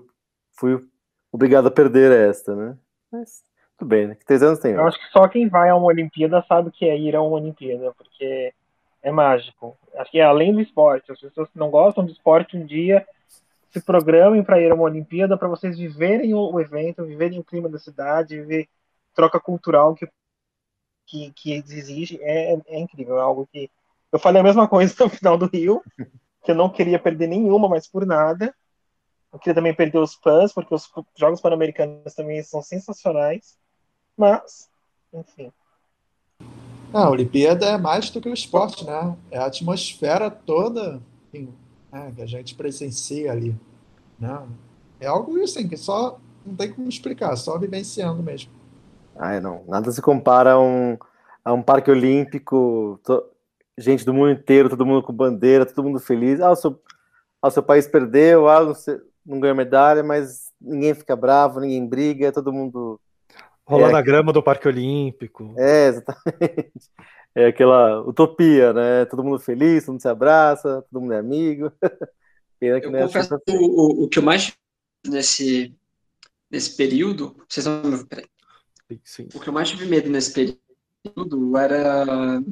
fui 0.58 0.88
obrigado 1.32 1.68
a 1.68 1.70
perder 1.70 2.12
esta, 2.30 2.54
né? 2.54 2.78
Mas 3.12 3.42
tudo 3.76 3.88
bem, 3.88 4.08
né? 4.08 4.16
Três 4.24 4.42
anos 4.42 4.58
tem. 4.58 4.72
Eu 4.72 4.86
acho 4.86 4.98
que 4.98 5.12
só 5.12 5.28
quem 5.28 5.48
vai 5.48 5.68
a 5.68 5.76
uma 5.76 5.86
Olimpíada 5.86 6.44
sabe 6.48 6.68
o 6.68 6.72
que 6.72 6.86
é 6.86 6.96
ir 6.96 7.14
a 7.14 7.22
uma 7.22 7.36
Olimpíada, 7.36 7.92
porque 7.94 8.54
é 9.02 9.10
mágico. 9.10 9.76
Acho 9.96 10.10
que 10.10 10.18
é 10.18 10.24
além 10.24 10.52
do 10.52 10.60
esporte. 10.60 11.10
As 11.12 11.20
pessoas 11.20 11.48
que 11.50 11.58
não 11.58 11.70
gostam 11.70 12.04
do 12.04 12.12
esporte 12.12 12.56
um 12.56 12.64
dia 12.64 13.06
se 13.70 13.80
programem 13.80 14.42
para 14.42 14.60
ir 14.60 14.70
a 14.70 14.74
uma 14.74 14.84
Olimpíada 14.84 15.36
para 15.36 15.48
vocês 15.48 15.78
viverem 15.78 16.34
o 16.34 16.60
evento, 16.60 17.04
viverem 17.04 17.38
o 17.38 17.44
clima 17.44 17.68
da 17.68 17.78
cidade, 17.78 18.40
viver 18.40 18.68
troca 19.14 19.38
cultural 19.38 19.94
que 19.94 20.08
que, 21.10 21.32
que 21.32 21.52
exige 21.52 22.20
é, 22.22 22.56
é 22.68 22.78
incrível, 22.78 23.18
é 23.18 23.20
algo 23.20 23.48
que 23.52 23.68
eu 24.12 24.18
falei 24.18 24.40
a 24.40 24.44
mesma 24.44 24.68
coisa 24.68 24.94
no 25.04 25.10
final 25.10 25.36
do 25.36 25.46
Rio, 25.46 25.82
que 26.44 26.50
eu 26.50 26.54
não 26.54 26.70
queria 26.70 26.98
perder 26.98 27.26
nenhuma, 27.26 27.68
mas 27.68 27.86
por 27.86 28.06
nada. 28.06 28.54
Eu 29.32 29.38
queria 29.38 29.54
também 29.54 29.74
perder 29.74 29.98
os 29.98 30.16
PANs, 30.16 30.52
porque 30.52 30.74
os 30.74 30.90
Jogos 31.16 31.40
Pan-Americanos 31.40 32.14
também 32.14 32.42
são 32.42 32.60
sensacionais. 32.60 33.56
Mas, 34.16 34.68
enfim. 35.12 35.52
A 36.92 37.10
Olimpíada 37.10 37.66
é 37.66 37.78
mais 37.78 38.10
do 38.10 38.20
que 38.20 38.28
o 38.28 38.34
esporte, 38.34 38.84
né? 38.84 39.16
É 39.30 39.38
a 39.38 39.46
atmosfera 39.46 40.30
toda 40.30 41.00
enfim, 41.32 41.52
né, 41.92 42.12
que 42.14 42.22
a 42.22 42.26
gente 42.26 42.54
presencia 42.54 43.32
ali. 43.32 43.54
Né? 44.18 44.42
É 44.98 45.06
algo 45.06 45.40
assim 45.42 45.68
que 45.68 45.76
só 45.76 46.18
não 46.44 46.54
tem 46.54 46.72
como 46.72 46.88
explicar, 46.88 47.34
só 47.36 47.58
vivenciando 47.58 48.22
mesmo. 48.22 48.50
Ah, 49.16 49.40
não. 49.40 49.64
Nada 49.66 49.90
se 49.90 50.02
compara 50.02 50.52
a 50.52 50.60
um, 50.60 50.98
a 51.44 51.52
um 51.52 51.62
parque 51.62 51.90
olímpico, 51.90 52.98
to, 53.04 53.22
gente 53.78 54.04
do 54.04 54.12
mundo 54.12 54.30
inteiro, 54.30 54.68
todo 54.68 54.86
mundo 54.86 55.02
com 55.02 55.12
bandeira, 55.12 55.64
todo 55.64 55.84
mundo 55.84 56.00
feliz. 56.00 56.40
Ah, 56.40 56.50
o 56.50 56.56
seu, 56.56 56.80
ah, 57.40 57.48
o 57.48 57.50
seu 57.50 57.62
país 57.62 57.86
perdeu, 57.86 58.48
ah, 58.48 58.64
não, 58.64 58.74
não 59.24 59.40
ganhou 59.40 59.56
medalha, 59.56 60.02
mas 60.02 60.50
ninguém 60.60 60.94
fica 60.94 61.14
bravo, 61.14 61.60
ninguém 61.60 61.86
briga, 61.86 62.32
todo 62.32 62.52
mundo. 62.52 63.00
Rolando 63.70 63.96
é, 63.96 63.98
a 63.98 64.02
grama 64.02 64.32
do 64.32 64.42
Parque 64.42 64.66
Olímpico. 64.66 65.54
É, 65.56 65.88
exatamente. 65.88 66.90
É 67.34 67.46
aquela 67.46 68.02
utopia, 68.02 68.72
né? 68.72 69.04
Todo 69.04 69.22
mundo 69.22 69.38
feliz, 69.38 69.84
todo 69.84 69.92
mundo 69.92 70.02
se 70.02 70.08
abraça, 70.08 70.84
todo 70.90 71.00
mundo 71.00 71.12
é 71.12 71.18
amigo. 71.18 71.72
Pena 72.58 72.80
que 72.80 72.86
eu 72.86 72.92
confesso 72.92 73.34
assim. 73.34 73.56
o, 73.56 74.04
o 74.04 74.08
que 74.08 74.18
eu 74.18 74.22
mais 74.22 74.52
nesse, 75.06 75.74
nesse 76.50 76.76
período. 76.76 77.36
Vocês 77.48 77.64
não 77.64 77.82
me. 77.84 78.06
Sim. 79.04 79.28
O 79.32 79.40
que 79.40 79.48
eu 79.48 79.52
mais 79.52 79.70
tive 79.70 79.86
medo 79.86 80.10
nesse 80.10 80.32
período 80.32 81.56
era, 81.56 82.42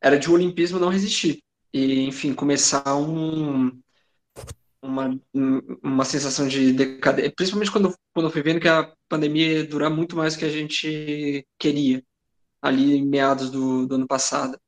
era 0.00 0.18
de 0.18 0.30
o 0.30 0.34
olimpismo 0.34 0.78
não 0.78 0.90
resistir. 0.90 1.42
E, 1.72 2.06
enfim, 2.06 2.34
começar 2.34 2.94
um, 2.94 3.81
uma, 4.82 5.18
uma 5.82 6.04
sensação 6.04 6.48
de 6.48 6.72
decadência, 6.72 7.32
principalmente 7.36 7.70
quando, 7.70 7.94
quando 8.12 8.26
eu 8.26 8.32
fui 8.32 8.42
vendo 8.42 8.60
que 8.60 8.68
a 8.68 8.92
pandemia 9.08 9.60
ia 9.60 9.66
durar 9.66 9.90
muito 9.90 10.16
mais 10.16 10.34
do 10.34 10.40
que 10.40 10.44
a 10.44 10.50
gente 10.50 11.46
queria, 11.58 12.04
ali 12.60 12.96
em 12.96 13.06
meados 13.06 13.50
do, 13.50 13.86
do 13.86 13.94
ano 13.94 14.06
passado. 14.06 14.58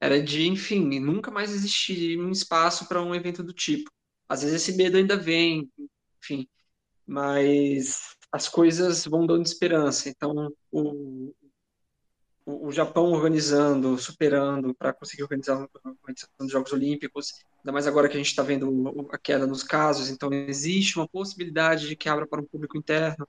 Era 0.00 0.22
de, 0.22 0.48
enfim, 0.48 1.00
nunca 1.00 1.30
mais 1.30 1.52
existir 1.52 2.18
um 2.18 2.30
espaço 2.30 2.88
para 2.88 3.02
um 3.02 3.14
evento 3.14 3.42
do 3.42 3.52
tipo. 3.52 3.90
Às 4.28 4.42
vezes 4.42 4.62
esse 4.62 4.76
medo 4.76 4.96
ainda 4.96 5.16
vem, 5.16 5.70
enfim, 6.22 6.48
mas 7.06 8.16
as 8.30 8.48
coisas 8.48 9.04
vão 9.06 9.26
dando 9.26 9.46
esperança. 9.46 10.08
Então, 10.08 10.52
o, 10.70 11.34
o, 12.44 12.70
Japão 12.70 13.12
organizando, 13.12 13.98
superando 13.98 14.74
para 14.74 14.92
conseguir 14.92 15.22
organizar 15.22 15.56
a 15.56 15.88
organização 15.88 16.34
dos 16.38 16.52
Jogos 16.52 16.72
Olímpicos, 16.72 17.32
ainda 17.58 17.72
mais 17.72 17.86
agora 17.86 18.08
que 18.08 18.14
a 18.14 18.18
gente 18.18 18.28
está 18.28 18.42
vendo 18.42 19.08
a 19.10 19.18
queda 19.18 19.46
nos 19.46 19.62
casos, 19.62 20.10
então 20.10 20.32
existe 20.32 20.98
uma 20.98 21.08
possibilidade 21.08 21.88
de 21.88 21.96
que 21.96 22.08
abra 22.08 22.26
para 22.26 22.40
um 22.40 22.46
público 22.46 22.76
interno, 22.76 23.28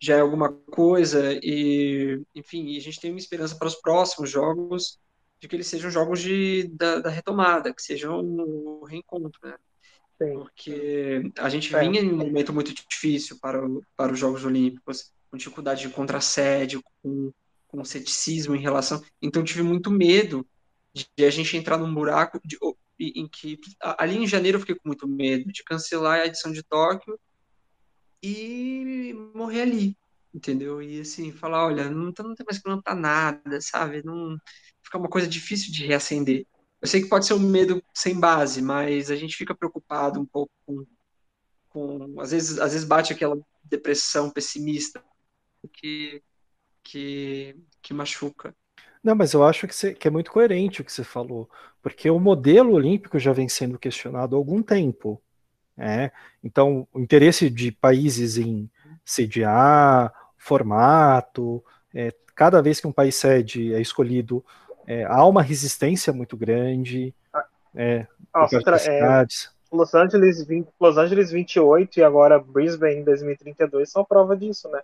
já 0.00 0.16
é 0.16 0.20
alguma 0.20 0.52
coisa, 0.52 1.38
e 1.42 2.20
enfim, 2.34 2.66
e 2.66 2.76
a 2.76 2.80
gente 2.80 3.00
tem 3.00 3.10
uma 3.10 3.20
esperança 3.20 3.56
para 3.56 3.68
os 3.68 3.76
próximos 3.76 4.30
jogos 4.30 4.98
de 5.40 5.48
que 5.48 5.56
eles 5.56 5.66
sejam 5.66 5.90
jogos 5.90 6.20
de, 6.20 6.68
da, 6.74 7.00
da 7.00 7.10
retomada, 7.10 7.72
que 7.74 7.82
sejam 7.82 8.20
o 8.20 8.84
reencontro, 8.84 9.38
né? 9.42 9.54
Sim. 10.20 10.34
Porque 10.34 11.32
a 11.38 11.48
gente 11.48 11.74
é. 11.74 11.80
vinha 11.80 12.00
em 12.00 12.12
um 12.12 12.16
momento 12.16 12.52
muito 12.52 12.72
difícil 12.74 13.38
para, 13.40 13.64
o, 13.64 13.82
para 13.96 14.12
os 14.12 14.18
Jogos 14.18 14.44
Olímpicos, 14.44 15.12
com 15.30 15.36
dificuldade 15.36 15.82
de 15.82 15.88
contra-assédio, 15.88 16.82
com 17.02 17.32
com 17.72 17.84
ceticismo 17.84 18.54
em 18.54 18.60
relação. 18.60 19.02
Então 19.20 19.42
tive 19.42 19.62
muito 19.62 19.90
medo 19.90 20.46
de 20.94 21.24
a 21.24 21.30
gente 21.30 21.56
entrar 21.56 21.78
num 21.78 21.92
buraco 21.92 22.38
de, 22.44 22.58
em 23.16 23.28
que 23.28 23.58
ali 23.80 24.16
em 24.16 24.26
janeiro 24.26 24.56
eu 24.56 24.60
fiquei 24.60 24.74
com 24.76 24.88
muito 24.88 25.08
medo 25.08 25.50
de 25.52 25.64
cancelar 25.64 26.20
a 26.20 26.26
edição 26.26 26.52
de 26.52 26.62
Tóquio 26.62 27.18
e 28.22 29.14
morrer 29.34 29.62
ali, 29.62 29.96
entendeu? 30.34 30.82
E 30.82 31.00
assim, 31.00 31.32
falar, 31.32 31.66
olha, 31.66 31.90
não, 31.90 32.12
tá, 32.12 32.22
não 32.22 32.34
tem 32.34 32.46
mais 32.46 32.60
plano 32.62 32.82
para 32.82 32.94
nada, 32.94 33.60
sabe? 33.60 34.02
Não 34.04 34.36
fica 34.82 34.98
uma 34.98 35.08
coisa 35.08 35.26
difícil 35.26 35.72
de 35.72 35.86
reacender. 35.86 36.46
Eu 36.80 36.88
sei 36.88 37.02
que 37.02 37.08
pode 37.08 37.26
ser 37.26 37.34
um 37.34 37.38
medo 37.38 37.82
sem 37.94 38.18
base, 38.18 38.60
mas 38.62 39.10
a 39.10 39.16
gente 39.16 39.36
fica 39.36 39.54
preocupado 39.54 40.20
um 40.20 40.26
pouco 40.26 40.52
com, 40.66 40.86
com 41.70 42.20
às 42.20 42.30
vezes, 42.32 42.58
às 42.58 42.72
vezes 42.72 42.86
bate 42.86 43.12
aquela 43.12 43.38
depressão 43.64 44.30
pessimista 44.30 45.02
que 45.72 46.22
que, 46.82 47.56
que 47.80 47.94
machuca. 47.94 48.54
Não, 49.02 49.14
mas 49.14 49.32
eu 49.32 49.44
acho 49.44 49.66
que, 49.66 49.74
você, 49.74 49.94
que, 49.94 50.06
é 50.06 50.10
muito 50.10 50.30
coerente 50.30 50.80
o 50.80 50.84
que 50.84 50.92
você 50.92 51.02
falou, 51.02 51.50
porque 51.82 52.08
o 52.08 52.20
modelo 52.20 52.72
olímpico 52.72 53.18
já 53.18 53.32
vem 53.32 53.48
sendo 53.48 53.78
questionado 53.78 54.36
há 54.36 54.38
algum 54.38 54.62
tempo. 54.62 55.20
Né? 55.76 56.12
Então, 56.42 56.86
o 56.92 57.00
interesse 57.00 57.50
de 57.50 57.72
países 57.72 58.38
em 58.38 58.70
sediar, 59.04 60.12
formato, 60.36 61.64
é, 61.92 62.12
cada 62.34 62.62
vez 62.62 62.80
que 62.80 62.86
um 62.86 62.92
país 62.92 63.16
cede 63.16 63.74
é 63.74 63.80
escolhido, 63.80 64.44
é, 64.86 65.04
há 65.04 65.26
uma 65.26 65.42
resistência 65.42 66.12
muito 66.12 66.36
grande. 66.36 67.14
É, 67.74 68.06
Nossa, 68.34 68.56
é, 68.88 69.26
Los 69.72 69.94
Angeles, 69.94 70.46
Los 70.78 70.98
Angeles 70.98 71.30
28 71.30 71.98
e 71.98 72.02
agora 72.02 72.38
Brisbane 72.38 73.02
2032 73.02 73.90
são 73.90 74.04
prova 74.04 74.36
disso, 74.36 74.68
né? 74.68 74.82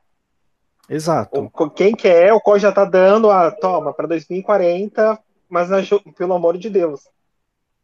Exato. 0.89 1.51
quem 1.75 1.95
quer, 1.95 2.33
o 2.33 2.41
qual 2.41 2.59
já 2.59 2.73
tá 2.73 2.85
dando 2.85 3.31
a 3.31 3.51
toma 3.51 3.93
para 3.93 4.07
2040, 4.07 5.19
mas 5.49 5.69
pelo 6.17 6.35
amor 6.35 6.57
de 6.57 6.71
Deus. 6.71 7.09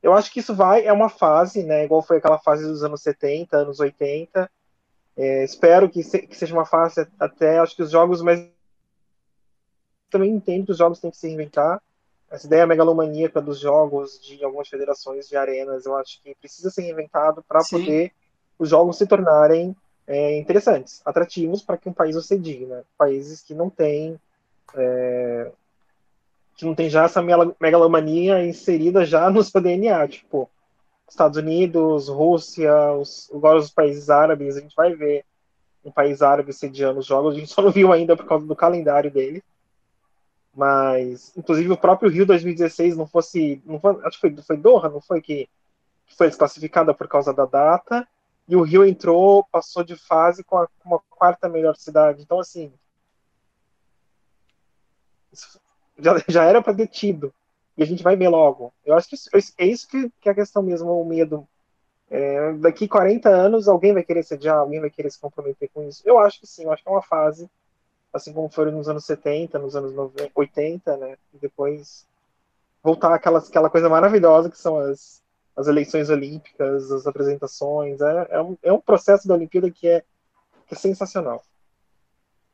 Eu 0.03 0.13
acho 0.13 0.33
que 0.33 0.41
isso 0.41 0.55
vai, 0.55 0.87
é 0.87 0.93
uma 0.93 1.09
fase, 1.09 1.63
né? 1.63 1.85
Igual 1.85 2.03
foi 2.03 2.19
aquela 2.19 2.39
fase 2.39 2.65
dos 2.65 2.83
anos 2.83 3.03
70, 3.03 3.57
anos 3.57 3.81
80. 3.81 4.51
É, 5.17 5.45
espero 5.45 5.89
que, 5.89 6.03
se, 6.03 6.27
que, 6.27 6.37
seja 6.37 6.55
uma 6.55 6.67
fase 6.67 7.07
até, 7.19 7.59
acho 7.59 7.77
que 7.77 7.83
os 7.83 7.91
jogos, 7.91 8.21
mas 8.21 8.47
também 10.11 10.31
entendo 10.31 10.67
que 10.67 10.73
os 10.73 10.79
jogos 10.79 10.99
têm 10.99 11.11
que 11.11 11.17
se 11.17 11.27
reinventar. 11.27 11.81
Essa 12.31 12.47
ideia 12.47 12.67
megalomaníaca 12.67 13.41
dos 13.41 13.59
jogos 13.59 14.21
de 14.21 14.43
algumas 14.45 14.69
federações 14.69 15.29
de 15.29 15.37
arenas, 15.37 15.87
eu 15.87 15.97
acho 15.97 16.21
que 16.23 16.35
precisa 16.35 16.71
ser 16.71 16.83
reinventado 16.83 17.45
para 17.47 17.63
poder 17.65 18.13
os 18.59 18.69
jogos 18.69 18.99
se 18.99 19.07
tornarem 19.07 19.75
é, 20.07 20.39
interessantes, 20.39 21.01
atrativos 21.05 21.63
para 21.63 21.77
que 21.77 21.89
um 21.89 21.93
país 21.93 22.17
os 22.17 22.27
cedie, 22.27 22.67
né? 22.67 22.83
Países 22.97 23.43
que 23.43 23.55
não 23.55 23.71
têm 23.71 24.21
é, 24.75 25.51
que 26.57 26.65
não 26.65 26.75
tem 26.75 26.89
já 26.89 27.05
essa 27.05 27.23
megalomania 27.61 28.45
inserida 28.45 29.05
já 29.05 29.29
no 29.31 29.43
seu 29.43 29.61
DNA, 29.61 30.07
tipo 30.09 30.51
Estados 31.09 31.37
Unidos, 31.37 32.09
Rússia, 32.09 32.93
os, 32.93 33.31
agora 33.33 33.59
os 33.59 33.71
países 33.71 34.11
árabes, 34.11 34.57
a 34.57 34.61
gente 34.61 34.75
vai 34.75 34.95
ver 34.95 35.25
um 35.85 35.91
país 35.91 36.23
árabe 36.23 36.53
sediando 36.53 37.01
os 37.01 37.07
jogos, 37.07 37.35
a 37.35 37.39
gente 37.39 37.51
só 37.53 37.63
não 37.63 37.71
viu 37.71 37.93
ainda 37.93 38.17
por 38.17 38.27
causa 38.27 38.47
do 38.47 38.57
calendário 38.57 39.11
dele. 39.11 39.43
Mas, 40.57 41.37
inclusive, 41.37 41.73
o 41.73 41.77
próprio 41.77 42.09
Rio 42.09 42.25
2016 42.25 42.97
não 42.97 43.09
fosse. 43.09 43.61
Não 43.67 43.81
foi, 43.81 43.99
acho 44.05 44.21
que 44.21 44.31
foi, 44.31 44.43
foi 44.43 44.57
Doha, 44.57 44.89
não 44.89 45.01
foi 45.01 45.21
que, 45.21 45.49
que 46.07 46.17
foi 46.17 46.29
desclassificada 46.29 46.95
por 46.95 47.09
causa 47.09 47.35
da 47.35 47.45
data 47.45 48.07
e 48.47 48.57
o 48.57 48.63
Rio 48.63 48.85
entrou, 48.85 49.45
passou 49.51 49.83
de 49.83 49.97
fase 49.97 50.45
com, 50.45 50.59
a, 50.59 50.69
uma 50.85 51.01
quarta 51.11 51.49
melhor 51.49 51.77
cidade. 51.77 52.23
Então, 52.23 52.39
assim, 52.39 52.73
já, 55.99 56.23
já 56.29 56.45
era 56.45 56.63
para 56.63 56.75
ter 56.75 56.89
tido. 56.89 57.33
E 57.77 57.83
a 57.83 57.87
gente 57.87 58.03
vai 58.03 58.17
ver 58.17 58.29
logo. 58.29 58.73
Eu 58.85 58.95
acho 58.95 59.09
que 59.09 59.15
isso, 59.15 59.29
é 59.59 59.67
isso 59.67 59.89
que, 59.89 60.11
que 60.21 60.29
é 60.29 60.33
a 60.33 60.35
questão 60.35 60.63
mesmo, 60.63 61.01
o 61.01 61.05
medo. 61.05 61.49
É, 62.11 62.53
daqui 62.55 62.87
40 62.87 63.29
anos, 63.29 63.67
alguém 63.67 63.93
vai 63.93 64.05
querer 64.05 64.23
sediar, 64.23 64.59
alguém 64.59 64.81
vai 64.81 64.91
querer 64.91 65.11
se 65.11 65.19
comprometer 65.19 65.71
com 65.73 65.83
isso. 65.89 66.03
Eu 66.05 66.19
acho 66.19 66.39
que 66.39 66.47
sim, 66.47 66.65
eu 66.65 66.73
acho 66.73 66.83
que 66.83 66.89
é 66.89 66.93
uma 66.93 67.03
fase, 67.03 67.51
assim 68.13 68.33
como 68.33 68.49
foi 68.49 68.71
nos 68.71 68.89
anos 68.89 69.05
70, 69.07 69.59
nos 69.59 69.75
anos 69.75 69.93
90, 69.95 70.31
80, 70.35 70.97
né? 70.99 71.17
E 71.33 71.39
depois 71.39 72.07
voltar 72.83 73.15
aquela, 73.15 73.39
aquela 73.39 73.71
coisa 73.71 73.89
maravilhosa 73.89 74.51
que 74.51 74.59
são 74.59 74.79
as, 74.79 75.24
as 75.57 75.67
eleições 75.67 76.11
olímpicas, 76.11 76.91
as 76.91 77.07
apresentações. 77.07 78.01
É, 78.01 78.27
é, 78.31 78.43
um, 78.43 78.57
é 78.63 78.73
um 78.73 78.81
processo 78.81 79.29
da 79.29 79.35
Olimpíada 79.35 79.71
que 79.71 79.87
é, 79.87 80.05
que 80.67 80.75
é 80.75 80.77
sensacional. 80.77 81.43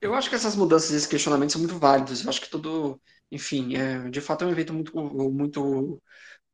Eu 0.00 0.14
acho 0.14 0.28
que 0.30 0.34
essas 0.34 0.56
mudanças 0.56 0.90
e 0.90 0.96
esses 0.96 1.06
questionamentos 1.06 1.52
são 1.52 1.60
muito 1.60 1.78
válidos. 1.78 2.24
Eu 2.24 2.30
acho 2.30 2.40
que 2.40 2.50
todo, 2.50 3.00
enfim, 3.30 3.76
é, 3.76 4.08
de 4.08 4.20
fato 4.20 4.44
é 4.44 4.46
um 4.46 4.50
evento 4.50 4.72
muito, 4.72 4.96
muito 5.30 6.02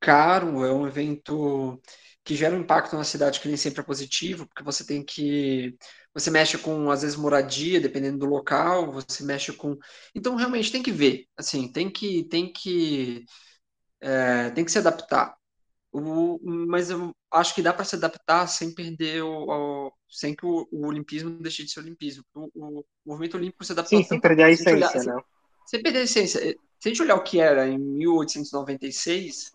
caro, 0.01 0.65
é 0.65 0.73
um 0.73 0.87
evento 0.87 1.81
que 2.25 2.35
gera 2.35 2.57
um 2.57 2.61
impacto 2.61 2.97
na 2.97 3.05
cidade 3.05 3.41
que 3.41 3.47
nem 3.49 3.57
sempre 3.57 3.81
é 3.81 3.85
positivo, 3.85 4.47
porque 4.49 4.65
você 4.65 4.85
tem 4.85 5.05
que. 5.05 5.77
Você 6.13 6.31
mexe 6.31 6.59
com, 6.59 6.91
às 6.91 7.03
vezes, 7.03 7.17
moradia, 7.17 7.81
dependendo 7.81 8.19
do 8.19 8.27
local, 8.27 8.93
você 8.93 9.23
mexe 9.23 9.53
com. 9.53 9.79
Então, 10.15 10.35
realmente, 10.35 10.73
tem 10.73 10.83
que 10.83 10.91
ver. 10.91 11.27
Assim, 11.37 11.71
tem 11.71 11.89
que. 11.91 12.25
Tem 12.25 12.53
que, 12.53 13.25
é, 14.01 14.51
tem 14.51 14.65
que 14.65 14.73
se 14.73 14.79
adaptar. 14.79 15.36
O, 15.99 16.39
mas 16.45 16.91
eu 16.91 17.11
acho 17.33 17.55
que 17.55 17.63
dá 17.63 17.73
para 17.73 17.85
se 17.85 17.97
adaptar 17.97 18.47
sem 18.47 18.75
perder 18.75 19.23
o, 19.23 19.47
o 19.49 19.93
sem 20.11 20.35
que 20.35 20.45
o, 20.45 20.69
o, 20.71 20.87
olimpismo 20.87 21.31
deixe 21.41 21.65
de 21.65 21.71
ser 21.71 21.81
olimpismo. 21.81 22.23
O, 22.35 22.85
movimento 23.05 23.37
olímpico 23.37 23.65
se 23.65 23.73
adapta 23.73 23.89
Sim, 23.89 24.05
sem 24.05 24.21
perder 24.21 24.43
a 24.43 24.51
essência, 24.51 24.75
olhar, 24.75 24.95
né? 24.95 25.01
Sem, 25.01 25.23
sem, 25.67 25.83
perder 25.83 26.01
a 26.01 26.03
essência. 26.03 26.41
se 26.41 26.59
a 26.85 26.89
gente 26.89 27.03
olhar 27.03 27.15
o 27.15 27.23
que 27.23 27.41
era 27.41 27.67
em 27.67 27.79
1896, 27.79 29.53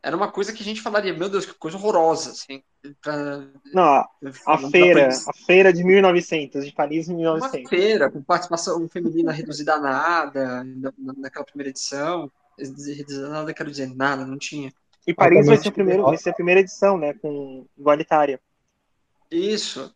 era 0.00 0.16
uma 0.16 0.30
coisa 0.30 0.52
que 0.52 0.62
a 0.62 0.64
gente 0.64 0.80
falaria, 0.80 1.12
meu 1.12 1.28
Deus, 1.28 1.46
que 1.46 1.54
coisa 1.54 1.76
horrorosa, 1.76 2.30
assim. 2.30 2.62
Pra, 3.00 3.48
não, 3.72 4.04
a 4.46 4.58
feira, 4.70 5.08
a 5.08 5.32
feira 5.46 5.72
de 5.72 5.82
1900, 5.82 6.64
de 6.64 6.72
Paris 6.72 7.08
em 7.08 7.16
1900. 7.16 7.60
Uma 7.60 7.68
feira 7.68 8.10
com 8.10 8.22
participação 8.22 8.88
feminina 8.88 9.32
reduzida 9.32 9.74
a 9.74 9.80
nada, 9.80 10.64
na, 10.64 10.92
naquela 11.16 11.44
primeira 11.44 11.70
edição. 11.70 12.30
Reduzida 12.56 13.26
a 13.26 13.30
nada, 13.30 13.54
quero 13.54 13.70
dizer, 13.70 13.92
nada, 13.94 14.24
não 14.24 14.38
tinha. 14.38 14.72
E 15.06 15.12
Paris 15.14 15.46
vai 15.46 15.56
ser, 15.56 15.68
o 15.68 15.72
primeiro, 15.72 16.02
vai 16.04 16.16
ser 16.16 16.30
a 16.30 16.34
primeira 16.34 16.60
edição, 16.60 16.96
né, 16.96 17.12
com 17.14 17.66
igualitária. 17.76 18.40
Isso. 19.30 19.94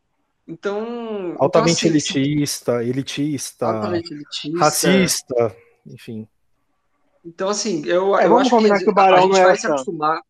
Então. 0.49 1.35
Altamente 1.39 1.87
então, 1.87 1.97
assim, 1.97 2.19
elitista, 2.21 2.85
elitista, 2.85 3.67
altamente 3.67 4.13
elitista, 4.15 4.59
racista, 4.59 5.57
enfim. 5.87 6.27
Então, 7.25 7.49
assim, 7.49 7.85
eu, 7.87 8.17
É, 8.17 8.27
eu 8.27 8.39
acho 8.39 8.57
que, 8.57 8.71
a, 8.71 8.79
que 8.79 8.91
o 8.91 8.95
Barão 8.95 9.19
a 9.19 9.21
gente 9.23 9.37
é 9.37 9.43
vai 9.43 9.51
era 9.51 9.57
se 9.57 9.67
acostumar. 9.67 10.21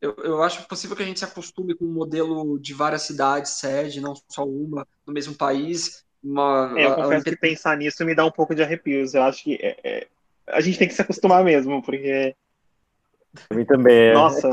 Eu, 0.00 0.16
eu 0.18 0.42
acho 0.42 0.66
possível 0.66 0.96
que 0.96 1.02
a 1.02 1.06
gente 1.06 1.18
se 1.18 1.24
acostume 1.24 1.74
com 1.76 1.84
um 1.84 1.92
modelo 1.92 2.58
de 2.58 2.74
várias 2.74 3.02
cidades, 3.02 3.52
sede, 3.52 4.00
não 4.00 4.14
só 4.28 4.44
uma, 4.44 4.86
no 5.06 5.12
mesmo 5.12 5.34
país. 5.34 6.04
Uma, 6.22 6.72
É, 6.76 6.84
eu 6.86 6.90
a- 6.90 6.92
a 6.92 6.96
confesso 6.96 7.24
que 7.24 7.36
pensar 7.36 7.76
nisso 7.76 8.04
me 8.04 8.14
dá 8.14 8.24
um 8.24 8.30
pouco 8.30 8.54
de 8.54 8.62
arrepios. 8.62 9.14
Eu 9.14 9.22
acho 9.24 9.42
que 9.44 9.54
é, 9.60 9.76
é, 9.84 10.08
a 10.48 10.60
gente 10.60 10.78
tem 10.78 10.88
que 10.88 10.94
se 10.94 11.02
acostumar 11.02 11.44
mesmo, 11.44 11.82
porque, 11.82 12.34
Pra 13.48 13.56
mim 13.56 13.64
também 13.64 14.08
é. 14.08 14.14
nossa, 14.14 14.50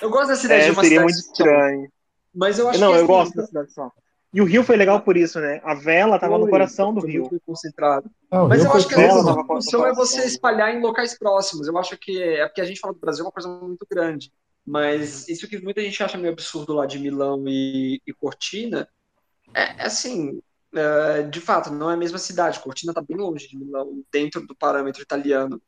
Eu 0.00 0.10
gosto 0.10 0.28
dessa 0.28 0.46
ideia 0.46 0.62
é, 0.62 0.64
de 0.64 0.70
uma 0.72 0.82
seria 0.82 0.98
cidade 0.98 1.14
muito 1.14 1.24
só, 1.24 1.32
estranho. 1.32 1.92
Mas 2.34 2.58
eu 2.58 2.68
acho 2.68 2.80
Não, 2.80 2.88
que 2.88 2.92
eu 2.92 2.98
assim, 2.98 3.06
gosto 3.06 3.36
da 3.36 3.46
cidade 3.46 3.72
só. 3.72 3.92
E 4.32 4.40
o 4.40 4.44
Rio 4.44 4.62
foi 4.62 4.76
legal 4.76 5.00
por 5.00 5.16
isso, 5.16 5.40
né? 5.40 5.60
A 5.64 5.74
vela 5.74 6.18
tava 6.18 6.38
no 6.38 6.48
coração 6.48 6.94
do 6.94 7.04
Rio. 7.04 7.28
concentrado. 7.44 8.08
Não, 8.30 8.46
o 8.46 8.48
Mas 8.48 8.60
Rio 8.60 8.70
eu 8.70 8.76
acho 8.76 8.88
que 8.88 8.94
a 8.94 9.44
função 9.44 9.80
com 9.80 9.86
é 9.86 9.94
você 9.94 10.24
espalhar 10.24 10.72
em 10.72 10.80
locais 10.80 11.18
próximos. 11.18 11.66
Eu 11.66 11.76
acho 11.76 11.96
que 11.98 12.22
é 12.22 12.46
porque 12.46 12.60
a 12.60 12.64
gente 12.64 12.78
fala 12.78 12.94
do 12.94 13.00
Brasil 13.00 13.24
é 13.24 13.26
uma 13.26 13.32
coisa 13.32 13.48
muito 13.48 13.84
grande. 13.90 14.32
Mas 14.64 15.28
isso 15.28 15.48
que 15.48 15.60
muita 15.60 15.80
gente 15.80 16.00
acha 16.02 16.16
meio 16.16 16.32
absurdo 16.32 16.74
lá 16.74 16.86
de 16.86 16.98
Milão 16.98 17.42
e, 17.48 18.00
e 18.06 18.12
Cortina, 18.12 18.88
é, 19.52 19.82
é 19.82 19.86
assim, 19.86 20.40
é, 20.72 21.22
de 21.24 21.40
fato, 21.40 21.72
não 21.72 21.90
é 21.90 21.94
a 21.94 21.96
mesma 21.96 22.18
cidade. 22.18 22.60
Cortina 22.60 22.92
está 22.92 23.02
bem 23.02 23.16
longe 23.16 23.48
de 23.48 23.58
Milão, 23.58 24.04
dentro 24.12 24.46
do 24.46 24.54
parâmetro 24.54 25.02
italiano. 25.02 25.60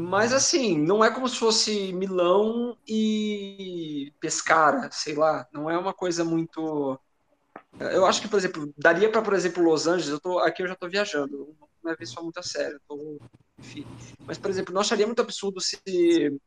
Mas 0.00 0.32
assim, 0.32 0.78
não 0.78 1.04
é 1.04 1.12
como 1.12 1.28
se 1.28 1.36
fosse 1.36 1.92
Milão 1.92 2.76
e 2.86 4.12
Pescara, 4.20 4.88
sei 4.92 5.14
lá. 5.16 5.46
Não 5.52 5.68
é 5.68 5.76
uma 5.76 5.92
coisa 5.92 6.24
muito. 6.24 6.98
Eu 7.80 8.06
acho 8.06 8.22
que, 8.22 8.28
por 8.28 8.38
exemplo, 8.38 8.72
daria 8.76 9.10
para, 9.10 9.22
por 9.22 9.34
exemplo, 9.34 9.62
Los 9.62 9.86
Angeles. 9.86 10.10
Eu 10.10 10.20
tô 10.20 10.38
aqui, 10.40 10.62
eu 10.62 10.68
já 10.68 10.74
estou 10.74 10.90
viajando. 10.90 11.54
Não 11.82 11.92
é 11.92 11.96
isso 12.00 12.22
muito 12.22 12.38
a 12.38 12.42
sério. 12.42 12.80
tô- 12.88 13.18
enfim. 13.58 13.84
Mas, 14.26 14.38
por 14.38 14.50
exemplo, 14.50 14.72
não 14.74 14.80
acharia 14.82 15.06
muito 15.06 15.20
absurdo 15.22 15.60
se 15.60 15.78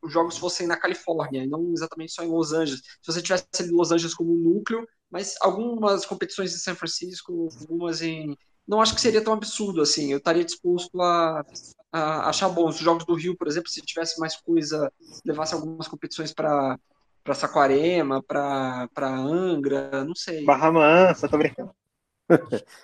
os 0.01 0.13
jogos 0.13 0.37
fossem 0.37 0.67
na 0.67 0.77
Califórnia, 0.77 1.45
não 1.47 1.73
exatamente 1.73 2.13
só 2.13 2.23
em 2.23 2.29
Los 2.29 2.53
Angeles. 2.53 2.81
Se 3.01 3.11
você 3.11 3.21
tivesse 3.21 3.45
Los 3.71 3.91
Angeles 3.91 4.15
como 4.15 4.33
núcleo, 4.35 4.87
mas 5.11 5.35
algumas 5.41 6.05
competições 6.05 6.53
em 6.55 6.59
São 6.59 6.75
Francisco, 6.75 7.49
algumas 7.61 8.01
em. 8.01 8.37
Não 8.67 8.81
acho 8.81 8.95
que 8.95 9.01
seria 9.01 9.23
tão 9.23 9.33
absurdo 9.33 9.81
assim. 9.81 10.11
Eu 10.11 10.19
estaria 10.19 10.45
disposto 10.45 11.01
a, 11.01 11.43
a 11.91 12.29
achar 12.29 12.49
bom. 12.49 12.67
Os 12.69 12.77
jogos 12.77 13.05
do 13.05 13.15
Rio, 13.15 13.35
por 13.35 13.47
exemplo, 13.47 13.69
se 13.69 13.81
tivesse 13.81 14.19
mais 14.19 14.35
coisa, 14.35 14.91
levasse 15.25 15.53
algumas 15.53 15.87
competições 15.87 16.33
para 16.33 16.77
para 17.23 17.35
Saquarema, 17.35 18.23
para 18.23 18.89
Angra, 19.07 20.03
não 20.03 20.15
sei, 20.15 20.43
Barra 20.43 20.71
Mansa, 20.71 21.29
tô 21.29 21.37
brincando. 21.37 21.71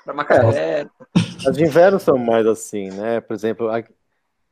para 0.03 0.13
Macaé. 0.13 0.87
As 1.45 1.57
de 1.57 1.63
inverno 1.63 1.99
são 1.99 2.17
mais 2.17 2.45
assim, 2.45 2.89
né? 2.91 3.21
Por 3.21 3.33
exemplo, 3.33 3.69
a- 3.69 3.83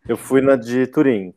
eu 0.08 0.18
fui 0.18 0.42
na 0.42 0.56
de 0.56 0.88
Turim. 0.88 1.34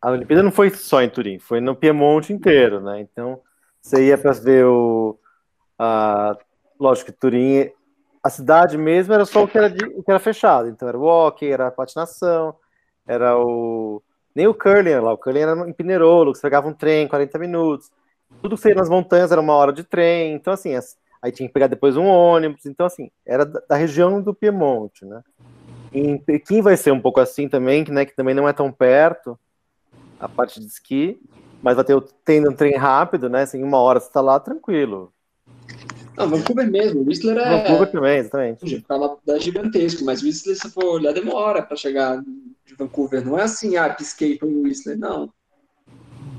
A 0.00 0.10
Olimpíada 0.10 0.42
não 0.42 0.52
foi 0.52 0.70
só 0.70 1.02
em 1.02 1.10
Turim, 1.10 1.38
foi 1.38 1.60
no 1.60 1.76
Piemonte 1.76 2.32
inteiro, 2.32 2.80
né? 2.80 3.00
Então, 3.00 3.40
você 3.80 4.06
ia 4.08 4.18
para 4.18 4.32
ver 4.32 4.66
o. 4.66 5.18
A, 5.78 6.36
lógico 6.80 7.12
que 7.12 7.18
Turim, 7.18 7.70
a 8.24 8.30
cidade 8.30 8.78
mesmo 8.78 9.14
era 9.14 9.26
só 9.26 9.44
o 9.44 9.48
que 9.48 9.58
era, 9.58 9.70
de- 9.70 9.86
o 9.86 10.02
que 10.04 10.10
era 10.10 10.20
fechado. 10.20 10.68
Então, 10.68 10.88
era 10.88 10.98
o 10.98 11.04
hockey, 11.04 11.50
era 11.52 11.68
a 11.68 11.72
patinação, 11.72 12.56
era 13.06 13.38
o. 13.38 14.02
Nem 14.34 14.48
o 14.48 14.54
curling 14.54 14.96
lá, 15.00 15.12
o 15.12 15.18
curling 15.18 15.40
era 15.40 15.70
em 15.70 15.72
Pinerolo, 15.74 16.32
que 16.32 16.38
você 16.38 16.42
pegava 16.42 16.68
um 16.68 16.74
trem, 16.74 17.08
40 17.08 17.38
minutos. 17.38 17.90
Tudo 18.42 18.56
que 18.56 18.62
você 18.62 18.70
ia 18.70 18.76
nas 18.76 18.88
montanhas 18.90 19.32
era 19.32 19.40
uma 19.40 19.54
hora 19.54 19.72
de 19.72 19.84
trem. 19.84 20.34
Então, 20.34 20.52
assim, 20.54 20.74
as- 20.76 20.98
aí 21.22 21.32
tinha 21.32 21.48
que 21.48 21.54
pegar 21.54 21.68
depois 21.68 21.96
um 21.96 22.06
ônibus. 22.06 22.66
Então, 22.66 22.86
assim, 22.86 23.10
era 23.26 23.44
da, 23.46 23.76
região 23.76 24.22
do 24.22 24.34
Piemonte, 24.34 25.04
né? 25.06 25.22
Em 25.92 26.18
Pequim 26.18 26.62
vai 26.62 26.76
ser 26.76 26.92
um 26.92 27.00
pouco 27.00 27.20
assim 27.20 27.48
também, 27.48 27.84
né, 27.90 28.04
que 28.06 28.16
também 28.16 28.34
não 28.34 28.48
é 28.48 28.52
tão 28.52 28.72
perto 28.72 29.38
a 30.20 30.28
parte 30.28 30.60
de 30.60 30.66
esqui, 30.66 31.20
mas 31.62 31.76
vai 31.76 31.84
ter 31.84 31.94
o 31.94 32.02
tem 32.02 32.46
um 32.48 32.54
trem 32.56 32.76
rápido, 32.76 33.30
né? 33.30 33.42
Assim, 33.44 33.62
uma 33.64 33.78
hora 33.80 34.00
você 34.00 34.08
está 34.08 34.20
lá 34.22 34.40
tranquilo. 34.40 35.13
Não, 36.16 36.28
Vancouver 36.28 36.70
mesmo. 36.70 37.04
Whistler 37.04 37.38
é. 37.38 37.58
Vancouver 37.58 37.92
também, 37.92 38.18
exatamente. 38.18 38.76
Ficar 38.76 38.96
lá 38.96 39.16
é 39.28 39.40
gigantesco, 39.40 40.04
mas 40.04 40.22
Whistler, 40.22 40.56
se 40.56 40.70
for 40.70 40.84
olhar, 40.84 41.12
demora 41.12 41.62
para 41.62 41.76
chegar 41.76 42.22
de 42.22 42.74
Vancouver. 42.78 43.24
Não 43.24 43.38
é 43.38 43.42
assim, 43.42 43.76
ah, 43.76 43.92
pisquei 43.92 44.38
para 44.38 44.48
Whistler, 44.48 44.98
não. 44.98 45.30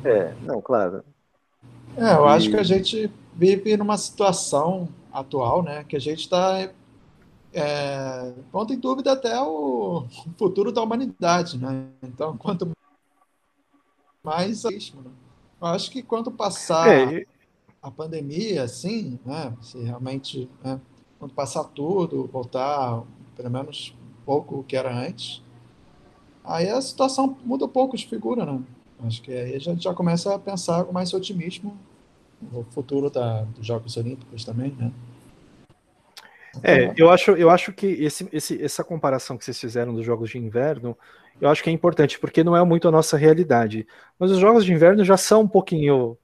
É, 0.03 0.33
não, 0.43 0.61
claro. 0.61 1.03
É, 1.97 2.13
eu 2.13 2.27
acho 2.27 2.47
E- 2.47 2.51
que 2.51 2.57
a 2.57 2.63
gente 2.63 3.11
vive 3.35 3.75
numa 3.77 3.97
situação 3.97 4.89
atual, 5.11 5.63
né, 5.63 5.83
que 5.83 5.95
a 5.95 5.99
gente 5.99 6.21
está 6.21 6.69
é, 7.53 8.33
pondo 8.51 8.73
em 8.73 8.79
dúvida 8.79 9.13
até 9.13 9.39
o 9.41 10.05
futuro 10.37 10.71
da 10.71 10.83
humanidade, 10.83 11.57
né? 11.57 11.87
Então, 12.03 12.37
quanto 12.37 12.69
mais 14.23 14.63
né? 14.63 14.71
Eu 15.61 15.67
acho 15.67 15.89
que 15.89 16.03
quando 16.03 16.31
passar 16.31 16.87
É, 16.89 17.25
a 17.85 17.91
pandemia, 17.91 18.63
assim, 18.63 19.19
né, 19.25 19.53
se 19.61 19.77
realmente, 19.79 20.49
né, 20.63 20.81
quando 21.19 21.33
passar 21.35 21.63
tudo, 21.65 22.27
voltar 22.27 23.03
pelo 23.35 23.49
menos 23.51 23.95
pouco 24.25 24.59
o 24.59 24.63
que 24.63 24.75
era 24.75 24.91
antes, 24.93 25.43
aí 26.43 26.69
a 26.69 26.81
situação 26.81 27.37
muda 27.43 27.65
um 27.65 27.69
pouco 27.69 27.97
de 27.97 28.07
figura, 28.07 28.45
né? 28.45 28.61
Acho 29.03 29.21
que 29.21 29.31
aí 29.31 29.55
a 29.55 29.59
gente 29.59 29.83
já 29.83 29.93
começa 29.93 30.33
a 30.33 30.39
pensar 30.39 30.83
com 30.85 30.91
mais 30.93 31.13
otimismo 31.13 31.77
no 32.51 32.63
futuro 32.65 33.09
da, 33.09 33.43
dos 33.43 33.65
Jogos 33.65 33.97
Olímpicos 33.97 34.45
também, 34.45 34.71
né? 34.79 34.91
É, 36.63 36.93
eu 36.97 37.09
acho, 37.11 37.31
eu 37.31 37.49
acho 37.49 37.73
que 37.73 37.85
esse, 37.87 38.27
esse- 38.31 38.61
essa 38.63 38.83
comparação 38.83 39.37
que 39.37 39.45
vocês 39.45 39.59
fizeram 39.59 39.93
dos 39.93 40.05
jogos 40.05 40.29
de 40.31 40.37
inverno, 40.37 40.97
eu 41.39 41.49
acho 41.49 41.61
que 41.63 41.69
é 41.69 41.73
importante, 41.73 42.19
porque 42.19 42.43
não 42.43 42.55
é 42.55 42.63
muito 42.63 42.87
a 42.87 42.91
nossa 42.91 43.17
realidade. 43.17 43.85
Mas 44.17 44.31
os 44.31 44.39
jogos 44.39 44.65
de 44.65 44.73
inverno 44.73 45.03
já 45.03 45.17
são 45.17 45.41
um 45.41 45.47
pouquinho 45.47 46.17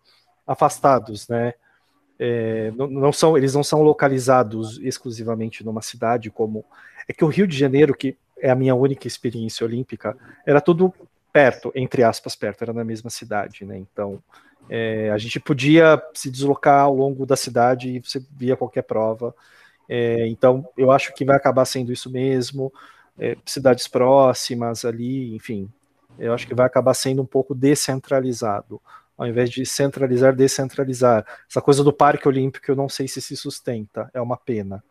afastados, 0.52 1.28
né? 1.28 1.54
É, 2.20 2.72
não, 2.76 2.88
não 2.88 3.12
são, 3.12 3.36
eles 3.36 3.56
não 3.56 3.64
são 3.64 3.82
localizados 3.82 4.80
exclusivamente 4.80 5.64
numa 5.64 5.82
cidade 5.82 6.30
como. 6.30 6.64
É 7.08 7.14
que 7.14 7.26
o 7.26 7.28
Rio 7.28 7.48
de 7.48 7.58
Janeiro, 7.58 7.96
que 7.96 8.16
é 8.38 8.50
a 8.50 8.56
minha 8.56 8.76
única 8.76 9.08
experiência 9.08 9.66
olímpica, 9.66 10.16
era 10.46 10.62
tudo 10.62 10.94
perto, 11.34 11.72
entre 11.74 12.04
aspas, 12.04 12.36
perto, 12.36 12.64
era 12.64 12.74
na 12.74 12.84
mesma 12.84 13.10
cidade, 13.10 13.66
né? 13.66 13.78
Então 13.78 14.22
é, 14.70 15.10
a 15.12 15.18
gente 15.18 15.40
podia 15.40 16.02
se 16.14 16.30
deslocar 16.30 16.82
ao 16.82 16.96
longo 16.96 17.26
da 17.26 17.36
cidade 17.36 17.90
e 17.90 18.00
você 18.00 18.24
via 18.38 18.56
qualquer 18.56 18.84
prova. 18.84 19.34
É, 19.90 20.28
então, 20.28 20.68
eu 20.78 20.92
acho 20.92 21.14
que 21.14 21.26
vai 21.26 21.36
acabar 21.36 21.66
sendo 21.66 21.92
isso 21.92 22.10
mesmo. 22.10 22.72
é, 23.20 23.36
cidades 23.46 23.88
próximas 23.88 24.86
ali, 24.86 25.36
enfim. 25.36 25.70
Eu 26.18 26.34
acho 26.34 26.48
que 26.48 26.56
vai 26.56 26.66
acabar 26.66 26.94
sendo 26.94 27.22
um 27.22 27.26
pouco 27.26 27.54
descentralizado. 27.54 28.82
Ao 29.22 29.28
invés 29.28 29.52
de 29.52 29.64
centralizar, 29.66 30.36
descentralizar. 30.36 31.24
Essa 31.48 31.62
coisa 31.62 31.84
do 31.84 31.94
Parque 31.94 32.28
Olímpico, 32.28 32.72
eu 32.72 32.76
não 32.76 32.90
sei 32.90 33.08
se 33.08 33.22
se 33.22 33.36
sustenta. 33.36 34.10
É 34.16 34.20
uma 34.20 34.36
pena. 34.36 34.84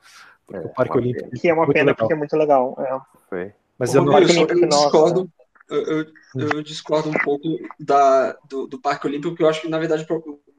Porque 0.46 0.64
É, 0.64 0.70
o 0.70 0.72
Parque 0.72 0.92
uma 0.92 1.00
Olímpico. 1.02 1.30
Que 1.32 1.48
é 1.48 1.52
uma 1.52 1.64
Muito 1.66 1.74
pena 1.74 1.86
legal. 1.86 1.96
porque 1.96 2.12
é 2.12 2.16
muito 2.16 2.36
legal. 2.36 2.76
é. 2.78 3.00
Foi. 3.28 3.52
Mas 3.76 3.90
Ô, 3.90 3.96
eu 3.98 4.04
não 4.04 4.12
eu, 4.12 4.24
Olímpico, 4.24 4.60
nossa. 4.66 4.84
discordo, 4.84 5.30
eu, 5.68 5.82
eu- 5.82 6.06
eu 6.36 6.62
discordo 6.62 7.08
um 7.08 7.12
pouco 7.12 7.48
da, 7.78 8.32
do, 8.48 8.66
do 8.68 8.80
Parque 8.80 9.06
Olímpico, 9.06 9.30
porque 9.30 9.42
eu 9.42 9.48
acho 9.48 9.62
que, 9.62 9.68
na 9.68 9.78
verdade, 9.78 10.06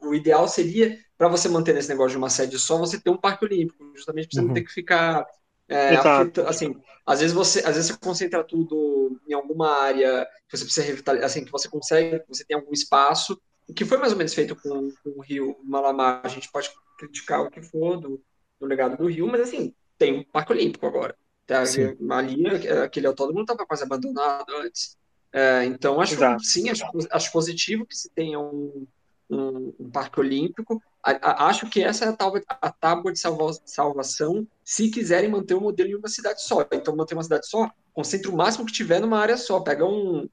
o 0.01 0.13
ideal 0.15 0.47
seria, 0.47 0.97
para 1.17 1.27
você 1.29 1.47
manter 1.47 1.75
esse 1.77 1.87
negócio 1.89 2.11
de 2.11 2.17
uma 2.17 2.29
sede 2.29 2.57
só, 2.59 2.77
você 2.77 2.99
ter 2.99 3.09
um 3.09 3.17
Parque 3.17 3.45
Olímpico, 3.45 3.91
justamente 3.95 4.27
para 4.27 4.35
você 4.35 4.41
Uhum. 4.41 4.47
não 4.47 4.53
ter 4.53 4.63
que 4.63 4.71
ficar. 4.73 5.25
é, 5.69 5.95
afeta- 5.95 6.49
assim, 6.49 6.75
às 7.05 7.21
vezes 7.21 7.33
você, 7.33 7.59
às 7.59 7.75
vezes 7.77 7.91
você 7.91 7.97
concentra 7.97 8.43
tudo 8.43 9.17
em 9.25 9.33
alguma 9.33 9.69
área 9.81 10.27
que 10.49 10.57
você 10.57 10.65
precisa 10.65 10.85
revitalizar, 10.85 11.25
assim, 11.27 11.45
que 11.45 11.51
você 11.51 11.69
consegue, 11.69 12.19
que 12.19 12.27
você 12.27 12.43
tem 12.43 12.57
algum 12.57 12.73
espaço, 12.73 13.39
o 13.67 13.73
que 13.73 13.85
foi 13.85 13.97
mais 13.97 14.11
ou 14.11 14.17
menos 14.17 14.33
feito 14.33 14.55
com, 14.55 14.91
com 15.03 15.09
o 15.17 15.21
Rio 15.21 15.57
Malamar. 15.63 16.21
A 16.23 16.27
gente 16.27 16.51
pode 16.51 16.69
criticar 16.97 17.41
o 17.41 17.49
que 17.49 17.61
for 17.61 17.99
do, 17.99 18.21
do 18.59 18.65
legado 18.65 18.97
do 18.97 19.07
Rio, 19.07 19.27
mas 19.27 19.41
assim, 19.41 19.73
tem 19.97 20.19
um 20.19 20.23
Parque 20.23 20.51
Olímpico 20.51 20.85
agora. 20.85 21.15
Tá, 21.45 21.63
ali, 22.11 22.47
aquele 22.83 23.07
autódromo 23.07 23.41
estava 23.41 23.65
quase 23.65 23.83
abandonado 23.83 24.53
antes. 24.57 24.97
É, 25.33 25.65
então, 25.65 25.99
acho 25.99 26.13
Exato. 26.13 26.43
sim, 26.43 26.69
acho, 26.69 26.83
acho 27.09 27.31
positivo 27.31 27.85
que 27.85 27.95
se 27.95 28.09
tenha 28.09 28.39
um, 28.39 28.85
um, 29.29 29.73
um 29.79 29.89
parque 29.89 30.19
olímpico. 30.19 30.81
a, 31.01 31.11
a, 31.11 31.47
acho 31.47 31.69
que 31.69 31.81
essa 31.81 32.05
é 32.05 32.09
a 32.09 32.13
tábua, 32.13 32.41
a 32.47 32.69
tábua 32.69 33.13
de 33.13 33.19
salva, 33.19 33.53
salvação 33.65 34.45
se 34.63 34.89
quiserem 34.89 35.29
manter 35.29 35.53
o 35.53 35.61
modelo 35.61 35.89
em 35.89 35.95
uma 35.95 36.09
cidade 36.09 36.41
só. 36.43 36.65
Então, 36.71 36.95
manter 36.95 37.13
uma 37.13 37.23
cidade 37.23 37.47
só, 37.47 37.71
concentra 37.93 38.29
o 38.29 38.35
máximo 38.35 38.65
que 38.65 38.73
tiver 38.73 38.99
numa 38.99 39.19
área 39.19 39.37
só. 39.37 39.59
Pega 39.61 39.85
um. 39.85 40.29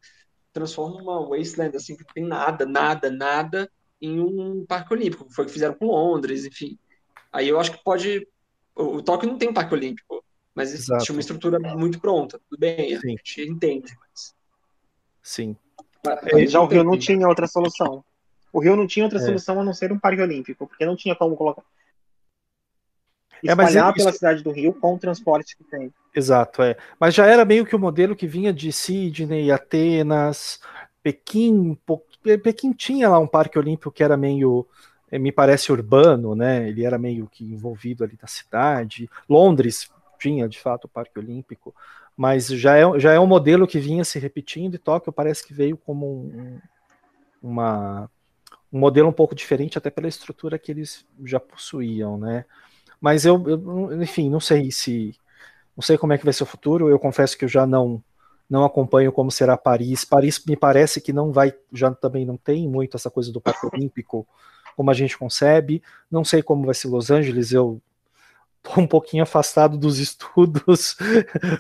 Transforma 0.53 1.01
uma 1.01 1.29
wasteland, 1.29 1.77
assim, 1.77 1.97
que 1.97 2.05
não 2.05 2.15
tem 2.15 2.25
nada, 2.25 2.67
nada, 2.67 3.11
nada, 3.11 3.71
em 4.01 4.21
um 4.21 4.65
parque 4.67 4.93
olímpico. 4.93 5.27
Foi 5.31 5.45
o 5.45 5.47
que 5.47 5.53
fizeram 5.53 5.75
com 5.75 5.87
Londres, 5.87 6.45
enfim. 6.45 6.79
Aí 7.33 7.49
eu 7.49 7.61
acho 7.61 7.73
que 7.73 7.85
pode. 7.85 8.27
O, 8.75 9.03
Tóquio 9.03 9.29
não 9.29 9.39
tem 9.39 9.49
um 9.49 9.55
parque 9.55 9.75
olímpico, 9.75 10.25
mas 10.55 10.73
Exato. 10.73 11.05
tinha 11.05 11.15
uma 11.15 11.21
estrutura 11.21 11.59
muito 11.59 12.01
pronta. 12.01 12.41
Tudo 12.49 12.59
bem, 12.59 12.95
a 12.95 13.01
gente 13.01 13.43
entende. 13.43 13.93
Mas... 14.01 14.35
Sim. 15.23 15.57
Já 16.49 16.61
o 16.61 16.67
Rio 16.67 16.85
não 16.85 16.99
tinha 16.99 17.29
outra 17.29 17.47
solução. 17.47 18.05
O 18.53 18.61
Rio 18.61 18.77
não 18.77 18.87
tinha 18.87 19.05
outra 19.05 19.19
é. 19.19 19.23
solução 19.23 19.61
a 19.61 19.65
não 19.65 19.75
ser 19.75 19.93
um 19.93 19.99
parque 19.99 20.23
olímpico, 20.23 20.67
porque 20.67 20.87
não 20.87 20.97
tinha 20.97 21.15
como 21.15 21.37
colocar. 21.37 21.63
Espalhar 23.43 23.91
é, 23.91 23.93
pela 23.93 24.13
cidade 24.13 24.43
do 24.43 24.51
Rio 24.51 24.73
com 24.73 24.95
o 24.95 24.99
transporte 24.99 25.57
que 25.57 25.65
tem. 25.65 25.93
Exato, 26.15 26.63
é. 26.63 26.77
Mas 26.99 27.15
já 27.15 27.27
era 27.27 27.45
meio 27.45 27.65
que 27.65 27.77
o 27.77 27.79
modelo 27.79 28.17
que 28.17 28.27
vinha 28.27 28.53
de 28.53 28.73
Sydney, 28.73 29.51
Atenas, 29.51 30.61
Pequim. 31.03 31.79
Pequim 32.43 32.73
tinha 32.73 33.09
lá 33.09 33.19
um 33.19 33.27
parque 33.27 33.59
olímpico 33.59 33.93
que 33.93 34.03
era 34.03 34.17
meio, 34.17 34.67
é, 35.11 35.19
me 35.19 35.31
parece, 35.31 35.71
urbano, 35.71 36.35
né? 36.35 36.69
Ele 36.69 36.85
era 36.85 36.99
meio 36.99 37.29
que 37.31 37.45
envolvido 37.45 38.05
ali 38.05 38.19
na 38.21 38.29
cidade. 38.29 39.09
Londres 39.29 39.91
tinha, 40.19 40.49
de 40.49 40.59
fato, 40.59 40.87
o 40.87 40.89
parque 40.89 41.19
olímpico. 41.19 41.75
Mas 42.17 42.49
já 42.49 42.77
é, 42.77 42.99
já 42.99 43.13
é 43.13 43.21
um 43.21 43.27
modelo 43.27 43.67
que 43.67 43.79
vinha 43.79 44.05
se 44.05 44.19
repetindo 44.19 44.75
e 44.75 44.79
Tóquio 44.79 45.13
parece 45.13 45.47
que 45.47 45.55
veio 45.55 45.77
como 45.77 46.07
um, 46.07 46.59
uma 47.41 48.11
um 48.73 48.79
modelo 48.79 49.09
um 49.09 49.13
pouco 49.13 49.35
diferente, 49.35 49.79
até 49.79 49.91
pela 49.91 50.09
estrutura 50.09 50.59
que 50.59 50.71
eles 50.71 51.07
já 51.25 51.41
possuíam, 51.41 52.19
né? 52.19 52.45
Mas 53.01 53.25
eu, 53.25 53.43
eu, 53.49 54.03
enfim, 54.03 54.29
não 54.29 54.41
sei 54.41 54.71
se. 54.71 55.15
Não 55.77 55.83
sei 55.83 55.97
como 55.97 56.13
é 56.13 56.19
que 56.19 56.25
vai 56.25 56.33
ser 56.33 56.43
o 56.43 56.47
futuro. 56.47 56.89
Eu 56.89 56.99
confesso 56.99 57.39
que 57.39 57.45
eu 57.45 57.49
já 57.49 57.67
não 57.67 58.03
não 58.49 58.65
acompanho 58.65 59.13
como 59.13 59.31
será 59.31 59.57
Paris. 59.57 60.05
Paris 60.05 60.43
me 60.47 60.57
parece 60.57 61.01
que 61.01 61.13
não 61.13 61.33
vai, 61.33 61.53
já 61.73 61.91
também 61.91 62.25
não 62.25 62.37
tem 62.37 62.67
muito 62.67 62.97
essa 62.97 63.11
coisa 63.11 63.31
do 63.31 63.41
Parque 63.41 63.67
Olímpico 63.67 64.27
como 64.75 64.91
a 64.91 64.95
gente 64.95 65.19
concebe. 65.19 65.83
Não 66.11 66.25
sei 66.25 66.43
como 66.43 66.65
vai 66.65 66.75
ser 66.75 66.89
Los 66.89 67.11
Angeles. 67.11 67.53
Eu 67.53 67.81
tô 68.63 68.81
um 68.81 68.87
pouquinho 68.87 69.23
afastado 69.23 69.77
dos 69.77 69.99
estudos, 70.01 70.97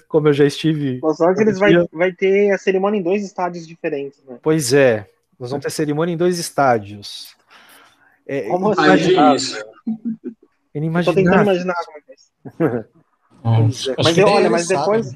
como 0.08 0.28
eu 0.28 0.32
já 0.32 0.46
estive. 0.46 0.98
Los 1.02 1.20
Angeles 1.20 1.58
vai, 1.58 1.72
vai 1.92 2.12
ter 2.12 2.52
a 2.52 2.58
cerimônia 2.58 2.98
em 2.98 3.02
dois 3.02 3.22
estádios 3.22 3.66
diferentes, 3.66 4.22
né? 4.24 4.38
Pois 4.42 4.72
é, 4.72 5.06
nós 5.38 5.50
vamos 5.50 5.64
ter 5.64 5.70
cerimônia 5.70 6.14
em 6.14 6.16
dois 6.16 6.38
estádios. 6.38 7.36
É, 8.26 8.42
Como 8.42 8.70
assim? 8.70 9.34
isso? 9.34 9.64
Estou 10.74 11.14
tentando 11.14 11.42
imaginar 11.42 11.74
como 11.84 11.98
é 11.98 12.14
isso. 12.14 13.90
É. 13.90 14.02
Mas 14.02 14.18
eu, 14.18 14.26
olha, 14.26 14.50
mas 14.50 14.66
depois, 14.66 15.14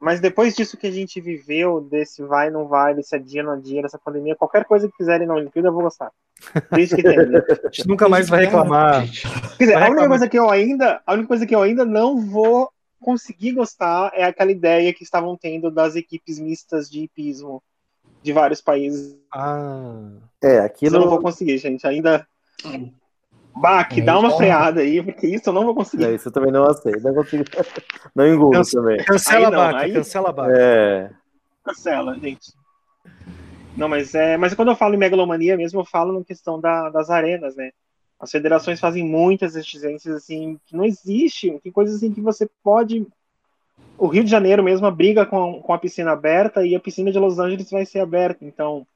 mas 0.00 0.20
depois 0.20 0.54
disso 0.54 0.76
que 0.76 0.86
a 0.86 0.90
gente 0.90 1.20
viveu, 1.20 1.80
desse 1.80 2.22
vai, 2.22 2.50
não 2.50 2.66
vai, 2.66 2.94
desse 2.94 3.14
adia, 3.14 3.42
não 3.42 3.52
adia, 3.52 3.82
dessa 3.82 3.98
pandemia, 3.98 4.36
qualquer 4.36 4.64
coisa 4.64 4.88
que 4.88 4.96
fizerem 4.96 5.26
na 5.26 5.34
Olimpíada 5.34 5.68
eu 5.68 5.72
vou 5.72 5.82
gostar. 5.82 6.10
Desde 6.70 6.96
que 6.96 7.02
tem. 7.02 7.18
A 7.18 7.70
gente 7.70 7.88
nunca 7.88 8.08
mais 8.08 8.28
vai 8.28 8.44
reclamar. 8.44 9.04
Quer 9.56 9.64
dizer, 9.64 9.74
a 9.76 9.88
única 9.88 10.08
coisa 10.08 10.28
que 10.28 10.38
eu 10.38 10.50
ainda, 10.50 11.00
a 11.06 11.12
única 11.14 11.28
coisa 11.28 11.46
que 11.46 11.54
eu 11.54 11.62
ainda 11.62 11.84
não 11.84 12.20
vou 12.20 12.70
conseguir 13.00 13.52
gostar 13.52 14.10
é 14.14 14.24
aquela 14.24 14.50
ideia 14.50 14.92
que 14.92 15.02
estavam 15.02 15.36
tendo 15.36 15.70
das 15.70 15.96
equipes 15.96 16.38
mistas 16.38 16.90
de 16.90 17.00
hipismo 17.02 17.62
de 18.22 18.32
vários 18.32 18.60
países. 18.60 19.16
Ah. 19.32 20.10
É, 20.42 20.58
aquilo. 20.58 20.96
Eu 20.96 21.00
não 21.00 21.08
vou 21.08 21.20
conseguir, 21.20 21.56
gente. 21.58 21.86
Ainda. 21.86 22.26
Bah, 23.58 23.84
que 23.84 24.02
dá 24.02 24.18
uma 24.18 24.36
freada 24.36 24.80
aí, 24.80 25.02
porque 25.02 25.26
isso 25.26 25.48
eu 25.48 25.52
não 25.52 25.64
vou 25.64 25.74
conseguir. 25.74 26.04
É, 26.04 26.14
isso 26.14 26.28
eu 26.28 26.32
também 26.32 26.52
não 26.52 26.64
aceito. 26.64 27.02
Não 27.02 27.14
consigo. 27.14 27.44
Não 28.14 28.26
engulo 28.26 28.52
Cance... 28.52 28.72
também. 28.72 28.98
Cancela 29.04 29.48
a 29.48 29.50
Baca, 29.50 29.78
aí... 29.78 29.92
cancela 29.92 30.28
a 30.28 30.32
Baca. 30.32 30.52
É. 30.56 31.10
Cancela, 31.64 32.18
gente. 32.18 32.52
Não, 33.76 33.88
mas 33.88 34.14
é. 34.14 34.36
Mas 34.36 34.54
quando 34.54 34.70
eu 34.70 34.76
falo 34.76 34.94
em 34.94 34.98
megalomania 34.98 35.56
mesmo, 35.56 35.80
eu 35.80 35.84
falo 35.84 36.18
na 36.18 36.24
questão 36.24 36.60
da, 36.60 36.90
das 36.90 37.10
arenas, 37.10 37.56
né? 37.56 37.70
As 38.18 38.30
federações 38.30 38.80
fazem 38.80 39.04
muitas 39.04 39.56
exigências 39.56 40.14
assim 40.14 40.58
que 40.66 40.74
não 40.76 40.84
existe, 40.84 41.58
tem 41.62 41.70
coisas 41.70 41.96
assim 41.96 42.12
que 42.12 42.20
você 42.20 42.48
pode 42.62 43.06
o 43.98 44.06
Rio 44.06 44.24
de 44.24 44.30
Janeiro 44.30 44.62
mesmo 44.62 44.90
briga 44.90 45.24
com, 45.24 45.60
com 45.60 45.72
a 45.72 45.78
piscina 45.78 46.12
aberta 46.12 46.64
e 46.64 46.74
a 46.74 46.80
piscina 46.80 47.10
de 47.10 47.18
Los 47.18 47.38
Angeles 47.38 47.70
vai 47.70 47.84
ser 47.86 48.00
aberta. 48.00 48.44
Então, 48.44 48.86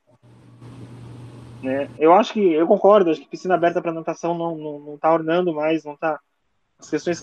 né, 1.63 1.91
eu 1.99 2.13
acho 2.15 2.33
que, 2.33 2.41
eu 2.53 2.67
concordo, 2.67 3.11
acho 3.11 3.21
que 3.21 3.29
piscina 3.29 3.55
aberta 3.55 3.81
para 3.81 3.93
natação 3.93 4.37
não, 4.37 4.57
não, 4.57 4.81
não 4.81 4.99
tá 4.99 5.13
ornando 5.13 5.53
mais, 5.53 5.85
não 5.85 5.97
tá. 5.97 6.19
As 6.79 6.89
questões 6.89 7.23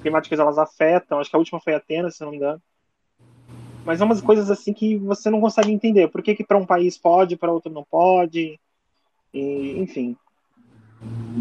climáticas 0.00 0.38
elas 0.38 0.58
afetam, 0.58 1.18
acho 1.18 1.28
que 1.28 1.36
a 1.36 1.38
última 1.38 1.60
foi 1.60 1.74
Atenas, 1.74 2.16
se 2.16 2.22
não 2.22 2.30
me 2.30 2.36
engano. 2.36 2.62
Mas 3.84 4.00
é 4.00 4.04
umas 4.04 4.20
coisas 4.20 4.50
assim 4.50 4.72
que 4.72 4.96
você 4.96 5.30
não 5.30 5.40
consegue 5.40 5.70
entender. 5.70 6.08
Por 6.08 6.22
que, 6.22 6.34
que 6.34 6.44
para 6.44 6.58
um 6.58 6.66
país 6.66 6.96
pode, 6.98 7.36
para 7.36 7.52
outro 7.52 7.72
não 7.72 7.84
pode? 7.84 8.58
E, 9.32 9.78
enfim. 9.78 10.16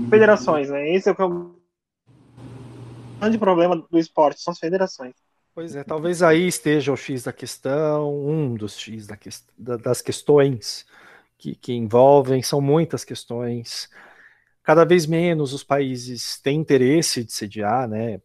Federações, 0.09 0.70
né? 0.70 0.89
Esse 0.89 1.09
é 1.09 1.13
o 1.13 1.15
eu 1.20 1.57
grande 3.20 3.38
problema 3.38 3.76
do 3.76 3.97
esporte 3.97 4.41
são 4.41 4.51
as 4.51 4.59
federações. 4.59 5.15
Pois 5.58 5.76
é, 5.76 5.84
talvez 5.84 6.22
aí 6.22 6.45
esteja 6.45 6.93
o 6.93 6.95
X 6.95 7.24
da 7.24 7.34
questão, 7.34 8.16
um 8.16 8.53
dos 8.53 8.78
X 8.78 9.08
da 9.08 9.18
que, 9.18 9.28
das 9.58 10.03
questões 10.03 10.86
que, 11.36 11.55
que 11.55 11.74
envolvem, 11.74 12.43
são 12.43 12.62
muitas 12.62 13.03
questões. 13.03 13.89
Cada 14.62 14.86
vez 14.86 15.08
menos 15.08 15.53
os 15.53 15.64
países 15.64 16.39
têm 16.39 16.60
interesse 16.60 17.24
de 17.24 17.34
sediar, 17.34 17.88
né? 17.88 18.22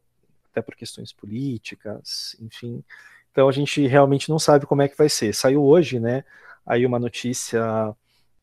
Até 0.51 0.61
por 0.61 0.77
questões 0.77 1.11
políticas, 1.11 2.37
enfim. 2.39 2.85
Então 3.31 3.49
a 3.49 3.53
gente 3.53 3.87
realmente 3.87 4.29
não 4.29 4.39
sabe 4.39 4.67
como 4.67 4.83
é 4.83 4.89
que 4.89 4.99
vai 4.99 5.09
ser. 5.09 5.35
Saiu 5.35 5.65
hoje, 5.65 5.99
né? 5.99 6.25
Aí 6.67 6.85
uma 6.85 6.99
notícia 6.99 7.97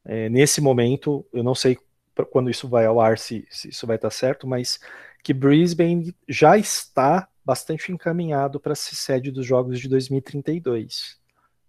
é, 0.04 0.30
nesse 0.30 0.62
momento, 0.62 1.24
eu 1.32 1.44
não 1.44 1.54
sei 1.54 1.78
quando 2.32 2.50
isso 2.50 2.68
vai 2.68 2.88
ao 2.88 3.00
ar, 3.00 3.20
se, 3.20 3.48
se 3.52 3.70
isso 3.70 3.86
vai 3.86 3.98
estar 3.98 4.10
certo, 4.10 4.48
mas 4.48 4.80
que 5.22 5.32
Brisbane 5.32 6.16
já 6.28 6.58
está 6.58 7.30
bastante 7.50 7.91
encaminhado 7.91 8.60
para 8.60 8.76
ser 8.76 8.95
sede 8.95 9.32
dos 9.32 9.43
Jogos 9.43 9.80
de 9.80 9.89
2032, 9.89 11.18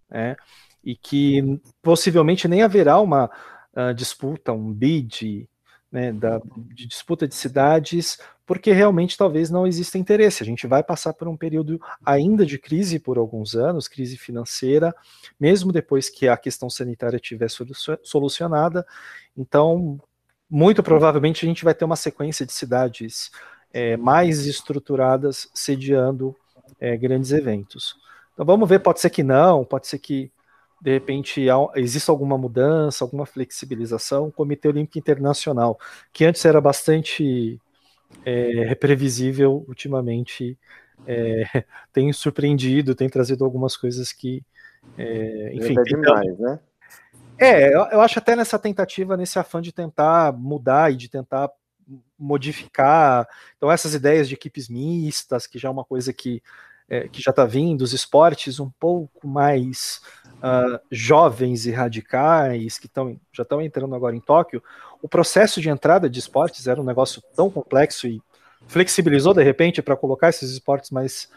né? 0.07 0.35
E 0.83 0.95
que 0.95 1.59
possivelmente 1.81 2.47
nem 2.47 2.61
haverá 2.61 2.99
uma 2.99 3.25
uh, 3.73 3.91
disputa, 3.91 4.53
um 4.53 4.71
bid, 4.71 5.49
né, 5.91 6.13
da, 6.13 6.39
de 6.55 6.85
disputa 6.85 7.27
de 7.27 7.33
cidades, 7.33 8.19
porque 8.45 8.71
realmente 8.71 9.17
talvez 9.17 9.49
não 9.49 9.65
exista 9.65 9.97
interesse. 9.97 10.43
A 10.43 10.45
gente 10.45 10.67
vai 10.67 10.83
passar 10.83 11.13
por 11.13 11.27
um 11.27 11.35
período 11.35 11.81
ainda 12.05 12.45
de 12.45 12.59
crise 12.59 12.99
por 12.99 13.17
alguns 13.17 13.55
anos, 13.55 13.87
crise 13.87 14.17
financeira, 14.17 14.93
mesmo 15.39 15.71
depois 15.71 16.09
que 16.09 16.27
a 16.27 16.37
questão 16.37 16.69
sanitária 16.69 17.17
estiver 17.17 17.47
solucionada. 18.03 18.85
Então, 19.35 19.99
muito 20.47 20.83
provavelmente 20.83 21.43
a 21.43 21.49
gente 21.49 21.63
vai 21.63 21.73
ter 21.73 21.85
uma 21.85 21.95
sequência 21.95 22.45
de 22.45 22.53
cidades 22.53 23.31
é, 23.73 23.95
mais 23.97 24.45
estruturadas 24.45 25.49
sediando 25.53 26.35
é, 26.79 26.95
grandes 26.97 27.31
eventos. 27.31 27.95
Então 28.33 28.45
vamos 28.45 28.67
ver, 28.67 28.79
pode 28.79 28.99
ser 28.99 29.09
que 29.09 29.23
não, 29.23 29.63
pode 29.63 29.87
ser 29.87 29.99
que 29.99 30.31
de 30.81 30.91
repente 30.91 31.45
exista 31.75 32.11
alguma 32.11 32.37
mudança, 32.37 33.03
alguma 33.03 33.25
flexibilização. 33.25 34.27
O 34.27 34.31
Comitê 34.31 34.67
Olímpico 34.67 34.97
Internacional, 34.97 35.79
que 36.11 36.25
antes 36.25 36.43
era 36.43 36.59
bastante 36.59 37.61
é, 38.25 38.73
previsível, 38.75 39.63
ultimamente 39.67 40.57
é, 41.05 41.43
tem 41.93 42.11
surpreendido, 42.11 42.95
tem 42.95 43.09
trazido 43.09 43.45
algumas 43.45 43.77
coisas 43.77 44.11
que, 44.11 44.43
é, 44.97 45.51
enfim, 45.53 45.77
é 45.77 45.83
demais, 45.83 46.39
né? 46.39 46.59
É, 47.37 47.73
eu, 47.73 47.81
eu 47.91 48.01
acho 48.01 48.19
até 48.19 48.35
nessa 48.35 48.59
tentativa, 48.59 49.17
nesse 49.17 49.39
afã 49.39 49.61
de 49.61 49.71
tentar 49.71 50.31
mudar 50.33 50.91
e 50.91 50.95
de 50.95 51.09
tentar 51.09 51.49
modificar. 52.17 53.27
Então, 53.57 53.71
essas 53.71 53.93
ideias 53.93 54.27
de 54.27 54.35
equipes 54.35 54.69
mistas, 54.69 55.47
que 55.47 55.59
já 55.59 55.67
é 55.69 55.71
uma 55.71 55.83
coisa 55.83 56.13
que, 56.13 56.41
é, 56.89 57.07
que 57.07 57.21
já 57.21 57.31
está 57.31 57.45
vindo, 57.45 57.81
os 57.81 57.93
esportes 57.93 58.59
um 58.59 58.69
pouco 58.69 59.27
mais 59.27 60.01
uh, 60.37 60.79
jovens 60.91 61.65
e 61.65 61.71
radicais, 61.71 62.77
que 62.77 62.87
tão, 62.87 63.19
já 63.31 63.43
estão 63.43 63.61
entrando 63.61 63.95
agora 63.95 64.15
em 64.15 64.21
Tóquio, 64.21 64.63
o 65.01 65.09
processo 65.09 65.59
de 65.61 65.69
entrada 65.69 66.09
de 66.09 66.19
esportes 66.19 66.67
era 66.67 66.79
um 66.79 66.85
negócio 66.85 67.21
tão 67.35 67.49
complexo 67.49 68.07
e 68.07 68.21
flexibilizou 68.67 69.33
de 69.33 69.43
repente 69.43 69.81
para 69.81 69.95
colocar 69.95 70.29
esses 70.29 70.51
esportes 70.51 70.91
mais 70.91 71.29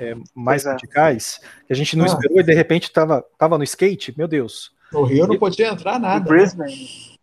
é, 0.00 0.16
mais 0.34 0.64
é. 0.64 0.70
radicais, 0.70 1.40
que 1.66 1.72
a 1.72 1.76
gente 1.76 1.96
não 1.96 2.04
ah. 2.04 2.08
esperou 2.08 2.40
e 2.40 2.42
de 2.42 2.54
repente 2.54 2.84
estava 2.84 3.24
tava 3.38 3.58
no 3.58 3.64
skate, 3.64 4.14
meu 4.16 4.26
Deus. 4.26 4.72
O 4.92 5.04
Rio 5.04 5.26
não 5.26 5.38
podia 5.38 5.68
entrar 5.68 5.98
nada. 5.98 6.30
Né? 6.30 6.46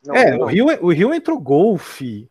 Não, 0.06 0.16
é, 0.16 0.32
não. 0.32 0.46
O, 0.46 0.46
Rio, 0.46 0.66
o 0.82 0.92
Rio 0.92 1.14
entrou 1.14 1.40
golfe. 1.40 2.30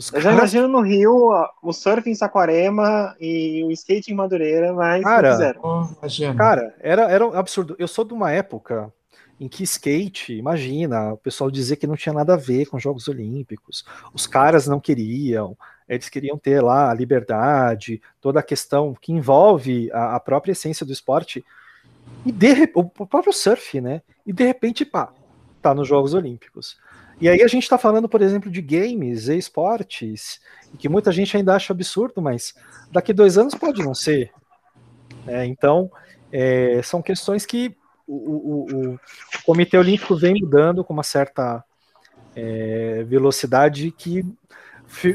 Os 0.00 0.10
eu 0.14 0.20
já 0.22 0.32
imagino 0.32 0.66
no 0.66 0.80
Rio 0.80 1.30
o 1.62 1.72
surf 1.74 2.08
em 2.08 2.14
Saquarema 2.14 3.14
e 3.20 3.62
o 3.64 3.70
skate 3.70 4.10
em 4.10 4.14
Madureira, 4.14 4.72
mas 4.72 5.04
cara, 5.04 5.28
não 5.28 5.36
fizeram. 5.36 6.36
Cara, 6.36 6.74
era, 6.80 7.02
era 7.02 7.26
um 7.26 7.34
absurdo. 7.34 7.76
Eu 7.78 7.86
sou 7.86 8.02
de 8.02 8.14
uma 8.14 8.32
época 8.32 8.90
em 9.38 9.46
que 9.46 9.62
skate, 9.62 10.32
imagina, 10.32 11.12
o 11.12 11.18
pessoal 11.18 11.50
dizer 11.50 11.76
que 11.76 11.86
não 11.86 11.96
tinha 11.96 12.14
nada 12.14 12.32
a 12.32 12.38
ver 12.38 12.66
com 12.66 12.78
os 12.78 12.82
Jogos 12.82 13.08
Olímpicos, 13.08 13.84
os 14.14 14.26
caras 14.26 14.66
não 14.66 14.80
queriam, 14.80 15.54
eles 15.86 16.08
queriam 16.08 16.38
ter 16.38 16.62
lá 16.62 16.90
a 16.90 16.94
liberdade, 16.94 18.00
toda 18.22 18.40
a 18.40 18.42
questão 18.42 18.94
que 18.98 19.12
envolve 19.12 19.90
a, 19.92 20.16
a 20.16 20.20
própria 20.20 20.52
essência 20.52 20.84
do 20.86 20.92
esporte, 20.92 21.44
e 22.24 22.32
de, 22.32 22.70
o 22.74 22.84
próprio 22.84 23.32
surf, 23.32 23.80
né? 23.80 24.00
E 24.26 24.32
de 24.32 24.44
repente, 24.44 24.84
pá, 24.84 25.12
tá 25.60 25.74
nos 25.74 25.88
Jogos 25.88 26.14
Olímpicos. 26.14 26.78
E 27.20 27.28
aí 27.28 27.42
a 27.42 27.46
gente 27.46 27.64
está 27.64 27.76
falando, 27.76 28.08
por 28.08 28.22
exemplo, 28.22 28.50
de 28.50 28.62
games 28.62 29.28
e 29.28 29.36
esportes, 29.36 30.40
que 30.78 30.88
muita 30.88 31.12
gente 31.12 31.36
ainda 31.36 31.54
acha 31.54 31.72
absurdo, 31.72 32.22
mas 32.22 32.54
daqui 32.90 33.12
dois 33.12 33.36
anos 33.36 33.54
pode 33.54 33.82
não 33.82 33.94
ser. 33.94 34.32
É, 35.26 35.44
então, 35.44 35.90
é, 36.32 36.80
são 36.82 37.02
questões 37.02 37.44
que 37.44 37.76
o, 38.06 38.14
o, 38.14 38.94
o, 38.94 39.00
Comitê 39.44 39.76
Olímpico 39.76 40.16
vem 40.16 40.40
mudando 40.40 40.82
com 40.82 40.92
uma 40.92 41.02
certa 41.02 41.62
é, 42.34 43.04
velocidade 43.04 43.90
que 43.92 44.24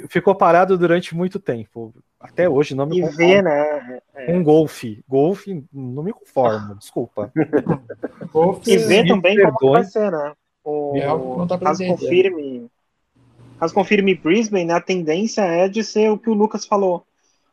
ficou 0.07 0.35
parado 0.35 0.77
durante 0.77 1.15
muito 1.15 1.39
tempo. 1.39 1.93
Até 2.19 2.47
hoje 2.47 2.75
não 2.75 2.85
me 2.85 3.01
conformo. 3.01 3.21
E 3.21 3.27
vê, 3.27 3.41
né? 3.41 3.99
É. 4.15 4.31
Um 4.31 4.43
golfe. 4.43 5.03
Golfe, 5.07 5.63
não 5.73 6.03
me 6.03 6.13
conformo, 6.13 6.75
desculpa. 6.75 7.31
golfe, 8.31 8.71
e 8.71 8.77
vê 8.77 9.05
também 9.05 9.37
como 9.51 9.73
vai 9.73 9.83
ser, 9.83 10.11
né? 10.11 10.33
O, 10.65 10.93
é 10.97 11.47
tá 11.47 11.59
caso 11.59 11.85
confirme, 11.85 12.67
caso 13.59 13.73
confirme 13.73 14.15
Brisbane, 14.15 14.71
a 14.71 14.81
tendência 14.81 15.41
é 15.41 15.69
de 15.69 15.83
ser 15.83 16.11
o 16.11 16.17
que 16.17 16.29
o 16.29 16.33
Lucas 16.33 16.65
falou. 16.65 17.05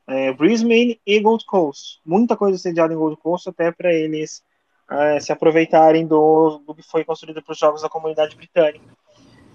É, 0.07 0.33
Brisbane 0.33 0.99
e 1.07 1.21
Gold 1.21 1.45
Coast. 1.45 2.01
Muita 2.05 2.37
coisa 2.37 2.57
sediada 2.57 2.93
em 2.93 2.97
Gold 2.97 3.19
Coast, 3.19 3.51
até 3.51 3.71
para 3.71 3.93
eles 3.93 4.43
é, 4.91 5.21
se 5.21 5.31
aproveitarem 5.31 6.07
do, 6.07 6.63
do 6.67 6.75
que 6.75 6.83
foi 6.83 7.05
construído 7.05 7.43
para 7.43 7.53
os 7.53 7.59
Jogos 7.59 7.83
da 7.83 7.89
Comunidade 7.89 8.35
Britânica. 8.35 8.85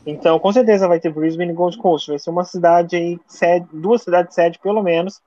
Então, 0.06 0.40
com 0.40 0.54
certeza 0.54 0.88
vai 0.88 1.00
ter 1.00 1.12
Brisbane 1.12 1.52
e 1.52 1.56
Gold 1.56 1.78
Coast. 1.78 2.10
Vai 2.10 2.20
ser 2.20 2.30
uma 2.30 2.46
cidade 2.46 2.96
aí, 2.96 3.20
sede, 3.28 3.68
duas 3.74 4.04
cidades 4.04 4.34
sede, 4.34 4.60
pelo 4.60 4.82
menos, 4.82 5.20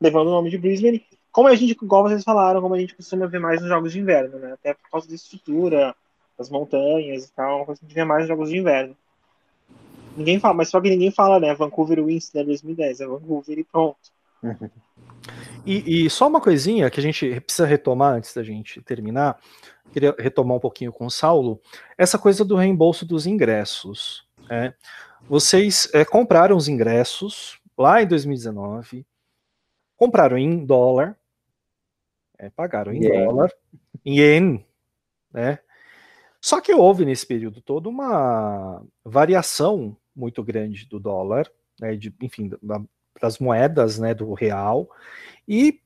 levando 0.00 0.28
o 0.28 0.32
nome 0.32 0.50
de 0.50 0.56
Brisbane. 0.56 1.04
Como 1.30 1.48
a 1.48 1.54
gente, 1.54 1.72
igual 1.72 2.04
vocês 2.04 2.24
falaram, 2.24 2.62
como 2.62 2.74
a 2.74 2.78
gente 2.78 2.94
costuma 2.94 3.26
ver 3.26 3.40
mais 3.40 3.60
nos 3.60 3.68
jogos 3.68 3.92
de 3.92 4.00
inverno, 4.00 4.38
né? 4.38 4.52
Até 4.52 4.72
por 4.72 4.88
causa 4.90 5.08
da 5.08 5.14
estrutura, 5.14 5.94
das 6.36 6.50
montanhas 6.50 7.26
e 7.26 7.32
tal, 7.32 7.58
uma 7.58 7.66
coisa 7.66 7.80
que 7.80 7.86
a 7.86 7.88
gente 7.88 7.94
vê 7.96 8.04
mais 8.04 8.26
jogos 8.26 8.48
de 8.48 8.58
inverno. 8.58 8.96
Ninguém 10.16 10.38
fala, 10.38 10.54
mas 10.54 10.68
só 10.68 10.80
que 10.80 10.90
ninguém 10.90 11.10
fala, 11.10 11.40
né? 11.40 11.54
Vancouver 11.54 12.04
Wins 12.04 12.32
né, 12.32 12.44
2010, 12.44 13.00
é 13.00 13.06
Vancouver 13.06 13.58
e 13.58 13.64
pronto. 13.64 13.98
E, 15.64 16.06
e, 16.06 16.10
só 16.10 16.26
uma 16.26 16.40
coisinha 16.40 16.90
que 16.90 16.98
a 16.98 17.02
gente 17.02 17.40
precisa 17.40 17.64
retomar 17.64 18.14
antes 18.14 18.34
da 18.34 18.42
gente 18.42 18.82
terminar, 18.82 19.38
queria 19.92 20.12
retomar 20.18 20.56
um 20.56 20.60
pouquinho 20.60 20.92
com 20.92 21.06
o 21.06 21.10
Saulo, 21.10 21.60
essa 21.96 22.18
coisa 22.18 22.44
do 22.44 22.56
reembolso 22.56 23.06
dos 23.06 23.26
ingressos. 23.26 24.26
É. 24.50 24.74
Vocês 25.28 25.88
é, 25.94 26.04
compraram 26.04 26.56
os 26.56 26.66
ingressos 26.66 27.60
lá 27.78 28.02
em 28.02 28.06
2019, 28.06 29.06
compraram 29.96 30.36
em 30.36 30.64
dólar, 30.64 31.16
é, 32.38 32.50
pagaram 32.50 32.92
em 32.92 33.04
yeah. 33.04 33.24
dólar, 33.24 33.52
em 34.04 34.18
yen, 34.18 34.66
né? 35.32 35.60
Só 36.42 36.60
que 36.60 36.74
houve 36.74 37.04
nesse 37.04 37.24
período 37.24 37.60
todo 37.60 37.88
uma 37.88 38.82
variação 39.04 39.96
muito 40.14 40.42
grande 40.42 40.86
do 40.86 40.98
dólar, 40.98 41.48
né, 41.80 41.94
de, 41.94 42.12
enfim, 42.20 42.50
da, 42.60 42.80
das 43.20 43.38
moedas 43.38 44.00
né, 44.00 44.12
do 44.12 44.34
real, 44.34 44.90
e 45.46 45.80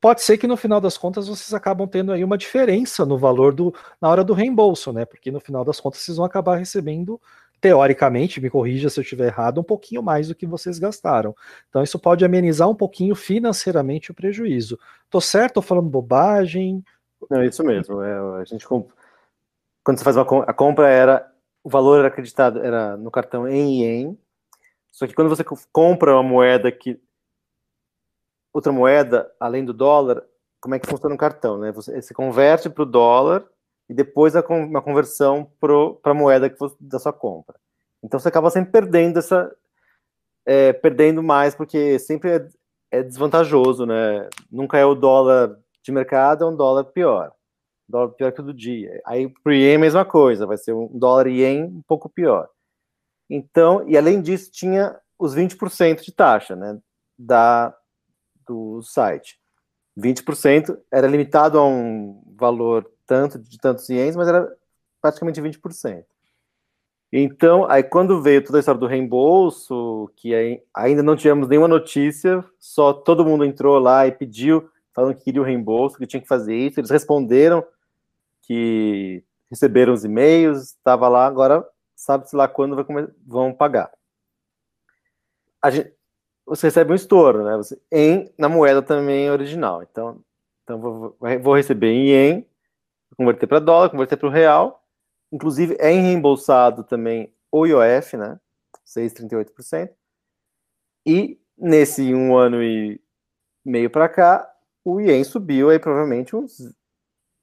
pode 0.00 0.22
ser 0.22 0.38
que 0.38 0.46
no 0.46 0.56
final 0.56 0.80
das 0.80 0.96
contas 0.96 1.28
vocês 1.28 1.52
acabam 1.52 1.86
tendo 1.86 2.10
aí 2.10 2.24
uma 2.24 2.38
diferença 2.38 3.04
no 3.04 3.18
valor 3.18 3.54
do 3.54 3.74
na 4.00 4.08
hora 4.08 4.24
do 4.24 4.32
reembolso, 4.32 4.92
né? 4.92 5.04
Porque 5.04 5.30
no 5.30 5.38
final 5.38 5.64
das 5.64 5.78
contas 5.78 6.00
vocês 6.00 6.16
vão 6.16 6.26
acabar 6.26 6.56
recebendo 6.56 7.20
teoricamente, 7.60 8.40
me 8.40 8.50
corrija 8.50 8.90
se 8.90 8.98
eu 8.98 9.02
estiver 9.02 9.26
errado, 9.26 9.60
um 9.60 9.64
pouquinho 9.64 10.02
mais 10.02 10.26
do 10.26 10.34
que 10.34 10.46
vocês 10.46 10.78
gastaram. 10.78 11.36
Então 11.68 11.82
isso 11.82 11.98
pode 11.98 12.24
amenizar 12.24 12.68
um 12.68 12.74
pouquinho 12.74 13.14
financeiramente 13.14 14.10
o 14.10 14.14
prejuízo. 14.14 14.78
Tô 15.08 15.20
certo? 15.20 15.54
Tô 15.54 15.62
falando 15.62 15.88
bobagem? 15.88 16.82
Não, 17.30 17.44
isso 17.44 17.62
mesmo. 17.62 18.02
É, 18.02 18.40
a 18.40 18.44
gente 18.44 18.66
quando 19.84 19.98
você 19.98 20.04
faz 20.04 20.16
uma 20.16 20.44
a 20.44 20.52
compra 20.52 20.88
era 20.88 21.32
o 21.62 21.68
valor 21.68 21.98
era 21.98 22.08
acreditado 22.08 22.60
era 22.60 22.96
no 22.96 23.10
cartão 23.10 23.48
em 23.48 23.82
ien, 23.82 24.18
só 24.90 25.06
que 25.06 25.14
quando 25.14 25.28
você 25.28 25.44
compra 25.72 26.14
uma 26.14 26.22
moeda 26.22 26.70
que 26.70 27.00
outra 28.52 28.72
moeda 28.72 29.32
além 29.40 29.64
do 29.64 29.72
dólar, 29.72 30.22
como 30.60 30.74
é 30.74 30.78
que 30.78 30.88
funciona 30.88 31.14
o 31.14 31.18
cartão, 31.18 31.58
né? 31.58 31.72
Você, 31.72 32.14
converte 32.14 32.68
para 32.68 32.82
o 32.82 32.86
dólar 32.86 33.44
e 33.88 33.94
depois 33.94 34.36
a, 34.36 34.40
uma 34.48 34.82
conversão 34.82 35.50
para 35.58 36.12
a 36.12 36.14
moeda 36.14 36.50
que 36.50 36.58
você, 36.58 36.76
da 36.78 36.98
sua 36.98 37.12
compra. 37.12 37.58
Então 38.02 38.20
você 38.20 38.28
acaba 38.28 38.50
sempre 38.50 38.72
perdendo 38.72 39.18
essa 39.18 39.54
é, 40.44 40.72
perdendo 40.72 41.22
mais 41.22 41.54
porque 41.54 41.98
sempre 41.98 42.30
é, 42.36 42.48
é 42.90 43.02
desvantajoso, 43.02 43.86
né? 43.86 44.28
Nunca 44.50 44.78
é 44.78 44.84
o 44.84 44.94
dólar 44.94 45.58
de 45.82 45.92
mercado, 45.92 46.44
é 46.44 46.46
um 46.46 46.56
dólar 46.56 46.84
pior 46.84 47.32
dólar 47.88 48.10
pior 48.10 48.32
que 48.32 48.40
o 48.40 48.44
do 48.44 48.54
dia. 48.54 49.00
Aí 49.04 49.28
pro 49.28 49.52
é 49.52 49.74
a 49.74 49.78
mesma 49.78 50.04
coisa, 50.04 50.46
vai 50.46 50.56
ser 50.56 50.72
um 50.72 50.88
dólar 50.92 51.26
ien 51.26 51.64
um 51.64 51.82
pouco 51.82 52.08
pior. 52.08 52.48
Então, 53.28 53.88
e 53.88 53.96
além 53.96 54.20
disso, 54.20 54.50
tinha 54.50 54.98
os 55.18 55.34
20% 55.34 56.02
de 56.02 56.12
taxa, 56.12 56.56
né, 56.56 56.78
da, 57.18 57.74
do 58.46 58.82
site. 58.82 59.38
20% 59.98 60.78
era 60.90 61.06
limitado 61.06 61.58
a 61.58 61.66
um 61.66 62.22
valor 62.36 62.90
tanto 63.06 63.38
de 63.38 63.58
tantos 63.58 63.88
ienes, 63.88 64.16
mas 64.16 64.28
era 64.28 64.50
praticamente 65.00 65.40
20%. 65.40 66.04
Então, 67.12 67.66
aí 67.68 67.82
quando 67.82 68.22
veio 68.22 68.42
toda 68.42 68.58
a 68.58 68.60
história 68.60 68.80
do 68.80 68.86
reembolso, 68.86 70.10
que 70.16 70.62
ainda 70.74 71.02
não 71.02 71.14
tivemos 71.14 71.46
nenhuma 71.46 71.68
notícia, 71.68 72.42
só 72.58 72.92
todo 72.94 73.24
mundo 73.24 73.44
entrou 73.44 73.78
lá 73.78 74.06
e 74.06 74.12
pediu, 74.12 74.66
falando 74.94 75.14
que 75.16 75.24
queria 75.24 75.40
o 75.40 75.44
reembolso, 75.44 75.98
que 75.98 76.06
tinha 76.06 76.20
que 76.20 76.28
fazer 76.28 76.54
isso, 76.54 76.80
eles 76.80 76.90
responderam 76.90 77.64
que 78.42 79.24
receberam 79.50 79.92
os 79.92 80.04
e-mails, 80.04 80.70
estava 80.70 81.08
lá, 81.08 81.26
agora 81.26 81.66
sabe-se 81.94 82.34
lá 82.34 82.48
quando 82.48 82.84
vão 83.26 83.52
pagar. 83.52 83.90
Gente, 85.70 85.92
você 86.44 86.66
recebe 86.66 86.92
um 86.92 86.96
estouro, 86.96 87.44
né? 87.44 87.56
Você, 87.56 87.80
em, 87.90 88.32
na 88.36 88.48
moeda 88.48 88.82
também 88.82 89.30
original. 89.30 89.82
Então, 89.82 90.20
então 90.64 90.80
vou, 90.80 91.16
vou 91.40 91.54
receber 91.54 91.88
em 91.88 92.08
ien, 92.08 92.46
converter 93.16 93.46
para 93.46 93.60
dólar, 93.60 93.90
converter 93.90 94.16
para 94.16 94.28
o 94.28 94.32
real. 94.32 94.84
Inclusive, 95.30 95.76
é 95.78 95.90
reembolsado 95.90 96.82
também 96.82 97.32
o 97.50 97.66
IOF, 97.66 98.16
né? 98.16 98.40
6,38%. 98.86 99.90
E 101.06 101.40
nesse 101.56 102.12
um 102.14 102.36
ano 102.36 102.62
e 102.62 103.00
meio 103.64 103.88
para 103.88 104.08
cá, 104.08 104.51
o 104.84 105.00
ien 105.00 105.22
subiu 105.24 105.70
aí 105.70 105.78
provavelmente 105.78 106.34
uns 106.34 106.74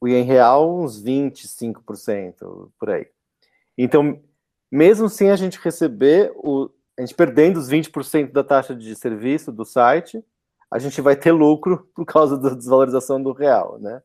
o 0.01 0.07
ien 0.07 0.23
real 0.23 0.79
uns 0.79 1.03
25% 1.03 2.71
por 2.79 2.89
aí. 2.89 3.07
Então, 3.77 4.21
mesmo 4.71 5.09
sem 5.09 5.31
a 5.31 5.35
gente 5.35 5.59
receber, 5.59 6.31
o, 6.35 6.69
a 6.97 7.01
gente 7.01 7.15
perdendo 7.15 7.57
os 7.57 7.69
20% 7.69 8.31
da 8.31 8.43
taxa 8.43 8.75
de 8.75 8.95
serviço 8.95 9.51
do 9.51 9.65
site, 9.65 10.23
a 10.71 10.79
gente 10.79 11.01
vai 11.01 11.15
ter 11.15 11.31
lucro 11.31 11.89
por 11.95 12.05
causa 12.05 12.37
da 12.37 12.49
desvalorização 12.49 13.21
do 13.21 13.31
real, 13.31 13.79
né? 13.79 14.01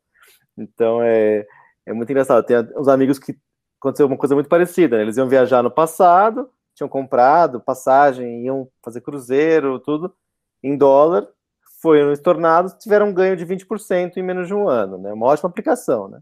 Então, 0.57 1.03
é, 1.03 1.47
é 1.87 1.93
muito 1.93 2.11
engraçado. 2.11 2.45
Tem 2.45 2.57
uns 2.76 2.89
amigos 2.89 3.18
que 3.18 3.37
aconteceu 3.80 4.07
uma 4.07 4.16
coisa 4.16 4.35
muito 4.35 4.49
parecida, 4.49 4.97
né? 4.97 5.03
Eles 5.03 5.16
iam 5.16 5.28
viajar 5.28 5.62
no 5.62 5.70
passado, 5.70 6.51
tinham 6.74 6.89
comprado 6.89 7.61
passagem, 7.61 8.45
iam 8.45 8.68
fazer 8.82 9.01
cruzeiro, 9.01 9.78
tudo, 9.78 10.14
em 10.62 10.76
dólar, 10.76 11.28
foram 11.85 12.12
estornados, 12.12 12.72
tiveram 12.72 13.11
um 13.11 13.12
ganho 13.12 13.37
de 13.37 13.45
20% 13.45 14.16
em 14.16 14.22
menos 14.22 14.47
de 14.47 14.55
um 14.55 14.66
ano, 14.70 14.97
né? 14.97 15.12
Uma 15.12 15.26
ótima 15.26 15.51
aplicação, 15.51 16.09
né? 16.09 16.20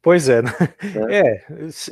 Pois 0.00 0.28
é, 0.28 0.42
né? 0.42 0.52
é. 1.10 1.18
é 1.18 1.44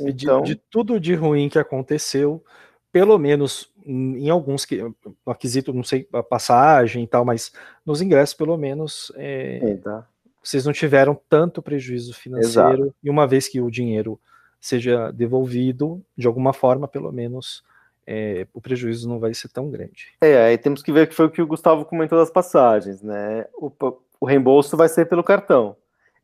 então... 0.07 0.41
de, 0.41 0.55
de, 0.55 0.61
tudo 0.69 0.97
de 0.97 1.13
ruim 1.13 1.49
que 1.49 1.59
aconteceu, 1.59 2.41
pelo 2.89 3.17
menos 3.17 3.69
em 3.85 4.29
alguns 4.29 4.63
que 4.63 4.81
no 4.81 4.95
aquisito, 5.27 5.73
não 5.73 5.83
sei, 5.83 6.07
a 6.13 6.23
passagem 6.23 7.03
e 7.03 7.07
tal, 7.07 7.25
mas 7.25 7.51
nos 7.85 8.01
ingressos, 8.01 8.33
pelo 8.33 8.57
menos, 8.57 9.11
é, 9.15 9.77
tá. 9.83 10.07
vocês 10.41 10.65
não 10.65 10.71
tiveram 10.71 11.19
tanto 11.27 11.61
prejuízo 11.61 12.13
financeiro, 12.13 12.83
Exato. 12.83 12.95
e 13.03 13.09
uma 13.09 13.27
vez 13.27 13.49
que 13.49 13.59
o 13.59 13.69
dinheiro 13.69 14.17
seja 14.61 15.11
devolvido, 15.11 16.01
de 16.17 16.25
alguma 16.25 16.53
forma, 16.53 16.87
pelo 16.87 17.11
menos 17.11 17.61
é, 18.07 18.47
o 18.53 18.61
prejuízo 18.61 19.09
não 19.09 19.19
vai 19.19 19.33
ser 19.33 19.49
tão 19.49 19.69
grande. 19.69 20.13
É, 20.21 20.47
aí 20.47 20.57
temos 20.57 20.83
que 20.83 20.91
ver 20.91 21.07
que 21.07 21.15
foi 21.15 21.25
o 21.25 21.31
que 21.31 21.41
o 21.41 21.47
Gustavo 21.47 21.85
comentou 21.85 22.19
das 22.19 22.29
passagens, 22.29 23.01
né? 23.01 23.45
O, 23.55 23.71
o 24.19 24.25
reembolso 24.25 24.77
vai 24.77 24.87
ser 24.87 25.05
pelo 25.05 25.23
cartão. 25.23 25.75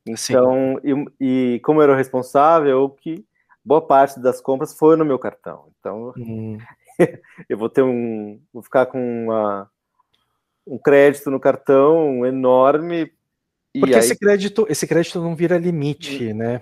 Então, 0.05 0.79
e, 0.83 1.55
e, 1.55 1.59
como 1.59 1.79
eu 1.79 1.83
era 1.83 1.93
o 1.93 1.95
responsável, 1.95 2.89
que 2.89 3.25
boa 3.63 3.81
parte 3.81 4.19
das 4.19 4.41
compras 4.41 4.77
foi 4.77 4.95
no 4.95 5.05
meu 5.05 5.19
cartão. 5.19 5.65
Então, 5.79 6.13
hum. 6.17 6.57
eu 7.49 7.57
vou 7.57 7.69
ter 7.69 7.83
um, 7.83 8.39
vou 8.53 8.63
ficar 8.63 8.87
com 8.87 9.25
uma, 9.25 9.69
um 10.65 10.77
crédito 10.77 11.29
no 11.29 11.39
cartão 11.39 12.25
enorme. 12.25 13.11
Porque 13.73 13.93
aí... 13.93 13.99
esse 13.99 14.17
crédito, 14.17 14.65
esse 14.69 14.87
crédito 14.87 15.21
não 15.21 15.35
vira 15.35 15.57
limite, 15.57 16.31
hum. 16.31 16.35
né? 16.35 16.61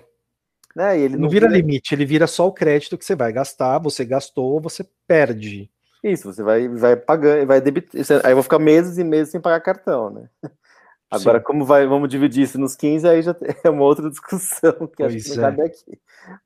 Né? 0.74 0.98
E 0.98 1.02
ele 1.02 1.14
não, 1.14 1.22
não 1.22 1.28
vira, 1.28 1.48
vira 1.48 1.60
limite, 1.60 1.94
ele 1.94 2.04
vira 2.04 2.26
só 2.26 2.46
o 2.46 2.52
crédito 2.52 2.96
que 2.96 3.04
você 3.04 3.14
vai 3.14 3.32
gastar, 3.32 3.78
você 3.78 4.04
gastou, 4.04 4.60
você 4.60 4.86
perde. 5.06 5.70
Isso, 6.02 6.32
você 6.32 6.42
vai, 6.42 6.68
vai 6.68 6.96
pagando, 6.96 7.46
vai 7.46 7.60
debitar. 7.60 8.00
Aí 8.24 8.32
eu 8.32 8.36
vou 8.36 8.42
ficar 8.42 8.58
meses 8.58 8.96
e 8.96 9.04
meses 9.04 9.30
sem 9.30 9.40
pagar 9.40 9.60
cartão, 9.60 10.10
né? 10.10 10.28
Agora, 11.10 11.38
Sim. 11.38 11.44
como 11.44 11.64
vai, 11.64 11.86
vamos 11.88 12.08
dividir 12.08 12.44
isso 12.44 12.58
nos 12.58 12.76
15, 12.76 13.08
aí 13.08 13.20
já 13.20 13.34
é 13.64 13.68
uma 13.68 13.82
outra 13.82 14.08
discussão 14.08 14.72
que 14.86 14.96
pois 14.98 15.16
acho 15.16 15.24
que 15.24 15.36
não 15.36 15.44
é. 15.44 15.50
cabe 15.50 15.62
aqui. 15.62 15.98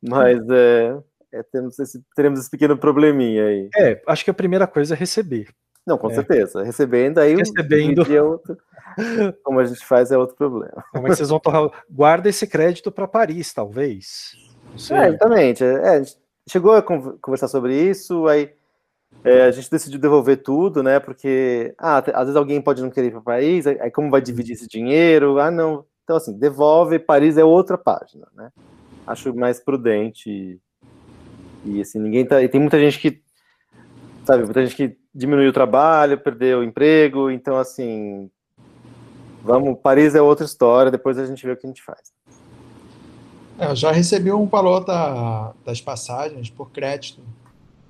Mas 0.03 0.49
é, 0.49 0.99
é, 1.33 1.43
temos 1.43 1.79
esse, 1.79 2.03
teremos 2.17 2.41
esse 2.41 2.51
pequeno 2.51 2.77
probleminha 2.77 3.45
aí. 3.45 3.69
É, 3.77 4.03
acho 4.07 4.25
que 4.25 4.31
a 4.31 4.35
primeira 4.35 4.67
coisa 4.67 4.95
é 4.95 4.97
receber. 4.97 5.49
Não, 5.87 5.99
com 5.99 6.11
é. 6.11 6.15
certeza. 6.15 6.63
Recebendo 6.63 7.19
aí 7.19 7.37
Recebendo. 7.37 8.03
É 8.13 8.23
outro, 8.23 8.57
como 9.43 9.61
a 9.61 9.65
gente 9.65 9.85
faz 9.85 10.11
é 10.11 10.19
outro 10.19 10.37
problema. 10.37 10.85
Como 10.93 11.07
é 11.07 11.11
que 11.11 11.17
vocês 11.17 11.29
vão 11.29 11.41
torrar? 11.41 11.71
Guarda 11.91 12.29
esse 12.29 12.47
crédito 12.47 12.91
para 12.91 13.09
Paris, 13.09 13.53
talvez. 13.53 14.33
É, 14.91 15.09
exatamente. 15.09 15.65
É, 15.65 16.03
chegou 16.49 16.73
a 16.73 16.83
conversar 16.83 17.49
sobre 17.49 17.77
isso, 17.77 18.27
aí 18.27 18.53
é, 19.23 19.43
a 19.43 19.51
gente 19.51 19.71
decidiu 19.71 19.99
devolver 19.99 20.43
tudo, 20.43 20.83
né? 20.83 20.99
Porque 20.99 21.75
ah, 21.79 21.99
às 21.99 22.25
vezes 22.25 22.37
alguém 22.37 22.61
pode 22.61 22.83
não 22.83 22.91
querer 22.91 23.09
ir 23.09 23.13
para 23.13 23.21
Paris, 23.21 23.67
aí 23.67 23.91
como 23.91 24.11
vai 24.11 24.21
dividir 24.21 24.55
esse 24.55 24.67
dinheiro? 24.67 25.39
Ah, 25.39 25.51
não. 25.51 25.85
Então, 26.03 26.17
assim, 26.17 26.37
devolve, 26.37 26.99
Paris 26.99 27.39
é 27.39 27.45
outra 27.45 27.79
página, 27.79 28.27
né? 28.35 28.51
Acho 29.07 29.35
mais 29.35 29.61
prudente. 29.61 30.31
E, 30.31 30.61
e 31.65 31.81
assim, 31.81 31.99
ninguém 31.99 32.27
tá. 32.27 32.43
E 32.43 32.49
tem 32.49 32.61
muita 32.61 32.79
gente 32.79 32.99
que. 32.99 33.23
Sabe, 34.25 34.45
muita 34.45 34.65
gente 34.65 34.77
que 34.77 35.04
diminuiu 35.15 35.51
o 35.51 35.53
trabalho, 35.53 36.19
perdeu 36.19 36.61
o 36.61 36.65
emprego, 36.65 37.31
então, 37.31 37.57
assim. 37.57 38.31
Vamos, 39.43 39.79
Paris 39.81 40.15
é 40.15 40.23
outra 40.23 40.45
história, 40.45 40.91
depois 40.91 41.19
a 41.19 41.27
gente 41.27 41.45
vê 41.45 41.53
o 41.53 41.57
que 41.57 41.67
a 41.67 41.69
gente 41.69 41.83
faz. 41.83 42.13
É, 43.59 43.67
eu 43.67 43.77
já 43.77 43.93
recebi 43.93 44.33
um 44.33 44.47
valor 44.47 44.81
da, 44.81 45.53
das 45.65 45.81
passagens 45.81 46.51
por 46.51 46.71
crédito 46.71 47.21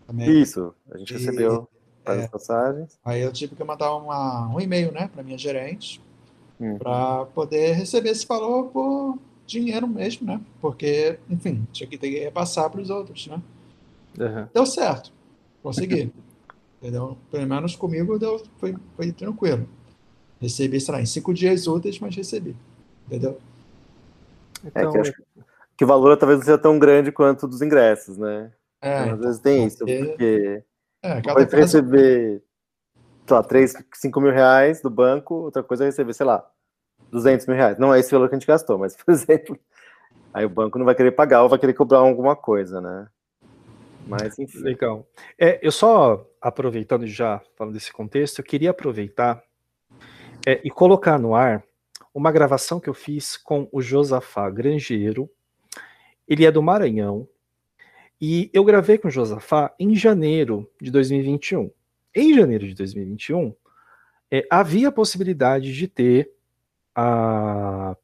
também. 0.07 0.29
Isso, 0.29 0.75
a 0.91 0.99
gente 0.99 1.11
e, 1.11 1.17
recebeu 1.17 1.69
as 2.05 2.25
é, 2.25 2.29
passagens. 2.29 2.99
Aí 3.05 3.23
eu 3.23 3.33
tive 3.33 3.55
que 3.55 3.65
mandar 3.65 3.95
uma, 3.97 4.49
um 4.49 4.61
e-mail 4.61 4.93
né, 4.93 5.09
para 5.13 5.23
minha 5.23 5.39
gerente 5.39 6.03
hum. 6.61 6.77
para 6.79 7.25
poder 7.27 7.73
receber 7.73 8.11
esse 8.11 8.27
valor 8.27 8.65
por 8.67 9.19
dinheiro 9.47 9.87
mesmo, 9.87 10.27
né? 10.27 10.41
Porque, 10.61 11.19
enfim, 11.29 11.67
tinha 11.73 11.89
que 11.89 11.99
ter 11.99 12.11
que 12.11 12.19
repassar 12.21 12.71
para 12.71 12.81
os 12.81 12.91
outros, 12.91 13.27
né? 13.27 13.41
Uhum. 14.19 14.47
Deu 14.53 14.67
certo, 14.67 15.13
consegui. 15.63 16.13
entendeu? 16.85 17.17
Pelo 17.31 17.47
menos 17.47 17.75
comigo 17.75 18.19
deu, 18.19 18.43
foi, 18.59 18.77
foi 18.95 19.11
tranquilo. 19.11 19.67
Recebi, 20.39 20.79
sei 20.79 20.95
lá, 20.95 21.01
em 21.01 21.07
cinco 21.07 21.33
dias 21.33 21.67
úteis, 21.67 21.99
mas 21.99 22.15
recebi. 22.15 22.55
Entendeu? 23.07 23.39
Então... 24.63 24.91
É 24.91 24.93
que, 24.93 24.99
acho 24.99 25.15
que 25.79 25.85
o 25.85 25.87
valor 25.87 26.15
talvez 26.19 26.41
não 26.41 26.45
seja 26.45 26.59
tão 26.59 26.79
grande 26.79 27.11
quanto 27.11 27.49
dos 27.49 27.63
ingressos, 27.63 28.19
né? 28.19 28.53
É, 28.83 28.99
Às 28.99 29.19
vezes 29.19 29.41
tem 29.41 29.69
porque... 29.69 29.93
isso, 29.93 30.07
porque 30.09 30.63
é, 31.03 31.23
cada 31.23 31.47
caso... 31.47 31.57
receber, 31.57 32.43
sei 33.27 33.37
lá, 33.37 33.43
3, 33.43 33.75
5 33.95 34.21
mil 34.21 34.33
reais 34.33 34.83
do 34.83 34.91
banco, 34.91 35.35
outra 35.35 35.63
coisa 35.63 35.85
é 35.85 35.87
receber, 35.87 36.13
sei 36.13 36.27
lá, 36.27 36.47
200 37.11 37.47
mil 37.47 37.57
reais. 37.57 37.79
Não 37.79 37.95
é 37.95 37.99
esse 37.99 38.13
valor 38.13 38.29
que 38.29 38.35
a 38.35 38.39
gente 38.39 38.47
gastou, 38.47 38.77
mas, 38.77 38.95
por 38.95 39.11
exemplo, 39.11 39.59
aí 40.35 40.45
o 40.45 40.51
banco 40.51 40.79
não 40.79 40.85
vai 40.85 40.95
querer 40.95 41.13
pagar 41.13 41.43
ou 41.43 41.49
vai 41.49 41.59
querer 41.59 41.73
cobrar 41.73 42.01
alguma 42.01 42.37
coisa, 42.37 42.79
né? 42.79 43.09
Mas, 44.07 44.39
enfim. 44.39 44.59
Legal. 44.59 45.09
É, 45.39 45.59
eu 45.63 45.73
só, 45.73 46.29
aproveitando 46.41 47.07
já, 47.07 47.41
falando 47.57 47.75
desse 47.75 47.93
contexto, 47.93 48.39
eu 48.39 48.45
queria 48.45 48.71
aproveitar 48.71 49.43
é, 50.47 50.61
e 50.65 50.71
colocar 50.71 51.19
no 51.19 51.35
ar 51.35 51.65
uma 52.13 52.31
gravação 52.31 52.79
que 52.79 52.89
eu 52.89 52.95
fiz 52.95 53.37
com 53.37 53.69
o 53.73 53.81
Josafá 53.81 54.49
Grangeiro. 54.51 55.29
Ele 56.29 56.45
é 56.45 56.51
do 56.51 56.63
Maranhão, 56.63 57.29
e 58.21 58.49
eu 58.53 58.65
gravei 58.65 58.97
com 58.97 59.09
o 59.09 59.11
Josafá 59.11 59.75
em 59.79 59.95
janeiro 59.95 60.71
de 60.81 60.91
2021. 60.91 61.71
Em 62.15 62.35
janeiro 62.35 62.67
de 62.67 62.75
2021, 62.75 63.55
é, 64.31 64.47
havia 64.51 64.89
a 64.89 64.93
possibilidade 64.93 65.75
de 65.75 65.89
ter 65.89 66.33
a, 66.95 67.97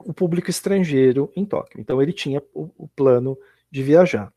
o 0.00 0.12
público 0.12 0.50
estrangeiro 0.50 1.30
em 1.36 1.44
Tóquio. 1.44 1.80
Então 1.80 2.02
ele 2.02 2.12
tinha 2.12 2.42
o, 2.54 2.70
o 2.76 2.88
plano 2.88 3.38
de 3.70 3.82
viajar. 3.82 4.32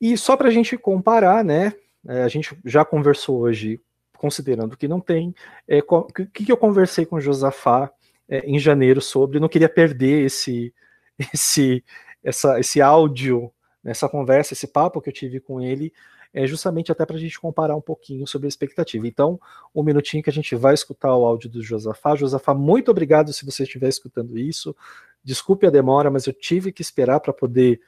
E 0.00 0.16
só 0.16 0.36
para 0.36 0.48
a 0.48 0.50
gente 0.50 0.76
comparar, 0.76 1.44
né? 1.44 1.72
É, 2.06 2.22
a 2.22 2.28
gente 2.28 2.56
já 2.64 2.84
conversou 2.84 3.40
hoje, 3.40 3.80
considerando 4.16 4.76
que 4.76 4.88
não 4.88 5.00
tem. 5.00 5.34
É, 5.66 5.78
o 5.78 6.04
que, 6.04 6.44
que 6.44 6.52
eu 6.52 6.56
conversei 6.56 7.04
com 7.04 7.16
o 7.16 7.20
Josafá 7.20 7.90
é, 8.28 8.40
em 8.40 8.58
janeiro 8.58 9.00
sobre? 9.00 9.40
não 9.40 9.48
queria 9.48 9.68
perder 9.68 10.24
esse, 10.24 10.72
esse, 11.32 11.84
essa, 12.22 12.58
esse 12.60 12.80
áudio 12.80 13.52
essa 13.84 14.08
conversa, 14.08 14.52
esse 14.52 14.66
papo 14.66 15.00
que 15.00 15.08
eu 15.08 15.12
tive 15.12 15.40
com 15.40 15.60
ele, 15.60 15.92
é 16.32 16.46
justamente 16.46 16.92
até 16.92 17.06
para 17.06 17.16
a 17.16 17.18
gente 17.18 17.40
comparar 17.40 17.74
um 17.74 17.80
pouquinho 17.80 18.26
sobre 18.26 18.46
a 18.46 18.48
expectativa. 18.48 19.06
Então, 19.08 19.40
um 19.74 19.82
minutinho 19.82 20.22
que 20.22 20.30
a 20.30 20.32
gente 20.32 20.54
vai 20.54 20.74
escutar 20.74 21.16
o 21.16 21.24
áudio 21.24 21.48
do 21.48 21.62
Josafá. 21.62 22.14
Josafá, 22.14 22.52
muito 22.52 22.90
obrigado 22.90 23.32
se 23.32 23.46
você 23.46 23.62
estiver 23.62 23.88
escutando 23.88 24.38
isso. 24.38 24.76
Desculpe 25.24 25.66
a 25.66 25.70
demora, 25.70 26.10
mas 26.10 26.26
eu 26.26 26.32
tive 26.32 26.70
que 26.70 26.82
esperar 26.82 27.20
para 27.20 27.32
poder. 27.32 27.80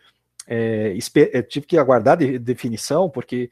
É, 0.46 0.96
tive 1.42 1.66
que 1.66 1.78
aguardar 1.78 2.16
de 2.16 2.38
definição, 2.38 3.08
porque 3.08 3.50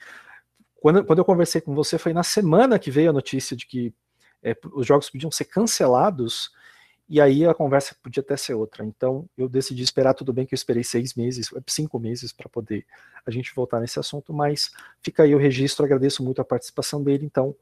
quando, 0.80 1.04
quando 1.04 1.18
eu 1.18 1.24
conversei 1.24 1.60
com 1.60 1.74
você 1.74 1.98
foi 1.98 2.12
na 2.12 2.22
semana 2.22 2.78
que 2.78 2.90
veio 2.90 3.10
a 3.10 3.12
notícia 3.12 3.56
de 3.56 3.66
que 3.66 3.92
é, 4.42 4.56
os 4.72 4.86
jogos 4.86 5.10
podiam 5.10 5.30
ser 5.30 5.44
cancelados 5.44 6.50
e 7.08 7.20
aí 7.20 7.46
a 7.46 7.54
conversa 7.54 7.96
podia 8.02 8.20
até 8.20 8.36
ser 8.36 8.54
outra. 8.54 8.84
Então 8.84 9.28
eu 9.36 9.48
decidi 9.48 9.82
esperar, 9.82 10.14
tudo 10.14 10.32
bem 10.32 10.46
que 10.46 10.54
eu 10.54 10.56
esperei 10.56 10.84
seis 10.84 11.14
meses, 11.14 11.50
cinco 11.66 11.98
meses 11.98 12.32
para 12.32 12.48
poder 12.48 12.84
a 13.26 13.30
gente 13.30 13.54
voltar 13.54 13.80
nesse 13.80 13.98
assunto, 13.98 14.32
mas 14.32 14.70
fica 15.02 15.22
aí 15.22 15.34
o 15.34 15.38
registro, 15.38 15.84
agradeço 15.84 16.22
muito 16.22 16.40
a 16.40 16.44
participação 16.44 17.02
dele, 17.02 17.24
então 17.24 17.54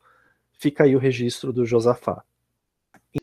fica 0.59 0.85
aí 0.85 0.97
o 0.97 0.99
registro 0.99 1.53
do 1.53 1.65
Josafá. 1.65 2.23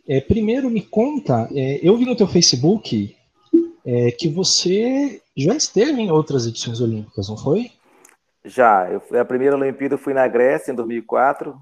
É, 0.08 0.20
primeiro 0.22 0.70
me 0.70 0.82
conta, 0.82 1.48
é, 1.54 1.80
eu 1.82 1.96
vi 1.98 2.06
no 2.06 2.16
teu 2.16 2.28
Facebook 2.28 3.16
é, 3.86 4.12
que 4.12 4.28
você 4.28 5.22
já 5.36 5.56
esteve 5.56 6.02
em 6.02 6.12
outras 6.12 6.46
edições 6.48 6.80
olímpicas, 6.80 7.30
não 7.30 7.38
foi? 7.38 7.72
Já, 8.46 8.90
eu, 8.90 9.02
a 9.20 9.26
primeira 9.26 9.56
Olimpíada 9.56 9.96
eu 9.96 10.00
fui 10.00 10.14
na 10.14 10.28
Grécia 10.28 10.72
em 10.72 10.76
2004, 10.76 11.56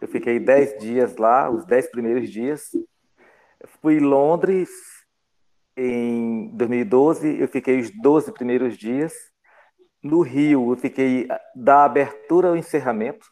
eu 0.00 0.08
fiquei 0.08 0.38
dez 0.38 0.78
dias 0.78 1.16
lá, 1.16 1.50
os 1.50 1.64
dez 1.64 1.90
primeiros 1.90 2.30
dias, 2.30 2.70
fui 3.80 3.96
em 3.96 4.00
Londres 4.00 4.68
em 5.76 6.48
2012, 6.54 7.40
eu 7.40 7.48
fiquei 7.48 7.80
os 7.80 7.90
12 7.90 8.32
primeiros 8.32 8.76
dias. 8.76 9.12
No 10.02 10.22
Rio, 10.22 10.72
eu 10.72 10.76
fiquei 10.76 11.28
da 11.54 11.84
abertura 11.84 12.48
ao 12.48 12.56
encerramento. 12.56 13.26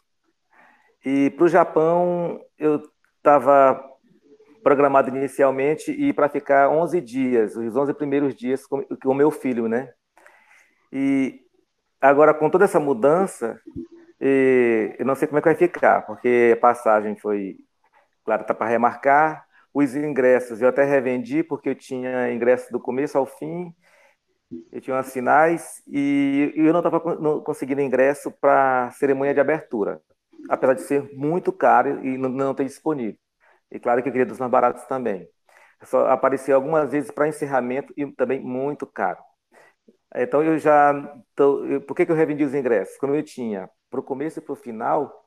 E 1.03 1.29
para 1.31 1.45
o 1.45 1.49
Japão, 1.49 2.41
eu 2.57 2.81
estava 3.17 3.83
programado 4.65 5.15
inicialmente 5.15 5.91
e 5.91 6.11
para 6.11 6.27
ficar 6.27 6.69
11 6.69 6.99
dias, 6.99 7.55
os 7.55 7.75
11 7.75 7.93
primeiros 7.93 8.33
dias 8.33 8.65
com 8.65 8.83
o 9.05 9.13
meu 9.13 9.29
filho, 9.29 9.67
né? 9.67 9.93
E 10.91 11.39
agora, 12.01 12.33
com 12.33 12.49
toda 12.49 12.65
essa 12.65 12.79
mudança, 12.79 13.61
eu 14.19 15.05
não 15.05 15.13
sei 15.13 15.27
como 15.27 15.37
é 15.37 15.41
que 15.43 15.49
vai 15.49 15.55
ficar, 15.55 16.01
porque 16.07 16.53
a 16.57 16.59
passagem 16.59 17.15
foi, 17.15 17.57
claro, 18.23 18.41
está 18.41 18.55
para 18.55 18.65
remarcar, 18.65 19.45
os 19.71 19.95
ingressos 19.95 20.59
eu 20.59 20.69
até 20.69 20.83
revendi, 20.83 21.43
porque 21.43 21.69
eu 21.69 21.75
tinha 21.75 22.33
ingresso 22.33 22.71
do 22.71 22.79
começo 22.79 23.19
ao 23.19 23.27
fim, 23.27 23.71
eu 24.71 24.81
tinha 24.81 24.95
umas 24.95 25.13
finais, 25.13 25.83
e 25.87 26.51
eu 26.55 26.73
não 26.73 26.79
estava 26.79 26.99
conseguindo 27.41 27.81
ingresso 27.81 28.31
para 28.31 28.89
cerimônia 28.93 29.33
de 29.35 29.39
abertura, 29.39 30.01
apesar 30.49 30.73
de 30.73 30.81
ser 30.81 31.07
muito 31.13 31.51
caro 31.53 32.03
e 32.03 32.17
não 32.17 32.55
ter 32.55 32.63
disponível. 32.65 33.19
E 33.75 33.79
claro 33.79 34.01
que 34.01 34.09
eu 34.09 34.13
queria 34.13 34.25
dos 34.25 34.39
mais 34.39 34.51
baratos 34.51 34.85
também. 34.85 35.27
Só 35.83 36.07
apareceu 36.07 36.55
algumas 36.55 36.91
vezes 36.91 37.11
para 37.11 37.27
encerramento 37.27 37.93
e 37.97 38.05
também 38.13 38.39
muito 38.39 38.87
caro. 38.87 39.19
Então 40.15 40.43
eu 40.43 40.57
já. 40.57 40.93
Tô, 41.35 41.61
por 41.87 41.95
que, 41.95 42.05
que 42.05 42.11
eu 42.11 42.15
revendi 42.15 42.43
os 42.43 42.53
ingressos? 42.55 42.97
Como 42.97 43.15
eu 43.15 43.23
tinha 43.23 43.69
para 43.89 43.99
o 43.99 44.03
começo 44.03 44.39
e 44.39 44.41
para 44.41 44.53
o 44.53 44.55
final, 44.55 45.25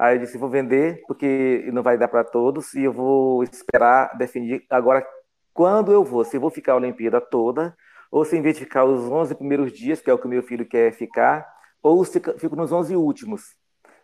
Aí 0.00 0.16
eu 0.16 0.20
disse, 0.20 0.38
vou 0.38 0.48
vender, 0.48 1.02
porque 1.06 1.68
não 1.74 1.82
vai 1.82 1.98
dar 1.98 2.08
para 2.08 2.24
todos, 2.24 2.72
e 2.72 2.84
eu 2.84 2.92
vou 2.92 3.42
esperar 3.44 4.16
definir 4.16 4.64
agora 4.70 5.06
quando 5.52 5.92
eu 5.92 6.02
vou, 6.02 6.24
se 6.24 6.38
eu 6.38 6.40
vou 6.40 6.48
ficar 6.48 6.72
a 6.72 6.76
Olimpíada 6.76 7.20
toda, 7.20 7.76
ou 8.10 8.24
se 8.24 8.34
em 8.34 8.40
vez 8.40 8.56
de 8.56 8.64
ficar 8.64 8.86
os 8.86 9.02
11 9.10 9.34
primeiros 9.34 9.70
dias, 9.72 10.00
que 10.00 10.08
é 10.08 10.14
o 10.14 10.18
que 10.18 10.26
meu 10.26 10.42
filho 10.42 10.66
quer 10.66 10.90
ficar, 10.94 11.46
ou 11.82 12.02
se 12.02 12.18
fico 12.38 12.56
nos 12.56 12.72
11 12.72 12.96
últimos. 12.96 13.42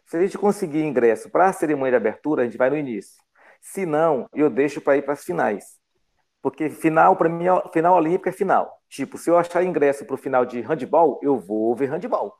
Se 0.04 0.18
a 0.18 0.20
gente 0.20 0.36
conseguir 0.36 0.84
ingresso 0.84 1.30
para 1.30 1.46
a 1.46 1.52
cerimônia 1.54 1.92
de 1.92 1.96
abertura, 1.96 2.42
a 2.42 2.44
gente 2.44 2.58
vai 2.58 2.68
no 2.68 2.76
início. 2.76 3.16
Se 3.60 3.86
não, 3.86 4.26
eu 4.34 4.50
deixo 4.50 4.80
para 4.80 4.96
ir 4.96 5.02
para 5.02 5.14
as 5.14 5.24
finais. 5.24 5.64
Porque 6.42 6.70
final, 6.70 7.16
para 7.16 7.28
mim, 7.28 7.46
final 7.72 7.96
olímpica 7.96 8.30
é 8.30 8.32
final. 8.32 8.70
Tipo, 8.88 9.18
se 9.18 9.28
eu 9.30 9.36
achar 9.36 9.64
ingresso 9.64 10.04
para 10.04 10.14
o 10.14 10.18
final 10.18 10.44
de 10.46 10.60
handball, 10.60 11.18
eu 11.22 11.38
vou 11.38 11.74
ver 11.74 11.90
handball. 11.90 12.34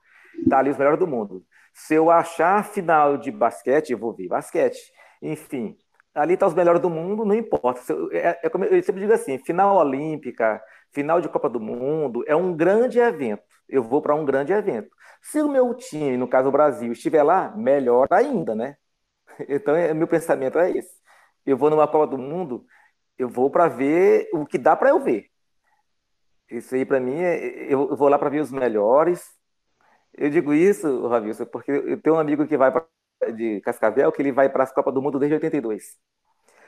Tá 0.48 0.58
ali 0.58 0.70
os 0.70 0.76
melhores 0.76 0.98
do 0.98 1.06
mundo. 1.06 1.44
Se 1.74 1.94
eu 1.94 2.10
achar 2.10 2.64
final 2.64 3.16
de 3.16 3.30
basquete, 3.30 3.90
eu 3.90 3.98
vou 3.98 4.14
ver 4.14 4.28
basquete. 4.28 4.78
Enfim, 5.20 5.76
ali 6.14 6.34
está 6.34 6.46
os 6.46 6.54
melhores 6.54 6.80
do 6.80 6.88
mundo, 6.90 7.24
não 7.24 7.34
importa. 7.34 7.80
É, 8.12 8.46
é 8.46 8.48
como 8.48 8.64
eu 8.64 8.82
sempre 8.82 9.00
digo 9.00 9.12
assim: 9.12 9.38
final 9.38 9.76
olímpica, 9.76 10.62
final 10.92 11.20
de 11.20 11.28
Copa 11.28 11.48
do 11.48 11.60
Mundo, 11.60 12.24
é 12.26 12.34
um 12.36 12.54
grande 12.56 12.98
evento. 12.98 13.42
Eu 13.68 13.82
vou 13.82 14.00
para 14.00 14.14
um 14.14 14.24
grande 14.24 14.52
evento. 14.52 14.88
Se 15.20 15.42
o 15.42 15.48
meu 15.48 15.74
time, 15.74 16.16
no 16.16 16.28
caso 16.28 16.48
o 16.48 16.52
Brasil, 16.52 16.92
estiver 16.92 17.22
lá, 17.22 17.54
melhor 17.56 18.06
ainda, 18.10 18.54
né? 18.54 18.76
Então, 19.48 19.76
é, 19.76 19.92
meu 19.92 20.08
pensamento 20.08 20.58
é 20.58 20.70
esse. 20.70 20.90
Eu 21.46 21.56
vou 21.56 21.70
numa 21.70 21.86
Copa 21.86 22.08
do 22.08 22.18
Mundo, 22.18 22.66
eu 23.18 23.28
vou 23.28 23.50
para 23.50 23.68
ver 23.68 24.28
o 24.32 24.44
que 24.44 24.58
dá 24.58 24.74
para 24.76 24.90
eu 24.90 25.00
ver. 25.00 25.30
Isso 26.50 26.74
aí, 26.74 26.84
para 26.84 27.00
mim, 27.00 27.20
é, 27.20 27.72
eu 27.72 27.96
vou 27.96 28.08
lá 28.08 28.18
para 28.18 28.30
ver 28.30 28.40
os 28.40 28.50
melhores. 28.50 29.24
Eu 30.14 30.30
digo 30.30 30.52
isso, 30.52 31.06
Ravilson, 31.08 31.46
porque 31.46 31.70
eu 31.70 32.00
tenho 32.00 32.16
um 32.16 32.18
amigo 32.18 32.46
que 32.46 32.56
vai 32.56 32.70
pra, 32.72 32.86
de 33.34 33.60
Cascavel, 33.60 34.12
que 34.12 34.22
ele 34.22 34.32
vai 34.32 34.48
para 34.48 34.64
as 34.64 34.72
Copas 34.72 34.94
do 34.94 35.02
Mundo 35.02 35.18
desde 35.18 35.34
82. 35.34 35.96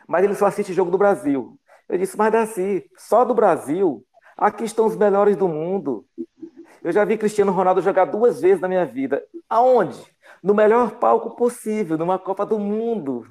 Mas 0.07 0.25
ele 0.25 0.35
só 0.35 0.47
assiste 0.47 0.73
jogo 0.73 0.91
do 0.91 0.99
Brasil. 0.99 1.59
Eu 1.89 1.99
disse, 1.99 2.17
mas 2.17 2.33
Darcy, 2.33 2.91
só 2.97 3.25
do 3.25 3.35
Brasil, 3.35 4.05
aqui 4.37 4.65
estão 4.65 4.87
os 4.87 4.97
melhores 4.97 5.37
do 5.37 5.49
mundo. 5.49 6.07
Eu 6.83 6.93
já 6.93 7.05
vi 7.05 7.17
Cristiano 7.17 7.53
Ronaldo 7.53 7.81
jogar 7.81 8.05
duas 8.05 8.41
vezes 8.41 8.61
na 8.61 8.69
minha 8.69 8.85
vida. 8.85 9.23
Aonde? 9.49 9.99
No 10.43 10.55
melhor 10.55 10.99
palco 10.99 11.35
possível, 11.35 11.97
numa 11.97 12.19
Copa 12.19 12.45
do 12.45 12.59
Mundo. 12.59 13.27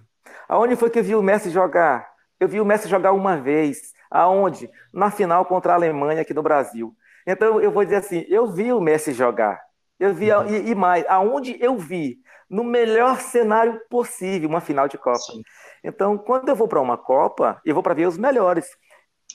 Aonde 0.48 0.76
foi 0.76 0.90
que 0.90 1.00
eu 1.00 1.04
vi 1.04 1.16
o 1.16 1.22
Messi 1.22 1.50
jogar? 1.50 2.10
Eu 2.40 2.48
vi 2.48 2.62
o 2.62 2.66
Messi 2.66 2.88
jogar 2.88 3.12
uma 3.14 3.38
vez. 3.38 3.94
Aonde? 4.10 4.70
Na 4.94 5.12
final 5.12 5.46
contra 5.46 5.74
a 5.74 5.76
Alemanha 5.76 6.22
aqui 6.22 6.34
no 6.34 6.44
Brasil. 6.44 6.96
Então 7.26 7.60
eu 7.60 7.72
vou 7.72 7.84
dizer 7.84 7.98
assim, 7.98 8.26
eu 8.30 8.48
vi 8.48 8.72
o 8.72 8.80
Messi 8.80 9.12
jogar. 9.12 9.62
Eu 10.00 10.14
vi 10.14 10.32
uhum. 10.32 10.48
e, 10.48 10.70
e, 10.70 10.76
mais, 10.76 11.06
aonde 11.08 11.58
eu 11.60 11.76
vi 11.76 12.20
no 12.50 12.64
melhor 12.64 13.20
cenário 13.20 13.82
possível 13.90 14.48
uma 14.48 14.62
final 14.62 14.88
de 14.88 14.98
Copa. 14.98 15.18
Sim. 15.18 15.42
Então, 15.84 16.18
quando 16.18 16.50
eu 16.50 16.56
vou 16.56 16.68
para 16.68 16.82
uma 16.82 16.98
Copa, 16.98 17.60
eu 17.66 17.74
vou 17.74 17.84
para 17.84 17.94
ver 17.94 18.08
os 18.08 18.18
melhores. 18.18 18.70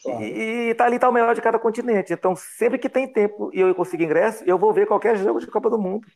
Claro. 0.02 0.22
E, 0.22 0.70
e 0.70 0.74
tá 0.74 0.86
ali 0.86 0.98
tá 0.98 1.08
o 1.08 1.12
melhor 1.12 1.34
de 1.34 1.42
cada 1.42 1.58
continente. 1.58 2.12
Então, 2.12 2.34
sempre 2.34 2.78
que 2.78 2.88
tem 2.88 3.12
tempo 3.12 3.50
e 3.52 3.60
eu 3.60 3.74
consigo 3.74 4.02
ingresso, 4.02 4.42
eu 4.46 4.58
vou 4.58 4.72
ver 4.72 4.86
qualquer 4.86 5.16
jogo 5.16 5.40
de 5.40 5.46
Copa 5.48 5.68
do 5.68 5.78
Mundo. 5.78 6.06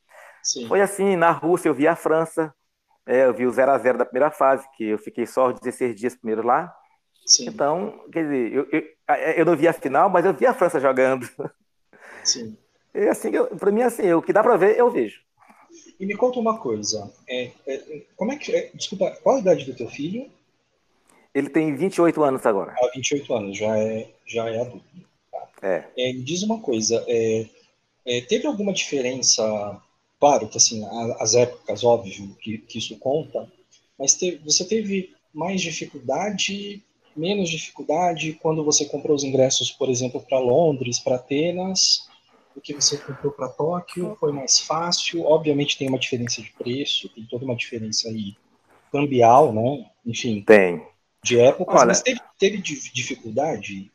Sim. 0.42 0.66
Foi 0.68 0.80
assim, 0.80 1.16
na 1.16 1.30
Rússia 1.30 1.68
eu 1.68 1.74
vi 1.74 1.86
a 1.86 1.96
França, 1.96 2.54
é, 3.06 3.24
eu 3.24 3.32
vi 3.32 3.46
o 3.46 3.52
0 3.52 3.70
a 3.70 3.78
0 3.78 3.98
da 3.98 4.04
primeira 4.04 4.30
fase, 4.30 4.66
que 4.76 4.84
eu 4.84 4.98
fiquei 4.98 5.26
só 5.26 5.52
16 5.52 5.94
dias 5.94 6.16
primeiro 6.16 6.44
lá. 6.44 6.74
Sim. 7.24 7.48
Então, 7.48 8.04
quer 8.12 8.24
dizer, 8.24 8.52
eu, 8.52 8.68
eu, 8.70 8.82
eu 9.36 9.44
não 9.44 9.56
vi 9.56 9.68
a 9.68 9.72
final, 9.72 10.10
mas 10.10 10.24
eu 10.24 10.34
vi 10.34 10.46
a 10.46 10.54
França 10.54 10.80
jogando. 10.80 11.28
Sim. 12.24 12.56
E 12.94 13.08
assim, 13.08 13.30
para 13.58 13.70
mim, 13.70 13.82
assim, 13.82 14.12
o 14.12 14.22
que 14.22 14.32
dá 14.32 14.42
para 14.42 14.56
ver, 14.56 14.76
eu 14.76 14.90
vejo. 14.90 15.20
E 15.98 16.06
me 16.06 16.16
conta 16.16 16.38
uma 16.38 16.58
coisa, 16.58 17.12
é, 17.28 17.50
é, 17.66 18.02
como 18.16 18.32
é 18.32 18.36
que, 18.36 18.54
é, 18.54 18.70
desculpa, 18.74 19.10
qual 19.22 19.36
a 19.36 19.40
idade 19.40 19.64
do 19.64 19.74
teu 19.74 19.88
filho? 19.88 20.30
Ele 21.34 21.48
tem 21.48 21.74
28 21.74 22.22
anos 22.22 22.46
agora. 22.46 22.74
Ah, 22.78 22.90
28 22.94 23.34
anos, 23.34 23.58
já 23.58 23.78
é, 23.78 24.10
já 24.26 24.48
é 24.48 24.60
adulto. 24.60 24.84
Tá? 25.30 25.48
É. 25.62 25.84
é. 25.96 26.12
Me 26.12 26.22
diz 26.22 26.42
uma 26.42 26.60
coisa, 26.60 27.04
é, 27.06 27.46
é, 28.06 28.20
teve 28.22 28.46
alguma 28.46 28.72
diferença, 28.72 29.80
claro 30.18 30.48
que 30.48 30.56
assim, 30.56 30.84
as 31.18 31.34
épocas, 31.34 31.84
óbvio 31.84 32.34
que, 32.40 32.58
que 32.58 32.78
isso 32.78 32.98
conta, 32.98 33.50
mas 33.98 34.18
você 34.44 34.64
teve 34.64 35.14
mais 35.32 35.60
dificuldade 35.60 36.82
menos 37.16 37.48
dificuldade 37.48 38.34
quando 38.34 38.62
você 38.62 38.84
comprou 38.84 39.16
os 39.16 39.24
ingressos, 39.24 39.70
por 39.72 39.88
exemplo, 39.88 40.20
para 40.20 40.38
Londres, 40.38 40.98
para 40.98 41.16
Atenas, 41.16 42.08
do 42.54 42.60
que 42.60 42.74
você 42.74 42.98
comprou 42.98 43.32
para 43.32 43.48
Tóquio? 43.48 44.16
Foi 44.20 44.32
mais 44.32 44.60
fácil? 44.60 45.24
Obviamente 45.24 45.78
tem 45.78 45.88
uma 45.88 45.98
diferença 45.98 46.42
de 46.42 46.52
preço, 46.52 47.08
tem 47.08 47.24
toda 47.24 47.44
uma 47.44 47.56
diferença 47.56 48.08
aí 48.08 48.36
cambial, 48.92 49.52
né? 49.52 49.86
Enfim. 50.04 50.42
Tem. 50.42 50.86
De 51.24 51.40
época, 51.40 51.84
mas 51.84 52.02
teve, 52.02 52.20
teve 52.38 52.58
dificuldade? 52.58 53.90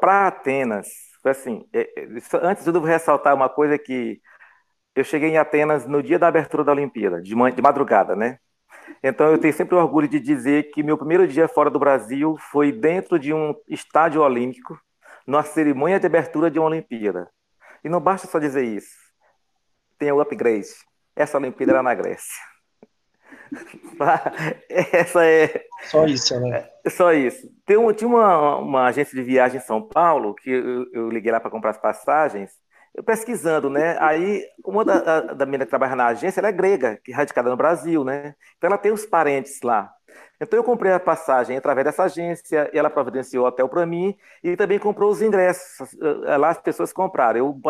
Para 0.00 0.28
Atenas, 0.28 0.86
assim, 1.24 1.66
é, 1.72 1.80
é, 1.98 2.08
antes 2.42 2.66
eu 2.66 2.72
devo 2.72 2.86
ressaltar 2.86 3.34
uma 3.34 3.48
coisa 3.48 3.76
que 3.76 4.20
eu 4.94 5.02
cheguei 5.04 5.30
em 5.30 5.38
Atenas 5.38 5.86
no 5.86 6.02
dia 6.02 6.18
da 6.18 6.28
abertura 6.28 6.62
da 6.62 6.72
Olimpíada, 6.72 7.20
de, 7.20 7.34
de 7.34 7.62
madrugada, 7.62 8.14
né? 8.14 8.38
Então 9.02 9.30
eu 9.30 9.38
tenho 9.38 9.52
sempre 9.52 9.74
o 9.74 9.78
orgulho 9.78 10.08
de 10.08 10.20
dizer 10.20 10.70
que 10.70 10.82
meu 10.82 10.96
primeiro 10.96 11.26
dia 11.26 11.48
fora 11.48 11.70
do 11.70 11.78
Brasil 11.78 12.36
foi 12.50 12.70
dentro 12.70 13.18
de 13.18 13.32
um 13.32 13.54
estádio 13.68 14.22
olímpico, 14.22 14.78
numa 15.26 15.42
cerimônia 15.42 15.98
de 15.98 16.06
abertura 16.06 16.50
de 16.50 16.58
uma 16.58 16.68
Olimpíada. 16.68 17.28
E 17.82 17.88
não 17.88 18.00
basta 18.00 18.26
só 18.26 18.38
dizer 18.38 18.64
isso. 18.64 18.94
Tem 19.98 20.12
o 20.12 20.20
upgrade. 20.20 20.68
Essa 21.16 21.38
Olimpíada 21.38 21.72
era 21.72 21.82
na 21.82 21.94
Grécia. 21.94 22.42
Essa 24.68 25.24
é. 25.24 25.64
Só 25.84 26.06
isso, 26.06 26.40
né? 26.40 26.68
É, 26.84 26.90
só 26.90 27.12
isso. 27.12 27.48
Tem 27.66 27.76
um, 27.76 27.92
tinha 27.92 28.08
uma, 28.08 28.56
uma 28.56 28.86
agência 28.86 29.14
de 29.14 29.22
viagem 29.22 29.58
em 29.58 29.64
São 29.64 29.82
Paulo 29.82 30.34
que 30.34 30.50
eu, 30.50 30.86
eu 30.92 31.08
liguei 31.08 31.30
lá 31.30 31.40
para 31.40 31.50
comprar 31.50 31.70
as 31.70 31.78
passagens 31.78 32.63
eu 32.94 33.02
pesquisando, 33.02 33.68
né? 33.68 33.96
Aí, 34.00 34.44
uma 34.64 34.84
da, 34.84 35.20
da 35.20 35.44
menina 35.46 35.64
que 35.64 35.70
trabalha 35.70 35.96
na 35.96 36.06
agência, 36.06 36.40
ela 36.40 36.48
é 36.48 36.52
grega, 36.52 36.98
que 37.04 37.12
é 37.12 37.14
radicada 37.14 37.50
no 37.50 37.56
Brasil, 37.56 38.04
né? 38.04 38.34
Então 38.56 38.68
ela 38.68 38.78
tem 38.78 38.92
os 38.92 39.04
parentes 39.04 39.60
lá. 39.62 39.92
Então 40.40 40.58
eu 40.58 40.64
comprei 40.64 40.92
a 40.92 41.00
passagem 41.00 41.56
através 41.56 41.84
dessa 41.84 42.04
agência, 42.04 42.70
ela 42.72 42.90
providenciou 42.90 43.44
o 43.44 43.48
hotel 43.48 43.68
para 43.68 43.84
mim 43.86 44.16
e 44.42 44.56
também 44.56 44.78
comprou 44.78 45.10
os 45.10 45.22
ingressos. 45.22 45.92
Eh, 46.00 46.36
lá 46.36 46.50
as 46.50 46.58
pessoas 46.58 46.92
compraram. 46.92 47.38
Eu, 47.38 47.60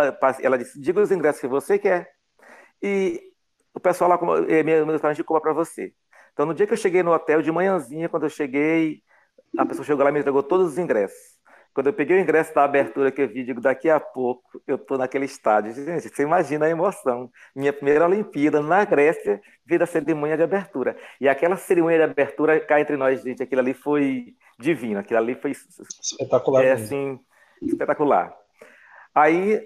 ela 0.43 0.59
disse: 0.59 0.79
diga 0.81 1.01
os 1.01 1.11
ingressos 1.11 1.41
que 1.41 1.49
você 1.49 1.79
quer. 1.79 2.11
E 2.83 3.23
o 3.75 3.81
pessoal 3.81 4.11
lá, 4.11 4.19
eh, 4.49 4.63
meus 4.63 5.01
parentes 5.01 5.25
compra 5.25 5.43
para 5.43 5.53
você. 5.53 5.95
Então 6.33 6.47
no 6.47 6.55
dia 6.55 6.67
que 6.67 6.73
eu 6.75 6.77
cheguei 6.77 7.03
no 7.03 7.13
hotel, 7.13 7.43
de 7.43 7.53
manhãzinha, 7.53 8.09
quando 8.09 8.25
eu 8.25 8.31
cheguei, 8.31 9.03
a 9.57 9.67
pessoa 9.67 9.85
chegou 9.87 10.05
lá 10.05 10.11
e 10.11 10.13
me 10.13 10.21
entregou 10.21 10.43
todos 10.43 10.73
os 10.73 10.79
ingressos. 10.79 11.34
Quando 11.75 11.89
eu 11.89 11.93
peguei 11.93 12.17
o 12.17 12.21
ingresso 12.21 12.55
da 12.55 12.63
abertura 12.63 13.11
que 13.11 13.21
eu 13.21 13.29
vi, 13.29 13.43
digo, 13.43 13.61
daqui 13.61 13.91
a 13.91 13.99
pouco 13.99 14.63
eu 14.65 14.77
estou 14.77 14.97
naquele 14.97 15.25
estádio. 15.25 15.73
Gente, 15.73 16.09
você 16.09 16.23
imagina 16.23 16.67
a 16.67 16.71
emoção. 16.71 17.29
Minha 17.55 17.73
primeira 17.73 18.07
Olimpíada 18.07 18.63
na 18.63 18.85
Grécia, 18.85 19.41
vi 19.67 19.75
a 19.75 19.85
cerimônia 19.85 20.37
de 20.37 20.45
abertura. 20.45 20.97
E 21.21 21.29
aquela 21.29 21.57
cerimônia 21.57 21.99
de 21.99 22.05
abertura, 22.05 22.61
cá 22.61 22.81
entre 22.81 22.97
nós, 22.97 23.23
gente, 23.23 23.43
aquilo 23.43 23.61
ali 23.61 23.75
foi 23.75 24.37
divino. 24.57 25.01
Aquilo 25.01 25.19
ali 25.19 25.35
foi 25.35 25.51
espetacular. 25.51 26.65
É, 26.65 26.73
assim, 26.73 27.19
espetacular. 27.61 28.44
Aí 29.15 29.63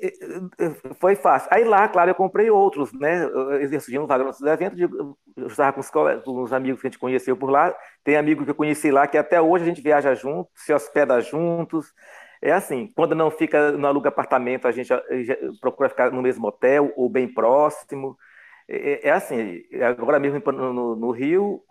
foi 1.01 1.17
fácil. 1.17 1.49
Aí 1.51 1.65
lá, 1.65 1.89
claro, 1.89 2.11
eu 2.11 2.15
comprei 2.15 2.51
outros, 2.51 2.93
né? 2.93 3.27
Surgiu 3.81 4.03
um 4.03 4.07
vaga 4.07 4.25
nos 4.25 4.41
eu 4.41 5.47
estava 5.47 5.73
com 5.73 5.81
os, 5.81 5.91
com 5.91 6.43
os, 6.43 6.53
amigos 6.53 6.81
que 6.81 6.87
a 6.87 6.91
gente 6.91 6.99
conheceu 6.99 7.35
por 7.37 7.49
lá. 7.49 7.75
Tem 8.05 8.17
amigo 8.17 8.45
que 8.45 8.51
eu 8.51 8.55
conheci 8.55 8.91
lá 8.91 9.07
que 9.07 9.17
até 9.17 9.41
hoje 9.41 9.65
a 9.65 9.69
gente 9.69 9.81
viaja 9.81 10.15
junto, 10.15 10.51
se 10.55 10.73
hospeda 10.73 11.21
juntos. 11.23 11.87
É 12.43 12.53
assim, 12.53 12.93
quando 12.95 13.15
não 13.15 13.31
fica 13.31 13.73
no 13.73 13.87
aluga 13.87 14.11
apartamento, 14.11 14.69
a 14.69 14.73
gente 14.73 14.93
procura 15.61 15.89
ficar 15.89 16.13
no 16.13 16.23
mesmo 16.23 16.47
hotel 16.47 16.93
ou 16.95 17.09
bem 17.09 17.33
próximo. 17.33 18.19
É, 18.69 18.77
é, 18.77 19.09
é 19.09 19.11
assim, 19.13 19.63
agora 19.83 20.19
mesmo 20.19 20.41
no, 20.53 20.95
no 20.95 21.11
Rio, 21.11 21.63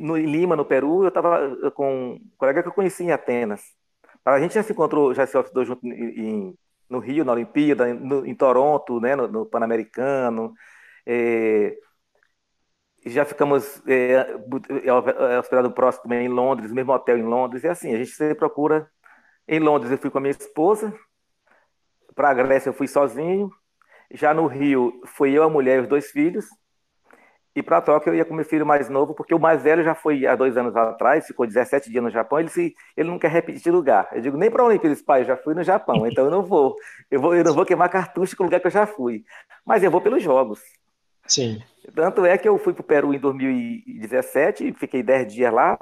no, 0.00 0.16
em 0.16 0.26
Lima, 0.26 0.54
no 0.54 0.64
Peru, 0.64 1.02
eu 1.02 1.08
estava 1.08 1.72
com 1.72 2.12
um 2.12 2.20
colega 2.38 2.62
que 2.62 2.68
eu 2.68 2.72
conheci 2.72 3.02
em 3.02 3.10
Atenas. 3.10 3.81
A 4.24 4.40
gente 4.40 4.54
já 4.54 4.62
se 4.62 4.72
encontrou, 4.72 5.14
já 5.14 5.26
se 5.26 5.38
estudou 5.38 5.64
junto 5.64 5.86
em, 5.86 6.56
no 6.88 6.98
Rio, 6.98 7.24
na 7.24 7.32
Olimpíada, 7.32 7.92
no, 7.94 8.26
em 8.26 8.34
Toronto, 8.34 9.00
né, 9.00 9.16
no, 9.16 9.28
no 9.28 9.46
Pan-Americano. 9.46 10.54
É, 11.06 11.76
já 13.06 13.24
ficamos 13.24 13.82
é, 13.86 14.12
é, 14.14 15.34
é, 15.34 15.38
hospedado 15.38 15.72
próximo 15.72 16.04
também 16.04 16.26
em 16.26 16.28
Londres, 16.28 16.72
mesmo 16.72 16.92
hotel 16.92 17.18
em 17.18 17.22
Londres. 17.24 17.64
E 17.64 17.68
assim, 17.68 17.94
a 17.94 17.98
gente 17.98 18.10
sempre 18.10 18.34
procura. 18.36 18.88
Em 19.48 19.58
Londres 19.58 19.90
eu 19.90 19.98
fui 19.98 20.10
com 20.10 20.18
a 20.18 20.20
minha 20.20 20.30
esposa, 20.30 20.94
para 22.14 22.30
a 22.30 22.34
Grécia 22.34 22.68
eu 22.70 22.74
fui 22.74 22.86
sozinho. 22.86 23.50
Já 24.12 24.34
no 24.34 24.46
Rio, 24.46 25.00
fui 25.06 25.32
eu, 25.32 25.42
a 25.42 25.50
mulher 25.50 25.78
e 25.78 25.82
os 25.82 25.88
dois 25.88 26.10
filhos. 26.10 26.46
E 27.54 27.62
para 27.62 27.82
Tóquio 27.82 28.10
eu 28.10 28.14
ia 28.14 28.24
com 28.24 28.32
meu 28.32 28.44
filho 28.44 28.64
mais 28.64 28.88
novo, 28.88 29.14
porque 29.14 29.34
o 29.34 29.38
mais 29.38 29.62
velho 29.62 29.84
já 29.84 29.94
foi 29.94 30.26
há 30.26 30.34
dois 30.34 30.56
anos 30.56 30.74
atrás, 30.74 31.26
ficou 31.26 31.46
17 31.46 31.90
dias 31.90 32.02
no 32.02 32.10
Japão, 32.10 32.40
ele, 32.40 32.48
se, 32.48 32.74
ele 32.96 33.10
não 33.10 33.18
quer 33.18 33.30
repetir 33.30 33.70
lugar. 33.70 34.08
Eu 34.12 34.22
digo, 34.22 34.38
nem 34.38 34.50
para 34.50 34.62
a 34.62 34.66
Olimpíada, 34.66 34.96
pai, 35.04 35.20
eu 35.20 35.26
já 35.26 35.36
fui 35.36 35.54
no 35.54 35.62
Japão, 35.62 36.06
então 36.08 36.24
eu 36.24 36.30
não 36.30 36.42
vou. 36.42 36.76
Eu, 37.10 37.20
vou, 37.20 37.34
eu 37.34 37.44
não 37.44 37.52
vou 37.52 37.66
queimar 37.66 37.90
cartucho 37.90 38.36
com 38.36 38.44
o 38.44 38.46
lugar 38.46 38.60
que 38.60 38.66
eu 38.66 38.70
já 38.70 38.86
fui. 38.86 39.24
Mas 39.66 39.82
eu 39.82 39.90
vou 39.90 40.00
pelos 40.00 40.22
jogos. 40.22 40.60
Sim. 41.26 41.62
Tanto 41.94 42.24
é 42.24 42.38
que 42.38 42.48
eu 42.48 42.58
fui 42.58 42.72
para 42.72 42.80
o 42.80 42.84
Peru 42.84 43.14
em 43.14 43.18
2017, 43.18 44.72
fiquei 44.72 45.02
10 45.02 45.32
dias 45.32 45.52
lá. 45.52 45.78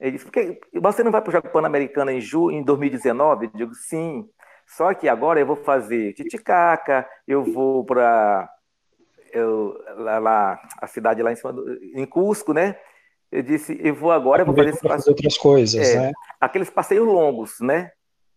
Ele 0.00 0.12
disse, 0.12 0.30
você 0.74 1.02
não 1.02 1.10
vai 1.10 1.22
para 1.22 1.30
o 1.30 1.32
Jogo 1.32 1.48
Pan-Americano 1.48 2.10
em, 2.10 2.20
ju, 2.20 2.50
em 2.50 2.62
2019? 2.62 3.46
Eu 3.46 3.50
digo, 3.54 3.74
sim. 3.74 4.28
Só 4.66 4.92
que 4.92 5.08
agora 5.08 5.40
eu 5.40 5.46
vou 5.46 5.56
fazer 5.56 6.12
Titicaca, 6.12 7.08
eu 7.26 7.44
vou 7.44 7.84
para 7.84 8.50
eu, 9.36 9.78
lá, 9.98 10.18
lá, 10.18 10.60
a 10.80 10.86
cidade 10.86 11.22
lá 11.22 11.32
em 11.32 11.36
cima, 11.36 11.52
do, 11.52 11.78
em 11.94 12.06
Cusco, 12.06 12.52
né? 12.52 12.76
Eu 13.30 13.42
disse, 13.42 13.78
eu 13.82 13.94
vou 13.94 14.12
agora, 14.12 14.42
eu 14.42 14.46
vou 14.46 14.54
fazer, 14.54 14.76
fazer 14.76 15.10
outras 15.10 15.36
coisas, 15.36 15.88
é, 15.88 16.00
né? 16.00 16.12
Aqueles 16.40 16.70
passeios 16.70 17.06
longos, 17.06 17.56
né? 17.60 17.90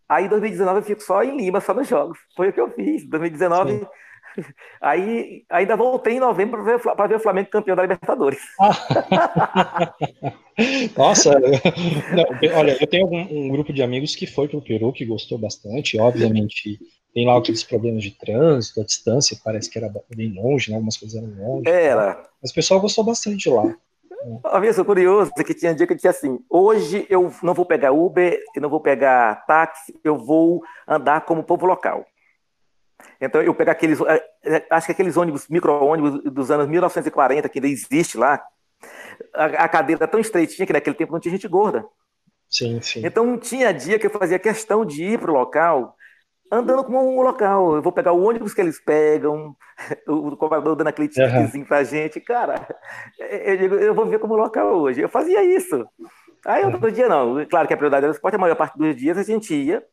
Aí 0.08 0.26
em 0.26 0.30
2019 0.30 0.80
eu 0.80 0.84
fico 0.84 1.04
só 1.04 1.24
em 1.24 1.38
Lima, 1.38 1.62
só 1.62 1.74
nos 1.74 1.88
jogos. 1.88 2.18
Foi 2.36 2.50
o 2.50 2.54
que 2.54 2.60
eu 2.60 2.72
fiz. 2.72 3.08
2019, 3.08 3.88
Aí 4.82 5.44
ainda 5.50 5.76
voltei 5.76 6.16
em 6.16 6.20
novembro 6.20 6.64
para 6.64 6.78
ver, 6.78 7.10
ver, 7.10 7.16
o 7.16 7.20
Flamengo 7.20 7.50
campeão 7.50 7.76
da 7.76 7.82
Libertadores. 7.82 8.40
Nossa, 10.98 11.40
não, 11.40 12.58
olha, 12.58 12.78
eu 12.80 12.88
tenho 12.88 13.08
um, 13.08 13.46
um, 13.46 13.50
grupo 13.50 13.72
de 13.72 13.82
amigos 13.82 14.16
que 14.16 14.28
foi 14.28 14.48
para 14.48 14.58
o 14.58 14.64
Peru, 14.64 14.92
que 14.92 15.06
gostou 15.06 15.38
bastante. 15.38 16.00
Obviamente, 16.00 16.80
tem 17.14 17.26
lá 17.26 17.38
aqueles 17.38 17.64
problemas 17.64 18.04
de 18.04 18.12
trânsito, 18.12 18.82
a 18.82 18.84
distância, 18.84 19.38
parece 19.44 19.70
que 19.70 19.78
era 19.78 19.92
bem 20.16 20.34
longe, 20.34 20.70
né? 20.70 20.76
Algumas 20.76 20.98
coisas 20.98 21.22
eram 21.22 21.34
longe. 21.36 21.70
Era. 21.70 22.24
Mas 22.42 22.52
o 22.52 22.54
pessoal 22.54 22.80
gostou 22.80 23.04
bastante 23.04 23.38
de 23.38 23.50
lá. 23.50 23.76
Uma 24.24 24.74
sou 24.74 24.84
curioso 24.84 25.32
que 25.34 25.54
tinha 25.54 25.72
um 25.72 25.76
dia 25.76 25.88
que 25.88 25.94
eu 25.94 25.96
disse 25.96 26.08
assim: 26.08 26.40
hoje 26.50 27.06
eu 27.10 27.34
não 27.42 27.54
vou 27.54 27.66
pegar 27.66 27.92
Uber, 27.92 28.40
eu 28.54 28.62
não 28.62 28.70
vou 28.70 28.82
pegar 28.82 29.46
táxi, 29.46 29.98
eu 30.04 30.18
vou 30.18 30.62
andar 30.88 31.22
como 31.22 31.44
povo 31.44 31.66
local. 31.66 32.06
Então 33.20 33.42
eu 33.42 33.56
pego 33.56 33.72
aqueles, 33.72 34.00
é, 34.02 34.24
é, 34.44 34.66
acho 34.70 34.88
que 34.88 34.92
aqueles 34.92 35.16
ônibus, 35.16 35.48
micro-ônibus 35.48 36.22
dos 36.32 36.52
anos 36.52 36.68
1940, 36.68 37.48
que 37.48 37.60
ainda 37.60 37.68
existe 37.68 38.18
lá, 38.18 38.44
a, 39.34 39.46
a 39.46 39.70
cadeira 39.70 40.04
é 40.04 40.08
tão 40.08 40.20
estreitinha 40.20 40.66
que 40.66 40.74
naquele 40.74 40.96
tempo 40.96 41.14
não 41.14 41.20
tinha 41.20 41.32
gente 41.32 41.48
gorda. 41.48 41.86
Sim, 42.50 42.82
sim. 42.82 43.06
Então 43.06 43.38
tinha 43.38 43.74
dia 43.74 43.98
que 43.98 44.08
eu 44.08 44.12
fazia 44.12 44.40
questão 44.40 44.84
de 44.84 45.04
ir 45.04 45.20
para 45.20 45.32
o 45.32 45.36
local 45.36 45.96
andando 46.52 46.84
como 46.84 47.00
um 47.00 47.22
local. 47.22 47.76
Eu 47.76 47.82
vou 47.82 47.92
pegar 47.92 48.12
o 48.12 48.24
ônibus 48.24 48.54
que 48.54 48.62
eles 48.62 48.80
pegam, 48.80 49.56
o 50.08 50.36
cobrador 50.36 50.76
dando 50.76 50.88
aquele 50.88 51.08
tiquezinho 51.08 51.64
uhum. 51.64 51.68
pra 51.68 51.84
gente. 51.84 52.20
Cara, 52.20 52.68
eu 53.20 53.58
digo, 53.58 53.76
eu 53.76 53.94
vou 53.94 54.06
ver 54.06 54.20
como 54.20 54.36
local 54.36 54.76
hoje. 54.76 55.02
Eu 55.02 55.10
fazia 55.10 55.44
isso. 55.44 55.88
Aí 56.46 56.64
outro 56.64 56.86
uhum. 56.86 56.92
dia 56.92 57.08
não. 57.08 57.46
Claro 57.46 57.68
que 57.68 57.74
a 57.74 57.78
prioridade 57.78 58.06
era 58.06 58.12
o 58.12 58.16
esporte, 58.16 58.36
a 58.36 58.40
maior 58.40 58.56
parte 58.56 58.78
dos 58.78 58.96
dias 58.96 59.18
a 59.18 59.24
gente 59.24 59.54
ia, 59.54 59.84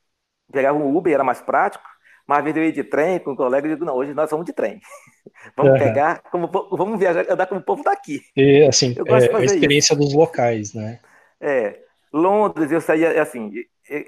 pegava 0.52 0.78
um 0.78 0.96
Uber, 0.96 1.12
era 1.12 1.24
mais 1.24 1.40
prático. 1.40 1.84
Mas 2.26 2.38
às 2.38 2.44
vezes 2.44 2.56
eu 2.56 2.64
ia 2.64 2.72
de 2.72 2.82
trem 2.82 3.20
com 3.20 3.32
um 3.32 3.36
colega 3.36 3.68
e 3.68 3.70
digo, 3.70 3.84
não, 3.84 3.94
hoje 3.94 4.12
nós 4.12 4.28
vamos 4.30 4.46
de 4.46 4.52
trem. 4.52 4.80
vamos 5.56 5.72
uhum. 5.72 5.78
pegar, 5.78 6.22
como, 6.30 6.48
vamos 6.72 6.98
viajar, 6.98 7.24
andar 7.30 7.46
como 7.46 7.60
o 7.60 7.64
povo 7.64 7.84
daqui. 7.84 8.20
E, 8.36 8.66
assim, 8.66 8.96
é, 9.06 9.12
a 9.12 9.44
experiência 9.44 9.94
isso. 9.94 10.02
dos 10.02 10.12
locais, 10.12 10.74
né? 10.74 10.98
É. 11.40 11.78
Londres, 12.12 12.72
eu 12.72 12.80
saía 12.80 13.20
assim, 13.20 13.52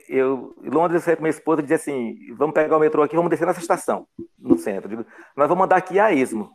eu, 0.08 0.54
Londres, 0.62 1.02
eu 1.02 1.04
saí 1.04 1.16
com 1.16 1.22
minha 1.22 1.30
esposa 1.30 1.60
e 1.60 1.62
dizia 1.62 1.76
assim: 1.76 2.16
vamos 2.36 2.54
pegar 2.54 2.76
o 2.76 2.80
metrô 2.80 3.02
aqui, 3.02 3.16
vamos 3.16 3.30
descer 3.30 3.46
nessa 3.46 3.60
estação, 3.60 4.06
no 4.38 4.58
centro. 4.58 4.88
Digo, 4.88 5.04
nós 5.36 5.48
vamos 5.48 5.64
andar 5.64 5.76
aqui 5.76 5.98
a 5.98 6.12
esmo. 6.12 6.50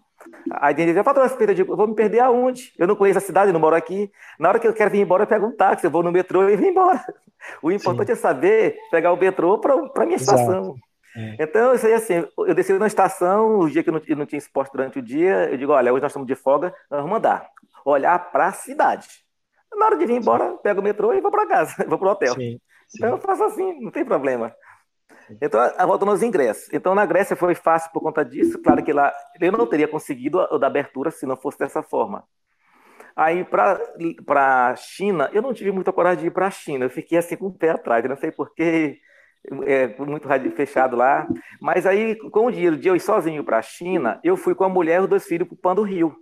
Aí 0.51 0.73
ele 0.73 0.87
dizia, 0.87 1.03
patrão, 1.03 1.25
eu 1.25 1.53
digo, 1.53 1.75
vou 1.75 1.87
me 1.87 1.95
perder 1.95 2.19
aonde? 2.19 2.71
Eu 2.77 2.87
não 2.87 2.95
conheço 2.95 3.17
a 3.17 3.21
cidade, 3.21 3.49
eu 3.49 3.53
não 3.53 3.59
moro 3.59 3.75
aqui. 3.75 4.11
Na 4.39 4.49
hora 4.49 4.59
que 4.59 4.67
eu 4.67 4.73
quero 4.73 4.91
vir 4.91 5.01
embora, 5.01 5.23
eu 5.23 5.27
pego 5.27 5.47
um 5.47 5.55
táxi, 5.55 5.85
eu 5.85 5.91
vou 5.91 6.03
no 6.03 6.11
metrô 6.11 6.47
e 6.49 6.55
vim 6.55 6.67
embora. 6.67 7.03
O 7.61 7.71
importante 7.71 8.07
Sim. 8.07 8.13
é 8.13 8.15
saber 8.15 8.77
pegar 8.89 9.11
o 9.11 9.17
metrô 9.17 9.57
para 9.57 9.73
a 9.73 10.05
minha 10.05 10.15
estação. 10.15 10.75
É. 11.15 11.43
Então, 11.43 11.75
isso 11.75 11.85
aí 11.85 11.93
assim, 11.93 12.25
eu 12.37 12.55
desci 12.55 12.73
na 12.73 12.87
estação, 12.87 13.59
o 13.59 13.69
dia 13.69 13.83
que 13.83 13.89
eu 13.89 13.93
não, 13.93 14.01
eu 14.07 14.15
não 14.15 14.25
tinha 14.25 14.39
esporte 14.39 14.71
durante 14.71 14.99
o 14.99 15.01
dia, 15.01 15.49
eu 15.51 15.57
digo, 15.57 15.71
olha, 15.71 15.91
hoje 15.91 16.01
nós 16.01 16.11
estamos 16.11 16.27
de 16.27 16.35
folga, 16.35 16.73
nós 16.89 17.01
vamos 17.01 17.17
andar. 17.17 17.47
Olhar 17.85 18.17
para 18.31 18.47
a 18.47 18.51
cidade. 18.53 19.07
Na 19.75 19.87
hora 19.87 19.97
de 19.97 20.05
vir 20.05 20.15
embora, 20.15 20.53
pego 20.63 20.79
o 20.79 20.83
metrô 20.83 21.13
e 21.13 21.21
vou 21.21 21.31
para 21.31 21.47
casa, 21.47 21.83
vou 21.87 21.97
para 21.97 22.07
o 22.07 22.11
hotel. 22.11 22.33
Sim. 22.35 22.59
Então 22.95 23.09
eu 23.09 23.17
faço 23.17 23.43
assim, 23.43 23.79
não 23.81 23.91
tem 23.91 24.05
problema. 24.05 24.53
Então, 25.41 25.59
voltando 25.87 26.11
aos 26.11 26.21
ingressos. 26.21 26.71
Então, 26.73 26.93
na 26.93 27.05
Grécia 27.05 27.35
foi 27.35 27.55
fácil 27.55 27.91
por 27.91 28.01
conta 28.01 28.23
disso. 28.25 28.61
Claro 28.61 28.83
que 28.83 28.91
lá 28.91 29.13
eu 29.39 29.51
não 29.51 29.65
teria 29.65 29.87
conseguido 29.87 30.39
o 30.39 30.57
da 30.57 30.67
abertura 30.67 31.11
se 31.11 31.25
não 31.25 31.37
fosse 31.37 31.57
dessa 31.57 31.81
forma. 31.81 32.23
Aí, 33.15 33.45
para 33.45 34.69
a 34.69 34.75
China, 34.75 35.29
eu 35.31 35.41
não 35.41 35.53
tive 35.53 35.71
muita 35.71 35.93
coragem 35.93 36.21
de 36.21 36.27
ir 36.27 36.31
para 36.31 36.47
a 36.47 36.51
China. 36.51 36.85
Eu 36.85 36.89
fiquei 36.89 37.17
assim 37.17 37.37
com 37.37 37.47
o 37.47 37.57
pé 37.57 37.69
atrás. 37.69 38.03
Eu 38.03 38.09
não 38.09 38.17
sei 38.17 38.31
porquê, 38.31 38.99
é 39.65 39.95
muito 39.97 40.27
fechado 40.55 40.95
lá. 40.95 41.27
Mas 41.61 41.85
aí, 41.85 42.15
com 42.15 42.47
o 42.47 42.51
dinheiro 42.51 42.75
de 42.75 42.87
eu 42.87 42.95
ir 42.95 42.99
sozinho 42.99 43.43
para 43.43 43.59
a 43.59 43.61
China, 43.61 44.19
eu 44.23 44.35
fui 44.35 44.53
com 44.53 44.63
a 44.63 44.69
mulher 44.69 44.99
e 44.99 45.03
os 45.03 45.09
dois 45.09 45.25
filhos 45.25 45.47
para 45.47 45.55
o 45.55 45.57
Pão 45.57 45.75
do 45.75 45.83
Rio. 45.83 46.15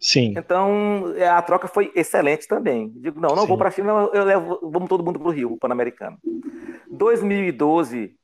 Sim. 0.00 0.34
Então, 0.36 1.12
é, 1.16 1.28
a 1.28 1.40
troca 1.42 1.68
foi 1.68 1.92
excelente 1.94 2.48
também. 2.48 2.90
Digo, 2.96 3.20
não, 3.20 3.30
não 3.30 3.42
Sim. 3.42 3.48
vou 3.48 3.58
para 3.58 3.68
a 3.68 3.70
China, 3.70 4.10
eu 4.12 4.24
levo, 4.24 4.58
vamos 4.62 4.88
todo 4.88 5.04
mundo 5.04 5.18
para 5.18 5.28
o 5.28 5.32
Rio, 5.32 5.56
Pan-Americano. 5.58 6.18
2012, 6.90 8.14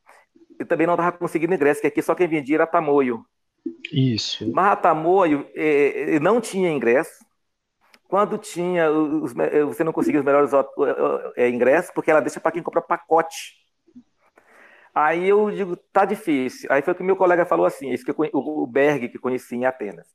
eu 0.59 0.66
também 0.66 0.86
não 0.86 0.95
estava 0.95 1.16
conseguindo 1.16 1.55
ingresso, 1.55 1.81
que 1.81 1.86
aqui 1.86 2.03
só 2.03 2.15
quem 2.15 2.28
vendia 2.28 2.57
era 2.57 2.66
Tamoio. 2.66 3.24
Isso. 3.93 4.51
Mas 4.53 4.73
a 4.73 4.77
Tamoio 4.77 5.47
é, 5.55 6.19
não 6.20 6.40
tinha 6.40 6.70
ingresso. 6.70 7.27
Quando 8.09 8.39
tinha, 8.39 8.90
os, 8.90 9.35
você 9.66 9.85
não 9.85 9.93
conseguia 9.93 10.20
os 10.20 10.24
melhores 10.24 10.51
é, 11.36 11.49
ingressos, 11.49 11.90
porque 11.95 12.11
ela 12.11 12.20
deixa 12.20 12.40
para 12.40 12.53
quem 12.53 12.62
compra 12.62 12.81
pacote. 12.81 13.59
Aí 14.95 15.28
eu 15.28 15.51
digo, 15.51 15.77
tá 15.77 16.05
difícil. 16.05 16.73
Aí 16.73 16.82
foi 16.82 16.93
o 16.93 16.97
que 16.97 17.03
meu 17.03 17.16
colega 17.16 17.45
falou 17.45 17.66
assim, 17.66 17.93
esse 17.93 18.05
que 18.05 18.11
eu, 18.11 18.16
o 18.32 18.66
Berg, 18.66 19.09
que 19.11 19.19
conheci 19.19 19.55
em 19.55 19.66
Atenas. 19.66 20.09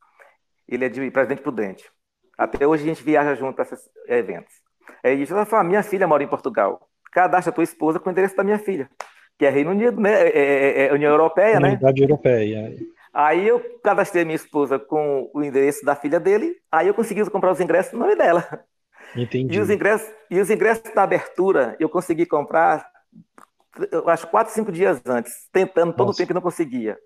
Ele 0.74 0.86
é 0.86 0.90
de 0.90 1.12
Presidente 1.12 1.42
Prudente. 1.42 1.84
Até 2.38 2.66
hoje 2.66 2.84
a 2.84 2.88
gente 2.88 3.04
viaja 3.04 3.36
junto 3.36 3.56
para 3.56 3.66
esses 3.66 3.80
eventos. 4.08 4.54
Aí 5.04 5.14
ele 5.14 5.26
falou, 5.26 5.46
ah, 5.52 5.64
minha 5.64 5.84
filha 5.84 6.08
mora 6.08 6.24
em 6.24 6.28
Portugal. 6.28 6.88
Cadastra 7.12 7.52
a 7.52 7.54
tua 7.54 7.64
esposa 7.64 8.00
com 8.00 8.10
o 8.10 8.12
endereço 8.12 8.36
da 8.36 8.44
minha 8.44 8.58
filha, 8.58 8.90
que 9.38 9.46
é 9.46 9.50
Reino 9.50 9.72
Unido, 9.72 10.02
né? 10.02 10.12
É, 10.12 10.30
é, 10.30 10.82
é, 10.82 10.88
é 10.88 10.94
União 10.94 11.12
Europeia, 11.12 11.60
né? 11.60 11.70
Unidade 11.70 12.02
Europeia. 12.02 12.76
Aí 13.14 13.48
eu 13.48 13.60
cadastrei 13.84 14.26
minha 14.26 14.36
esposa 14.36 14.80
com 14.80 15.30
o 15.32 15.44
endereço 15.44 15.86
da 15.86 15.96
filha 15.96 16.20
dele, 16.20 16.56
aí 16.72 16.88
eu 16.88 16.94
consegui 16.96 17.24
comprar 17.30 17.52
os 17.52 17.60
ingressos 17.60 17.94
no 17.94 18.00
nome 18.00 18.16
dela. 18.16 18.64
Entendi. 19.16 19.56
E 19.56 19.60
os 19.60 19.70
ingressos, 19.70 20.12
e 20.32 20.40
os 20.40 20.50
ingressos 20.50 20.92
da 20.96 21.04
abertura 21.04 21.76
eu 21.80 21.88
consegui 21.88 22.26
comprar, 22.26 22.84
eu 23.92 24.10
acho, 24.10 24.26
quatro, 24.28 24.52
cinco 24.52 24.72
dias 24.72 25.00
antes, 25.06 25.48
tentando 25.52 25.94
todo 25.94 26.08
Nossa. 26.08 26.18
o 26.18 26.22
tempo 26.22 26.34
e 26.34 26.34
não 26.34 26.42
conseguia. 26.42 26.98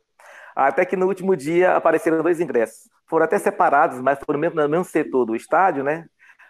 Até 0.57 0.85
que 0.85 0.95
no 0.95 1.05
último 1.05 1.35
dia 1.35 1.75
apareceram 1.75 2.23
dois 2.23 2.39
ingressos. 2.39 2.89
Foram 3.07 3.25
até 3.25 3.37
separados, 3.37 4.01
mas 4.01 4.17
foram 4.25 4.39
mesmo, 4.39 4.59
no 4.59 4.67
mesmo 4.67 4.85
setor 4.85 5.23
do 5.23 5.35
estádio, 5.35 5.83
né? 5.83 6.07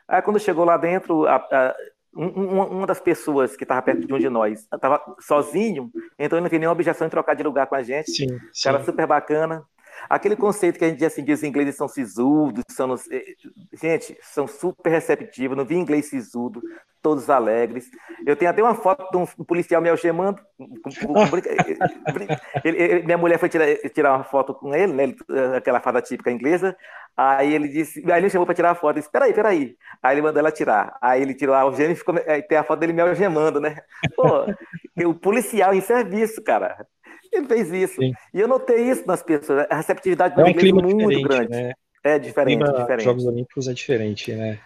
Aí 0.08 0.22
quando 0.22 0.40
chegou 0.40 0.64
lá 0.64 0.78
dentro, 0.78 1.28
a, 1.28 1.36
a, 1.36 1.76
um, 2.16 2.62
uma 2.62 2.88
das 2.88 3.02
pessoas 3.02 3.58
que 3.58 3.66
estava 3.66 3.82
perto 3.82 4.08
de 4.08 4.14
um 4.14 4.18
de 4.18 4.30
nós 4.30 4.62
estava 4.74 5.04
sozinho, 5.20 5.92
então 6.18 6.38
ele 6.38 6.44
não 6.44 6.50
tinha 6.50 6.60
nenhuma 6.60 6.72
objeção 6.72 7.06
em 7.06 7.10
trocar 7.10 7.34
de 7.34 7.44
lugar 7.44 7.68
com 7.68 7.76
a 7.76 7.84
gente. 7.84 8.10
Sim, 8.12 8.40
sim. 8.54 8.64
Cara 8.64 8.82
super 8.86 9.06
bacana. 9.06 9.66
Aquele 10.10 10.36
conceito 10.36 10.78
que 10.78 10.86
a 10.86 10.90
gente 10.90 11.04
assim, 11.06 11.24
diz, 11.24 11.40
os 11.40 11.44
ingleses 11.44 11.76
são 11.76 11.88
sisudos, 11.88 12.64
são, 12.70 12.94
eh, 13.12 13.36
gente, 13.74 14.18
são 14.22 14.48
super 14.48 14.90
receptivos, 14.90 15.58
não 15.58 15.66
vi 15.66 15.76
inglês 15.76 16.08
sisudo, 16.08 16.62
todos 17.02 17.30
alegres. 17.30 17.90
Eu 18.26 18.36
tenho 18.36 18.52
até 18.52 18.62
uma 18.62 18.76
foto 18.76 19.10
de 19.12 19.18
um 19.18 19.26
policial 19.46 19.82
me 19.82 19.90
algemando. 19.90 20.42
minha 23.06 23.18
mulher 23.18 23.40
foi 23.40 23.50
tirar, 23.50 23.68
tirar 23.94 24.16
uma 24.16 24.24
foto 24.24 24.54
com 24.54 24.74
ele, 24.74 24.94
né, 24.94 25.14
aquela 25.56 25.80
fada 25.80 26.02
típica 26.02 26.32
inglesa. 26.32 26.76
Aí 27.16 27.52
ele 27.54 27.68
disse, 27.68 28.04
aí 28.12 28.20
ele 28.22 28.30
chamou 28.30 28.46
para 28.46 28.54
tirar 28.54 28.72
a 28.72 28.76
foto. 28.76 28.98
Eu 28.98 29.00
disse, 29.00 29.12
peraí, 29.12 29.34
peraí. 29.34 29.76
Aí 30.04 30.14
ele 30.14 30.22
mandou 30.22 30.40
ela 30.40 30.52
tirar. 30.52 30.96
Aí 31.02 31.22
ele 31.22 31.34
tirou 31.34 31.56
a 31.56 31.62
algema 31.62 31.94
e 31.94 31.96
ficou, 31.96 32.16
aí 32.28 32.44
tem 32.44 32.58
a 32.58 32.64
foto 32.64 32.80
dele 32.80 32.94
me 32.94 33.02
algemando, 33.02 33.60
né? 33.60 33.78
Pô, 34.16 34.46
o 35.08 35.16
policial 35.16 35.74
em 35.74 35.82
serviço, 35.82 36.44
cara. 36.44 36.86
Ele 37.38 37.48
fez 37.48 37.72
isso. 37.72 38.02
Sim. 38.02 38.14
E 38.34 38.40
eu 38.40 38.48
notei 38.48 38.90
isso 38.90 39.06
nas 39.08 39.24
pessoas. 39.24 39.66
A 39.70 39.76
receptividade 39.76 40.36
do 40.36 40.42
é 40.42 40.46
um 40.46 40.54
clima 40.54 40.82
é 40.82 40.84
muito 40.84 41.22
grande. 41.22 41.50
Né? 41.50 41.74
É 42.04 42.20
diferente, 42.20 42.62
o 42.62 42.66
clima 42.66 42.80
diferente. 42.80 43.04
Jogos 43.04 43.26
Olímpicos 43.26 43.68
é 43.68 43.74
diferente, 43.74 44.34
né? 44.34 44.60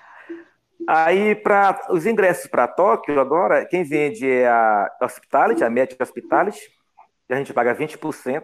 Aí, 0.88 1.36
para 1.36 1.88
os 1.90 2.06
ingressos 2.06 2.48
para 2.48 2.68
Tóquio, 2.68 3.20
agora, 3.20 3.66
quem 3.66 3.84
vende 3.84 4.28
é 4.30 4.48
a 4.48 4.92
Hospitality, 5.02 5.64
a 5.64 5.70
Met 5.70 5.96
Hospitality, 6.00 6.60
a 7.30 7.36
gente 7.36 7.54
paga 7.54 7.76
20%. 7.76 8.44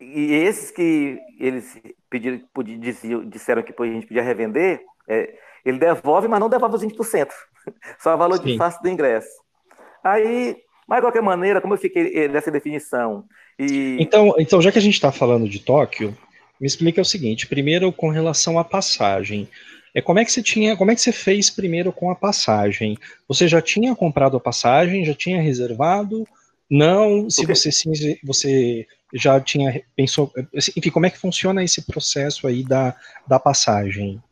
E 0.00 0.32
esses 0.32 0.70
que 0.70 1.18
eles 1.38 1.80
pediram, 2.08 2.40
diziam, 2.80 3.24
disseram 3.24 3.62
que 3.62 3.74
a 3.76 3.86
gente 3.86 4.06
podia 4.06 4.22
revender, 4.22 4.80
é, 5.08 5.34
ele 5.64 5.78
devolve, 5.78 6.28
mas 6.28 6.38
não 6.38 6.48
devolve 6.48 6.76
os 6.76 6.84
20%. 6.84 7.28
Só 7.98 8.14
o 8.14 8.18
valor 8.18 8.38
Sim. 8.38 8.44
de 8.44 8.58
face 8.58 8.80
do 8.82 8.88
ingresso. 8.88 9.28
Aí, 10.02 10.56
mas 10.86 10.98
de 10.98 11.02
qualquer 11.02 11.22
maneira, 11.22 11.60
como 11.60 11.74
eu 11.74 11.78
fiquei 11.78 12.16
eh, 12.16 12.28
nessa 12.28 12.50
definição. 12.50 13.24
E... 13.58 13.96
Então, 14.00 14.34
então, 14.38 14.62
já 14.62 14.70
que 14.70 14.78
a 14.78 14.82
gente 14.82 14.94
está 14.94 15.10
falando 15.10 15.48
de 15.48 15.58
Tóquio, 15.58 16.16
me 16.60 16.66
explica 16.66 17.00
o 17.00 17.04
seguinte: 17.04 17.46
primeiro, 17.46 17.92
com 17.92 18.08
relação 18.08 18.58
à 18.58 18.64
passagem. 18.64 19.48
É 19.94 20.02
como 20.02 20.18
é 20.18 20.24
que 20.24 20.30
você 20.30 20.42
tinha, 20.42 20.76
como 20.76 20.90
é 20.90 20.94
que 20.94 21.00
você 21.00 21.10
fez 21.10 21.50
primeiro 21.50 21.90
com 21.90 22.10
a 22.10 22.14
passagem? 22.14 22.96
Você 23.26 23.48
já 23.48 23.60
tinha 23.60 23.96
comprado 23.96 24.36
a 24.36 24.40
passagem, 24.40 25.04
já 25.04 25.14
tinha 25.14 25.40
reservado? 25.40 26.26
Não, 26.70 27.30
se 27.30 27.46
você 27.46 27.72
sim, 27.72 27.90
você 28.22 28.86
já 29.14 29.40
tinha 29.40 29.82
pensou, 29.96 30.30
enfim, 30.76 30.90
como 30.90 31.06
é 31.06 31.10
que 31.10 31.18
funciona 31.18 31.64
esse 31.64 31.86
processo 31.86 32.46
aí 32.46 32.62
da, 32.62 32.94
da 33.26 33.38
passagem? 33.38 34.22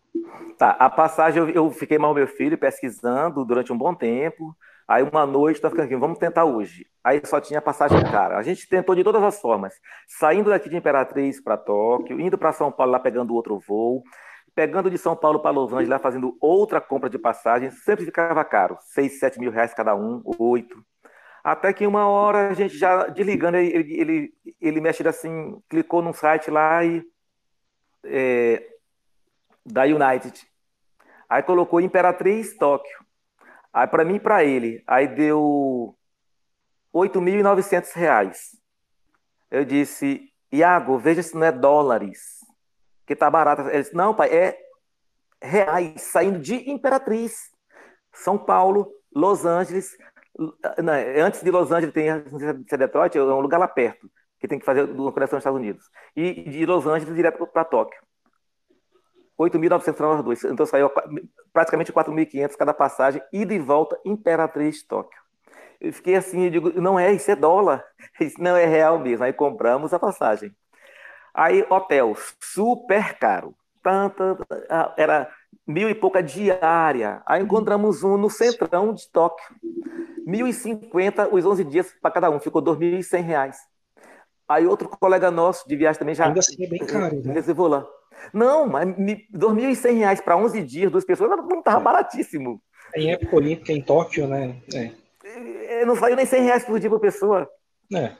Tá, 0.59 0.71
a 0.79 0.91
passagem 0.91 1.43
eu, 1.43 1.49
eu 1.49 1.71
fiquei 1.71 1.99
mal 1.99 2.15
meu 2.15 2.27
filho 2.29 2.59
pesquisando 2.59 3.45
durante 3.45 3.73
um 3.73 3.79
bom 3.79 3.95
tempo. 3.95 4.55
Aí 4.89 5.03
uma 5.03 5.27
noite 5.27 5.61
tá 5.61 5.69
ficando 5.69 5.87
aqui, 5.87 5.97
vamos 5.97 6.19
tentar 6.19 6.45
hoje. 6.45 6.87
Aí 7.03 7.21
só 7.25 7.41
tinha 7.41 7.61
passagem 7.61 8.01
cara. 8.05 8.39
A 8.39 8.43
gente 8.43 8.69
tentou 8.69 8.95
de 8.95 9.03
todas 9.03 9.23
as 9.23 9.41
formas, 9.41 9.75
saindo 10.07 10.51
daqui 10.51 10.69
de 10.69 10.77
Imperatriz 10.77 11.41
para 11.43 11.57
Tóquio, 11.57 12.21
indo 12.21 12.39
para 12.39 12.53
São 12.53 12.71
Paulo 12.71 12.93
lá 12.93 13.01
pegando 13.01 13.35
outro 13.35 13.59
voo, 13.59 14.05
pegando 14.55 14.91
de 14.91 14.97
São 14.97 15.17
Paulo 15.17 15.41
para 15.41 15.51
Los 15.51 15.71
lá 15.89 15.99
fazendo 15.99 16.37
outra 16.41 16.81
compra 16.81 17.11
de 17.11 17.19
passagem, 17.19 17.71
sempre 17.71 18.05
ficava 18.05 18.45
caro, 18.45 18.79
6, 18.81 19.19
7 19.19 19.39
mil 19.39 19.51
reais 19.51 19.75
cada 19.75 19.95
um, 19.95 20.23
oito. 20.39 20.83
Até 21.45 21.73
que 21.73 21.87
uma 21.87 22.09
hora 22.09 22.49
a 22.49 22.55
gente 22.55 22.77
já 22.77 23.07
desligando, 23.07 23.57
ele, 23.57 24.01
ele, 24.01 24.35
ele 24.61 24.81
mexe 24.81 25.07
assim, 25.07 25.61
clicou 25.69 26.03
num 26.03 26.13
site 26.13 26.51
lá 26.51 26.85
e 26.85 27.05
é, 28.05 28.67
da 29.65 29.83
United. 29.83 30.45
Aí 31.29 31.43
colocou 31.43 31.81
Imperatriz 31.81 32.57
Tóquio. 32.57 33.06
Aí 33.77 33.87
para 33.87 34.07
mim 34.07 34.15
e 34.15 34.21
para 34.21 34.43
ele, 34.43 34.83
aí 34.87 35.07
deu 35.07 35.95
8.900 36.95 37.93
reais. 37.93 38.57
Eu 39.51 39.67
disse, 39.67 40.33
Iago, 40.51 40.97
veja 40.97 41.23
se 41.23 41.35
não 41.35 41.45
é 41.45 41.53
dólares, 41.53 42.39
que 43.07 43.15
tá 43.15 43.31
barato. 43.31 43.69
Ele 43.69 43.83
disse, 43.83 43.95
não, 43.95 44.15
pai, 44.15 44.35
é 44.35 44.59
reais, 45.43 46.01
saindo 46.01 46.39
de 46.39 46.71
Imperatriz. 46.71 47.51
São 48.15 48.39
Paulo, 48.39 48.91
Los 49.15 49.45
Angeles. 49.45 49.95
Não, 50.39 50.95
antes 51.23 51.43
de 51.43 51.51
Los 51.51 51.71
Angeles 51.71 51.93
tem 51.93 52.09
se 52.67 52.77
Detroit, 52.79 53.19
é 53.19 53.23
um 53.23 53.41
lugar 53.41 53.59
lá 53.59 53.69
perto, 53.69 54.11
que 54.41 54.49
tem 54.49 54.59
que 54.59 54.65
fazer 54.65 54.85
uma 54.85 55.13
conexão 55.13 55.37
nos 55.37 55.43
Estados 55.43 55.61
Unidos. 55.61 55.85
E 56.17 56.49
de 56.49 56.65
Los 56.65 56.87
Angeles 56.87 57.15
direto 57.15 57.47
para 57.47 57.63
Tóquio. 57.63 58.01
8.900 59.39 59.95
para 59.95 60.23
dois. 60.23 60.45
Então 60.45 60.65
saiu 60.65 60.91
praticamente 61.53 61.93
4.500 61.93 62.57
cada 62.57 62.73
passagem, 62.73 63.23
ida 63.33 63.53
e 63.53 63.59
volta, 63.59 63.99
Imperatriz 64.05 64.83
Tóquio. 64.83 65.21
Eu 65.81 65.93
fiquei 65.93 66.17
assim, 66.17 66.45
eu 66.45 66.51
digo, 66.51 66.81
não 66.81 66.99
é, 66.99 67.13
isso 67.13 67.31
é 67.31 67.37
dólar. 67.37 67.85
Isso 68.19 68.41
não 68.41 68.57
é 68.57 68.65
real 68.65 68.99
mesmo. 68.99 69.25
Aí 69.25 69.33
compramos 69.33 69.93
a 69.93 69.99
passagem. 69.99 70.51
Aí, 71.35 71.67
hotel, 71.69 72.17
super 72.41 73.19
caro. 73.19 73.55
Tanta, 73.83 74.39
era 74.97 75.31
mil 75.67 75.89
e 75.91 75.95
pouca 75.95 76.23
diária. 76.23 77.23
Aí 77.27 77.43
encontramos 77.43 78.03
um 78.03 78.17
no 78.17 78.31
centrão 78.31 78.95
de 78.95 79.07
Tóquio. 79.11 79.55
Mil 80.27 80.47
e 80.47 80.53
cinquenta 80.53 81.29
os 81.33 81.45
11 81.45 81.63
dias 81.65 81.95
para 82.01 82.11
cada 82.11 82.31
um. 82.31 82.41
Ficou 82.41 82.63
dois 82.63 82.79
mil 82.79 82.99
e 82.99 83.03
cem 83.03 83.23
reais. 83.23 83.59
Aí 84.49 84.67
outro 84.67 84.89
colega 84.89 85.31
nosso 85.31 85.69
de 85.69 85.77
viagem 85.77 85.99
também 85.99 86.15
já... 86.15 86.27
Ainda 86.27 86.41
assim 86.41 86.65
é 86.65 86.69
bem 86.69 86.87
caro, 86.87 87.21
né? 87.23 87.35
Reservou 87.35 87.69
lá. 87.69 87.87
Não, 88.33 88.67
mas 88.67 88.89
R$ 88.97 89.27
2.100 89.33 90.23
para 90.23 90.37
11 90.37 90.63
dias, 90.63 90.91
duas 90.91 91.05
pessoas, 91.05 91.31
não 91.31 91.59
estava 91.59 91.81
baratíssimo. 91.81 92.61
Em 92.95 93.13
época 93.13 93.37
olímpica 93.37 93.73
em 93.73 93.83
Tóquio, 93.83 94.27
né? 94.27 94.57
É. 94.75 95.85
Não 95.85 95.97
saiu 95.97 96.17
nem 96.17 96.27
100 96.27 96.43
reais 96.43 96.65
por 96.65 96.79
dia 96.79 96.91
por 96.91 97.01
pessoa. 97.01 97.49
É. 97.95 98.13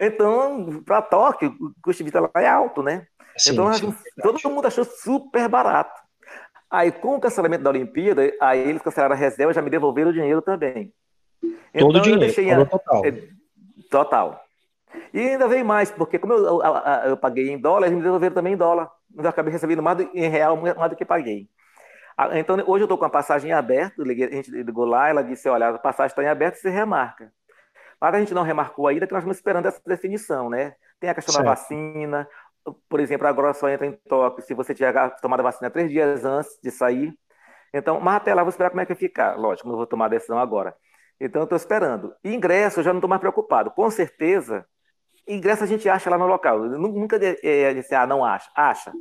Então, 0.00 0.82
para 0.84 1.02
Tóquio, 1.02 1.56
o 1.60 1.72
custo 1.82 2.04
de 2.04 2.10
vida 2.10 2.20
lá 2.20 2.30
é 2.36 2.46
alto, 2.46 2.82
né? 2.82 3.06
Sim, 3.36 3.52
então, 3.52 3.72
sim, 3.72 3.94
todo 4.22 4.50
mundo 4.50 4.66
achou 4.66 4.84
super 4.84 5.48
barato. 5.48 6.00
Aí, 6.70 6.92
com 6.92 7.16
o 7.16 7.20
cancelamento 7.20 7.64
da 7.64 7.70
Olimpíada, 7.70 8.32
aí 8.40 8.60
eles 8.60 8.82
cancelaram 8.82 9.14
a 9.14 9.18
reserva 9.18 9.52
e 9.52 9.54
já 9.54 9.62
me 9.62 9.70
devolveram 9.70 10.10
o 10.10 10.12
dinheiro 10.12 10.42
também. 10.42 10.92
Então, 11.42 11.88
Todo 11.88 11.98
o 11.98 12.00
dinheiro, 12.00 12.20
deixei 12.20 12.50
a... 12.50 12.64
total. 12.64 13.06
É, 13.06 13.28
total. 13.90 14.44
E 15.12 15.20
ainda 15.20 15.48
veio 15.48 15.64
mais, 15.64 15.90
porque 15.90 16.18
como 16.18 16.32
eu, 16.32 16.44
eu, 16.44 16.62
eu, 17.06 17.16
paguei 17.16 17.50
em 17.50 17.58
dólar, 17.58 17.86
eles 17.86 17.96
me 17.96 18.02
devolveram 18.02 18.34
também 18.34 18.54
em 18.54 18.56
dólar. 18.56 18.90
Mas 19.14 19.24
eu 19.24 19.30
acabei 19.30 19.52
recebendo 19.52 19.82
mais 19.82 19.98
do, 19.98 20.10
em 20.14 20.28
real 20.28 20.56
mais 20.56 20.90
do 20.90 20.96
que 20.96 21.04
paguei. 21.04 21.48
Então, 22.32 22.56
hoje 22.66 22.82
eu 22.82 22.86
estou 22.86 22.98
com 22.98 23.04
a 23.04 23.10
passagem 23.10 23.52
aberta, 23.52 24.02
a 24.02 24.06
gente 24.06 24.50
ligou 24.50 24.84
lá, 24.84 25.08
ela 25.08 25.22
disse, 25.22 25.48
olha, 25.48 25.68
a 25.68 25.78
passagem 25.78 26.10
está 26.10 26.22
em 26.22 26.26
aberto, 26.26 26.56
você 26.56 26.68
remarca. 26.68 27.32
Mas 28.00 28.14
a 28.14 28.18
gente 28.18 28.34
não 28.34 28.42
remarcou 28.42 28.88
ainda, 28.88 29.06
porque 29.06 29.14
nós 29.14 29.22
estamos 29.22 29.36
esperando 29.36 29.66
essa 29.66 29.80
definição, 29.86 30.50
né? 30.50 30.74
Tem 30.98 31.10
a 31.10 31.14
questão 31.14 31.32
certo. 31.32 31.44
da 31.44 31.50
vacina, 31.50 32.28
por 32.88 33.00
exemplo, 33.00 33.26
agora 33.26 33.54
só 33.54 33.68
entra 33.68 33.86
em 33.86 33.92
Tóquio 33.92 34.44
se 34.44 34.54
você 34.54 34.74
tiver 34.74 34.92
tomado 35.20 35.40
a 35.40 35.44
vacina 35.44 35.70
três 35.70 35.90
dias 35.90 36.24
antes 36.24 36.58
de 36.62 36.70
sair. 36.70 37.16
Então, 37.72 38.00
mas 38.00 38.16
até 38.16 38.34
lá 38.34 38.42
vou 38.42 38.50
esperar 38.50 38.70
como 38.70 38.80
é 38.80 38.86
que 38.86 38.92
vai 38.92 38.98
ficar. 38.98 39.36
Lógico, 39.36 39.68
não 39.68 39.76
vou 39.76 39.86
tomar 39.86 40.06
a 40.06 40.08
decisão 40.08 40.38
agora. 40.38 40.74
Então, 41.20 41.42
eu 41.42 41.44
estou 41.44 41.56
esperando. 41.56 42.14
E 42.24 42.34
ingresso, 42.34 42.80
eu 42.80 42.84
já 42.84 42.92
não 42.92 42.98
estou 42.98 43.08
mais 43.08 43.20
preocupado. 43.20 43.70
Com 43.70 43.90
certeza, 43.90 44.66
ingresso 45.28 45.64
a 45.64 45.66
gente 45.66 45.88
acha 45.88 46.10
lá 46.10 46.18
no 46.18 46.26
local. 46.26 46.58
Nunca 46.60 47.16
é, 47.16 47.38
é 47.42 47.74
disse, 47.74 47.94
ah, 47.94 48.06
não 48.06 48.24
acha. 48.24 48.50
Acha. 48.54 48.92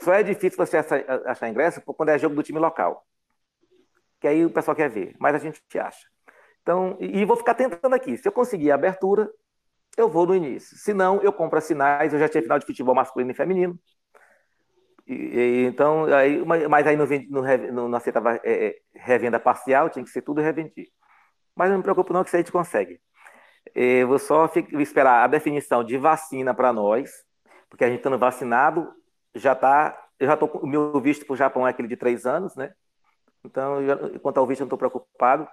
Só 0.00 0.12
é 0.12 0.22
difícil 0.22 0.56
você 0.56 0.78
achar 0.78 1.48
ingresso 1.48 1.80
quando 1.82 2.10
é 2.10 2.18
jogo 2.18 2.34
do 2.34 2.42
time 2.42 2.58
local. 2.58 3.04
Que 4.20 4.28
aí 4.28 4.44
o 4.44 4.50
pessoal 4.50 4.76
quer 4.76 4.88
ver. 4.88 5.14
Mas 5.18 5.34
a 5.34 5.38
gente 5.38 5.60
acha. 5.78 6.06
Então, 6.62 6.96
e 7.00 7.24
vou 7.24 7.36
ficar 7.36 7.54
tentando 7.54 7.94
aqui. 7.94 8.16
Se 8.16 8.28
eu 8.28 8.32
conseguir 8.32 8.70
a 8.70 8.76
abertura, 8.76 9.28
eu 9.96 10.08
vou 10.08 10.26
no 10.26 10.34
início. 10.34 10.76
Se 10.76 10.94
não, 10.94 11.20
eu 11.22 11.32
compro 11.32 11.58
as 11.58 11.64
sinais. 11.64 12.12
Eu 12.12 12.20
já 12.20 12.28
tinha 12.28 12.42
final 12.42 12.58
de 12.58 12.66
futebol 12.66 12.94
masculino 12.94 13.32
e 13.32 13.34
feminino. 13.34 13.78
E, 15.06 15.14
e, 15.14 15.66
então, 15.66 16.04
aí, 16.04 16.44
mas 16.44 16.86
aí 16.86 16.96
não, 16.96 17.06
não, 17.28 17.72
não, 17.72 17.88
não 17.88 17.98
aceitava 17.98 18.36
é, 18.44 18.66
é, 18.66 18.76
revenda 18.94 19.40
parcial, 19.40 19.90
tinha 19.90 20.04
que 20.04 20.10
ser 20.10 20.22
tudo 20.22 20.40
revendido. 20.40 20.90
Mas 21.54 21.70
não 21.70 21.78
me 21.78 21.82
preocupo 21.82 22.12
não 22.12 22.22
que 22.22 22.28
isso 22.28 22.36
a 22.36 22.40
gente 22.40 22.52
consegue. 22.52 23.00
Eu 23.74 24.08
vou 24.08 24.18
só 24.18 24.50
esperar 24.78 25.24
a 25.24 25.26
definição 25.26 25.82
de 25.82 25.96
vacina 25.96 26.54
para 26.54 26.72
nós, 26.72 27.10
porque 27.70 27.84
a 27.84 27.88
gente 27.88 27.98
estando 27.98 28.18
vacinado, 28.18 28.92
já 29.34 29.52
está. 29.52 29.98
Eu 30.18 30.26
já 30.26 30.34
estou. 30.34 30.48
O 30.62 30.66
meu 30.66 31.00
visto 31.00 31.24
para 31.24 31.34
o 31.34 31.36
Japão 31.36 31.66
é 31.66 31.70
aquele 31.70 31.88
de 31.88 31.96
três 31.96 32.26
anos, 32.26 32.54
né? 32.54 32.72
Então, 33.44 33.84
já, 33.84 33.96
quanto 34.20 34.38
ao 34.38 34.46
visto, 34.46 34.60
eu 34.60 34.64
não 34.64 34.68
estou 34.68 34.78
preocupado. 34.78 35.48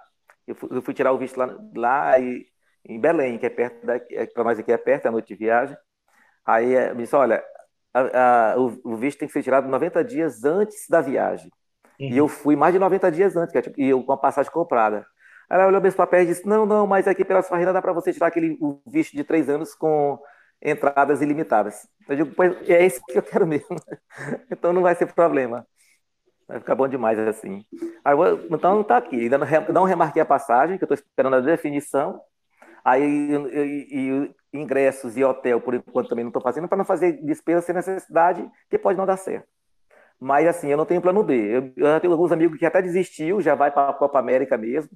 Eu 0.46 0.54
fui, 0.54 0.68
eu 0.72 0.82
fui, 0.82 0.94
tirar 0.94 1.12
o 1.12 1.18
visto 1.18 1.36
lá, 1.36 1.58
lá 1.74 2.18
e, 2.18 2.46
em 2.84 3.00
Belém, 3.00 3.38
que 3.38 3.46
é 3.46 3.50
perto 3.50 3.88
é, 3.88 4.26
para 4.26 4.44
nós 4.44 4.58
aqui 4.58 4.72
é 4.72 4.76
perto, 4.76 5.06
é 5.06 5.08
a 5.08 5.12
noite 5.12 5.28
de 5.28 5.34
viagem. 5.36 5.76
Aí 6.44 6.74
eh, 6.74 6.94
me 6.94 7.02
disse: 7.02 7.16
olha, 7.16 7.42
a, 7.92 8.52
a, 8.52 8.60
o, 8.60 8.80
o, 8.84 8.96
visto 8.96 9.18
tem 9.18 9.28
que 9.28 9.32
ser 9.32 9.42
tirado 9.42 9.68
90 9.68 10.04
dias 10.04 10.44
antes 10.44 10.86
da 10.88 11.00
viagem. 11.00 11.50
Uhum. 11.98 12.08
E 12.08 12.16
eu 12.16 12.28
fui 12.28 12.56
mais 12.56 12.72
de 12.72 12.78
90 12.78 13.10
dias 13.10 13.36
antes, 13.36 13.54
é, 13.54 13.62
tipo, 13.62 13.80
e 13.80 13.88
eu 13.88 14.02
com 14.02 14.12
a 14.12 14.16
passagem 14.16 14.50
comprada. 14.50 15.06
Ela 15.50 15.66
olhou 15.66 15.80
meus 15.80 15.94
papéis 15.94 16.28
e 16.28 16.32
disse: 16.32 16.46
Não, 16.46 16.64
não, 16.64 16.86
mas 16.86 17.08
aqui 17.08 17.24
pela 17.24 17.42
sua 17.42 17.58
renda 17.58 17.72
dá 17.72 17.82
para 17.82 17.92
você 17.92 18.12
tirar 18.12 18.28
aquele 18.28 18.56
o 18.60 18.80
visto 18.86 19.16
de 19.16 19.24
três 19.24 19.48
anos 19.48 19.74
com 19.74 20.18
entradas 20.62 21.20
ilimitadas. 21.20 21.88
Eu 22.08 22.16
digo: 22.16 22.34
Pois 22.36 22.52
é 22.68 22.84
esse 22.84 23.04
que 23.04 23.18
eu 23.18 23.22
quero 23.22 23.46
mesmo. 23.46 23.66
então 24.50 24.72
não 24.72 24.82
vai 24.82 24.94
ser 24.94 25.12
problema. 25.12 25.66
Vai 26.46 26.60
ficar 26.60 26.74
bom 26.74 26.88
demais 26.88 27.18
assim. 27.18 27.64
Aí, 28.04 28.14
então 28.50 28.82
tá 28.84 28.96
aqui. 28.96 29.16
Ainda 29.16 29.38
não 29.72 29.84
remarquei 29.84 30.22
a 30.22 30.26
passagem, 30.26 30.78
que 30.78 30.84
eu 30.84 30.92
estou 30.92 30.94
esperando 30.94 31.36
a 31.36 31.40
definição. 31.40 32.20
Aí 32.84 33.02
e, 33.02 34.34
ingressos 34.52 35.16
e 35.16 35.24
hotel, 35.24 35.60
por 35.60 35.74
enquanto, 35.74 36.08
também 36.08 36.24
não 36.24 36.30
estou 36.30 36.42
fazendo, 36.42 36.66
para 36.66 36.78
não 36.78 36.84
fazer 36.84 37.12
despesa 37.24 37.60
sem 37.60 37.74
necessidade, 37.74 38.48
que 38.68 38.78
pode 38.78 38.98
não 38.98 39.06
dar 39.06 39.16
certo. 39.16 39.46
Mas 40.18 40.46
assim, 40.46 40.68
eu 40.68 40.76
não 40.76 40.84
tenho 40.84 41.00
plano 41.00 41.22
B. 41.22 41.34
Eu, 41.34 41.72
eu 41.76 42.00
tenho 42.00 42.12
alguns 42.12 42.32
amigos 42.32 42.58
que 42.58 42.66
até 42.66 42.82
desistiu, 42.82 43.40
já 43.40 43.54
vai 43.54 43.70
para 43.70 43.90
a 43.90 43.94
Copa 43.94 44.18
América 44.18 44.56
mesmo. 44.56 44.90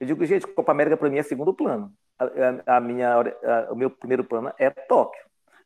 Eu 0.00 0.06
digo, 0.06 0.24
gente, 0.24 0.46
Copa 0.46 0.72
América 0.72 0.96
para 0.96 1.10
mim 1.10 1.18
é 1.18 1.22
segundo 1.22 1.52
plano. 1.52 1.92
A, 2.18 2.76
a 2.76 2.80
minha, 2.80 3.14
a, 3.14 3.72
o 3.72 3.76
meu 3.76 3.90
primeiro 3.90 4.24
plano 4.24 4.50
é 4.58 4.70
Tóquio. 4.70 5.22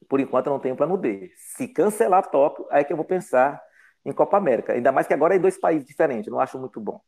Por 0.08 0.18
enquanto 0.18 0.48
eu 0.48 0.52
não 0.52 0.60
tenho 0.60 0.76
plano 0.76 0.96
B. 0.96 1.30
Se 1.36 1.68
cancelar 1.68 2.28
Tóquio, 2.28 2.66
aí 2.68 2.80
é 2.80 2.84
que 2.84 2.92
eu 2.92 2.96
vou 2.96 3.06
pensar 3.06 3.62
em 4.04 4.12
Copa 4.12 4.36
América. 4.36 4.72
Ainda 4.72 4.90
mais 4.90 5.06
que 5.06 5.14
agora 5.14 5.34
é 5.34 5.38
em 5.38 5.40
dois 5.40 5.56
países 5.56 5.86
diferentes. 5.86 6.30
Não 6.30 6.40
acho 6.40 6.58
muito 6.58 6.80
bom. 6.80 7.00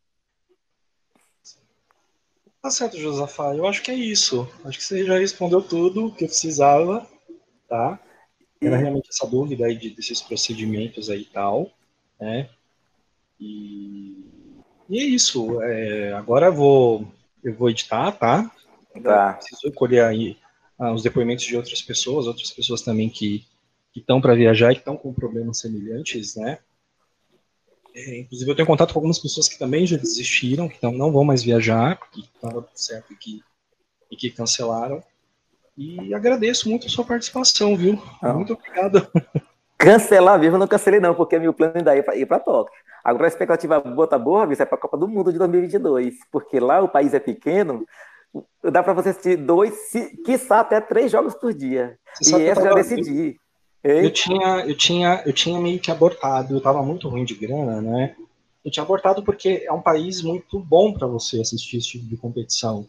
Tá 2.63 2.71
certo, 2.71 2.97
Josafá. 2.97 3.55
Eu 3.55 3.67
acho 3.67 3.83
que 3.83 3.91
é 3.91 3.95
isso. 3.95 4.49
Acho 4.65 4.79
que 4.79 4.85
você 4.85 5.05
já 5.05 5.19
respondeu 5.19 5.61
tudo 5.61 6.07
o 6.07 6.15
que 6.15 6.25
eu 6.25 6.29
precisava, 6.29 7.07
tá? 7.69 7.99
Era 8.61 8.77
realmente 8.77 9.11
essa 9.11 9.27
dúvida 9.27 9.67
aí 9.67 9.77
de, 9.77 9.91
desses 9.91 10.23
procedimentos 10.23 11.11
aí 11.11 11.23
e 11.23 11.27
tal, 11.27 11.71
né? 12.21 12.49
E, 13.39 14.25
e 14.89 14.99
é 14.99 15.05
isso. 15.05 15.61
É, 15.63 16.13
agora 16.15 16.47
eu 16.47 16.55
vou 16.55 17.07
eu 17.47 17.55
vou 17.55 17.71
editar, 17.71 18.13
tá? 18.13 18.51
Tá. 19.03 19.35
Preciso 19.35 19.73
colher 19.73 20.05
aí 20.05 20.37
ah, 20.79 20.93
os 20.93 21.03
depoimentos 21.03 21.45
de 21.45 21.57
outras 21.57 21.81
pessoas, 21.81 22.27
outras 22.27 22.51
pessoas 22.51 22.83
também 22.83 23.09
que 23.09 23.47
estão 23.95 24.21
para 24.21 24.35
viajar 24.35 24.73
e 24.73 24.75
que 24.75 24.81
estão 24.81 24.97
com 24.97 25.13
problemas 25.13 25.61
semelhantes, 25.61 26.37
né? 26.37 26.59
É, 27.95 28.19
inclusive, 28.19 28.51
eu 28.51 28.55
tenho 28.55 28.67
contato 28.67 28.93
com 28.93 28.99
algumas 28.99 29.19
pessoas 29.19 29.49
que 29.49 29.59
também 29.59 29.87
já 29.87 29.97
desistiram, 29.97 30.69
que 30.69 30.77
não, 30.83 30.93
não 30.93 31.11
vão 31.11 31.25
mais 31.25 31.43
viajar, 31.43 31.99
porque 31.99 32.21
estava 32.21 32.61
tudo 32.61 32.79
certo 32.79 33.13
e 33.13 33.17
que, 33.17 33.41
e 34.11 34.17
que 34.17 34.31
cancelaram. 34.31 35.03
E 35.79 36.13
agradeço 36.13 36.69
muito 36.69 36.87
a 36.87 36.91
sua 36.91 37.05
participação, 37.05 37.77
viu? 37.77 38.03
Muito 38.23 38.53
obrigado. 38.53 39.07
Cancelar 39.79 40.39
mesmo, 40.39 40.57
eu 40.57 40.61
não 40.61 40.67
cancelei 40.67 41.01
não, 41.01 41.15
porque 41.15 41.39
meu 41.39 41.53
plano 41.53 41.75
ainda 41.77 41.95
é 41.95 42.19
ir 42.19 42.27
para 42.27 42.41
Tóquio. 42.41 42.73
Agora 43.05 43.27
a 43.27 43.29
expectativa 43.29 43.79
boa 43.79 44.07
tá 44.07 44.19
boa, 44.19 44.49
é 44.51 44.65
para 44.65 44.75
a 44.75 44.81
Copa 44.81 44.97
do 44.97 45.07
Mundo 45.07 45.31
de 45.31 45.39
2022, 45.39 46.15
porque 46.33 46.59
lá 46.59 46.81
o 46.81 46.89
país 46.89 47.15
é 47.15 47.21
pequeno, 47.21 47.87
dá 48.65 48.83
para 48.83 48.95
você 48.95 49.11
assistir 49.11 49.37
dois, 49.37 49.75
se, 49.91 50.17
quiçá 50.25 50.61
até 50.61 50.81
três 50.81 51.13
jogos 51.13 51.35
por 51.35 51.53
dia. 51.53 51.99
Você 52.21 52.39
e 52.39 52.47
essa 52.47 52.63
já 52.63 52.75
decidi. 52.75 53.39
Eu 53.85 54.11
tinha, 54.11 54.67
eu, 54.67 54.77
tinha, 54.77 55.23
eu 55.25 55.33
tinha 55.33 55.61
meio 55.61 55.79
que 55.79 55.91
abortado, 55.91 56.55
eu 56.55 56.59
estava 56.59 56.83
muito 56.83 57.09
ruim 57.09 57.25
de 57.25 57.35
grana, 57.35 57.81
né? 57.81 58.17
Eu 58.65 58.71
tinha 58.71 58.83
abortado 58.83 59.23
porque 59.23 59.63
é 59.65 59.73
um 59.73 59.81
país 59.81 60.23
muito 60.23 60.59
bom 60.59 60.93
para 60.93 61.07
você 61.07 61.41
assistir 61.41 61.77
esse 61.77 61.91
tipo 61.91 62.07
de 62.07 62.17
competição, 62.17 62.89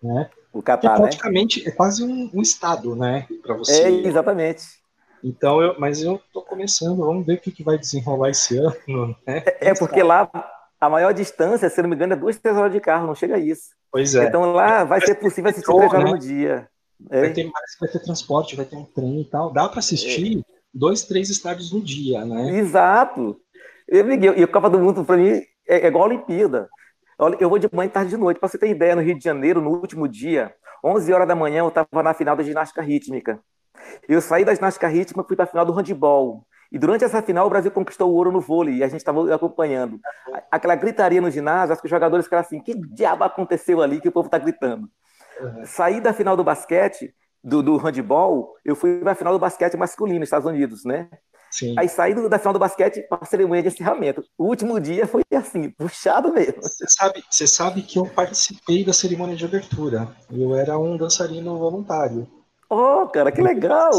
né? 0.00 0.30
O 0.52 0.62
Catar, 0.62 0.94
é 0.94 0.96
praticamente 0.96 1.64
né? 1.64 1.70
é 1.70 1.74
quase 1.74 2.04
um, 2.04 2.30
um 2.32 2.40
estado, 2.40 2.94
né, 2.94 3.26
para 3.42 3.56
você. 3.56 3.82
É, 3.82 3.88
exatamente. 4.06 4.64
Então, 5.22 5.60
eu, 5.60 5.78
mas 5.78 6.02
eu 6.02 6.20
tô 6.32 6.42
começando, 6.42 6.98
vamos 6.98 7.26
ver 7.26 7.34
o 7.34 7.40
que, 7.40 7.50
que 7.50 7.62
vai 7.62 7.78
desenrolar 7.78 8.30
esse 8.30 8.58
ano. 8.58 9.16
Né? 9.26 9.42
É, 9.60 9.70
é 9.70 9.74
porque 9.74 10.02
lá, 10.02 10.28
a 10.80 10.88
maior 10.88 11.12
distância, 11.12 11.68
se 11.68 11.82
não 11.82 11.88
me 11.88 11.96
engano, 11.96 12.12
é 12.12 12.16
duas, 12.16 12.38
três 12.38 12.56
horas 12.56 12.72
de 12.72 12.80
carro, 12.80 13.06
não 13.06 13.14
chega 13.14 13.36
a 13.36 13.38
isso. 13.38 13.70
Pois 13.90 14.14
é. 14.14 14.26
Então 14.26 14.52
lá 14.52 14.84
vai 14.84 15.00
ser 15.00 15.14
possível 15.16 15.50
assistir 15.50 15.72
três 15.72 15.92
horas 15.92 16.04
né? 16.04 16.10
no 16.10 16.18
dia. 16.18 16.68
É. 17.10 17.20
Vai 17.20 17.32
ter, 17.32 17.44
que 17.44 17.52
vai 17.80 17.88
ter 17.90 17.98
transporte, 18.00 18.56
vai 18.56 18.64
ter 18.64 18.76
um 18.76 18.84
trem 18.84 19.20
e 19.20 19.24
tal. 19.24 19.52
Dá 19.52 19.68
para 19.68 19.80
assistir 19.80 20.42
dois, 20.72 21.04
três 21.04 21.30
estádios 21.30 21.72
no 21.72 21.80
dia, 21.80 22.24
né? 22.24 22.58
Exato. 22.58 23.40
Eu, 23.88 24.06
liguei, 24.06 24.32
e 24.36 24.42
a 24.42 24.48
Copa 24.48 24.68
do 24.68 24.78
Mundo, 24.78 25.04
para 25.04 25.16
mim, 25.16 25.42
é, 25.68 25.80
é 25.80 25.86
igual 25.86 26.04
a 26.04 26.08
Olimpíada. 26.08 26.68
Olha, 27.18 27.36
Eu 27.40 27.48
vou 27.48 27.58
de 27.58 27.68
manhã, 27.72 27.88
tarde 27.88 28.10
de 28.10 28.16
noite. 28.16 28.38
Para 28.38 28.48
você 28.48 28.58
ter 28.58 28.68
ideia, 28.68 28.94
no 28.94 29.02
Rio 29.02 29.16
de 29.16 29.24
Janeiro, 29.24 29.60
no 29.60 29.70
último 29.70 30.06
dia, 30.06 30.54
11 30.84 31.12
horas 31.12 31.28
da 31.28 31.34
manhã, 31.34 31.60
eu 31.60 31.68
estava 31.68 32.02
na 32.02 32.12
final 32.12 32.36
da 32.36 32.42
ginástica 32.42 32.82
rítmica. 32.82 33.40
Eu 34.08 34.20
saí 34.20 34.44
da 34.44 34.54
ginástica 34.54 34.88
rítmica 34.88 35.22
e 35.22 35.26
fui 35.26 35.36
para 35.36 35.44
a 35.44 35.48
final 35.48 35.64
do 35.64 35.72
handball. 35.72 36.46
E 36.70 36.78
durante 36.78 37.04
essa 37.04 37.22
final, 37.22 37.46
o 37.46 37.50
Brasil 37.50 37.70
conquistou 37.70 38.10
o 38.10 38.14
ouro 38.14 38.32
no 38.32 38.40
vôlei 38.40 38.76
e 38.76 38.82
a 38.82 38.88
gente 38.88 39.00
estava 39.00 39.32
acompanhando. 39.34 40.00
Aquela 40.50 40.74
gritaria 40.74 41.20
no 41.20 41.30
ginásio, 41.30 41.72
acho 41.72 41.80
que 41.80 41.86
os 41.86 41.90
jogadores 41.90 42.26
ficaram 42.26 42.40
assim: 42.44 42.60
que 42.60 42.74
diabo 42.74 43.24
aconteceu 43.24 43.80
ali 43.80 44.00
que 44.00 44.08
o 44.08 44.12
povo 44.12 44.26
está 44.26 44.38
gritando? 44.38 44.88
Saí 45.64 46.00
da 46.00 46.12
final 46.12 46.36
do 46.36 46.44
basquete, 46.44 47.14
do, 47.42 47.62
do 47.62 47.76
handball, 47.76 48.54
eu 48.64 48.74
fui 48.74 48.98
para 48.98 49.12
a 49.12 49.14
final 49.14 49.32
do 49.32 49.38
basquete 49.38 49.76
masculino 49.76 50.20
nos 50.20 50.26
Estados 50.26 50.46
Unidos, 50.46 50.84
né? 50.84 51.08
Sim. 51.50 51.74
Aí 51.78 51.88
saí 51.88 52.14
do- 52.14 52.28
da 52.28 52.38
final 52.38 52.52
do 52.52 52.58
basquete 52.58 53.02
para 53.08 53.18
a 53.22 53.24
cerimônia 53.26 53.62
de 53.62 53.68
encerramento. 53.68 54.22
O 54.36 54.44
último 54.44 54.80
dia 54.80 55.06
foi 55.06 55.22
assim, 55.34 55.70
puxado 55.70 56.32
mesmo. 56.32 56.62
Você 56.62 56.86
sabe, 56.88 57.24
você 57.30 57.46
sabe 57.46 57.82
que 57.82 57.98
eu 57.98 58.06
participei 58.06 58.84
da 58.84 58.92
cerimônia 58.92 59.36
de 59.36 59.44
abertura. 59.44 60.08
Eu 60.30 60.54
era 60.54 60.78
um 60.78 60.96
dançarino 60.96 61.56
voluntário. 61.58 62.26
Oh, 62.68 63.06
cara, 63.08 63.30
que 63.30 63.40
legal! 63.42 63.90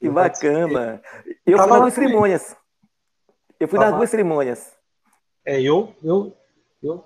Que 0.00 0.08
bacana! 0.08 1.02
Eu 1.46 1.56
Tava 1.56 1.68
fui 1.68 1.72
nas 1.72 1.80
duas 1.80 1.94
também. 1.94 2.08
cerimônias. 2.08 2.56
Eu 3.60 3.68
fui 3.68 3.78
nas 3.78 3.94
duas 3.94 4.10
cerimônias. 4.10 4.72
É, 5.44 5.60
eu, 5.60 5.94
eu, 6.02 6.36
eu 6.82 7.04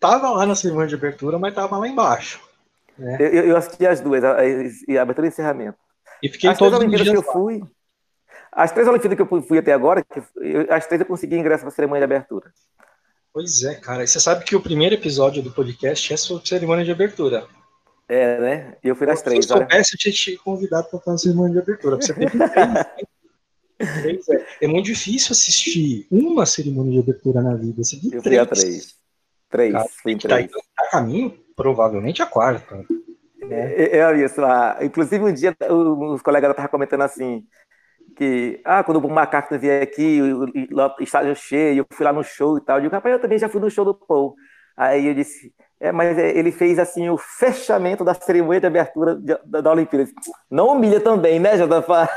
tava 0.00 0.30
lá 0.30 0.46
na 0.46 0.54
cerimônia 0.54 0.88
de 0.88 0.94
abertura, 0.94 1.38
mas 1.38 1.54
tava 1.54 1.76
lá 1.78 1.86
embaixo. 1.88 2.40
né? 2.98 3.16
Eu, 3.20 3.26
eu- 3.48 3.56
assisti 3.56 3.86
as 3.86 4.00
duas, 4.00 4.22
a, 4.24 4.36
a- 4.38 5.02
abertura 5.02 5.26
e 5.26 5.28
encerramento. 5.28 5.76
E 6.22 6.28
fiquei 6.28 6.48
as 6.50 6.56
três 6.56 6.70
todos 6.72 6.78
os 6.78 6.84
Olimpíadas 6.92 7.10
que 7.22 7.28
eu 7.28 7.32
fui. 7.32 7.62
As 8.52 8.70
três 8.72 8.88
Olimpíadas 8.88 9.16
que 9.16 9.22
eu 9.22 9.42
fui- 9.42 9.58
até 9.58 9.72
agora, 9.72 10.04
eu- 10.36 10.72
as 10.72 10.86
três 10.86 11.00
eu 11.00 11.06
consegui 11.06 11.36
ingresso 11.36 11.62
para 11.64 11.68
a 11.68 11.74
cerimônia 11.74 12.06
de 12.06 12.12
abertura. 12.12 12.52
Pois 13.32 13.64
é, 13.64 13.74
cara. 13.74 14.04
E 14.04 14.06
você 14.06 14.20
sabe 14.20 14.44
que 14.44 14.54
o 14.56 14.62
primeiro 14.62 14.94
episódio 14.94 15.42
do 15.42 15.50
podcast 15.52 16.12
é 16.12 16.16
sobre 16.16 16.46
cerimônia 16.48 16.84
de 16.84 16.92
abertura. 16.92 17.46
É, 18.08 18.38
né? 18.40 18.76
E 18.84 18.88
eu 18.88 18.96
fui 18.96 19.06
nas 19.06 19.18
Se 19.20 19.24
três. 19.24 19.48
eu 19.48 19.56
olha. 19.56 19.66
soubesse, 19.66 19.94
eu 19.94 19.98
tinha 19.98 20.12
te 20.12 20.36
convidado 20.38 20.88
para 20.90 21.00
fazer 21.00 21.18
cerimônia 21.18 21.52
de 21.54 21.58
abertura. 21.60 21.96
Você 21.96 22.12
três, 22.14 22.32
três, 24.02 24.28
é. 24.28 24.46
É 24.62 24.68
muito 24.68 24.86
difícil 24.86 25.32
assistir 25.32 26.06
uma 26.10 26.46
cerimônia 26.46 26.92
de 26.92 26.98
abertura 26.98 27.42
na 27.42 27.54
vida. 27.54 27.82
Você 27.82 27.98
Eu 28.12 28.22
fui 28.22 28.38
a 28.38 28.46
três. 28.46 28.94
Três, 29.48 29.72
Cara, 29.72 29.86
fui 30.02 30.16
Tá, 30.16 30.28
três. 30.28 30.50
tá 30.50 30.58
a 30.80 30.90
caminho, 30.90 31.30
provavelmente, 31.56 32.22
a 32.22 32.26
quarta. 32.26 32.84
É, 33.50 33.98
é 33.98 34.24
isso. 34.24 34.42
ah, 34.44 34.78
inclusive, 34.82 35.22
um 35.24 35.32
dia 35.32 35.54
os 35.70 36.22
colegas 36.22 36.50
estavam 36.50 36.70
comentando 36.70 37.02
assim, 37.02 37.44
que, 38.16 38.60
ah, 38.64 38.82
quando 38.82 38.98
o 39.04 39.08
Macaco 39.10 39.56
vier 39.58 39.82
aqui, 39.82 40.20
o, 40.20 40.44
o- 40.44 40.94
o 40.98 41.02
estádio 41.02 41.34
cheio, 41.36 41.78
eu 41.78 41.86
fui 41.92 42.04
lá 42.04 42.12
no 42.12 42.22
show 42.24 42.58
e 42.58 42.60
tal. 42.60 42.78
Eu 42.78 42.82
digo, 42.82 42.94
rapaz, 42.94 43.14
eu 43.14 43.20
também 43.20 43.38
já 43.38 43.48
fui 43.48 43.60
no 43.60 43.70
show 43.70 43.84
do 43.84 43.94
Paul. 43.94 44.34
Aí 44.76 45.06
eu 45.06 45.14
disse, 45.14 45.52
é, 45.84 45.92
mas 45.92 46.16
é, 46.18 46.36
ele 46.36 46.50
fez 46.50 46.78
assim 46.78 47.10
o 47.10 47.18
fechamento 47.18 48.02
da 48.04 48.14
cerimônia 48.14 48.60
de 48.60 48.66
abertura 48.66 49.14
da, 49.14 49.60
da 49.60 49.70
Olimpíada. 49.70 50.10
Não 50.50 50.68
humilha 50.68 50.98
também, 50.98 51.38
né, 51.38 51.58
Jotafá? 51.58 52.08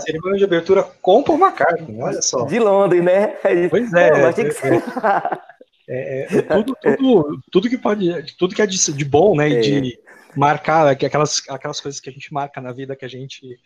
Cerimônia 0.00 0.38
de 0.38 0.44
abertura 0.44 0.84
com 1.02 1.22
Paul 1.22 1.38
McCartney, 1.38 2.00
olha 2.00 2.22
só. 2.22 2.44
De 2.44 2.58
Londres, 2.58 3.02
né? 3.02 3.34
Pois 3.70 3.92
é, 3.92 4.10
"Pô, 4.10 4.18
mas 4.18 4.38
é, 4.38 4.44
que 4.44 4.50
ser." 4.52 4.82
É, 5.88 6.38
é 6.38 6.42
tudo, 6.42 6.76
tudo, 6.82 7.40
tudo 7.52 7.68
que 7.70 7.78
pode, 7.78 8.36
tudo 8.36 8.56
que 8.56 8.60
é 8.60 8.66
de, 8.66 8.92
de 8.92 9.04
bom, 9.04 9.36
né? 9.36 9.48
E 9.48 9.56
É. 9.56 9.60
de 9.60 9.98
marcar, 10.36 10.96
que 10.96 11.06
aquelas, 11.06 11.44
aquelas 11.48 11.80
coisas 11.80 12.00
que 12.00 12.10
a 12.10 12.12
gente 12.12 12.34
marca 12.34 12.60
na 12.60 12.72
vida 12.72 12.96
que 12.96 13.04
a 13.04 13.08
gente 13.08 13.56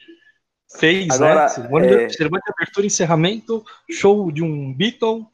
fez, 0.79 1.09
Agora, 1.11 1.35
né? 1.43 1.49
Cerimônia, 1.49 1.89
é. 1.89 2.07
de, 2.07 2.15
cerimônia 2.15 2.43
de 2.45 2.53
abertura, 2.53 2.87
encerramento, 2.87 3.65
show 3.91 4.31
de 4.31 4.43
um 4.43 4.75
Beatle, 4.75 5.25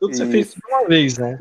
tudo 0.00 0.16
você 0.16 0.26
fez 0.26 0.48
Isso. 0.48 0.56
de 0.56 0.72
uma 0.72 0.88
vez, 0.88 1.18
né? 1.18 1.38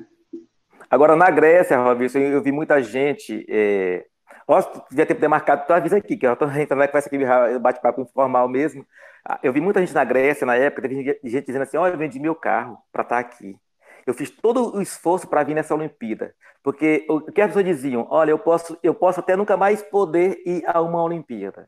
Agora, 0.90 1.16
na 1.16 1.30
Grécia, 1.30 1.78
Robinson, 1.78 2.20
eu 2.20 2.42
vi 2.42 2.52
muita 2.52 2.82
gente. 2.82 3.46
É... 3.50 4.06
Tu 4.48 4.84
devia 4.92 5.06
ter 5.08 5.28
marcado 5.28 5.66
tua 5.66 5.80
vez 5.80 5.92
aqui, 5.94 6.16
que 6.18 6.28
eu 6.28 6.34
estou 6.34 6.48
entrando 6.52 6.80
na 6.80 6.88
conversa 6.88 7.10
aqui, 7.10 7.60
bate-papo 7.60 8.02
informal 8.02 8.48
mesmo. 8.48 8.86
Ah, 9.28 9.40
Eu 9.42 9.52
vi 9.52 9.60
muita 9.60 9.80
gente 9.80 9.94
na 9.94 10.04
Grécia 10.04 10.46
na 10.46 10.56
época, 10.56 10.84
teve 10.84 11.04
gente 11.24 11.46
dizendo 11.46 11.64
assim: 11.64 11.78
Olha, 11.78 11.94
eu 11.94 11.98
vendi 11.98 12.20
meu 12.20 12.36
carro 12.36 12.78
para 12.92 13.02
estar 13.04 13.18
aqui. 13.20 13.58
Eu 14.06 14.14
fiz 14.14 14.30
todo 14.30 14.76
o 14.76 14.82
esforço 14.82 15.28
para 15.28 15.44
vir 15.44 15.56
nessa 15.56 15.74
Olimpíada. 15.74 16.36
Porque 16.64 17.06
o 17.10 17.22
que 17.22 17.42
as 17.42 17.48
pessoas 17.48 17.66
diziam? 17.66 18.08
Olha, 18.10 18.32
eu 18.32 18.40
posso, 18.40 18.78
eu 18.84 18.94
posso 18.94 19.20
até 19.20 19.36
nunca 19.36 19.58
mais 19.58 19.82
poder 19.82 20.42
ir 20.46 20.64
a 20.68 20.80
uma 20.82 21.02
Olimpíada. 21.04 21.68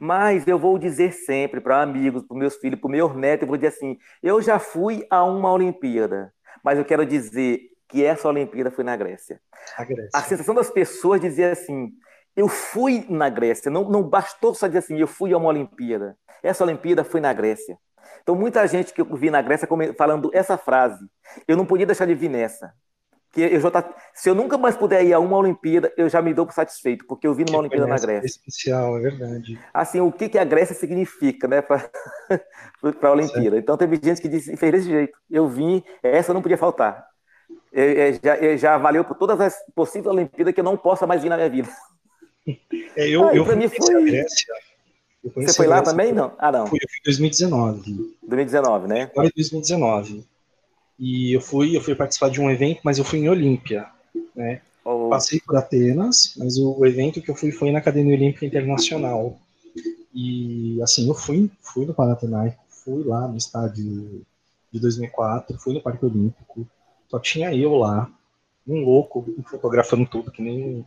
Mas 0.00 0.46
eu 0.46 0.58
vou 0.58 0.78
dizer 0.78 1.12
sempre 1.12 1.60
para 1.60 1.82
amigos, 1.82 2.22
para 2.24 2.36
meus 2.36 2.56
filhos, 2.56 2.80
para 2.80 2.90
meus 2.90 3.14
netos, 3.14 3.42
eu 3.42 3.48
vou 3.48 3.56
dizer 3.56 3.68
assim: 3.68 3.98
eu 4.22 4.40
já 4.40 4.58
fui 4.58 5.06
a 5.10 5.24
uma 5.24 5.52
Olimpíada, 5.52 6.32
mas 6.64 6.78
eu 6.78 6.84
quero 6.84 7.04
dizer 7.04 7.60
que 7.88 8.04
essa 8.04 8.28
Olimpíada 8.28 8.70
foi 8.70 8.84
na 8.84 8.96
Grécia. 8.96 9.40
A 9.76 9.84
Grécia. 9.84 10.10
A 10.12 10.22
sensação 10.22 10.54
das 10.54 10.70
pessoas 10.70 11.20
dizia 11.20 11.52
assim: 11.52 11.90
eu 12.36 12.46
fui 12.46 13.04
na 13.08 13.28
Grécia. 13.28 13.70
Não, 13.70 13.88
não 13.88 14.02
bastou 14.02 14.54
só 14.54 14.66
dizer 14.66 14.78
assim: 14.78 14.98
eu 14.98 15.08
fui 15.08 15.32
a 15.32 15.38
uma 15.38 15.48
Olimpíada. 15.48 16.16
Essa 16.42 16.64
Olimpíada 16.64 17.02
foi 17.02 17.20
na 17.20 17.32
Grécia. 17.32 17.76
Então, 18.22 18.34
muita 18.34 18.66
gente 18.66 18.92
que 18.92 19.00
eu 19.00 19.16
vi 19.16 19.30
na 19.30 19.42
Grécia 19.42 19.66
falando 19.96 20.30
essa 20.32 20.56
frase, 20.56 21.04
eu 21.46 21.56
não 21.56 21.66
podia 21.66 21.86
deixar 21.86 22.06
de 22.06 22.14
vir 22.14 22.28
nessa. 22.28 22.72
Que 23.32 23.42
eu 23.42 23.60
já 23.60 23.70
tá, 23.70 23.94
se 24.14 24.30
eu 24.30 24.34
nunca 24.34 24.56
mais 24.56 24.76
puder 24.76 25.04
ir 25.04 25.12
a 25.12 25.18
uma 25.18 25.36
Olimpíada, 25.36 25.92
eu 25.96 26.08
já 26.08 26.22
me 26.22 26.32
dou 26.32 26.46
por 26.46 26.54
satisfeito, 26.54 27.06
porque 27.06 27.26
eu 27.26 27.34
vi 27.34 27.44
numa 27.44 27.58
Olimpíada 27.58 27.86
na 27.86 27.98
Grécia. 27.98 28.26
Especial, 28.26 28.96
é 28.98 29.00
verdade. 29.00 29.58
Assim, 29.72 30.00
o 30.00 30.10
que, 30.10 30.28
que 30.28 30.38
a 30.38 30.44
Grécia 30.44 30.74
significa, 30.74 31.46
né, 31.46 31.60
para 31.60 31.90
a 33.02 33.10
Olimpíada. 33.10 33.58
Então, 33.58 33.76
teve 33.76 34.00
gente 34.02 34.22
que 34.22 34.28
disse, 34.28 34.56
fez 34.56 34.72
desse 34.72 34.88
jeito. 34.88 35.18
Eu 35.30 35.48
vim, 35.48 35.82
essa 36.02 36.32
não 36.32 36.40
podia 36.40 36.56
faltar. 36.56 37.06
Já, 38.22 38.56
já 38.56 38.78
valeu 38.78 39.04
por 39.04 39.16
todas 39.16 39.40
as 39.40 39.56
possíveis 39.74 40.06
Olimpíadas 40.06 40.54
que 40.54 40.60
eu 40.60 40.64
não 40.64 40.76
possa 40.76 41.06
mais 41.06 41.22
vir 41.22 41.28
na 41.28 41.36
minha 41.36 41.50
vida. 41.50 41.68
É, 42.96 43.08
eu, 43.08 43.24
Ah, 43.24 43.34
eu 43.34 43.44
pra 43.44 43.56
mim 43.56 43.68
foi-. 43.68 44.24
Eu 45.24 45.32
Você 45.34 45.52
foi 45.52 45.66
lá 45.66 45.82
também? 45.82 46.12
Não? 46.12 46.34
Ah, 46.38 46.50
não. 46.52 46.66
Fui, 46.66 46.78
eu 46.80 46.88
fui 46.88 46.98
em 46.98 47.04
2019. 47.04 48.16
2019, 48.22 48.86
né? 48.88 49.02
agora 49.02 49.26
em 49.28 49.32
2019. 49.34 50.24
E 50.98 51.36
eu 51.36 51.40
fui, 51.40 51.76
eu 51.76 51.80
fui 51.80 51.94
participar 51.94 52.30
de 52.30 52.40
um 52.40 52.50
evento, 52.50 52.80
mas 52.82 52.98
eu 52.98 53.04
fui 53.04 53.20
em 53.20 53.28
Olímpia, 53.28 53.86
né? 54.34 54.62
O- 54.84 55.08
Passei 55.10 55.40
por 55.40 55.56
Atenas, 55.56 56.34
mas 56.36 56.56
o, 56.56 56.76
o 56.78 56.86
evento 56.86 57.20
que 57.22 57.30
eu 57.30 57.36
fui 57.36 57.52
foi 57.52 57.70
na 57.70 57.78
Academia 57.78 58.16
Olímpica 58.16 58.46
Internacional. 58.46 59.38
E 60.14 60.80
assim, 60.82 61.06
eu 61.06 61.14
fui, 61.14 61.50
fui 61.60 61.84
no 61.86 61.94
Panathinaikos, 61.94 62.58
fui 62.84 63.04
lá 63.04 63.28
no 63.28 63.36
estádio 63.36 64.24
de 64.72 64.80
2004, 64.80 65.58
fui 65.58 65.74
no 65.74 65.82
Parque 65.82 66.04
Olímpico. 66.04 66.66
Só 67.08 67.18
tinha 67.18 67.54
eu 67.54 67.74
lá, 67.74 68.10
um 68.66 68.84
louco, 68.84 69.24
fotografando 69.48 70.06
tudo, 70.06 70.30
que 70.30 70.42
nem 70.42 70.84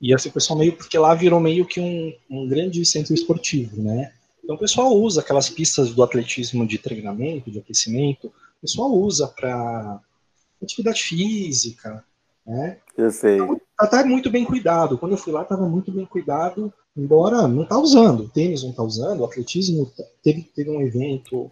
e 0.00 0.14
o 0.14 0.32
pessoal 0.32 0.58
meio, 0.58 0.72
porque 0.72 0.96
lá 0.96 1.14
virou 1.14 1.40
meio 1.40 1.66
que 1.66 1.80
um, 1.80 2.12
um 2.30 2.48
grande 2.48 2.84
centro 2.86 3.12
esportivo, 3.12 3.82
né? 3.82 4.12
Então 4.42 4.56
o 4.56 4.58
pessoal 4.58 4.94
usa 4.94 5.20
aquelas 5.20 5.50
pistas 5.50 5.92
do 5.92 6.02
atletismo 6.02 6.66
de 6.66 6.78
treinamento, 6.78 7.50
de 7.50 7.58
aquecimento, 7.58 8.28
o 8.28 8.60
pessoal 8.62 8.90
usa 8.90 9.28
para 9.28 10.00
atividade 10.62 11.02
física, 11.02 12.02
né? 12.46 12.78
Eu 12.96 13.10
sei. 13.10 13.38
Tá, 13.76 13.86
tá 13.86 14.04
muito 14.04 14.30
bem 14.30 14.44
cuidado. 14.44 14.96
Quando 14.96 15.12
eu 15.12 15.18
fui 15.18 15.32
lá, 15.32 15.42
estava 15.42 15.68
muito 15.68 15.92
bem 15.92 16.06
cuidado, 16.06 16.72
embora 16.96 17.46
não 17.46 17.64
tá 17.64 17.78
usando. 17.78 18.24
O 18.24 18.28
tênis 18.28 18.62
não 18.62 18.72
tá 18.72 18.82
usando, 18.82 19.20
o 19.20 19.24
atletismo 19.24 19.92
teve, 20.22 20.42
teve 20.42 20.70
um 20.70 20.80
evento 20.80 21.50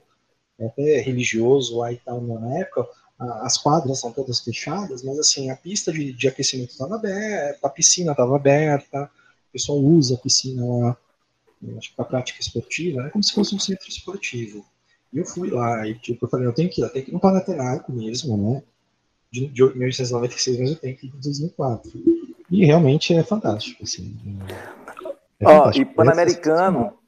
até 0.59 1.01
religioso 1.01 1.79
lá 1.79 1.93
e 1.93 1.97
tal 1.97 2.21
na 2.23 2.59
época. 2.61 2.87
As 3.19 3.57
quadras 3.57 4.01
são 4.01 4.13
todas 4.13 4.41
fechadas, 4.41 5.03
mas 5.03 5.19
assim, 5.19 5.51
a 5.51 5.57
pista 5.57 5.91
de, 5.91 6.13
de 6.13 6.29
aquecimento 6.29 6.71
estava 6.71 6.97
aberta, 6.97 7.67
a 7.67 7.71
piscina 7.71 8.13
estava 8.13 8.37
aberta, 8.37 9.11
o 9.49 9.53
pessoal 9.53 9.79
usa 9.79 10.17
a 10.17 10.19
piscina 10.19 10.63
lá, 10.67 10.97
que 11.81 11.95
para 11.97 12.05
prática 12.05 12.41
esportiva, 12.41 13.07
é 13.07 13.11
como 13.11 13.25
se 13.25 13.33
fosse 13.33 13.55
um 13.55 13.59
centro 13.59 13.89
esportivo. 13.89 14.65
E 15.13 15.19
eu 15.19 15.25
fui 15.25 15.51
lá, 15.51 15.89
e 15.89 15.95
tipo, 15.95 16.27
eu 16.27 16.29
falei, 16.29 16.47
eu 16.47 16.53
tenho 16.53 16.69
que 16.69 16.83
ir, 16.83 16.85
eu 16.85 16.91
tenho 16.91 17.05
que 17.07 17.11
ir 17.11 17.15
no 17.15 17.21
Panathinaiko 17.21 17.91
mesmo, 17.91 18.37
né? 18.37 18.63
De, 19.31 19.47
de 19.49 19.63
1896, 19.63 20.59
mas 20.59 20.71
eu 20.71 20.77
tenho 20.77 20.97
que 20.97 21.07
ir 21.07 21.11
em 21.11 21.21
2004. 21.21 21.93
E 22.51 22.67
realmente 22.67 23.15
é 23.15 23.23
fantástico, 23.23 23.83
assim. 23.83 24.15
É 25.41 25.47
Ó, 25.47 25.49
fantástico. 25.49 25.91
e 25.91 25.95
Pan-Americano, 25.95 26.99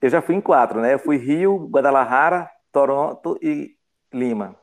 eu 0.00 0.08
já 0.08 0.22
fui 0.22 0.36
em 0.36 0.40
quatro, 0.40 0.80
né? 0.80 0.94
Eu 0.94 0.98
fui 1.00 1.16
Rio, 1.16 1.66
Guadalajara, 1.68 2.48
Toronto 2.72 3.36
e 3.42 3.74
Lima. 4.12 4.59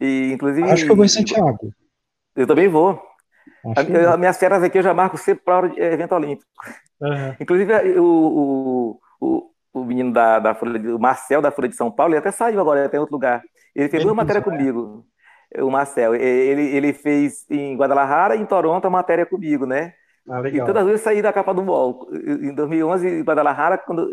E, 0.00 0.32
inclusive. 0.32 0.70
Acho 0.70 0.84
que 0.84 0.90
eu 0.92 0.96
vou 0.96 1.04
em 1.04 1.08
Santiago. 1.08 1.72
Eu 2.36 2.46
também 2.46 2.68
vou. 2.68 3.00
A- 3.76 3.82
eu 3.82 4.10
As 4.12 4.18
minhas 4.18 4.38
férias 4.38 4.62
aqui 4.62 4.78
eu 4.78 4.82
já 4.82 4.94
marco 4.94 5.16
sempre 5.18 5.44
para 5.44 5.56
hora 5.56 5.68
de 5.70 5.80
evento 5.80 6.14
olímpico. 6.14 6.48
Aham. 7.02 7.36
Inclusive, 7.40 7.72
o, 7.98 8.04
o, 8.04 9.00
o, 9.20 9.50
o 9.72 9.84
menino 9.84 10.12
da, 10.12 10.38
da 10.38 10.54
Folha 10.54 10.94
o 10.94 10.98
Marcel 10.98 11.42
da 11.42 11.50
Folha 11.50 11.68
de 11.68 11.76
São 11.76 11.90
Paulo, 11.90 12.12
ele 12.12 12.18
até 12.20 12.30
saiu 12.30 12.60
agora, 12.60 12.84
até 12.84 12.96
em 12.96 13.00
outro 13.00 13.14
lugar. 13.14 13.42
Ele 13.74 13.88
fez 13.88 14.00
ele 14.00 14.04
duas 14.04 14.16
matérias 14.16 14.44
comigo. 14.44 15.04
O 15.60 15.70
Marcel, 15.70 16.14
ele, 16.14 16.62
ele 16.76 16.92
fez 16.92 17.46
em 17.50 17.74
Guadalajara 17.76 18.36
e 18.36 18.40
em 18.40 18.46
Toronto 18.46 18.84
a 18.86 18.90
matéria 18.90 19.24
comigo, 19.24 19.64
né? 19.66 19.94
Ah, 20.28 20.40
legal. 20.40 20.62
E 20.62 20.66
todas 20.66 20.82
as 20.82 20.88
vezes 20.88 21.02
saí 21.02 21.22
da 21.22 21.32
capa 21.32 21.54
do 21.54 21.62
UOL. 21.62 22.08
Em 22.12 22.54
2011, 22.54 23.08
em 23.08 23.22
Guadalajara, 23.22 23.78
quando 23.78 24.10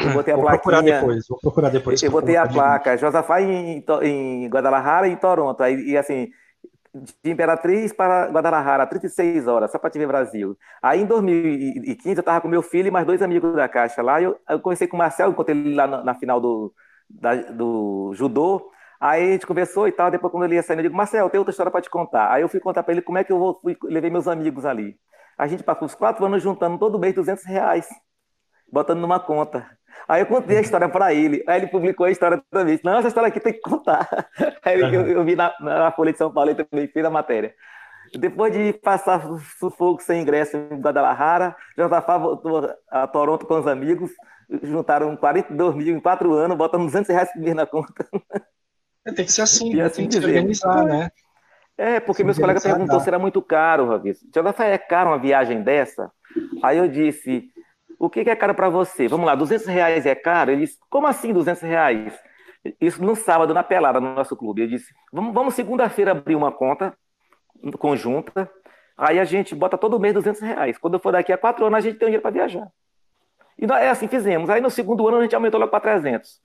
eu 0.00 0.12
botei 0.12 0.34
a 0.34 0.36
vou 0.36 0.44
plaquinha... 0.46 0.62
procurar 0.62 0.80
depois, 0.82 1.26
vou 1.28 1.38
procurar 1.40 1.70
depois. 1.70 2.02
Eu 2.02 2.10
botei 2.10 2.36
a 2.36 2.46
placa, 2.46 2.96
Josafá 2.96 3.40
em, 3.40 3.84
em 4.02 4.48
Guadalajara 4.48 5.08
e 5.08 5.12
em 5.12 5.16
Toronto. 5.16 5.62
Aí, 5.62 5.90
e 5.90 5.96
assim, 5.96 6.28
de 7.22 7.30
Imperatriz 7.30 7.92
para 7.92 8.28
Guadalajara, 8.30 8.86
36 8.86 9.46
horas, 9.46 9.70
só 9.70 9.78
para 9.78 9.90
te 9.90 9.98
ver 9.98 10.06
Brasil. 10.06 10.56
Aí 10.82 11.02
em 11.02 11.06
2015 11.06 12.16
eu 12.16 12.20
estava 12.20 12.40
com 12.40 12.48
meu 12.48 12.62
filho 12.62 12.88
e 12.88 12.90
mais 12.90 13.06
dois 13.06 13.22
amigos 13.22 13.54
da 13.54 13.68
Caixa 13.68 14.02
lá. 14.02 14.20
Eu, 14.20 14.38
eu 14.48 14.60
conversei 14.60 14.86
com 14.86 14.96
o 14.96 14.98
Marcel, 14.98 15.30
encontrei 15.30 15.56
ele 15.56 15.74
lá 15.74 15.86
na, 15.86 16.04
na 16.04 16.14
final 16.14 16.40
do, 16.40 16.72
da, 17.08 17.34
do 17.34 18.12
judô. 18.14 18.70
Aí 19.00 19.28
a 19.28 19.32
gente 19.32 19.46
conversou 19.46 19.86
e 19.86 19.92
tal. 19.92 20.10
Depois, 20.10 20.30
quando 20.30 20.44
ele 20.44 20.56
ia 20.56 20.62
sair, 20.62 20.78
eu 20.78 20.82
digo, 20.82 20.96
Marcel, 20.96 21.30
tem 21.30 21.38
outra 21.38 21.50
história 21.50 21.70
para 21.70 21.80
te 21.80 21.90
contar. 21.90 22.32
Aí 22.32 22.42
eu 22.42 22.48
fui 22.48 22.60
contar 22.60 22.82
para 22.82 22.92
ele 22.92 23.02
como 23.02 23.18
é 23.18 23.24
que 23.24 23.32
eu 23.32 23.38
vou, 23.38 23.58
fui, 23.60 23.76
levei 23.84 24.10
meus 24.10 24.26
amigos 24.26 24.64
ali. 24.64 24.96
A 25.36 25.46
gente 25.46 25.62
passou 25.62 25.86
os 25.86 25.94
quatro 25.94 26.24
anos 26.24 26.42
juntando 26.42 26.78
todo 26.78 26.98
mês 26.98 27.14
200 27.14 27.44
reais, 27.44 27.86
botando 28.72 29.00
numa 29.00 29.20
conta. 29.20 29.77
Aí 30.06 30.22
eu 30.22 30.26
contei 30.26 30.58
a 30.58 30.60
história 30.60 30.88
para 30.88 31.12
ele, 31.12 31.42
aí 31.46 31.60
ele 31.60 31.66
publicou 31.66 32.06
a 32.06 32.10
história 32.10 32.42
também. 32.50 32.78
Não, 32.84 32.98
essa 32.98 33.08
história 33.08 33.28
aqui 33.28 33.40
tem 33.40 33.52
que 33.52 33.60
contar. 33.60 34.08
Aí 34.64 34.80
eu, 34.80 35.06
eu 35.06 35.24
vi 35.24 35.34
na, 35.34 35.52
na, 35.60 35.92
Folha 35.92 36.12
de 36.12 36.18
São 36.18 36.32
Paulo, 36.32 36.50
ele 36.50 36.64
também 36.64 36.86
fez 36.88 37.04
a 37.04 37.10
matéria. 37.10 37.54
Depois 38.14 38.52
de 38.52 38.72
passar 38.72 39.20
sufoco 39.58 40.02
sem 40.02 40.22
ingresso 40.22 40.56
em 40.56 40.80
Guadalajara, 40.80 41.54
Josafá 41.76 42.16
voltou 42.16 42.70
a 42.90 43.06
Toronto 43.06 43.46
com 43.46 43.58
os 43.58 43.66
amigos, 43.66 44.10
juntaram 44.62 45.14
42 45.16 45.74
mil 45.74 45.96
em 45.96 46.00
quatro 46.00 46.32
anos, 46.32 46.56
botam 46.56 46.84
200 46.84 47.08
reais 47.10 47.32
por 47.32 47.40
mês 47.42 47.54
na 47.54 47.66
conta. 47.66 48.06
É, 49.04 49.12
tem 49.12 49.24
que 49.24 49.32
ser 49.32 49.42
assim, 49.42 49.74
e 49.74 49.80
assim 49.80 50.02
tem 50.02 50.08
que 50.08 50.20
se 50.20 50.26
organizar, 50.26 50.84
né? 50.84 51.10
É, 51.76 52.00
porque 52.00 52.24
meus 52.24 52.38
colegas 52.38 52.62
perguntou 52.62 52.98
se 52.98 53.08
era 53.08 53.18
muito 53.18 53.40
caro, 53.40 53.86
Ravis. 53.86 54.18
Josafá, 54.34 54.64
é 54.64 54.78
caro 54.78 55.10
uma 55.10 55.18
viagem 55.18 55.62
dessa? 55.62 56.10
Aí 56.62 56.76
eu 56.76 56.88
disse, 56.88 57.48
o 57.98 58.08
que 58.08 58.20
é 58.20 58.36
caro 58.36 58.54
para 58.54 58.68
você? 58.68 59.08
Vamos 59.08 59.26
lá, 59.26 59.34
200 59.34 59.66
reais 59.66 60.06
é 60.06 60.14
caro? 60.14 60.52
Ele 60.52 60.62
disse, 60.62 60.78
como 60.88 61.06
assim 61.06 61.32
200 61.32 61.62
reais? 61.62 62.18
Isso 62.80 63.02
no 63.02 63.16
sábado, 63.16 63.52
na 63.52 63.62
pelada, 63.62 64.00
no 64.00 64.14
nosso 64.14 64.36
clube. 64.36 64.62
Eu 64.62 64.68
disse, 64.68 64.94
vamos, 65.12 65.34
vamos 65.34 65.54
segunda-feira 65.54 66.12
abrir 66.12 66.36
uma 66.36 66.52
conta 66.52 66.96
conjunta, 67.78 68.48
aí 68.96 69.18
a 69.18 69.24
gente 69.24 69.52
bota 69.52 69.76
todo 69.76 69.98
mês 69.98 70.14
200 70.14 70.40
reais. 70.40 70.78
Quando 70.78 70.94
eu 70.94 71.00
for 71.00 71.12
daqui 71.12 71.32
a 71.32 71.38
quatro 71.38 71.66
anos, 71.66 71.78
a 71.78 71.80
gente 71.80 71.98
tem 71.98 72.06
dinheiro 72.06 72.22
para 72.22 72.30
viajar. 72.30 72.68
E 73.58 73.66
nós, 73.66 73.82
é 73.82 73.90
assim, 73.90 74.06
fizemos. 74.06 74.48
Aí 74.48 74.60
no 74.60 74.70
segundo 74.70 75.06
ano, 75.08 75.18
a 75.18 75.22
gente 75.22 75.34
aumentou 75.34 75.58
logo 75.58 75.70
para 75.70 75.80
300. 75.80 76.40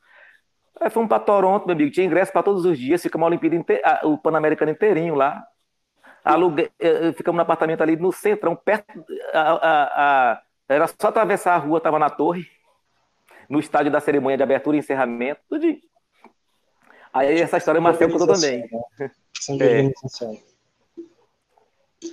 Aí 0.82 0.90
fomos 0.90 1.08
para 1.08 1.20
Toronto, 1.20 1.68
meu 1.68 1.76
amigo, 1.76 1.92
tinha 1.92 2.06
ingresso 2.06 2.32
para 2.32 2.42
todos 2.42 2.66
os 2.66 2.80
dias, 2.80 3.04
ficamos 3.04 3.26
a 3.26 3.28
Olimpíada, 3.28 3.56
inte... 3.56 3.80
o 4.04 4.18
Pan-Americano 4.18 4.72
inteirinho 4.72 5.14
lá. 5.14 5.46
Alugue... 6.26 6.72
Eh, 6.80 7.10
eh, 7.10 7.14
ficamos 7.14 7.38
no 7.38 7.44
apartamento 7.44 7.82
ali 7.82 7.96
no 7.96 8.12
centrão, 8.12 8.56
perto... 8.56 9.06
A, 9.34 9.52
a, 9.52 10.32
a 10.32 10.42
era 10.68 10.88
só 10.88 11.08
atravessar 11.08 11.56
a 11.56 11.58
rua, 11.58 11.78
estava 11.78 12.00
na 12.00 12.10
torre, 12.10 12.48
no 13.50 13.60
estádio 13.60 13.92
da 13.92 14.00
cerimônia 14.00 14.38
de 14.38 14.44
abertura 14.44 14.76
e 14.76 14.80
encerramento, 14.80 15.42
tudo. 15.50 15.66
Aí 17.14 17.40
essa 17.40 17.58
história 17.58 17.80
o 17.80 17.84
Marcel 17.84 18.10
contou 18.10 18.28
também. 18.28 18.68
Sem 19.40 19.62
é. 19.62 19.92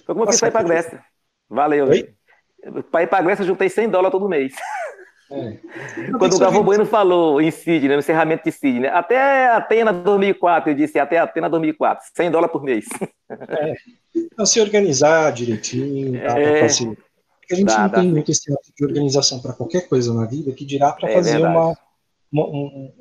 Foi 0.04 0.14
como 0.14 0.24
eu 0.24 0.28
fiz 0.28 0.40
para 0.40 0.48
ir 0.48 0.52
para 0.52 0.60
a 0.60 0.64
Grécia. 0.64 1.04
Valeu. 1.48 1.86
Para 2.90 3.02
ir 3.02 3.06
para 3.06 3.18
a 3.18 3.22
Grécia, 3.22 3.42
eu 3.42 3.46
juntei 3.46 3.68
100 3.68 3.88
dólares 3.88 4.12
todo 4.12 4.28
mês. 4.28 4.54
É. 5.30 5.56
Quando 6.18 6.34
o 6.34 6.38
Galvão 6.38 6.62
Bueno 6.62 6.84
falou 6.84 7.40
em 7.40 7.50
Sydney, 7.50 7.88
no 7.92 8.00
encerramento 8.00 8.44
de 8.44 8.52
Sydney, 8.52 8.90
até 8.90 9.48
Atena 9.48 9.92
2004, 9.92 10.70
eu 10.70 10.74
disse 10.74 10.98
até 10.98 11.18
Atena 11.18 11.48
2004, 11.48 12.08
100 12.14 12.30
dólares 12.30 12.52
por 12.52 12.62
mês. 12.62 12.86
É. 13.30 13.74
Então, 14.14 14.44
se 14.44 14.60
organizar 14.60 15.32
direitinho, 15.32 16.20
dá 16.20 16.38
é. 16.38 16.68
para 16.68 16.68
porque 16.68 17.00
a 17.54 17.56
gente 17.56 17.76
não 17.76 17.88
tem 17.88 18.08
muito 18.08 18.30
esse 18.30 18.52
hábito 18.52 18.72
de 18.76 18.84
organização 18.84 19.40
para 19.40 19.52
qualquer 19.52 19.88
coisa 19.88 20.12
na 20.14 20.24
vida 20.24 20.52
que 20.52 20.64
dirá 20.64 20.92
para 20.92 21.10
é 21.10 21.14
fazer 21.14 21.38
uma, 21.38 21.76
uma, 22.30 22.46
um, 22.46 22.92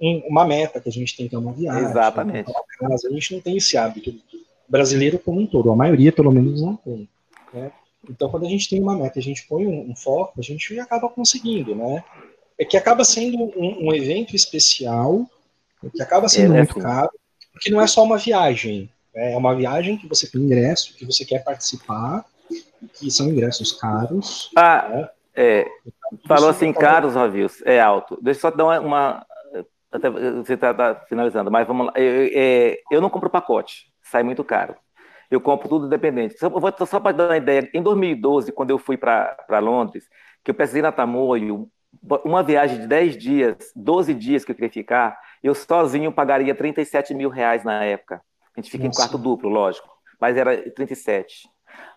uma, 0.00 0.44
meta 0.46 0.80
que 0.80 0.88
a 0.88 0.92
gente 0.92 1.16
tem 1.16 1.28
que 1.28 1.34
é 1.34 1.38
uma 1.38 1.52
viagem. 1.52 1.90
Exatamente. 1.90 2.50
Uma 2.50 2.90
casa. 2.90 3.08
A 3.08 3.12
gente 3.12 3.34
não 3.34 3.40
tem 3.40 3.56
esse 3.56 3.76
hábito. 3.76 4.10
O 4.10 4.72
brasileiro 4.72 5.18
como 5.18 5.40
um 5.40 5.46
todo, 5.46 5.70
a 5.70 5.76
maioria 5.76 6.12
pelo 6.12 6.32
menos 6.32 6.60
não 6.60 6.76
tem. 6.76 7.08
Né? 7.52 7.70
Então, 8.08 8.28
quando 8.28 8.46
a 8.46 8.48
gente 8.48 8.68
tem 8.68 8.80
uma 8.80 8.96
meta, 8.96 9.18
a 9.18 9.22
gente 9.22 9.46
põe 9.46 9.66
um, 9.66 9.90
um, 9.90 9.96
foco, 9.96 10.38
a 10.38 10.42
gente 10.42 10.78
acaba 10.78 11.08
conseguindo, 11.08 11.74
né? 11.74 12.04
É 12.58 12.64
que 12.64 12.76
acaba 12.76 13.04
sendo 13.04 13.44
um, 13.56 13.88
um 13.88 13.94
evento 13.94 14.36
especial, 14.36 15.26
que 15.92 16.02
acaba 16.02 16.28
sendo 16.28 16.54
é, 16.54 16.58
muito 16.58 16.78
caro, 16.78 17.10
porque 17.52 17.70
não 17.70 17.80
é 17.80 17.86
só 17.86 18.04
uma 18.04 18.18
viagem. 18.18 18.90
Né? 19.14 19.32
É 19.32 19.36
uma 19.36 19.54
viagem 19.54 19.96
que 19.96 20.06
você 20.06 20.26
tem 20.30 20.42
ingresso, 20.42 20.94
que 20.94 21.04
você 21.04 21.24
quer 21.24 21.42
participar, 21.42 22.24
que 22.92 23.10
são 23.10 23.28
ingressos 23.28 23.72
caros. 23.72 24.50
Ah, 24.56 24.88
né? 24.88 25.08
é. 25.34 25.66
Falou 26.26 26.48
assim, 26.48 26.72
caros, 26.72 27.14
Ravios, 27.14 27.62
é 27.64 27.80
alto. 27.80 28.18
Deixa 28.22 28.38
eu 28.38 28.40
só 28.42 28.50
dar 28.50 28.64
uma. 28.64 28.80
uma 28.80 29.26
até, 29.90 30.10
você 30.10 30.54
está 30.54 30.74
tá 30.74 30.94
finalizando, 31.08 31.50
mas 31.50 31.66
vamos 31.66 31.86
lá. 31.86 31.92
Eu, 31.96 32.30
é, 32.32 32.78
eu 32.90 33.00
não 33.00 33.10
compro 33.10 33.30
pacote, 33.30 33.92
sai 34.02 34.22
muito 34.22 34.42
caro. 34.42 34.74
Eu 35.30 35.40
compro 35.40 35.68
tudo 35.68 35.86
independente. 35.86 36.38
Só, 36.38 36.48
vou, 36.48 36.72
só 36.86 37.00
para 37.00 37.16
dar 37.16 37.26
uma 37.28 37.36
ideia, 37.36 37.68
em 37.72 37.82
2012, 37.82 38.52
quando 38.52 38.70
eu 38.70 38.78
fui 38.78 38.96
para 38.96 39.58
Londres, 39.60 40.08
que 40.42 40.50
eu 40.50 40.54
pesquisei 40.54 40.82
na 40.82 40.92
Tamoio, 40.92 41.68
uma 42.24 42.42
viagem 42.42 42.80
de 42.80 42.86
10 42.86 43.16
dias, 43.16 43.56
12 43.74 44.14
dias 44.14 44.44
que 44.44 44.50
eu 44.50 44.54
queria 44.54 44.70
ficar, 44.70 45.18
eu 45.42 45.54
sozinho 45.54 46.12
pagaria 46.12 46.54
37 46.54 47.14
mil 47.14 47.30
reais 47.30 47.64
na 47.64 47.84
época. 47.84 48.20
A 48.56 48.60
gente 48.60 48.70
fica 48.70 48.84
Nossa. 48.84 49.00
em 49.00 49.02
quarto 49.02 49.18
duplo, 49.18 49.48
lógico, 49.48 49.88
mas 50.20 50.36
era 50.36 50.70
37 50.70 51.48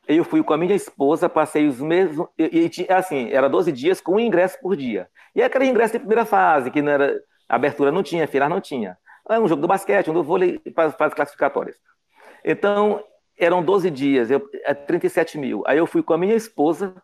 eu 0.07 0.23
fui 0.23 0.41
com 0.41 0.53
a 0.53 0.57
minha 0.57 0.75
esposa, 0.75 1.27
passei 1.27 1.67
os 1.67 1.81
mesmos. 1.81 2.27
E, 2.37 2.71
e, 2.77 2.91
assim, 2.91 3.29
era 3.29 3.49
12 3.49 3.71
dias 3.71 3.99
com 3.99 4.13
um 4.13 4.19
ingresso 4.19 4.57
por 4.61 4.75
dia. 4.75 5.09
E 5.35 5.41
aquele 5.43 5.65
ingresso 5.65 5.93
de 5.93 5.99
primeira 5.99 6.25
fase, 6.25 6.71
que 6.71 6.81
não 6.81 6.91
era. 6.91 7.19
Abertura 7.49 7.91
não 7.91 8.03
tinha, 8.03 8.27
final 8.27 8.49
não 8.49 8.59
tinha. 8.59 8.97
É 9.29 9.39
um 9.39 9.47
jogo 9.47 9.61
do 9.61 9.67
basquete, 9.67 10.09
um 10.09 10.13
do 10.13 10.23
vôlei, 10.23 10.59
para 10.73 10.91
fases 10.91 11.13
classificatórias. 11.13 11.77
Então, 12.43 13.03
eram 13.37 13.61
12 13.61 13.89
dias, 13.91 14.31
eu, 14.31 14.41
37 14.87 15.37
é 15.37 15.41
mil. 15.41 15.63
Aí 15.67 15.77
eu 15.77 15.85
fui 15.85 16.01
com 16.01 16.13
a 16.13 16.17
minha 16.17 16.35
esposa, 16.35 16.95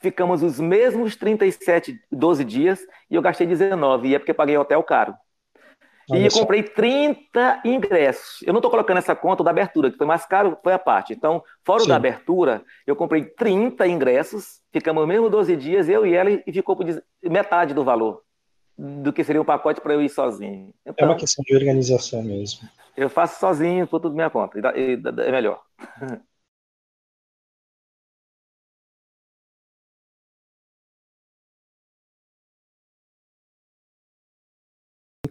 ficamos 0.00 0.42
os 0.42 0.58
mesmos 0.58 1.16
37, 1.16 2.00
12 2.10 2.44
dias, 2.44 2.80
e 3.10 3.14
eu 3.14 3.22
gastei 3.22 3.46
19. 3.46 4.08
E 4.08 4.14
é 4.14 4.18
porque 4.18 4.32
paguei 4.32 4.56
hotel 4.56 4.82
caro. 4.82 5.14
Olha 6.10 6.18
e 6.18 6.24
eu 6.26 6.30
comprei 6.32 6.62
30 6.62 7.62
ingressos. 7.64 8.42
Eu 8.42 8.52
não 8.52 8.58
estou 8.58 8.70
colocando 8.70 8.98
essa 8.98 9.14
conta 9.14 9.44
da 9.44 9.50
abertura, 9.50 9.90
que 9.90 9.96
foi 9.96 10.06
mais 10.06 10.26
caro, 10.26 10.58
foi 10.62 10.72
a 10.72 10.78
parte. 10.78 11.12
Então, 11.12 11.42
fora 11.64 11.82
o 11.82 11.86
da 11.86 11.96
abertura, 11.96 12.62
eu 12.86 12.96
comprei 12.96 13.24
30 13.24 13.86
ingressos, 13.86 14.60
ficamos 14.72 15.06
mesmo 15.06 15.30
12 15.30 15.56
dias, 15.56 15.88
eu 15.88 16.06
e 16.06 16.14
ela, 16.14 16.30
e 16.30 16.52
ficou 16.52 16.76
por 16.76 16.86
metade 17.22 17.74
do 17.74 17.84
valor 17.84 18.22
do 18.76 19.12
que 19.12 19.22
seria 19.22 19.40
o 19.40 19.44
um 19.44 19.46
pacote 19.46 19.80
para 19.80 19.94
eu 19.94 20.02
ir 20.02 20.08
sozinho. 20.08 20.72
Então, 20.84 21.06
é 21.06 21.10
uma 21.10 21.16
questão 21.16 21.44
de 21.46 21.54
organização 21.54 22.22
mesmo. 22.22 22.68
Eu 22.96 23.08
faço 23.08 23.38
sozinho, 23.38 23.86
por 23.86 24.00
tudo 24.00 24.14
minha 24.14 24.30
conta, 24.30 24.58
é 24.58 25.30
melhor. 25.30 25.60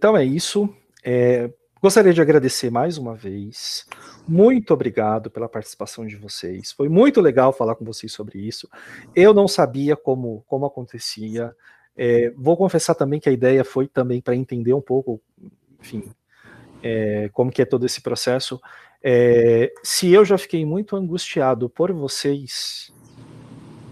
Então 0.01 0.17
é 0.17 0.25
isso. 0.25 0.67
É, 1.03 1.47
gostaria 1.79 2.11
de 2.11 2.19
agradecer 2.19 2.71
mais 2.71 2.97
uma 2.97 3.13
vez. 3.13 3.85
Muito 4.27 4.73
obrigado 4.73 5.29
pela 5.29 5.47
participação 5.47 6.07
de 6.07 6.15
vocês. 6.15 6.71
Foi 6.71 6.89
muito 6.89 7.21
legal 7.21 7.53
falar 7.53 7.75
com 7.75 7.85
vocês 7.85 8.11
sobre 8.11 8.39
isso. 8.39 8.67
Eu 9.15 9.31
não 9.31 9.47
sabia 9.47 9.95
como, 9.95 10.43
como 10.47 10.65
acontecia. 10.65 11.55
É, 11.95 12.33
vou 12.35 12.57
confessar 12.57 12.95
também 12.95 13.19
que 13.19 13.29
a 13.29 13.31
ideia 13.31 13.63
foi 13.63 13.87
também 13.87 14.19
para 14.19 14.35
entender 14.35 14.73
um 14.73 14.81
pouco, 14.81 15.21
enfim, 15.79 16.11
é, 16.81 17.29
como 17.31 17.51
que 17.51 17.61
é 17.61 17.65
todo 17.65 17.85
esse 17.85 18.01
processo. 18.01 18.59
É, 19.03 19.71
se 19.83 20.11
eu 20.11 20.25
já 20.25 20.35
fiquei 20.35 20.65
muito 20.65 20.95
angustiado 20.95 21.69
por 21.69 21.93
vocês, 21.93 22.91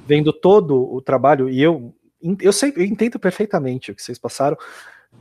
vendo 0.08 0.34
todo 0.34 0.92
o 0.92 1.04
trabalho, 1.04 1.48
e 1.48 1.62
eu, 1.62 1.94
eu, 2.42 2.52
sei, 2.52 2.74
eu 2.76 2.84
entendo 2.84 3.20
perfeitamente 3.20 3.92
o 3.92 3.96
que 3.96 4.02
vocês 4.02 4.18
passaram, 4.18 4.58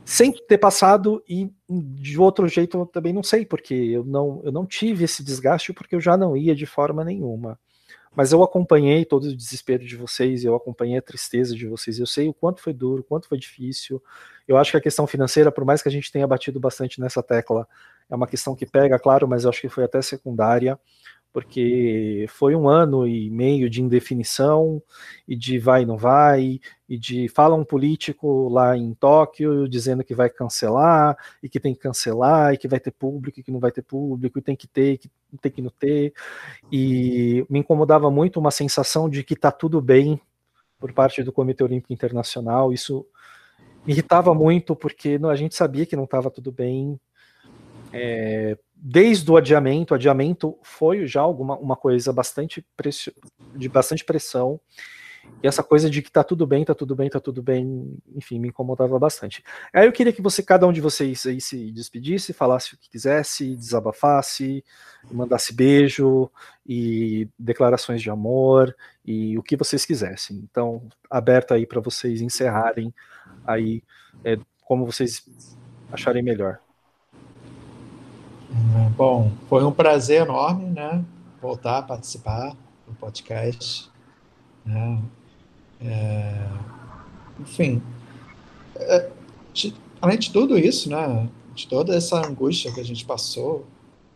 sem 0.05 0.31
ter 0.31 0.57
passado 0.57 1.23
e 1.27 1.51
de 1.69 2.19
outro 2.19 2.47
jeito 2.47 2.79
eu 2.79 2.85
também 2.85 3.13
não 3.13 3.23
sei, 3.23 3.45
porque 3.45 3.73
eu 3.73 4.03
não, 4.03 4.41
eu 4.43 4.51
não 4.51 4.65
tive 4.65 5.03
esse 5.03 5.23
desgaste 5.23 5.71
porque 5.73 5.95
eu 5.95 6.01
já 6.01 6.17
não 6.17 6.35
ia 6.35 6.55
de 6.55 6.65
forma 6.65 7.03
nenhuma. 7.03 7.59
Mas 8.15 8.31
eu 8.31 8.41
acompanhei 8.41 9.05
todo 9.05 9.25
o 9.25 9.35
desespero 9.35 9.85
de 9.85 9.95
vocês, 9.95 10.43
eu 10.43 10.55
acompanhei 10.55 10.97
a 10.97 11.01
tristeza 11.01 11.55
de 11.55 11.67
vocês, 11.67 11.99
eu 11.99 12.07
sei 12.07 12.27
o 12.27 12.33
quanto 12.33 12.59
foi 12.61 12.73
duro, 12.73 13.01
o 13.01 13.03
quanto 13.03 13.27
foi 13.27 13.37
difícil. 13.37 14.01
Eu 14.47 14.57
acho 14.57 14.71
que 14.71 14.77
a 14.77 14.81
questão 14.81 15.05
financeira, 15.05 15.51
por 15.51 15.63
mais 15.63 15.81
que 15.81 15.89
a 15.89 15.91
gente 15.91 16.11
tenha 16.11 16.25
batido 16.25 16.59
bastante 16.59 16.99
nessa 16.99 17.21
tecla, 17.21 17.67
é 18.09 18.15
uma 18.15 18.27
questão 18.27 18.55
que 18.55 18.65
pega, 18.65 18.97
claro, 18.97 19.27
mas 19.27 19.43
eu 19.43 19.51
acho 19.51 19.61
que 19.61 19.69
foi 19.69 19.83
até 19.83 20.01
secundária. 20.01 20.79
Porque 21.31 22.25
foi 22.29 22.55
um 22.55 22.67
ano 22.67 23.07
e 23.07 23.29
meio 23.29 23.69
de 23.69 23.81
indefinição 23.81 24.81
e 25.27 25.35
de 25.35 25.59
vai 25.59 25.85
não 25.85 25.97
vai 25.97 26.59
e 26.87 26.97
de 26.97 27.27
fala 27.29 27.55
um 27.55 27.63
político 27.63 28.49
lá 28.49 28.75
em 28.75 28.93
Tóquio 28.95 29.67
dizendo 29.69 30.03
que 30.03 30.15
vai 30.15 30.29
cancelar 30.29 31.15
e 31.41 31.47
que 31.47 31.59
tem 31.59 31.73
que 31.73 31.79
cancelar 31.79 32.53
e 32.53 32.57
que 32.57 32.67
vai 32.67 32.79
ter 32.79 32.91
público 32.91 33.39
e 33.39 33.43
que 33.43 33.51
não 33.51 33.59
vai 33.59 33.71
ter 33.71 33.83
público 33.83 34.39
e 34.39 34.41
tem 34.41 34.55
que 34.55 34.67
ter 34.67 34.97
que 34.97 35.09
tem 35.39 35.51
que 35.51 35.61
não 35.61 35.69
ter. 35.69 36.13
E 36.71 37.45
me 37.49 37.59
incomodava 37.59 38.09
muito 38.09 38.39
uma 38.39 38.51
sensação 38.51 39.07
de 39.07 39.23
que 39.23 39.35
está 39.35 39.51
tudo 39.51 39.79
bem 39.81 40.19
por 40.79 40.91
parte 40.93 41.21
do 41.21 41.31
Comitê 41.31 41.63
Olímpico 41.63 41.93
Internacional. 41.93 42.73
Isso 42.73 43.05
me 43.85 43.93
irritava 43.93 44.33
muito 44.33 44.75
porque 44.75 45.19
a 45.29 45.35
gente 45.35 45.55
sabia 45.55 45.85
que 45.85 45.95
não 45.95 46.05
estava 46.05 46.31
tudo 46.31 46.51
bem 46.51 46.99
é, 47.91 48.57
desde 48.75 49.29
o 49.29 49.37
adiamento, 49.37 49.93
o 49.93 49.95
adiamento 49.95 50.57
foi 50.63 51.05
já 51.05 51.21
alguma 51.21 51.57
uma 51.57 51.75
coisa 51.75 52.13
bastante 52.13 52.65
de 53.55 53.69
bastante 53.69 54.05
pressão. 54.05 54.59
E 55.43 55.47
essa 55.47 55.63
coisa 55.63 55.89
de 55.89 56.01
que 56.01 56.11
tá 56.11 56.23
tudo 56.23 56.45
bem, 56.47 56.65
tá 56.65 56.73
tudo 56.73 56.95
bem, 56.95 57.09
tá 57.09 57.19
tudo 57.19 57.41
bem, 57.41 57.97
enfim, 58.15 58.39
me 58.39 58.49
incomodava 58.49 58.97
bastante. 58.97 59.43
Aí 59.71 59.85
eu 59.85 59.91
queria 59.91 60.11
que 60.11 60.21
você, 60.21 60.41
cada 60.41 60.65
um 60.67 60.73
de 60.73 60.81
vocês 60.81 61.25
aí 61.25 61.39
se 61.39 61.71
despedisse, 61.71 62.33
falasse 62.33 62.73
o 62.73 62.77
que 62.77 62.89
quisesse, 62.89 63.55
desabafasse, 63.55 64.63
mandasse 65.11 65.53
beijo 65.53 66.29
e 66.65 67.29
declarações 67.37 68.01
de 68.01 68.09
amor 68.09 68.75
e 69.05 69.37
o 69.37 69.43
que 69.43 69.55
vocês 69.55 69.85
quisessem. 69.85 70.37
Então, 70.49 70.87
aberto 71.09 71.53
aí 71.53 71.65
para 71.65 71.79
vocês 71.79 72.21
encerrarem 72.21 72.93
aí 73.45 73.83
é, 74.23 74.37
como 74.65 74.85
vocês 74.85 75.23
acharem 75.91 76.23
melhor. 76.23 76.59
É, 78.51 78.89
bom, 78.89 79.31
foi 79.47 79.63
um 79.63 79.71
prazer 79.71 80.23
enorme, 80.23 80.65
né? 80.65 81.03
Voltar 81.41 81.79
a 81.79 81.81
participar 81.83 82.55
do 82.87 82.93
podcast. 82.95 83.89
Né? 84.65 85.01
É, 85.81 86.47
enfim, 87.39 87.81
é, 88.75 89.09
além 90.01 90.17
de 90.17 90.31
tudo 90.31 90.57
isso, 90.57 90.89
né? 90.89 91.29
De 91.53 91.67
toda 91.67 91.95
essa 91.95 92.25
angústia 92.25 92.71
que 92.71 92.79
a 92.79 92.85
gente 92.85 93.05
passou, 93.05 93.65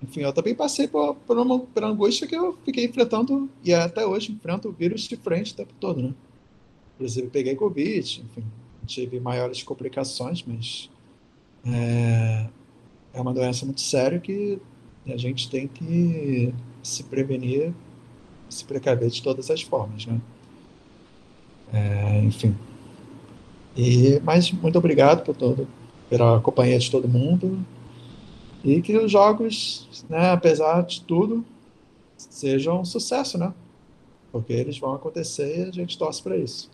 enfim, 0.02 0.22
eu 0.22 0.34
também 0.34 0.54
passei 0.54 0.88
por, 0.88 1.16
por 1.16 1.38
uma 1.38 1.60
por 1.60 1.84
angústia 1.84 2.28
que 2.28 2.36
eu 2.36 2.58
fiquei 2.66 2.86
enfrentando 2.86 3.50
e 3.64 3.74
até 3.74 4.06
hoje 4.06 4.32
enfrento 4.32 4.68
o 4.68 4.72
vírus 4.72 5.02
de 5.02 5.16
frente 5.16 5.54
o 5.54 5.56
tempo 5.56 5.74
todo, 5.80 6.02
né? 6.02 6.14
Inclusive 6.96 7.28
peguei 7.30 7.56
Covid, 7.56 8.22
enfim, 8.22 8.44
tive 8.86 9.20
maiores 9.20 9.64
complicações, 9.64 10.44
mas 10.44 10.90
é, 11.66 12.48
é 13.14 13.22
uma 13.22 13.34
doença 13.34 13.66
muito 13.66 13.82
séria 13.82 14.20
que 14.20 14.60
a 15.08 15.18
gente 15.18 15.50
tem 15.50 15.68
que 15.68 16.54
se 16.82 17.04
prevenir, 17.04 17.74
se 18.50 18.66
precaver 18.66 19.10
de 19.10 19.22
todas 19.22 19.50
as 19.52 19.62
formas, 19.62 20.06
né? 20.06 20.20
É, 21.72 22.20
enfim. 22.24 22.56
E, 23.76 24.20
mas 24.24 24.52
muito 24.52 24.78
obrigado 24.78 25.24
por 25.24 25.36
todo, 25.36 25.68
pela 26.10 26.40
companhia 26.42 26.78
de 26.78 26.90
todo 26.90 27.08
mundo 27.08 27.66
e 28.64 28.82
que 28.82 28.96
os 28.98 29.12
jogos, 29.12 30.06
né, 30.10 30.32
apesar 30.32 30.82
de 30.84 31.02
tudo, 31.02 31.44
sejam 32.16 32.82
um 32.82 32.86
sucesso, 32.86 33.38
né? 33.38 33.54
Porque 34.32 34.54
eles 34.54 34.78
vão 34.78 34.94
acontecer 34.94 35.66
e 35.66 35.70
a 35.70 35.72
gente 35.72 35.98
torce 35.98 36.22
para 36.22 36.38
isso. 36.38 36.72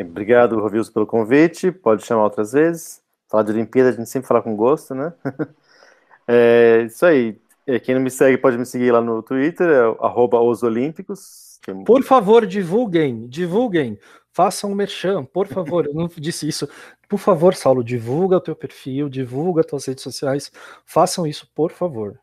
Obrigado, 0.00 0.58
Rovilso, 0.58 0.92
pelo 0.92 1.06
convite. 1.06 1.70
Pode 1.70 2.04
chamar 2.04 2.24
outras 2.24 2.52
vezes. 2.52 2.99
Falar 3.30 3.44
de 3.44 3.52
Olimpíada, 3.52 3.90
a 3.90 3.92
gente 3.92 4.08
sempre 4.08 4.26
fala 4.26 4.42
com 4.42 4.56
gosto, 4.56 4.92
né? 4.92 5.12
é 6.26 6.82
isso 6.86 7.06
aí. 7.06 7.40
É, 7.64 7.78
quem 7.78 7.94
não 7.94 8.02
me 8.02 8.10
segue 8.10 8.36
pode 8.36 8.58
me 8.58 8.66
seguir 8.66 8.90
lá 8.90 9.00
no 9.00 9.22
Twitter, 9.22 9.68
é 9.68 9.86
@osolímpicos. 9.86 11.60
Por 11.86 12.02
favor, 12.02 12.44
divulguem, 12.44 13.28
divulguem, 13.28 13.98
façam 14.32 14.72
um 14.72 14.74
merchan, 14.74 15.24
por 15.24 15.46
favor. 15.46 15.86
Eu 15.86 15.94
não 15.94 16.08
disse 16.18 16.48
isso. 16.48 16.68
Por 17.08 17.18
favor, 17.18 17.54
Saulo, 17.54 17.84
divulga 17.84 18.38
o 18.38 18.40
teu 18.40 18.56
perfil, 18.56 19.08
divulga 19.08 19.60
as 19.60 19.66
tuas 19.66 19.86
redes 19.86 20.02
sociais, 20.02 20.50
façam 20.84 21.24
isso, 21.24 21.48
por 21.54 21.70
favor. 21.70 22.18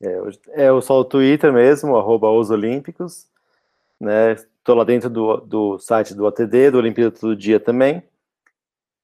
É, 0.00 0.68
é 0.68 0.80
só 0.80 1.00
o 1.00 1.04
Twitter 1.04 1.52
mesmo, 1.52 1.96
arroba 1.96 2.30
osolímpicos, 2.30 3.26
né? 4.00 4.32
Estou 4.32 4.74
lá 4.74 4.84
dentro 4.84 5.10
do, 5.10 5.36
do 5.36 5.78
site 5.78 6.14
do 6.14 6.26
ATD, 6.26 6.70
do 6.70 6.78
Olimpíada 6.78 7.10
Todo 7.10 7.36
Dia 7.36 7.60
também. 7.60 8.02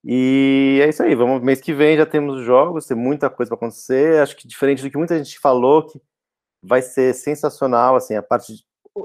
E 0.04 0.80
é 0.82 0.88
isso 0.88 1.02
aí, 1.02 1.14
vamos 1.14 1.42
mês 1.42 1.60
que 1.60 1.72
vem 1.72 1.96
já 1.96 2.04
temos 2.04 2.42
jogos, 2.42 2.86
tem 2.86 2.96
muita 2.96 3.30
coisa 3.30 3.50
para 3.50 3.56
acontecer. 3.56 4.20
Acho 4.20 4.36
que 4.36 4.48
diferente 4.48 4.82
do 4.82 4.90
que 4.90 4.98
muita 4.98 5.16
gente 5.16 5.38
falou, 5.38 5.86
que 5.86 6.00
vai 6.62 6.82
ser 6.82 7.14
sensacional, 7.14 7.96
assim, 7.96 8.16
a 8.16 8.22
parte 8.22 8.54
de, 8.54 8.64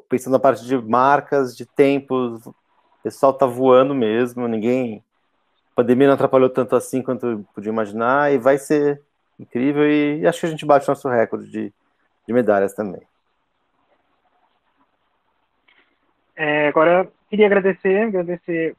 pensando 0.10 0.34
na 0.34 0.40
parte 0.40 0.66
de 0.66 0.78
marcas, 0.78 1.56
de 1.56 1.66
tempos, 1.66 2.46
o 2.46 2.56
pessoal 3.04 3.34
tá 3.34 3.46
voando 3.46 3.94
mesmo, 3.94 4.48
ninguém 4.48 5.04
a 5.72 5.76
pandemia 5.76 6.08
não 6.08 6.16
atrapalhou 6.16 6.50
tanto 6.50 6.76
assim 6.76 7.02
quanto 7.04 7.46
podia 7.54 7.72
imaginar 7.72 8.34
e 8.34 8.40
vai 8.40 8.58
ser 8.58 9.02
incrível 9.40 9.88
e, 9.88 10.22
e 10.22 10.28
acho 10.28 10.40
que 10.40 10.46
a 10.48 10.50
gente 10.50 10.66
bate 10.66 10.88
nosso 10.88 11.08
recorde 11.08 11.50
de, 11.50 11.74
de 12.26 12.34
medalhas 12.34 12.74
também. 12.74 13.02
É, 16.36 16.68
agora 16.68 17.08
queria 17.30 17.46
agradecer, 17.46 18.08
agradecer 18.08 18.76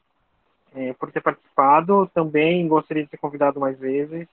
é, 0.75 0.93
por 0.93 1.11
ter 1.11 1.21
participado. 1.21 2.09
Também 2.13 2.67
gostaria 2.67 3.03
de 3.03 3.09
ser 3.09 3.17
convidado 3.17 3.59
mais 3.59 3.77
vezes 3.77 4.27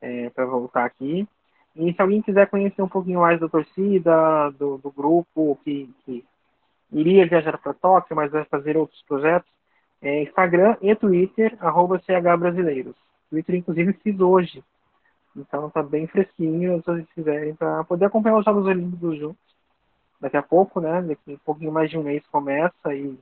é, 0.00 0.30
para 0.30 0.44
voltar 0.44 0.84
aqui. 0.84 1.26
E 1.74 1.92
se 1.92 2.02
alguém 2.02 2.20
quiser 2.20 2.48
conhecer 2.48 2.82
um 2.82 2.88
pouquinho 2.88 3.20
mais 3.20 3.40
da 3.40 3.48
torcida, 3.48 4.50
do, 4.50 4.76
do 4.78 4.90
grupo 4.90 5.58
que, 5.64 5.88
que, 6.04 6.24
iria 6.92 7.26
viajar 7.26 7.56
para 7.56 7.72
Tóquio, 7.72 8.14
mas 8.14 8.30
vai 8.30 8.44
fazer 8.44 8.76
outros 8.76 9.02
projetos, 9.08 9.50
é 10.02 10.22
Instagram 10.24 10.76
e 10.82 10.94
Twitter, 10.94 11.56
arroba 11.60 11.98
CHBrasileiros. 12.00 12.94
Twitter, 13.30 13.54
inclusive, 13.54 13.94
fiz 13.94 14.20
hoje. 14.20 14.62
Então 15.34 15.70
tá 15.70 15.82
bem 15.82 16.06
fresquinho, 16.06 16.78
se 16.80 16.86
vocês 16.86 17.06
quiserem, 17.14 17.54
para 17.54 17.82
poder 17.84 18.04
acompanhar 18.04 18.36
os 18.36 18.44
Jogos 18.44 18.66
Olímpicos 18.66 19.18
juntos. 19.18 19.52
Daqui 20.20 20.36
a 20.36 20.42
pouco, 20.42 20.80
né? 20.80 21.00
Daqui 21.00 21.32
um 21.32 21.38
pouquinho 21.38 21.72
mais 21.72 21.88
de 21.88 21.96
um 21.96 22.02
mês 22.02 22.26
começa 22.26 22.94
e 22.94 23.18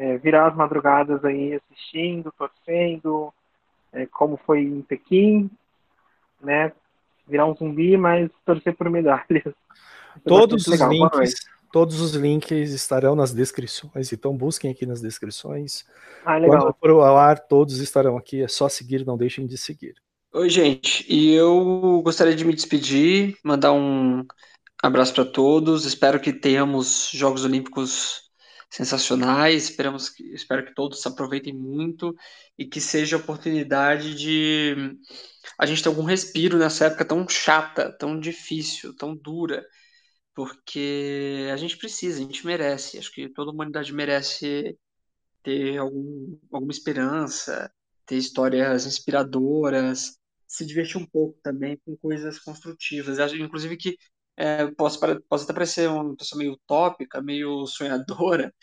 é, 0.00 0.16
virar 0.16 0.48
as 0.48 0.56
madrugadas 0.56 1.22
aí 1.26 1.52
assistindo, 1.54 2.32
torcendo, 2.38 3.30
é, 3.92 4.06
como 4.06 4.40
foi 4.46 4.62
em 4.62 4.80
Pequim, 4.80 5.50
né? 6.40 6.72
Virar 7.28 7.44
um 7.44 7.54
zumbi, 7.54 7.98
mas 7.98 8.30
torcer 8.46 8.74
por 8.74 8.88
medalhas. 8.88 9.54
Todos 10.24 10.66
os 10.66 10.80
links, 10.80 11.34
todos 11.72 12.00
os 12.00 12.14
links 12.14 12.72
estarão 12.72 13.14
nas 13.14 13.32
descrições, 13.32 14.12
então 14.12 14.36
busquem 14.36 14.72
aqui 14.72 14.84
nas 14.84 15.00
descrições. 15.00 15.86
Ah, 16.24 16.36
legal. 16.36 16.58
Quando 16.62 16.76
for 16.80 16.90
ao 16.90 17.16
ar, 17.16 17.38
todos 17.38 17.78
estarão 17.78 18.16
aqui, 18.16 18.42
é 18.42 18.48
só 18.48 18.68
seguir, 18.68 19.06
não 19.06 19.16
deixem 19.16 19.46
de 19.46 19.56
seguir. 19.56 19.94
Oi, 20.32 20.50
gente, 20.50 21.06
e 21.08 21.32
eu 21.32 22.02
gostaria 22.02 22.34
de 22.34 22.44
me 22.44 22.52
despedir, 22.52 23.38
mandar 23.44 23.72
um 23.72 24.26
abraço 24.82 25.14
para 25.14 25.24
todos. 25.24 25.84
Espero 25.84 26.18
que 26.18 26.32
tenhamos 26.32 27.08
Jogos 27.14 27.44
Olímpicos 27.44 28.29
sensacionais. 28.70 29.64
Esperamos 29.64 30.08
que, 30.08 30.22
espero 30.32 30.64
que 30.64 30.74
todos 30.74 31.04
aproveitem 31.04 31.52
muito 31.52 32.14
e 32.56 32.64
que 32.64 32.80
seja 32.80 33.16
a 33.16 33.18
oportunidade 33.18 34.14
de 34.14 34.96
a 35.58 35.66
gente 35.66 35.82
ter 35.82 35.88
algum 35.88 36.04
respiro 36.04 36.56
nessa 36.58 36.86
época 36.86 37.04
tão 37.04 37.28
chata, 37.28 37.92
tão 37.98 38.18
difícil, 38.18 38.94
tão 38.96 39.14
dura, 39.16 39.66
porque 40.34 41.48
a 41.52 41.56
gente 41.56 41.76
precisa, 41.76 42.18
a 42.18 42.22
gente 42.22 42.46
merece. 42.46 42.98
Acho 42.98 43.12
que 43.12 43.28
toda 43.28 43.50
a 43.50 43.54
humanidade 43.54 43.92
merece 43.92 44.78
ter 45.42 45.78
algum, 45.78 46.38
alguma 46.52 46.72
esperança, 46.72 47.70
ter 48.06 48.16
histórias 48.16 48.86
inspiradoras, 48.86 50.18
se 50.46 50.66
divertir 50.66 50.98
um 50.98 51.06
pouco 51.06 51.38
também 51.42 51.78
com 51.84 51.96
coisas 51.96 52.38
construtivas. 52.38 53.18
Acho, 53.18 53.36
inclusive 53.36 53.76
que 53.76 53.96
é, 54.40 54.66
posso, 54.72 55.00
posso 55.28 55.44
até 55.44 55.52
parecer 55.54 55.88
uma 55.90 56.16
pessoa 56.16 56.38
meio 56.38 56.52
utópica, 56.54 57.22
meio 57.22 57.66
sonhadora, 57.66 58.54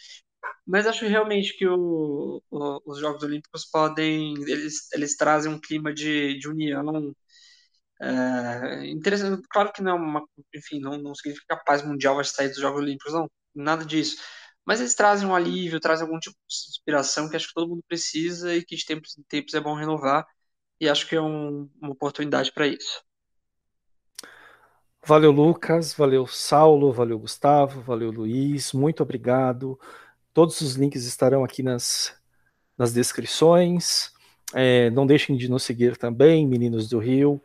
mas 0.68 0.88
acho 0.88 1.08
realmente 1.08 1.58
que 1.58 1.68
o, 1.68 2.42
o, 2.52 2.82
os 2.92 3.00
Jogos 3.00 3.24
Olímpicos 3.24 3.66
podem, 3.66 4.36
eles, 4.44 4.92
eles 4.94 5.18
trazem 5.18 5.52
um 5.52 5.60
clima 5.62 5.94
de, 5.94 6.38
de 6.40 6.48
união 6.50 7.14
é, 8.02 8.88
interessante. 8.90 9.48
Claro 9.50 9.72
que 9.74 9.82
não 9.82 9.92
é 9.92 9.96
uma, 9.96 10.24
enfim, 10.56 10.80
não, 10.80 10.98
não 10.98 11.16
significa 11.16 11.46
que 11.48 11.54
a 11.54 11.64
paz 11.64 11.82
mundial 11.84 12.16
vai 12.16 12.24
sair 12.26 12.50
dos 12.50 12.60
Jogos 12.60 12.82
Olímpicos, 12.82 13.14
não, 13.14 13.30
nada 13.56 13.86
disso. 13.86 14.18
Mas 14.66 14.80
eles 14.80 14.96
trazem 14.96 15.28
um 15.28 15.36
alívio, 15.36 15.80
trazem 15.80 16.06
algum 16.06 16.20
tipo 16.20 16.36
de 16.48 16.56
inspiração 16.72 17.30
que 17.30 17.36
acho 17.38 17.48
que 17.48 17.54
todo 17.54 17.70
mundo 17.70 17.84
precisa 17.88 18.54
e 18.56 18.64
que 18.66 18.76
de 18.76 18.86
tempos 18.86 19.18
em 19.18 19.24
tempos 19.24 19.54
é 19.54 19.60
bom 19.62 19.76
renovar. 19.76 20.26
E 20.82 20.90
acho 20.90 21.08
que 21.08 21.16
é 21.16 21.22
um, 21.22 21.70
uma 21.82 21.92
oportunidade 21.94 22.52
para 22.54 22.68
isso. 22.68 23.04
Valeu, 25.06 25.32
Lucas, 25.32 25.94
valeu, 25.94 26.28
Saulo, 26.28 26.92
valeu, 26.92 27.18
Gustavo, 27.18 27.82
valeu, 27.82 28.12
Luiz, 28.12 28.74
muito 28.74 29.02
obrigado. 29.02 29.80
Todos 30.34 30.60
os 30.62 30.76
links 30.76 31.06
estarão 31.06 31.44
aqui 31.44 31.64
nas, 31.64 32.14
nas 32.78 32.94
descrições. 32.94 34.12
É, 34.54 34.90
não 34.92 35.06
deixem 35.06 35.36
de 35.36 35.50
nos 35.50 35.64
seguir 35.64 35.98
também, 35.98 36.48
Meninos 36.48 36.88
do 36.88 37.00
Rio, 37.00 37.42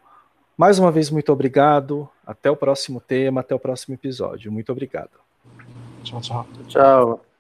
Mais 0.56 0.78
uma 0.78 0.92
vez, 0.92 1.10
muito 1.10 1.32
obrigado. 1.32 2.08
Até 2.26 2.50
o 2.50 2.56
próximo 2.56 3.00
tema, 3.00 3.40
até 3.40 3.54
o 3.54 3.58
próximo 3.58 3.94
episódio. 3.94 4.52
Muito 4.52 4.70
obrigado. 4.70 5.10
Tchau, 6.04 6.20
tchau. 6.20 6.46
Tchau. 6.68 7.31